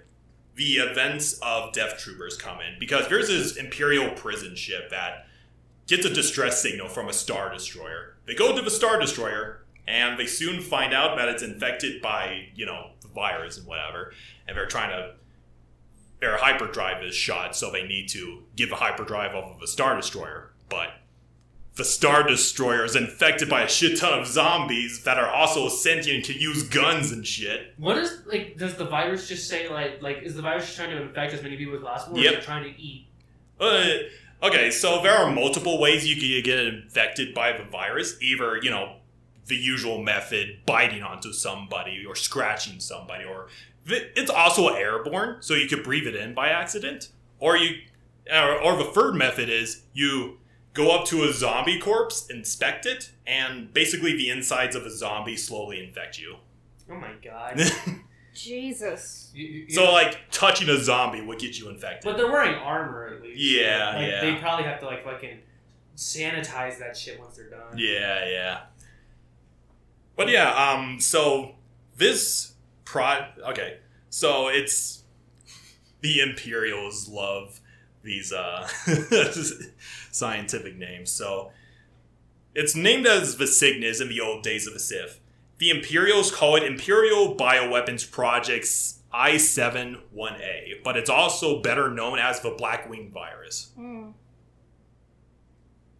the 0.54 0.74
events 0.74 1.38
of 1.42 1.72
Death 1.72 1.98
Troopers 1.98 2.36
come 2.36 2.60
in, 2.60 2.78
because 2.78 3.08
there's 3.08 3.28
this 3.28 3.56
Imperial 3.56 4.10
prison 4.12 4.54
ship 4.54 4.90
that 4.90 5.26
gets 5.86 6.06
a 6.06 6.14
distress 6.14 6.62
signal 6.62 6.88
from 6.88 7.08
a 7.08 7.12
Star 7.12 7.52
Destroyer. 7.52 8.14
They 8.26 8.34
go 8.34 8.54
to 8.54 8.62
the 8.62 8.70
Star 8.70 9.00
Destroyer, 9.00 9.62
and 9.86 10.18
they 10.18 10.26
soon 10.26 10.62
find 10.62 10.94
out 10.94 11.16
that 11.18 11.28
it's 11.28 11.42
infected 11.42 12.00
by, 12.00 12.46
you 12.54 12.64
know, 12.64 12.90
the 13.02 13.08
virus 13.08 13.58
and 13.58 13.66
whatever, 13.66 14.12
and 14.46 14.56
they're 14.56 14.66
trying 14.66 14.90
to. 14.90 15.14
Their 16.20 16.38
hyperdrive 16.38 17.02
is 17.02 17.14
shot, 17.14 17.54
so 17.54 17.70
they 17.70 17.86
need 17.86 18.08
to 18.10 18.44
give 18.56 18.72
a 18.72 18.76
hyperdrive 18.76 19.34
off 19.34 19.56
of 19.56 19.60
a 19.60 19.66
Star 19.66 19.94
Destroyer. 19.96 20.52
But 20.70 20.90
the 21.76 21.84
Star 21.84 22.22
Destroyer 22.22 22.84
is 22.84 22.94
infected 22.94 23.48
by 23.48 23.62
a 23.62 23.68
shit 23.68 23.98
ton 23.98 24.18
of 24.18 24.26
zombies 24.26 25.02
that 25.04 25.18
are 25.18 25.28
also 25.28 25.68
sentient 25.68 26.16
and 26.18 26.24
can 26.24 26.40
use 26.40 26.62
guns 26.62 27.10
and 27.10 27.26
shit. 27.26 27.74
What 27.78 27.98
is 27.98 28.22
like? 28.26 28.56
Does 28.56 28.74
the 28.74 28.84
virus 28.84 29.28
just 29.28 29.48
say 29.48 29.68
like 29.68 30.00
like 30.00 30.18
is 30.22 30.36
the 30.36 30.42
virus 30.42 30.66
just 30.66 30.76
trying 30.76 30.90
to 30.90 31.02
infect 31.02 31.34
as 31.34 31.42
many 31.42 31.56
people 31.56 31.74
as 31.76 31.82
possible, 31.82 32.18
or 32.18 32.22
Yep. 32.22 32.32
is 32.32 32.38
it 32.38 32.42
trying 32.44 32.64
to 32.72 32.80
eat? 32.80 33.06
Uh, 33.60 34.46
okay, 34.46 34.70
so 34.70 35.02
there 35.02 35.16
are 35.16 35.30
multiple 35.32 35.80
ways 35.80 36.06
you 36.06 36.14
can 36.16 36.44
get 36.44 36.58
infected 36.64 37.34
by 37.34 37.52
the 37.56 37.64
virus. 37.64 38.16
Either, 38.20 38.58
you 38.62 38.70
know, 38.70 38.96
the 39.46 39.56
usual 39.56 40.02
method, 40.02 40.58
biting 40.66 41.02
onto 41.02 41.32
somebody 41.32 42.04
or 42.06 42.14
scratching 42.14 42.80
somebody, 42.80 43.24
or 43.24 43.48
it's 43.86 44.30
also 44.30 44.68
airborne, 44.68 45.36
so 45.40 45.54
you 45.54 45.66
could 45.68 45.82
breathe 45.82 46.06
it 46.06 46.14
in 46.14 46.34
by 46.34 46.48
accident. 46.48 47.08
Or 47.40 47.56
you, 47.56 47.80
or, 48.32 48.58
or 48.60 48.76
the 48.76 48.84
third 48.92 49.14
method 49.14 49.48
is 49.48 49.82
you 49.92 50.38
go 50.74 50.90
up 50.94 51.06
to 51.06 51.24
a 51.24 51.32
zombie 51.32 51.78
corpse, 51.80 52.26
inspect 52.28 52.84
it, 52.84 53.10
and 53.26 53.72
basically 53.72 54.14
the 54.16 54.28
insides 54.28 54.76
of 54.76 54.84
a 54.84 54.90
zombie 54.90 55.36
slowly 55.36 55.82
infect 55.82 56.18
you. 56.18 56.36
Oh 56.90 56.96
my 56.96 57.12
god. 57.22 57.58
Jesus. 58.34 59.30
You- 59.34 59.46
you- 59.46 59.70
so, 59.70 59.92
like, 59.92 60.18
touching 60.30 60.68
a 60.68 60.76
zombie 60.78 61.20
would 61.22 61.38
get 61.38 61.58
you 61.58 61.68
infected. 61.70 62.04
but 62.04 62.16
they're 62.16 62.30
wearing 62.30 62.54
armor 62.56 63.06
at 63.14 63.22
least. 63.22 63.40
Yeah, 63.40 63.94
like, 63.94 64.10
yeah. 64.10 64.20
They 64.20 64.34
probably 64.40 64.64
have 64.64 64.80
to 64.80 64.86
like 64.86 65.04
fucking 65.04 65.38
sanitize 65.96 66.78
that 66.80 66.96
shit 66.96 67.18
once 67.20 67.36
they're 67.36 67.48
done. 67.48 67.78
Yeah, 67.78 68.28
yeah. 68.28 68.60
But 70.16 70.28
yeah, 70.28 70.52
um, 70.52 70.98
so 71.00 71.54
this 71.96 72.54
pro 72.84 73.20
okay, 73.50 73.78
so 74.10 74.48
it's 74.48 75.02
the 76.00 76.20
Imperials 76.20 77.08
love 77.08 77.60
these 78.02 78.32
uh 78.32 78.68
scientific 80.14 80.76
names. 80.76 81.10
So 81.10 81.50
it's 82.54 82.74
named 82.74 83.06
as 83.06 83.36
Visignas 83.36 84.00
in 84.00 84.08
the 84.08 84.20
old 84.20 84.42
days 84.42 84.66
of 84.66 84.72
the 84.72 84.80
Sith. 84.80 85.20
The 85.58 85.70
Imperials 85.70 86.30
call 86.30 86.56
it 86.56 86.62
Imperial 86.62 87.34
Bioweapons 87.34 88.10
Projects 88.10 89.00
I-7-1A, 89.12 90.82
but 90.82 90.96
it's 90.96 91.10
also 91.10 91.62
better 91.62 91.90
known 91.90 92.18
as 92.18 92.40
the 92.40 92.50
Blackwing 92.50 93.12
virus. 93.12 93.70
Hmm. 93.76 94.10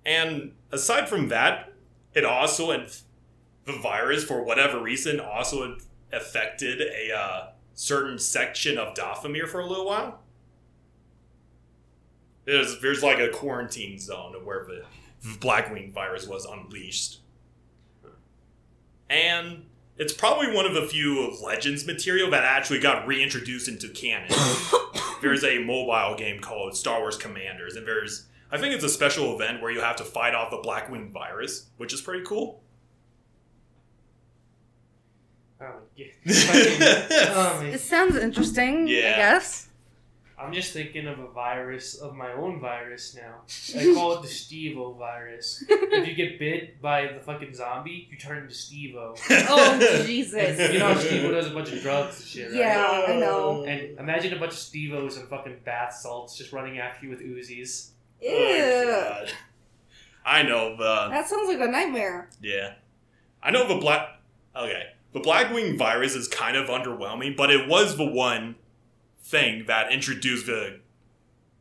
And 0.05 0.53
aside 0.71 1.09
from 1.09 1.29
that, 1.29 1.73
it 2.13 2.25
also 2.25 2.73
inf- 2.73 3.03
the 3.65 3.73
virus 3.73 4.25
for 4.25 4.43
whatever 4.43 4.81
reason 4.81 5.21
also 5.21 5.77
affected 6.13 6.81
a 6.81 7.17
uh, 7.17 7.47
certain 7.75 8.19
section 8.19 8.77
of 8.79 8.95
Dathomir 8.95 9.49
for 9.49 9.61
a 9.61 9.67
little 9.67 9.87
while. 9.87 10.21
There's 12.45 12.81
there's 12.81 13.03
like 13.03 13.19
a 13.19 13.29
quarantine 13.29 13.99
zone 13.99 14.35
of 14.35 14.45
where 14.45 14.65
the 14.65 14.85
Blackwing 15.39 15.93
virus 15.93 16.27
was 16.27 16.45
unleashed, 16.45 17.21
and 19.09 19.65
it's 19.97 20.13
probably 20.13 20.53
one 20.55 20.67
of 20.67 20.75
the 20.75 20.87
few 20.87 21.31
Legends 21.43 21.87
material 21.87 22.31
that 22.31 22.45
actually 22.45 22.81
got 22.81 23.07
reintroduced 23.07 23.69
into 23.69 23.89
canon. 23.89 24.29
there's 25.23 25.45
a 25.45 25.59
mobile 25.61 26.17
game 26.19 26.41
called 26.41 26.77
Star 26.77 27.01
Wars 27.01 27.17
Commanders, 27.17 27.77
and 27.77 27.87
there's 27.87 28.27
I 28.51 28.59
think 28.59 28.75
it's 28.75 28.85
a 28.85 28.89
special 28.91 29.35
event 29.35 29.63
where 29.63 29.71
you 29.73 29.81
have 29.81 29.97
to 29.97 30.05
fight 30.05 30.35
off 30.35 30.51
the 30.51 30.59
Blackwing 30.59 31.11
virus, 31.13 31.67
which 31.79 31.93
is 31.95 32.01
pretty 32.03 32.25
cool. 32.25 32.61
Oh 35.61 35.65
my 35.65 36.05
god. 36.05 36.11
Oh 37.37 37.61
It 37.65 37.81
sounds 37.81 38.17
interesting, 38.17 38.87
yeah. 38.87 38.95
I 38.97 38.99
Yeah. 39.01 39.17
guess. 39.17 39.64
I'm 40.45 40.53
just 40.53 40.73
thinking 40.73 41.07
of 41.07 41.19
a 41.19 41.29
virus 41.29 41.95
of 41.97 42.15
my 42.15 42.33
own 42.33 42.61
virus 42.61 43.17
now. 43.17 43.43
I 43.81 43.85
call 43.95 44.19
it 44.19 44.23
the 44.23 44.29
Steve-O 44.29 44.93
virus. 44.93 45.65
if 45.69 46.07
you 46.07 46.15
get 46.15 46.39
bit 46.39 46.83
by 46.83 47.13
the 47.13 47.21
fucking 47.21 47.55
zombie, 47.55 48.09
you 48.11 48.19
turn 48.19 48.39
into 48.39 48.55
Steve-O. 48.55 49.15
Oh, 49.31 50.05
Jesus. 50.05 50.73
You 50.73 50.79
know 50.79 50.93
how 50.95 51.01
Steve-O 51.01 51.31
does 51.31 51.47
a 51.47 51.51
bunch 51.51 51.73
of 51.73 51.81
drugs 51.81 52.19
and 52.21 52.29
shit, 52.29 52.51
right? 52.51 52.59
Yeah, 52.59 53.05
I 53.09 53.17
know. 53.17 53.65
And 53.65 53.99
imagine 53.99 54.33
a 54.35 54.39
bunch 54.39 54.53
of 54.53 54.59
Steve-O's 54.59 55.17
and 55.17 55.29
fucking 55.29 55.61
bath 55.65 55.95
salts 55.95 56.37
just 56.37 56.53
running 56.53 56.79
after 56.79 57.07
you 57.07 57.11
with 57.11 57.21
Uzis. 57.21 57.91
Ew. 58.21 58.31
Oh, 58.31 59.25
I 60.27 60.43
know 60.43 60.77
the 60.77 60.85
uh, 60.85 61.09
That 61.09 61.29
sounds 61.29 61.49
like 61.49 61.61
a 61.61 61.71
nightmare. 61.71 62.29
yeah, 62.43 62.75
I 63.43 63.51
know 63.51 63.67
the 63.69 63.77
black. 63.77 64.21
Okay, 64.57 64.85
the 65.13 65.21
Blackwing 65.21 65.77
virus 65.79 66.15
is 66.15 66.29
kind 66.29 66.57
of 66.57 66.69
underwhelming, 66.69 67.37
but 67.37 67.51
it 67.51 67.69
was 67.69 67.97
the 67.97 68.05
one 68.05 68.57
thing 69.25 69.65
that 69.67 69.91
introduced 69.91 70.47
the 70.47 70.81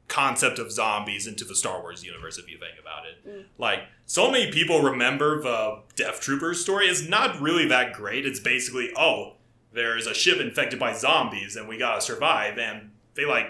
concept 0.07 0.59
of 0.59 0.71
zombies 0.71 1.25
into 1.25 1.45
the 1.45 1.55
Star 1.55 1.81
Wars 1.81 2.03
universe. 2.03 2.37
If 2.37 2.49
you 2.49 2.57
think 2.59 2.73
about 2.79 3.05
it, 3.05 3.25
Mm. 3.27 3.45
like 3.57 3.85
so 4.05 4.29
many 4.29 4.51
people 4.51 4.81
remember 4.81 5.41
the 5.41 5.79
Death 5.95 6.19
Troopers 6.21 6.61
story. 6.61 6.87
It's 6.87 7.07
not 7.07 7.39
really 7.41 7.67
that 7.69 7.93
great. 7.93 8.25
It's 8.25 8.39
basically 8.39 8.91
oh, 8.97 9.33
there's 9.71 10.05
a 10.05 10.13
ship 10.13 10.39
infected 10.39 10.77
by 10.77 10.93
zombies 10.93 11.55
and 11.55 11.67
we 11.67 11.77
gotta 11.77 12.01
survive. 12.01 12.57
And 12.59 12.91
they 13.15 13.25
like 13.25 13.47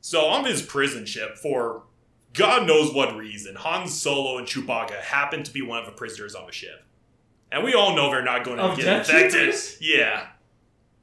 so 0.00 0.26
on 0.26 0.44
this 0.44 0.60
prison 0.62 1.06
ship 1.06 1.36
for 1.38 1.82
God 2.34 2.66
knows 2.66 2.92
what 2.92 3.16
reason, 3.16 3.54
Han 3.56 3.88
Solo 3.88 4.38
and 4.38 4.46
Chewbacca 4.46 5.00
happen 5.00 5.42
to 5.42 5.52
be 5.52 5.62
one 5.62 5.78
of 5.78 5.86
the 5.86 5.92
prisoners 5.92 6.34
on 6.34 6.46
the 6.46 6.52
ship. 6.52 6.84
And 7.50 7.64
we 7.64 7.74
all 7.74 7.94
know 7.96 8.10
they're 8.10 8.22
not 8.24 8.44
going 8.44 8.56
to 8.58 8.64
Of 8.64 8.76
get 8.76 8.84
Death 8.84 9.08
infected. 9.08 9.30
Troopers? 9.40 9.78
Yeah. 9.80 10.26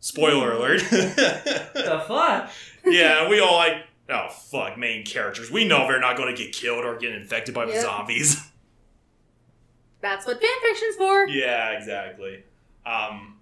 Spoiler 0.01 0.51
alert. 0.51 0.81
The 0.91 2.03
fuck? 2.07 2.49
yeah, 2.85 3.29
we 3.29 3.39
all 3.39 3.55
like, 3.55 3.85
oh 4.09 4.27
fuck, 4.29 4.77
main 4.77 5.05
characters. 5.05 5.49
We 5.49 5.63
know 5.65 5.87
they're 5.87 5.99
not 6.01 6.17
going 6.17 6.35
to 6.35 6.43
get 6.43 6.53
killed 6.53 6.83
or 6.83 6.97
get 6.97 7.13
infected 7.13 7.55
by 7.55 7.65
the 7.65 7.71
Yep. 7.73 7.81
zombies. 7.83 8.47
That's 10.01 10.25
what 10.25 10.41
fanfiction's 10.41 10.95
for. 10.97 11.27
yeah, 11.27 11.69
exactly. 11.71 12.43
Um, 12.85 13.37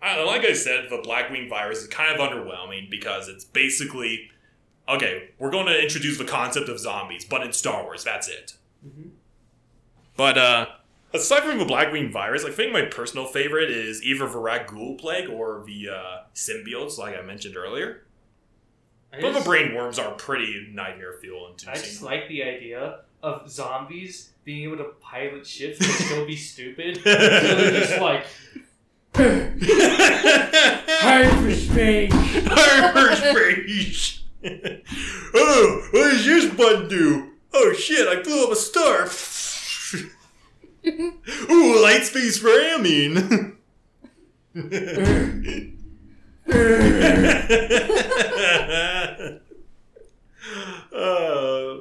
I 0.00 0.14
don't 0.14 0.24
know, 0.24 0.30
like 0.30 0.44
I 0.44 0.52
said, 0.52 0.86
the 0.90 0.98
Blackwing 0.98 1.48
virus 1.48 1.78
is 1.82 1.88
kind 1.88 2.14
of 2.18 2.20
underwhelming 2.20 2.88
because 2.88 3.28
it's 3.28 3.44
basically 3.44 4.30
okay. 4.88 5.30
We're 5.40 5.50
going 5.50 5.66
to 5.66 5.80
introduce 5.82 6.18
the 6.18 6.24
concept 6.24 6.68
of 6.68 6.78
zombies, 6.78 7.24
but 7.24 7.42
in 7.42 7.52
Star 7.52 7.82
Wars, 7.82 8.04
that's 8.04 8.28
it. 8.28 8.54
Mhm. 8.86 9.10
But 10.16 10.38
uh, 10.38 10.66
aside 11.16 11.42
from 11.42 11.58
the 11.58 11.64
Blackwing 11.64 12.12
virus, 12.12 12.44
I 12.44 12.50
think 12.50 12.72
my 12.72 12.82
personal 12.82 13.26
favorite 13.26 13.70
is 13.70 14.02
either 14.02 14.28
the 14.28 14.38
Rakghoul 14.38 14.98
plague 14.98 15.28
or 15.28 15.64
the 15.66 15.88
uh, 15.90 16.16
symbiotes, 16.34 16.98
like 16.98 17.16
I 17.18 17.22
mentioned 17.22 17.56
earlier. 17.56 18.04
I 19.12 19.20
But 19.20 19.28
the 19.28 19.34
just, 19.34 19.46
brain 19.46 19.74
worms 19.74 19.98
are 19.98 20.12
pretty 20.12 20.68
nightmare 20.72 21.14
fuel 21.20 21.54
I 21.68 21.74
just 21.74 22.02
like 22.02 22.28
the 22.28 22.42
idea 22.42 23.00
of 23.22 23.50
zombies 23.50 24.32
being 24.44 24.64
able 24.64 24.76
to 24.78 24.90
pilot 25.00 25.46
ships 25.46 25.80
and 25.80 25.90
still 25.90 26.26
be 26.26 26.36
stupid. 26.36 26.96
so 27.04 27.14
they're 27.14 27.80
just 27.80 28.00
like 28.00 28.26
hyperspace. 31.00 32.12
Hyperspace. 32.46 34.22
oh, 35.34 35.88
what 35.90 36.10
does 36.10 36.24
this 36.24 36.54
button 36.54 36.88
do? 36.88 37.30
Oh 37.52 37.72
shit! 37.72 38.06
I 38.06 38.22
blew 38.22 38.44
up 38.44 38.52
a 38.52 38.56
star. 38.56 39.06
Ooh, 40.86 41.82
light 41.82 42.04
space 42.04 42.42
ramming. 42.42 43.56
uh, 50.92 51.78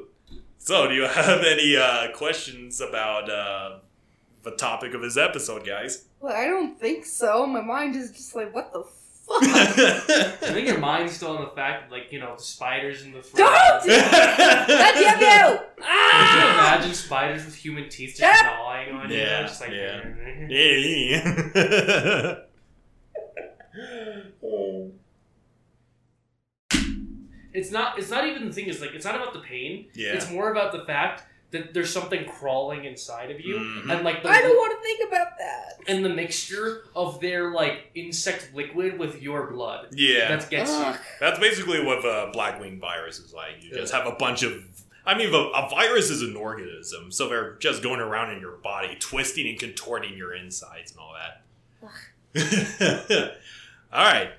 so, 0.58 0.88
do 0.88 0.96
you 0.96 1.04
have 1.08 1.44
any 1.44 1.78
uh, 1.78 2.08
questions 2.14 2.82
about 2.82 3.30
uh, 3.30 3.78
the 4.44 4.52
topic 4.52 4.94
of 4.94 5.02
this 5.02 5.18
episode, 5.18 5.66
guys? 5.66 6.06
Well, 6.20 6.36
I 6.36 6.46
don't 6.48 6.80
think 6.80 7.06
so. 7.06 7.46
My 7.46 7.62
mind 7.62 7.96
is 7.96 8.12
just 8.12 8.36
like, 8.36 8.54
what 8.54 8.74
the 8.74 8.84
fuck? 9.28 9.44
I 9.44 10.54
think 10.54 10.68
your 10.68 10.78
mind's 10.80 11.14
still 11.14 11.38
on 11.38 11.44
the 11.46 11.50
fact, 11.52 11.92
like 11.92 12.12
you 12.12 12.20
know, 12.20 12.36
the 12.36 12.44
spiders 12.44 13.04
in 13.04 13.12
the 13.14 13.22
front. 13.22 13.38
Don't! 13.38 13.88
God 13.88 14.94
damn 14.96 15.20
you! 15.20 15.58
Could 15.58 15.84
you 15.84 15.86
Ah! 15.88 16.76
imagine 16.76 16.94
spiders 16.94 17.46
with 17.46 17.56
human 17.56 17.90
teeth 17.90 18.16
just 18.18 18.22
Yep. 18.22 18.44
gnawing 18.46 18.92
on 18.96 19.10
you? 19.10 19.18
Yeah, 19.18 19.42
Just 19.42 19.62
like, 19.62 19.72
yeah. 20.50 22.36
It's 27.54 27.72
not. 27.72 27.98
It's 27.98 28.10
not 28.10 28.28
even 28.28 28.48
the 28.48 28.54
thing. 28.54 28.66
Is 28.68 28.82
like 28.82 28.92
it's 28.94 29.06
not 29.06 29.16
about 29.16 29.34
the 29.34 29.40
pain. 29.40 29.88
yeah. 29.94 30.14
It's 30.14 30.30
more 30.30 30.52
about 30.52 30.72
the 30.74 30.84
fact 30.86 31.24
that 31.52 31.74
there's 31.74 31.92
something 31.94 32.26
crawling 32.26 32.86
inside 32.86 33.32
of 33.32 33.40
you, 33.40 33.56
Mhm. 33.56 33.92
and 33.94 34.04
like 34.04 34.24
the 34.24 34.30
I 34.30 34.42
don't 34.42 34.56
want 34.58 34.74
to 34.78 34.84
think 34.84 35.08
about 35.08 35.38
that. 35.38 35.80
and 35.88 36.04
the 36.04 36.10
mixture 36.10 36.84
of 36.96 37.20
their 37.22 37.52
like 37.52 37.92
insect 37.96 38.50
liquid 38.54 38.98
with 39.00 39.22
your 39.22 39.48
blood 39.52 39.88
Yeah. 39.92 40.36
that 40.36 40.50
gets 40.50 40.72
Ugh. 40.72 40.98
That's 41.20 41.40
basically 41.40 41.84
what 41.84 42.02
the 42.02 42.32
Blackwing 42.34 42.80
virus 42.80 43.20
is 43.20 43.34
like. 43.34 43.62
You 43.64 43.72
just 43.74 43.94
have 43.94 44.06
a 44.08 44.12
bunch 44.14 44.44
of. 44.44 44.64
I 45.08 45.16
mean, 45.16 45.32
the, 45.32 45.38
a 45.38 45.70
virus 45.70 46.10
is 46.10 46.24
an 46.24 46.36
organism, 46.36 47.12
so 47.12 47.30
they're 47.30 47.54
just 47.60 47.84
going 47.84 48.00
around 48.00 48.32
in 48.34 48.42
your 48.42 48.54
body, 48.58 48.98
twisting 49.00 49.48
and 49.48 49.60
contorting 49.60 50.18
your 50.18 50.34
insides 50.34 50.92
and 50.92 51.00
all 51.00 51.14
that. 51.14 51.42
all 53.94 54.04
right. 54.04 54.32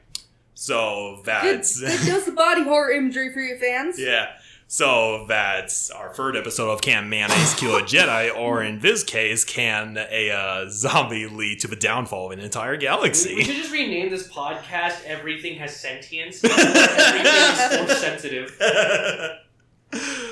So 0.55 1.17
Good, 1.19 1.25
that's. 1.27 1.81
good 1.81 2.01
dose 2.07 2.27
of 2.27 2.35
body 2.35 2.63
horror 2.65 2.91
imagery 2.91 3.33
for 3.33 3.41
your 3.41 3.59
fans. 3.59 3.97
yeah. 3.99 4.31
So 4.69 5.27
that's 5.29 5.91
our 5.91 6.13
third 6.13 6.37
episode 6.37 6.71
of 6.71 6.81
Can 6.81 7.09
Mayonnaise 7.09 7.55
Kill 7.55 7.77
a 7.77 7.83
Jedi, 7.83 8.35
or 8.37 8.65
in 8.65 8.81
this 8.81 9.05
case, 9.05 9.45
can 9.45 9.97
a 9.97 10.31
uh, 10.31 10.67
zombie 10.71 11.29
lead 11.29 11.61
to 11.61 11.69
the 11.69 11.77
downfall 11.77 12.27
of 12.33 12.39
an 12.39 12.45
entire 12.45 12.73
We, 12.73 12.79
we 12.79 12.81
galaxy? 12.83 13.43
should 13.45 13.55
just 13.55 13.71
rename 13.73 14.11
this 14.11 14.27
podcast 14.29 15.05
"Everything 15.05 15.57
Has 15.59 15.77
Sentience." 15.77 16.43
Everything 16.45 17.27
is 17.27 17.77
force 17.79 18.01
sensitive. 18.01 18.61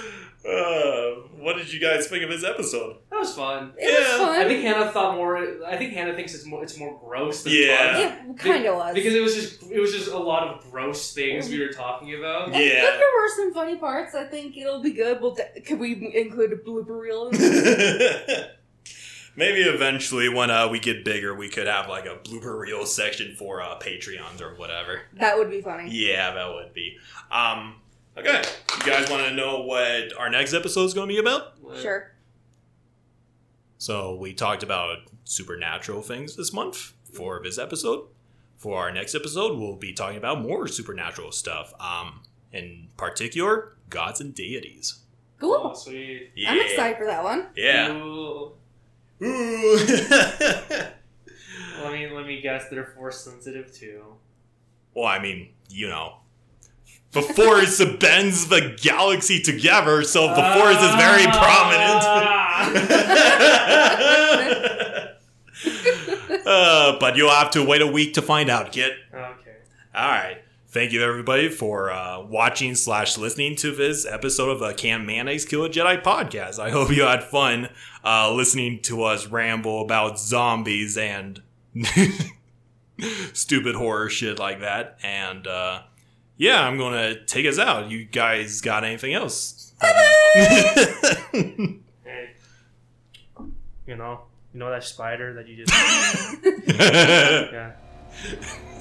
Uh, 0.47 1.23
what 1.39 1.57
did 1.57 1.73
you 1.73 1.81
guys 1.81 2.07
think 2.07 2.23
of 2.23 2.29
this 2.29 2.45
episode? 2.45 2.97
That 3.11 3.19
was 3.21 3.35
fun. 3.35 3.73
It 3.79 3.87
was 3.99 4.09
Yeah, 4.09 4.19
fun. 4.19 4.41
I 4.41 4.45
think 4.45 4.63
Hannah 4.63 4.91
thought 4.91 5.15
more. 5.17 5.39
I 5.67 5.77
think 5.79 5.93
Hannah 5.95 6.15
thinks 6.15 6.35
it's 6.35 6.45
more. 6.45 6.63
It's 6.63 6.79
more 6.79 7.01
gross 7.03 7.43
than 7.45 7.53
Yeah. 7.55 7.93
fun. 8.19 8.31
it 8.31 8.39
kind 8.39 8.67
of 8.67 8.75
was. 8.77 8.95
Because 8.95 9.15
it 9.15 9.23
was 9.23 9.35
just 9.35 9.63
it 9.71 9.81
was 9.81 9.93
just 9.93 10.11
a 10.11 10.19
lot 10.19 10.47
of 10.49 10.71
gross 10.71 11.15
things 11.15 11.49
we 11.49 11.61
were 11.61 11.73
talking 11.73 12.15
about. 12.15 12.49
I 12.55 12.61
Yeah. 12.61 12.81
think 12.83 12.99
there 12.99 13.23
were 13.23 13.29
some 13.37 13.55
funny 13.55 13.77
parts. 13.77 14.15
I 14.15 14.25
think 14.25 14.57
it'll 14.59 14.83
be 14.83 14.93
good. 14.93 15.21
We'll 15.23 15.35
de- 15.35 15.61
could 15.63 15.79
we 15.81 16.13
include 16.15 16.53
a 16.53 16.57
blooper 16.57 16.99
reel? 17.01 17.31
Maybe 19.37 19.63
eventually, 19.63 20.29
when 20.29 20.51
uh, 20.51 20.69
we 20.69 20.79
get 20.79 21.05
bigger, 21.05 21.35
we 21.35 21.49
could 21.49 21.67
have 21.67 21.89
like 21.89 22.07
a 22.07 22.17
blooper 22.23 22.57
reel 22.57 22.87
section 22.87 23.35
for 23.35 23.61
uh, 23.61 23.79
Patreons 23.81 24.41
or 24.41 24.55
whatever. 24.55 25.01
that 25.15 25.37
would 25.37 25.51
be 25.51 25.61
funny. 25.61 25.91
Yeah, 25.91 26.33
that 26.35 26.53
would 26.55 26.73
be. 26.73 26.99
Um, 27.33 27.77
okay, 28.17 28.43
you 28.79 28.85
guys 28.93 29.09
want 29.11 29.25
to 29.27 29.35
know 29.35 29.63
what 29.63 30.17
our 30.19 30.31
next 30.31 30.55
episode 30.55 30.85
is 30.85 30.95
going 30.95 31.09
to 31.09 31.15
be 31.15 31.19
about? 31.19 31.55
Sure. 31.81 32.11
So 33.79 34.15
we 34.15 34.33
talked 34.35 34.63
about 34.63 34.99
supernatural 35.25 36.03
things 36.03 36.37
this 36.37 36.53
month 36.53 36.93
for 37.13 37.41
this 37.43 37.59
episode. 37.59 38.07
For 38.57 38.79
our 38.79 38.91
next 38.93 39.15
episode, 39.15 39.59
we'll 39.59 39.77
be 39.77 39.93
talking 39.93 40.17
about 40.17 40.41
more 40.41 40.67
supernatural 40.69 41.33
stuff. 41.33 41.75
Um, 41.81 42.23
in 42.53 42.89
particular, 42.97 43.75
gods 43.91 44.21
and 44.21 44.35
deities. 44.35 45.01
Cool. 45.39 45.61
Oh, 45.63 45.75
sweet. 45.75 46.31
Yeah. 46.35 46.53
I'm 46.53 46.61
excited 46.61 46.97
for 46.97 47.05
that 47.07 47.23
one. 47.25 47.49
Yeah. 47.57 47.93
Ooh. 47.93 48.53
Ooh. 49.23 49.77
Let 51.83 51.93
me 51.93 52.09
let 52.09 52.27
me 52.27 52.41
guess. 52.41 52.69
They're 52.71 52.85
force 52.87 53.21
sensitive 53.21 53.73
too. 53.73 54.03
well, 54.95 55.07
I 55.07 55.19
mean, 55.19 55.51
you 55.69 55.89
know, 55.89 56.15
the 57.15 57.23
force 57.23 57.83
bends 58.01 58.49
the 58.49 58.77
galaxy 58.81 59.41
together, 59.41 60.03
so 60.03 60.27
the 60.29 60.53
force 60.55 60.83
is 60.83 60.95
very 60.97 61.25
prominent. 61.25 62.05
uh, 66.47 66.99
but 66.99 67.17
you'll 67.17 67.31
have 67.31 67.51
to 67.53 67.65
wait 67.65 67.83
a 67.83 67.87
week 67.87 68.15
to 68.15 68.23
find 68.23 68.51
out, 68.51 68.73
kid. 68.73 68.93
okay. 69.13 69.57
All 69.95 70.09
right. 70.09 70.39
Thank 70.69 70.91
you, 70.91 71.05
everybody, 71.05 71.49
for 71.51 71.93
uh, 71.93 72.21
watching 72.23 72.75
slash 72.75 73.17
listening 73.17 73.55
to 73.57 73.73
this 73.73 74.05
episode 74.05 74.51
of 74.51 74.59
the 74.59 74.75
Can 74.75 75.07
Mayonnaise 75.07 75.45
Kill 75.45 75.65
a 75.65 75.71
Jedi 75.71 76.03
podcast. 76.03 76.59
I 76.59 76.71
hope 76.71 76.91
you 76.91 77.03
had 77.05 77.23
fun 77.23 77.69
uh, 78.05 78.33
listening 78.33 78.81
to 78.83 79.05
us 79.05 79.29
ramble 79.29 79.83
about 79.83 80.19
zombies 80.19 80.99
and 80.99 81.41
stupid 83.33 83.77
horror 83.77 84.09
shit 84.09 84.41
like 84.41 84.61
that. 84.63 84.99
And 85.05 85.47
uh, 85.47 85.83
yeah, 86.37 86.67
I'm 86.67 86.77
going 86.77 86.93
to 86.95 87.25
take 87.25 87.47
us 87.47 87.59
out. 87.59 87.91
You 87.91 88.05
guys 88.05 88.61
got 88.61 88.85
anything 88.85 89.15
else? 89.15 89.73
Hey. 89.81 91.81
You 93.87 93.97
know, 93.97 94.23
you 94.53 94.59
know 94.61 94.71
that 94.71 94.83
spider 94.83 95.35
that 95.35 95.47
you 95.47 95.65
just 95.65 95.73
yeah. 96.67 97.73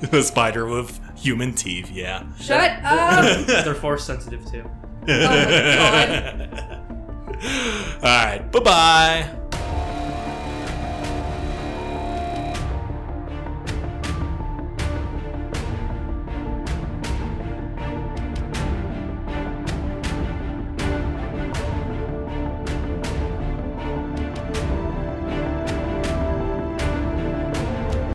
the 0.10 0.24
spider 0.24 0.66
with 0.66 1.00
human 1.18 1.54
teeth, 1.54 1.92
yeah. 1.92 2.24
Shut 2.38 2.72
up. 2.84 3.46
They're 3.46 3.76
force 3.76 4.04
sensitive 4.06 4.50
too. 4.50 4.64
Oh 5.06 5.10
my 5.10 6.70
All 7.96 8.02
right. 8.04 8.50
Bye 8.54 8.60
bye. 8.60 9.30